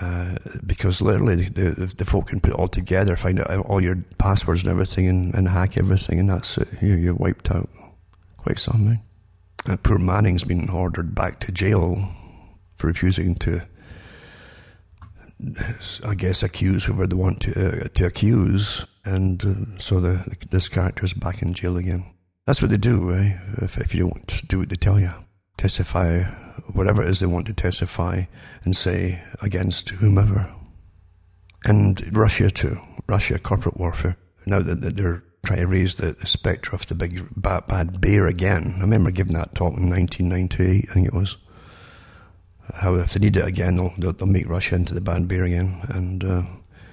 uh, 0.00 0.36
because 0.64 1.00
literally 1.00 1.36
the, 1.36 1.70
the, 1.70 1.86
the, 1.86 2.04
folk 2.04 2.28
can 2.28 2.40
put 2.40 2.52
it 2.52 2.56
all 2.56 2.68
together, 2.68 3.16
find 3.16 3.40
out 3.40 3.66
all 3.66 3.82
your 3.82 3.96
passwords 4.18 4.62
and 4.62 4.70
everything, 4.70 5.08
and, 5.08 5.34
and 5.34 5.48
hack 5.48 5.76
everything, 5.76 6.18
and 6.18 6.28
that's 6.28 6.58
it. 6.58 6.68
You're, 6.82 6.98
you're 6.98 7.14
wiped 7.14 7.50
out. 7.50 7.68
Quite 8.36 8.58
something. 8.58 9.00
Uh, 9.64 9.76
poor 9.82 9.98
Manning's 9.98 10.44
been 10.44 10.68
ordered 10.68 11.14
back 11.14 11.40
to 11.40 11.52
jail 11.52 12.08
for 12.76 12.88
refusing 12.88 13.34
to 13.36 13.62
I 16.04 16.14
guess, 16.14 16.42
accuse 16.42 16.84
whoever 16.86 17.06
they 17.06 17.14
want 17.14 17.40
to 17.42 17.84
uh, 17.84 17.88
to 17.94 18.06
accuse, 18.06 18.86
and 19.04 19.44
uh, 19.44 19.78
so 19.78 20.00
the, 20.00 20.36
this 20.50 20.68
character's 20.68 21.12
back 21.12 21.42
in 21.42 21.52
jail 21.52 21.76
again. 21.76 22.06
That's 22.46 22.62
what 22.62 22.70
they 22.70 22.78
do, 22.78 23.10
right? 23.10 23.38
If, 23.58 23.76
if 23.76 23.94
you 23.94 24.04
don't 24.04 24.48
do 24.48 24.60
what 24.60 24.70
they 24.70 24.76
tell 24.76 24.98
you, 24.98 25.12
testify 25.58 26.22
whatever 26.72 27.02
it 27.02 27.10
is 27.10 27.20
they 27.20 27.26
want 27.26 27.46
to 27.46 27.52
testify 27.52 28.24
and 28.64 28.76
say 28.76 29.22
against 29.42 29.90
whomever. 29.90 30.52
And 31.64 32.16
Russia 32.16 32.50
too, 32.50 32.78
Russia 33.06 33.38
corporate 33.38 33.76
warfare. 33.76 34.16
Now 34.46 34.60
that, 34.60 34.80
that 34.80 34.96
they're 34.96 35.22
trying 35.44 35.60
to 35.60 35.66
raise 35.66 35.96
the, 35.96 36.12
the 36.12 36.26
spectre 36.26 36.74
of 36.74 36.86
the 36.86 36.94
big 36.94 37.26
bad, 37.36 37.66
bad 37.66 38.00
bear 38.00 38.26
again. 38.26 38.74
I 38.78 38.80
remember 38.80 39.10
giving 39.10 39.34
that 39.34 39.54
talk 39.54 39.76
in 39.76 39.90
1998, 39.90 40.86
I 40.88 40.92
think 40.92 41.06
it 41.06 41.14
was 41.14 41.36
how 42.74 42.94
if 42.94 43.12
they 43.12 43.20
need 43.20 43.36
it 43.36 43.46
again, 43.46 43.76
they'll, 43.76 43.92
they'll, 43.98 44.12
they'll 44.12 44.26
make 44.26 44.48
Russia 44.48 44.74
into 44.74 44.94
the 44.94 45.00
bad 45.00 45.28
beer 45.28 45.44
again. 45.44 45.80
And 45.88 46.24
uh, 46.24 46.42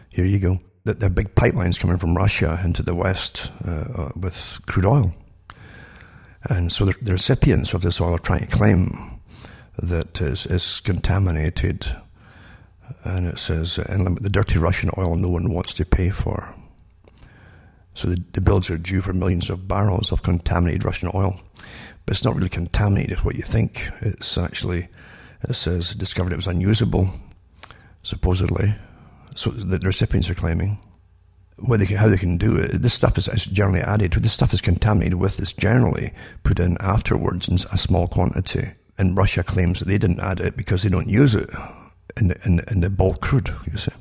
here 0.10 0.26
you 0.26 0.40
go. 0.40 0.60
That 0.86 1.00
there 1.00 1.08
are 1.08 1.14
big 1.14 1.34
pipelines 1.36 1.80
coming 1.80 1.98
from 1.98 2.16
Russia 2.16 2.60
into 2.64 2.84
the 2.84 2.96
West 2.96 3.50
uh, 3.66 3.72
uh, 3.72 4.12
with 4.16 4.60
crude 4.68 4.86
oil. 4.86 5.14
And 6.44 6.72
so 6.72 6.86
the, 6.86 6.94
the, 7.02 7.14
recipients 7.14 7.74
of 7.74 7.82
this 7.82 8.02
oil 8.02 8.16
are 8.16 8.20
trying 8.20 8.42
to 8.42 8.48
claim 8.48 9.22
that 9.82 10.22
is, 10.22 10.46
it's 10.46 10.82
contaminated. 10.82 11.88
And 13.06 13.28
it 13.28 13.40
says, 13.40 13.78
and 13.78 14.18
the 14.18 14.30
dirty 14.30 14.60
Russian 14.60 14.90
oil 14.98 15.16
no 15.16 15.30
one 15.30 15.54
wants 15.54 15.74
to 15.76 15.86
pay 15.86 16.10
for. 16.10 16.54
So 17.96 18.10
the, 18.10 18.22
the 18.34 18.42
bills 18.42 18.70
are 18.70 18.78
due 18.78 19.02
for 19.02 19.14
millions 19.14 19.50
of 19.50 19.68
barrels 19.68 20.12
of 20.12 20.24
contaminated 20.24 20.84
Russian 20.84 21.12
oil. 21.14 21.40
But 22.06 22.16
it's 22.16 22.26
not 22.26 22.36
really 22.36 22.50
contaminated 22.50 23.20
what 23.20 23.36
you 23.36 23.44
think. 23.44 23.90
It's 24.02 24.38
actually 24.38 24.90
it 25.48 25.56
says 25.56 25.94
discovered 25.96 26.34
it 26.34 26.38
was 26.38 26.48
unusable, 26.48 27.10
supposedly. 28.04 28.76
So 29.36 29.50
the 29.50 29.80
recipients 29.80 30.30
are 30.30 30.36
claiming. 30.36 30.80
They 31.58 31.86
can, 31.86 31.98
how 31.98 32.08
they 32.08 32.18
can 32.18 32.38
do 32.38 32.56
it. 32.58 32.82
This 32.82 32.94
stuff 32.94 33.18
is, 33.18 33.28
is 33.28 33.46
generally 33.46 33.82
added. 33.82 34.14
This 34.14 34.34
stuff 34.34 34.54
is 34.54 34.62
contaminated 34.62 35.16
with. 35.16 35.40
It's 35.40 35.54
generally 35.54 36.14
put 36.44 36.60
in 36.60 36.78
afterwards 36.80 37.48
in 37.48 37.56
a 37.72 37.78
small 37.78 38.08
quantity. 38.08 38.72
And 38.98 39.18
Russia 39.18 39.44
claims 39.44 39.80
that 39.80 39.88
they 39.88 39.98
didn't 39.98 40.20
add 40.20 40.40
it 40.40 40.58
because 40.58 40.84
they 40.84 40.90
don't 40.90 41.10
use 41.10 41.36
it 41.36 41.50
in 42.18 42.30
the, 42.30 42.40
in, 42.46 42.62
in 42.72 42.82
the 42.82 42.90
bulk 42.90 43.22
crude. 43.22 43.54
You 43.72 43.78
see. 43.78 43.92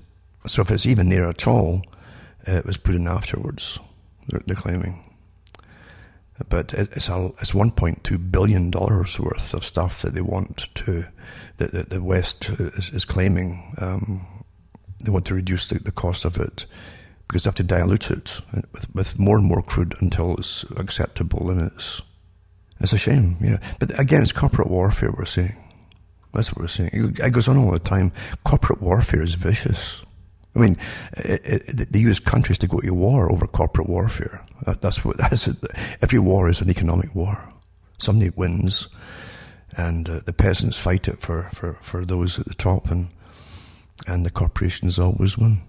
So 0.47 0.62
if 0.62 0.70
it's 0.70 0.86
even 0.86 1.09
there 1.09 1.28
at 1.28 1.47
all, 1.47 1.82
it 2.47 2.64
was 2.64 2.78
put 2.78 2.94
in 2.94 3.06
afterwards. 3.06 3.78
They're, 4.28 4.43
they're 4.47 4.56
claiming 4.56 5.02
but 6.49 6.73
it's 6.75 7.09
a, 7.09 7.27
it's 7.41 7.53
1.2 7.53 8.31
billion 8.31 8.71
dollars 8.71 9.19
worth 9.21 9.55
of 9.55 9.65
stuff 9.65 10.03
that 10.03 10.15
they 10.15 10.21
want 10.21 10.69
to 10.75 11.05
that, 11.59 11.73
that 11.73 11.91
the 11.91 12.03
West 12.03 12.49
is, 12.49 12.91
is 12.91 13.05
claiming 13.05 13.75
um, 13.79 14.27
they 15.01 15.11
want 15.11 15.27
to 15.27 15.35
reduce 15.35 15.69
the, 15.69 15.79
the, 15.79 15.93
cost 15.93 16.25
of 16.25 16.39
it 16.39 16.67
because 17.27 17.45
they 17.45 17.49
have 17.49 17.55
to 17.57 17.63
dilute 17.63 18.11
it 18.11 18.41
with, 18.73 18.95
with 18.95 19.19
more 19.19 19.37
and 19.37 19.47
more 19.47 19.63
crude 19.63 19.95
until 20.01 20.35
it's 20.37 20.65
acceptable 20.77 21.51
and 21.51 21.61
it's 21.61 22.03
it's 22.81 22.93
a 22.93 22.99
shame, 22.99 23.37
you 23.41 23.51
know. 23.51 23.59
But 23.79 23.99
again, 23.99 24.23
it's 24.23 24.33
corporate 24.33 24.69
warfare. 24.69 25.13
We're 25.17 25.25
seeing. 25.25 25.55
that's 26.35 26.51
what 26.53 26.63
we're 26.63 26.69
seeing. 26.69 26.91
It 26.93 27.33
goes 27.33 27.47
on 27.47 27.57
all 27.57 27.71
the 27.71 27.79
time. 27.79 28.11
Corporate 28.45 28.83
warfare 28.83 29.23
is 29.23 29.35
vicious. 29.35 30.03
I 30.55 30.59
mean, 30.59 30.77
it, 31.16 31.41
it, 31.45 31.93
they 31.93 31.99
use 31.99 32.20
countries 32.20 32.59
to 32.59 32.66
go 32.66 32.79
to 32.81 32.91
war 32.93 33.33
over 33.33 33.47
corporate 33.47 33.89
warfare. 33.89 34.45
That's 34.81 35.05
what 35.05 35.16
that's. 35.19 35.49
Every 36.03 36.19
war 36.19 36.49
is 36.49 36.61
an 36.61 36.70
economic 36.70 37.15
war. 37.15 37.49
Somebody 37.99 38.31
wins, 38.31 38.89
and 39.77 40.09
uh, 40.09 40.20
the 40.24 40.33
peasants 40.33 40.79
fight 40.79 41.09
it 41.09 41.20
for, 41.20 41.49
for, 41.53 41.74
for 41.81 42.05
those 42.05 42.39
at 42.39 42.47
the 42.47 42.55
top, 42.55 42.91
and 42.91 43.09
and 44.07 44.27
the 44.27 44.31
corporations 44.31 44.99
always 44.99 45.39
win. 45.39 45.62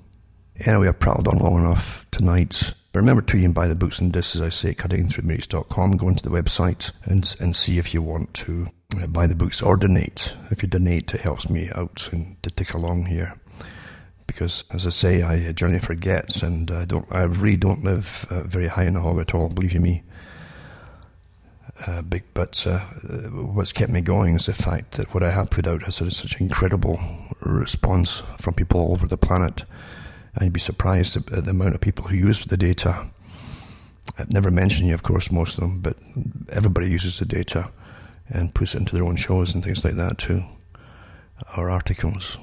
Anyway, 0.66 0.88
I've 0.88 1.00
prattled 1.00 1.28
on 1.28 1.40
long 1.40 1.60
enough 1.60 2.06
tonight. 2.12 2.74
But 2.92 3.00
Remember 3.00 3.22
to 3.24 3.38
you 3.38 3.44
can 3.44 3.54
buy 3.54 3.68
the 3.68 3.76
books 3.76 4.00
and 4.00 4.12
discs, 4.12 4.36
as 4.36 4.42
I 4.42 4.50
say, 4.50 4.76
cuttingthroughmatrix.com. 4.76 5.98
Go 5.98 6.10
into 6.10 6.24
the 6.24 6.30
website 6.30 6.92
and 7.06 7.36
and 7.40 7.56
see 7.56 7.78
if 7.78 7.94
you 7.94 8.02
want 8.02 8.34
to 8.36 8.68
uh, 9.02 9.08
buy 9.08 9.28
the 9.28 9.36
books 9.36 9.62
or 9.62 9.78
donate. 9.78 10.34
If 10.52 10.62
you 10.62 10.68
donate, 10.68 11.14
it 11.14 11.22
helps 11.22 11.50
me 11.50 11.72
out 11.74 12.10
and 12.12 12.42
to 12.44 12.52
tick 12.52 12.74
along 12.74 13.06
here 13.06 13.36
because, 14.28 14.64
as 14.72 14.88
I 14.88 14.90
say, 14.90 15.22
I 15.22 15.52
generally 15.52 15.80
forget, 15.80 16.42
and 16.42 16.70
I 16.72 16.86
don't. 16.86 17.06
I 17.12 17.24
really 17.24 17.58
don't 17.58 17.84
live 17.84 18.26
uh, 18.30 18.44
very 18.44 18.68
high 18.68 18.84
in 18.84 18.94
the 18.94 19.02
hog 19.02 19.20
at 19.20 19.34
all. 19.34 19.50
Believe 19.50 19.74
you 19.74 19.80
me. 19.80 20.04
Uh, 21.86 22.02
big, 22.02 22.24
but 22.34 22.66
uh, 22.66 22.80
what's 23.30 23.74
kept 23.74 23.92
me 23.92 24.00
going 24.00 24.36
is 24.36 24.46
the 24.46 24.54
fact 24.54 24.94
that 24.94 25.14
what 25.14 25.24
I 25.24 25.32
have 25.32 25.50
put 25.50 25.68
out 25.68 25.84
has 25.84 26.00
had 26.00 26.14
such 26.14 26.40
incredible 26.40 27.00
response 27.42 28.22
from 28.40 28.54
people 28.54 28.80
all 28.80 28.92
over 28.92 29.08
the 29.08 29.18
planet. 29.18 29.66
And 30.36 30.46
you'd 30.46 30.54
be 30.54 30.60
surprised 30.60 31.18
at 31.18 31.46
the 31.46 31.52
amount 31.52 31.76
of 31.76 31.82
people 31.82 32.06
who 32.08 32.16
use 32.16 32.46
the 32.46 32.58
data. 32.58 33.10
I've 34.18 34.32
never 34.32 34.52
mentioned 34.52 34.88
you, 34.88 34.94
of 34.94 35.04
course, 35.04 35.32
most 35.32 35.58
of 35.58 35.62
them, 35.62 35.80
but 35.80 35.98
everybody 36.50 36.90
uses 36.90 37.20
the 37.20 37.26
data 37.26 37.70
and 38.30 38.54
puts 38.54 38.76
it 38.76 38.80
into 38.80 38.96
their 38.96 39.06
own 39.06 39.16
shows 39.16 39.54
and 39.54 39.64
things 39.64 39.84
like 39.84 39.96
that 39.96 40.18
too, 40.18 40.44
or 41.58 41.70
articles 41.70 42.38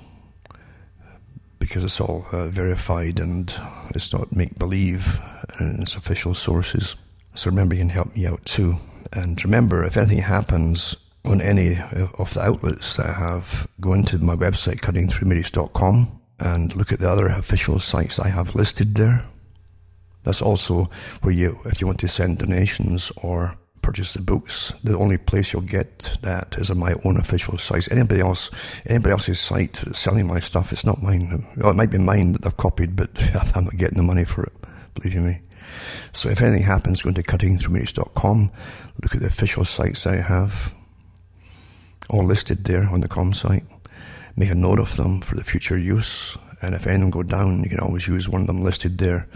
because 1.60 1.84
it's 1.84 2.00
all 2.00 2.26
uh, 2.32 2.48
verified 2.48 3.20
and 3.20 3.54
it's 3.94 4.12
not 4.12 4.34
make 4.34 4.58
believe 4.58 5.20
and 5.58 5.80
it's 5.80 5.94
official 5.94 6.34
sources. 6.34 6.96
So 7.36 7.50
remember, 7.50 7.76
you 7.76 7.82
can 7.82 7.90
help 7.90 8.16
me 8.16 8.26
out 8.26 8.44
too. 8.44 8.74
And 9.12 9.42
remember, 9.44 9.84
if 9.84 9.96
anything 9.96 10.18
happens 10.18 10.96
on 11.24 11.40
any 11.40 11.78
of 12.18 12.34
the 12.34 12.42
outlets 12.42 12.96
that 12.96 13.06
I 13.06 13.12
have, 13.12 13.68
go 13.80 13.92
into 13.92 14.18
my 14.18 14.34
website, 14.34 14.80
cuttingthroughmatrix.com, 14.80 16.20
and 16.40 16.74
look 16.74 16.90
at 16.90 16.98
the 16.98 17.10
other 17.10 17.26
official 17.26 17.78
sites 17.78 18.18
I 18.18 18.28
have 18.28 18.54
listed 18.54 18.94
there. 18.94 19.24
That's 20.24 20.42
also 20.42 20.90
where 21.22 21.32
you, 21.32 21.58
if 21.66 21.80
you 21.80 21.86
want 21.86 22.00
to 22.00 22.08
send 22.08 22.38
donations 22.38 23.12
or 23.22 23.56
purchase 23.82 24.12
the 24.12 24.22
books. 24.22 24.70
The 24.84 24.96
only 24.96 25.18
place 25.18 25.52
you'll 25.52 25.62
get 25.62 26.16
that 26.22 26.56
is 26.58 26.70
on 26.70 26.78
my 26.78 26.94
own 27.04 27.16
official 27.16 27.58
site. 27.58 27.90
Anybody 27.90 28.20
else, 28.20 28.50
anybody 28.86 29.12
else's 29.12 29.40
site 29.40 29.76
selling 29.92 30.26
my 30.26 30.40
stuff, 30.40 30.72
it's 30.72 30.84
not 30.84 31.02
mine. 31.02 31.46
Well, 31.56 31.70
it 31.70 31.76
might 31.76 31.90
be 31.90 31.98
mine 31.98 32.32
that 32.32 32.42
they've 32.42 32.56
copied, 32.56 32.96
but 32.96 33.10
I'm 33.54 33.64
not 33.64 33.76
getting 33.76 33.96
the 33.96 34.02
money 34.02 34.24
for 34.24 34.44
it. 34.44 34.52
Believe 34.94 35.14
you 35.14 35.20
me. 35.22 35.40
So 36.12 36.28
if 36.28 36.42
anything 36.42 36.62
happens, 36.62 37.02
go 37.02 37.12
to 37.12 37.22
cuttingthroughmatrix.com, 37.22 38.50
look 39.02 39.14
at 39.14 39.20
the 39.20 39.28
official 39.28 39.64
sites 39.64 40.06
I 40.06 40.16
have, 40.16 40.74
all 42.08 42.24
listed 42.24 42.64
there 42.64 42.88
on 42.88 43.00
the 43.00 43.08
com 43.08 43.32
site. 43.32 43.64
Make 44.36 44.50
a 44.50 44.54
note 44.54 44.80
of 44.80 44.96
them 44.96 45.20
for 45.20 45.36
the 45.36 45.44
future 45.44 45.78
use. 45.78 46.36
And 46.62 46.74
if 46.74 46.86
any 46.86 46.96
of 46.96 47.00
them 47.00 47.10
go 47.10 47.22
down, 47.22 47.62
you 47.62 47.70
can 47.70 47.80
always 47.80 48.06
use 48.06 48.28
one 48.28 48.42
of 48.42 48.46
them 48.46 48.62
listed 48.62 48.98
there 48.98 49.28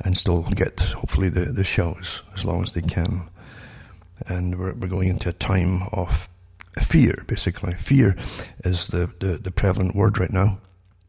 and 0.00 0.16
still 0.16 0.42
get, 0.42 0.80
hopefully, 0.80 1.28
the, 1.28 1.46
the 1.46 1.64
shows 1.64 2.22
as 2.34 2.44
long 2.44 2.62
as 2.62 2.72
they 2.72 2.80
can 2.80 3.28
and 4.26 4.58
we're, 4.58 4.74
we're 4.74 4.88
going 4.88 5.08
into 5.08 5.28
a 5.28 5.34
time 5.34 5.82
of 5.92 6.28
fear, 6.80 7.24
basically. 7.26 7.74
Fear 7.74 8.16
is 8.64 8.88
the, 8.88 9.10
the, 9.20 9.38
the 9.38 9.50
prevalent 9.50 9.94
word 9.94 10.18
right 10.18 10.32
now. 10.32 10.58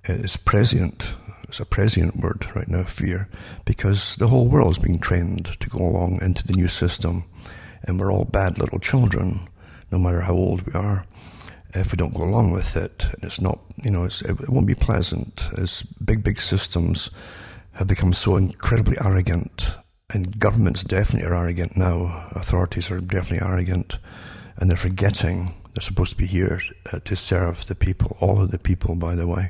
It's 0.03 0.37
prescient. 0.37 1.13
It's 1.47 1.59
a 1.59 1.65
prescient 1.65 2.17
word 2.17 2.47
right 2.55 2.67
now, 2.67 2.83
fear, 2.83 3.29
because 3.63 4.15
the 4.15 4.27
whole 4.27 4.47
world 4.47 4.71
is 4.71 4.79
being 4.79 4.99
trained 4.99 5.57
to 5.59 5.69
go 5.69 5.79
along 5.79 6.21
into 6.21 6.45
the 6.45 6.53
new 6.53 6.67
system, 6.67 7.25
and 7.83 7.99
we're 7.99 8.11
all 8.11 8.25
bad 8.25 8.57
little 8.57 8.79
children, 8.79 9.47
no 9.91 9.99
matter 9.99 10.21
how 10.21 10.33
old 10.33 10.63
we 10.63 10.73
are. 10.73 11.05
If 11.75 11.91
we 11.91 11.97
don't 11.97 12.13
go 12.13 12.23
along 12.23 12.51
with 12.51 12.75
it, 12.75 13.05
and 13.05 13.23
it's 13.23 13.41
not, 13.41 13.59
you 13.83 13.91
know, 13.91 14.05
it 14.05 14.49
won't 14.49 14.67
be 14.67 14.75
pleasant. 14.75 15.47
As 15.57 15.83
big, 15.83 16.23
big 16.23 16.41
systems 16.41 17.09
have 17.73 17.87
become 17.87 18.13
so 18.13 18.35
incredibly 18.35 18.97
arrogant 19.03 19.75
and 20.13 20.39
governments 20.39 20.83
definitely 20.83 21.27
are 21.27 21.35
arrogant 21.35 21.75
now. 21.75 22.29
Authorities 22.31 22.91
are 22.91 22.99
definitely 22.99 23.45
arrogant, 23.45 23.97
and 24.57 24.69
they're 24.69 24.77
forgetting 24.77 25.53
they're 25.73 25.81
supposed 25.81 26.11
to 26.11 26.17
be 26.17 26.27
here 26.27 26.61
uh, 26.91 26.99
to 26.99 27.15
serve 27.15 27.65
the 27.65 27.75
people, 27.75 28.15
all 28.19 28.41
of 28.41 28.51
the 28.51 28.59
people, 28.59 28.93
by 28.93 29.15
the 29.15 29.25
way, 29.25 29.49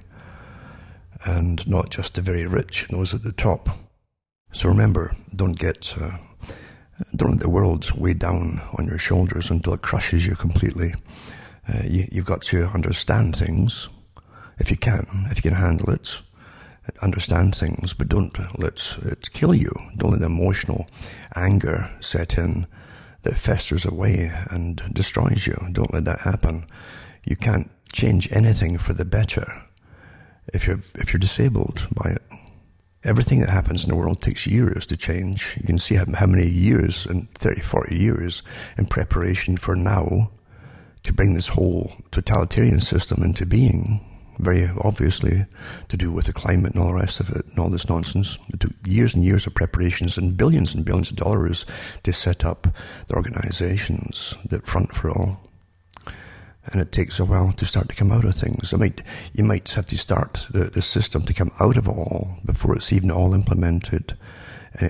and 1.25 1.67
not 1.67 1.89
just 1.89 2.15
the 2.15 2.21
very 2.21 2.47
rich 2.47 2.87
and 2.87 2.97
those 2.97 3.13
at 3.13 3.23
the 3.23 3.33
top. 3.33 3.69
So 4.53 4.69
remember, 4.69 5.15
don't 5.35 5.59
get, 5.59 5.93
uh, 5.99 6.17
don't 7.15 7.31
let 7.31 7.39
the 7.41 7.49
world 7.49 7.91
weigh 7.99 8.13
down 8.13 8.61
on 8.77 8.87
your 8.87 8.99
shoulders 8.99 9.51
until 9.51 9.73
it 9.73 9.81
crushes 9.81 10.25
you 10.25 10.35
completely. 10.35 10.93
Uh, 11.67 11.83
you, 11.83 12.07
you've 12.09 12.25
got 12.25 12.43
to 12.43 12.67
understand 12.67 13.35
things, 13.35 13.89
if 14.59 14.71
you 14.71 14.77
can, 14.77 15.27
if 15.29 15.37
you 15.37 15.41
can 15.51 15.59
handle 15.59 15.89
it 15.89 16.21
understand 17.01 17.55
things, 17.55 17.93
but 17.93 18.09
don't 18.09 18.37
let 18.59 18.97
it 19.03 19.31
kill 19.33 19.53
you. 19.53 19.71
Don't 19.97 20.11
let 20.11 20.21
emotional 20.21 20.87
anger 21.35 21.89
set 22.01 22.37
in 22.37 22.67
that 23.23 23.37
festers 23.37 23.85
away 23.85 24.31
and 24.49 24.81
destroys 24.93 25.47
you. 25.47 25.55
Don't 25.71 25.93
let 25.93 26.05
that 26.05 26.19
happen. 26.19 26.65
You 27.23 27.35
can't 27.35 27.69
change 27.93 28.31
anything 28.31 28.77
for 28.77 28.93
the 28.93 29.05
better 29.05 29.63
if 30.53 30.67
you're 30.67 30.81
if 30.95 31.13
you're 31.13 31.19
disabled 31.19 31.87
by 31.93 32.11
it. 32.11 32.21
Everything 33.03 33.41
that 33.41 33.49
happens 33.49 33.83
in 33.83 33.89
the 33.89 33.97
world 33.97 34.21
takes 34.21 34.47
years 34.47 34.85
to 34.85 34.95
change. 34.95 35.57
You 35.59 35.67
can 35.67 35.77
see 35.77 35.95
how, 35.95 36.05
how 36.13 36.25
many 36.25 36.47
years, 36.47 37.05
and 37.05 37.29
30, 37.33 37.59
40 37.59 37.97
years, 37.97 38.43
in 38.77 38.85
preparation 38.85 39.57
for 39.57 39.75
now 39.75 40.31
to 41.03 41.11
bring 41.11 41.33
this 41.33 41.49
whole 41.49 41.91
totalitarian 42.11 42.79
system 42.79 43.21
into 43.21 43.45
being 43.45 43.99
very 44.39 44.69
obviously 44.81 45.45
to 45.89 45.97
do 45.97 46.11
with 46.11 46.25
the 46.25 46.33
climate 46.33 46.73
and 46.73 46.81
all 46.81 46.89
the 46.89 46.95
rest 46.95 47.19
of 47.19 47.29
it 47.29 47.45
and 47.45 47.59
all 47.59 47.69
this 47.69 47.89
nonsense. 47.89 48.37
It 48.49 48.59
took 48.59 48.71
years 48.87 49.15
and 49.15 49.23
years 49.23 49.47
of 49.47 49.53
preparations 49.53 50.17
and 50.17 50.37
billions 50.37 50.73
and 50.73 50.85
billions 50.85 51.11
of 51.11 51.17
dollars 51.17 51.65
to 52.03 52.13
set 52.13 52.43
up 52.45 52.67
the 53.07 53.15
organizations 53.15 54.35
that 54.49 54.65
front 54.65 54.93
for 54.93 55.11
all. 55.11 55.39
And 56.65 56.81
it 56.81 56.91
takes 56.91 57.19
a 57.19 57.25
while 57.25 57.51
to 57.51 57.65
start 57.65 57.89
to 57.89 57.95
come 57.95 58.11
out 58.11 58.23
of 58.23 58.35
things. 58.35 58.73
I 58.73 58.77
might, 58.77 59.01
you 59.33 59.43
might 59.43 59.69
have 59.71 59.85
to 59.87 59.97
start 59.97 60.45
the, 60.49 60.65
the 60.65 60.81
system 60.81 61.23
to 61.23 61.33
come 61.33 61.51
out 61.59 61.75
of 61.75 61.89
all 61.89 62.37
before 62.45 62.75
it's 62.75 62.93
even 62.93 63.11
all 63.11 63.33
implemented. 63.33 64.17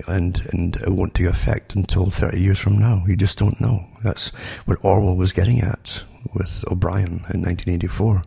And, 0.06 0.40
and 0.52 0.76
it 0.76 0.90
won't 0.90 1.14
take 1.14 1.26
effect 1.26 1.74
until 1.74 2.08
30 2.08 2.40
years 2.40 2.58
from 2.58 2.78
now. 2.78 3.02
You 3.06 3.16
just 3.16 3.38
don't 3.38 3.60
know. 3.60 3.84
That's 4.02 4.34
what 4.64 4.82
Orwell 4.82 5.16
was 5.16 5.32
getting 5.32 5.60
at 5.60 6.04
with 6.32 6.64
O'Brien 6.70 7.24
in 7.34 7.42
1984 7.42 8.22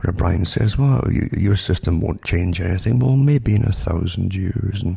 where 0.00 0.12
Brian 0.12 0.44
says, 0.46 0.78
well, 0.78 1.04
you, 1.10 1.28
your 1.36 1.56
system 1.56 2.00
won't 2.00 2.24
change 2.24 2.60
anything. 2.60 2.98
Well, 2.98 3.16
maybe 3.16 3.54
in 3.54 3.64
a 3.64 3.72
thousand 3.72 4.34
years. 4.34 4.82
And 4.82 4.96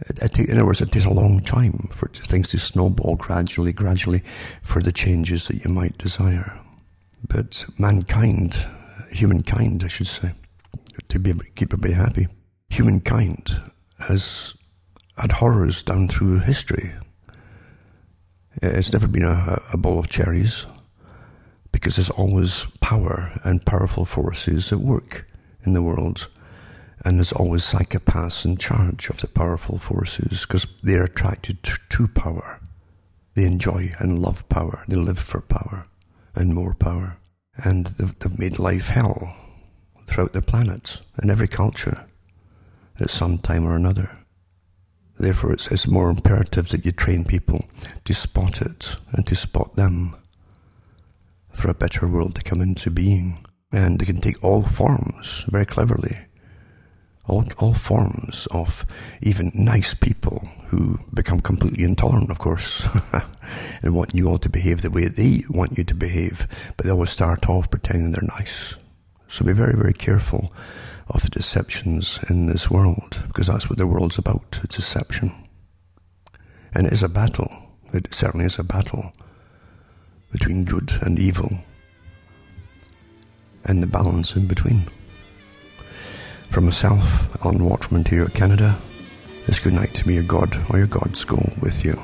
it, 0.00 0.22
it, 0.22 0.38
in 0.38 0.58
other 0.58 0.66
words, 0.66 0.80
it 0.80 0.92
takes 0.92 1.06
a 1.06 1.10
long 1.10 1.40
time 1.40 1.88
for 1.92 2.08
things 2.08 2.48
to 2.50 2.58
snowball 2.58 3.16
gradually, 3.16 3.72
gradually 3.72 4.22
for 4.60 4.82
the 4.82 4.92
changes 4.92 5.48
that 5.48 5.64
you 5.64 5.70
might 5.70 5.96
desire. 5.96 6.58
But 7.26 7.64
mankind, 7.78 8.66
humankind, 9.10 9.82
I 9.84 9.88
should 9.88 10.08
say, 10.08 10.32
to 11.08 11.18
be 11.18 11.32
keep 11.54 11.72
everybody 11.72 11.94
happy, 11.94 12.28
humankind 12.68 13.62
has 13.98 14.54
had 15.16 15.32
horrors 15.32 15.82
down 15.82 16.08
through 16.08 16.40
history. 16.40 16.92
It's 18.60 18.92
never 18.92 19.08
been 19.08 19.24
a, 19.24 19.62
a 19.72 19.76
bowl 19.76 19.98
of 19.98 20.10
cherries 20.10 20.66
because 21.82 21.96
there's 21.96 22.10
always 22.10 22.64
power 22.80 23.32
and 23.42 23.66
powerful 23.66 24.04
forces 24.04 24.72
at 24.72 24.78
work 24.78 25.26
in 25.66 25.72
the 25.72 25.82
world. 25.82 26.28
And 27.04 27.18
there's 27.18 27.32
always 27.32 27.64
psychopaths 27.64 28.44
in 28.44 28.56
charge 28.56 29.10
of 29.10 29.18
the 29.18 29.26
powerful 29.26 29.78
forces 29.78 30.46
because 30.46 30.64
they're 30.84 31.02
attracted 31.02 31.60
to, 31.64 32.06
power. 32.06 32.60
They 33.34 33.46
enjoy 33.46 33.96
and 33.98 34.20
love 34.20 34.48
power. 34.48 34.84
They 34.86 34.94
live 34.94 35.18
for 35.18 35.40
power 35.40 35.88
and 36.36 36.54
more 36.54 36.72
power. 36.74 37.16
And 37.56 37.86
they've, 37.86 38.16
they've 38.20 38.38
made 38.38 38.60
life 38.60 38.86
hell 38.86 39.34
throughout 40.06 40.34
the 40.34 40.40
planet 40.40 41.00
and 41.16 41.32
every 41.32 41.48
culture 41.48 42.06
at 43.00 43.10
some 43.10 43.38
time 43.38 43.66
or 43.66 43.74
another. 43.74 44.08
Therefore, 45.18 45.52
it's, 45.52 45.66
it's 45.72 45.88
more 45.88 46.10
imperative 46.10 46.68
that 46.68 46.86
you 46.86 46.92
train 46.92 47.24
people 47.24 47.64
to 48.04 48.14
spot 48.14 48.62
it 48.62 48.94
and 49.12 49.26
to 49.26 49.34
spot 49.34 49.74
them 49.74 50.14
for 51.52 51.70
a 51.70 51.74
better 51.74 52.08
world 52.08 52.34
to 52.34 52.42
come 52.42 52.60
into 52.60 52.90
being. 52.90 53.44
And 53.70 53.98
they 53.98 54.06
can 54.06 54.20
take 54.20 54.42
all 54.44 54.62
forms 54.62 55.44
very 55.48 55.66
cleverly. 55.66 56.18
All, 57.26 57.44
all 57.58 57.74
forms 57.74 58.48
of 58.50 58.84
even 59.22 59.52
nice 59.54 59.94
people 59.94 60.48
who 60.66 60.98
become 61.14 61.40
completely 61.40 61.84
intolerant, 61.84 62.30
of 62.30 62.38
course, 62.38 62.86
and 63.82 63.94
want 63.94 64.14
you 64.14 64.28
all 64.28 64.38
to 64.38 64.48
behave 64.48 64.82
the 64.82 64.90
way 64.90 65.06
they 65.06 65.44
want 65.48 65.78
you 65.78 65.84
to 65.84 65.94
behave, 65.94 66.48
but 66.76 66.84
they 66.84 66.90
always 66.90 67.10
start 67.10 67.48
off 67.48 67.70
pretending 67.70 68.10
they're 68.10 68.28
nice. 68.38 68.74
So 69.28 69.44
be 69.44 69.52
very, 69.52 69.74
very 69.74 69.92
careful 69.92 70.52
of 71.08 71.22
the 71.22 71.30
deceptions 71.30 72.18
in 72.28 72.46
this 72.46 72.70
world, 72.70 73.22
because 73.28 73.46
that's 73.46 73.70
what 73.70 73.78
the 73.78 73.86
world's 73.86 74.18
about, 74.18 74.58
it's 74.64 74.76
deception. 74.76 75.32
And 76.74 76.86
it 76.86 76.92
is 76.92 77.02
a 77.02 77.08
battle. 77.08 77.50
It 77.92 78.12
certainly 78.14 78.46
is 78.46 78.58
a 78.58 78.64
battle 78.64 79.12
between 80.32 80.64
good 80.64 80.92
and 81.02 81.18
evil 81.18 81.58
and 83.64 83.82
the 83.82 83.86
balance 83.86 84.34
in 84.34 84.46
between. 84.46 84.84
From 86.50 86.64
myself, 86.64 87.28
Alan 87.44 87.64
Watt 87.64 87.90
in, 87.90 87.98
Ontario, 87.98 88.26
Canada, 88.28 88.76
it's 89.46 89.60
good 89.60 89.72
night 89.72 89.94
to 89.94 90.08
me, 90.08 90.14
your 90.14 90.22
God 90.24 90.64
or 90.70 90.78
your 90.78 90.86
gods 90.86 91.24
go 91.24 91.36
with 91.60 91.84
you. 91.84 92.02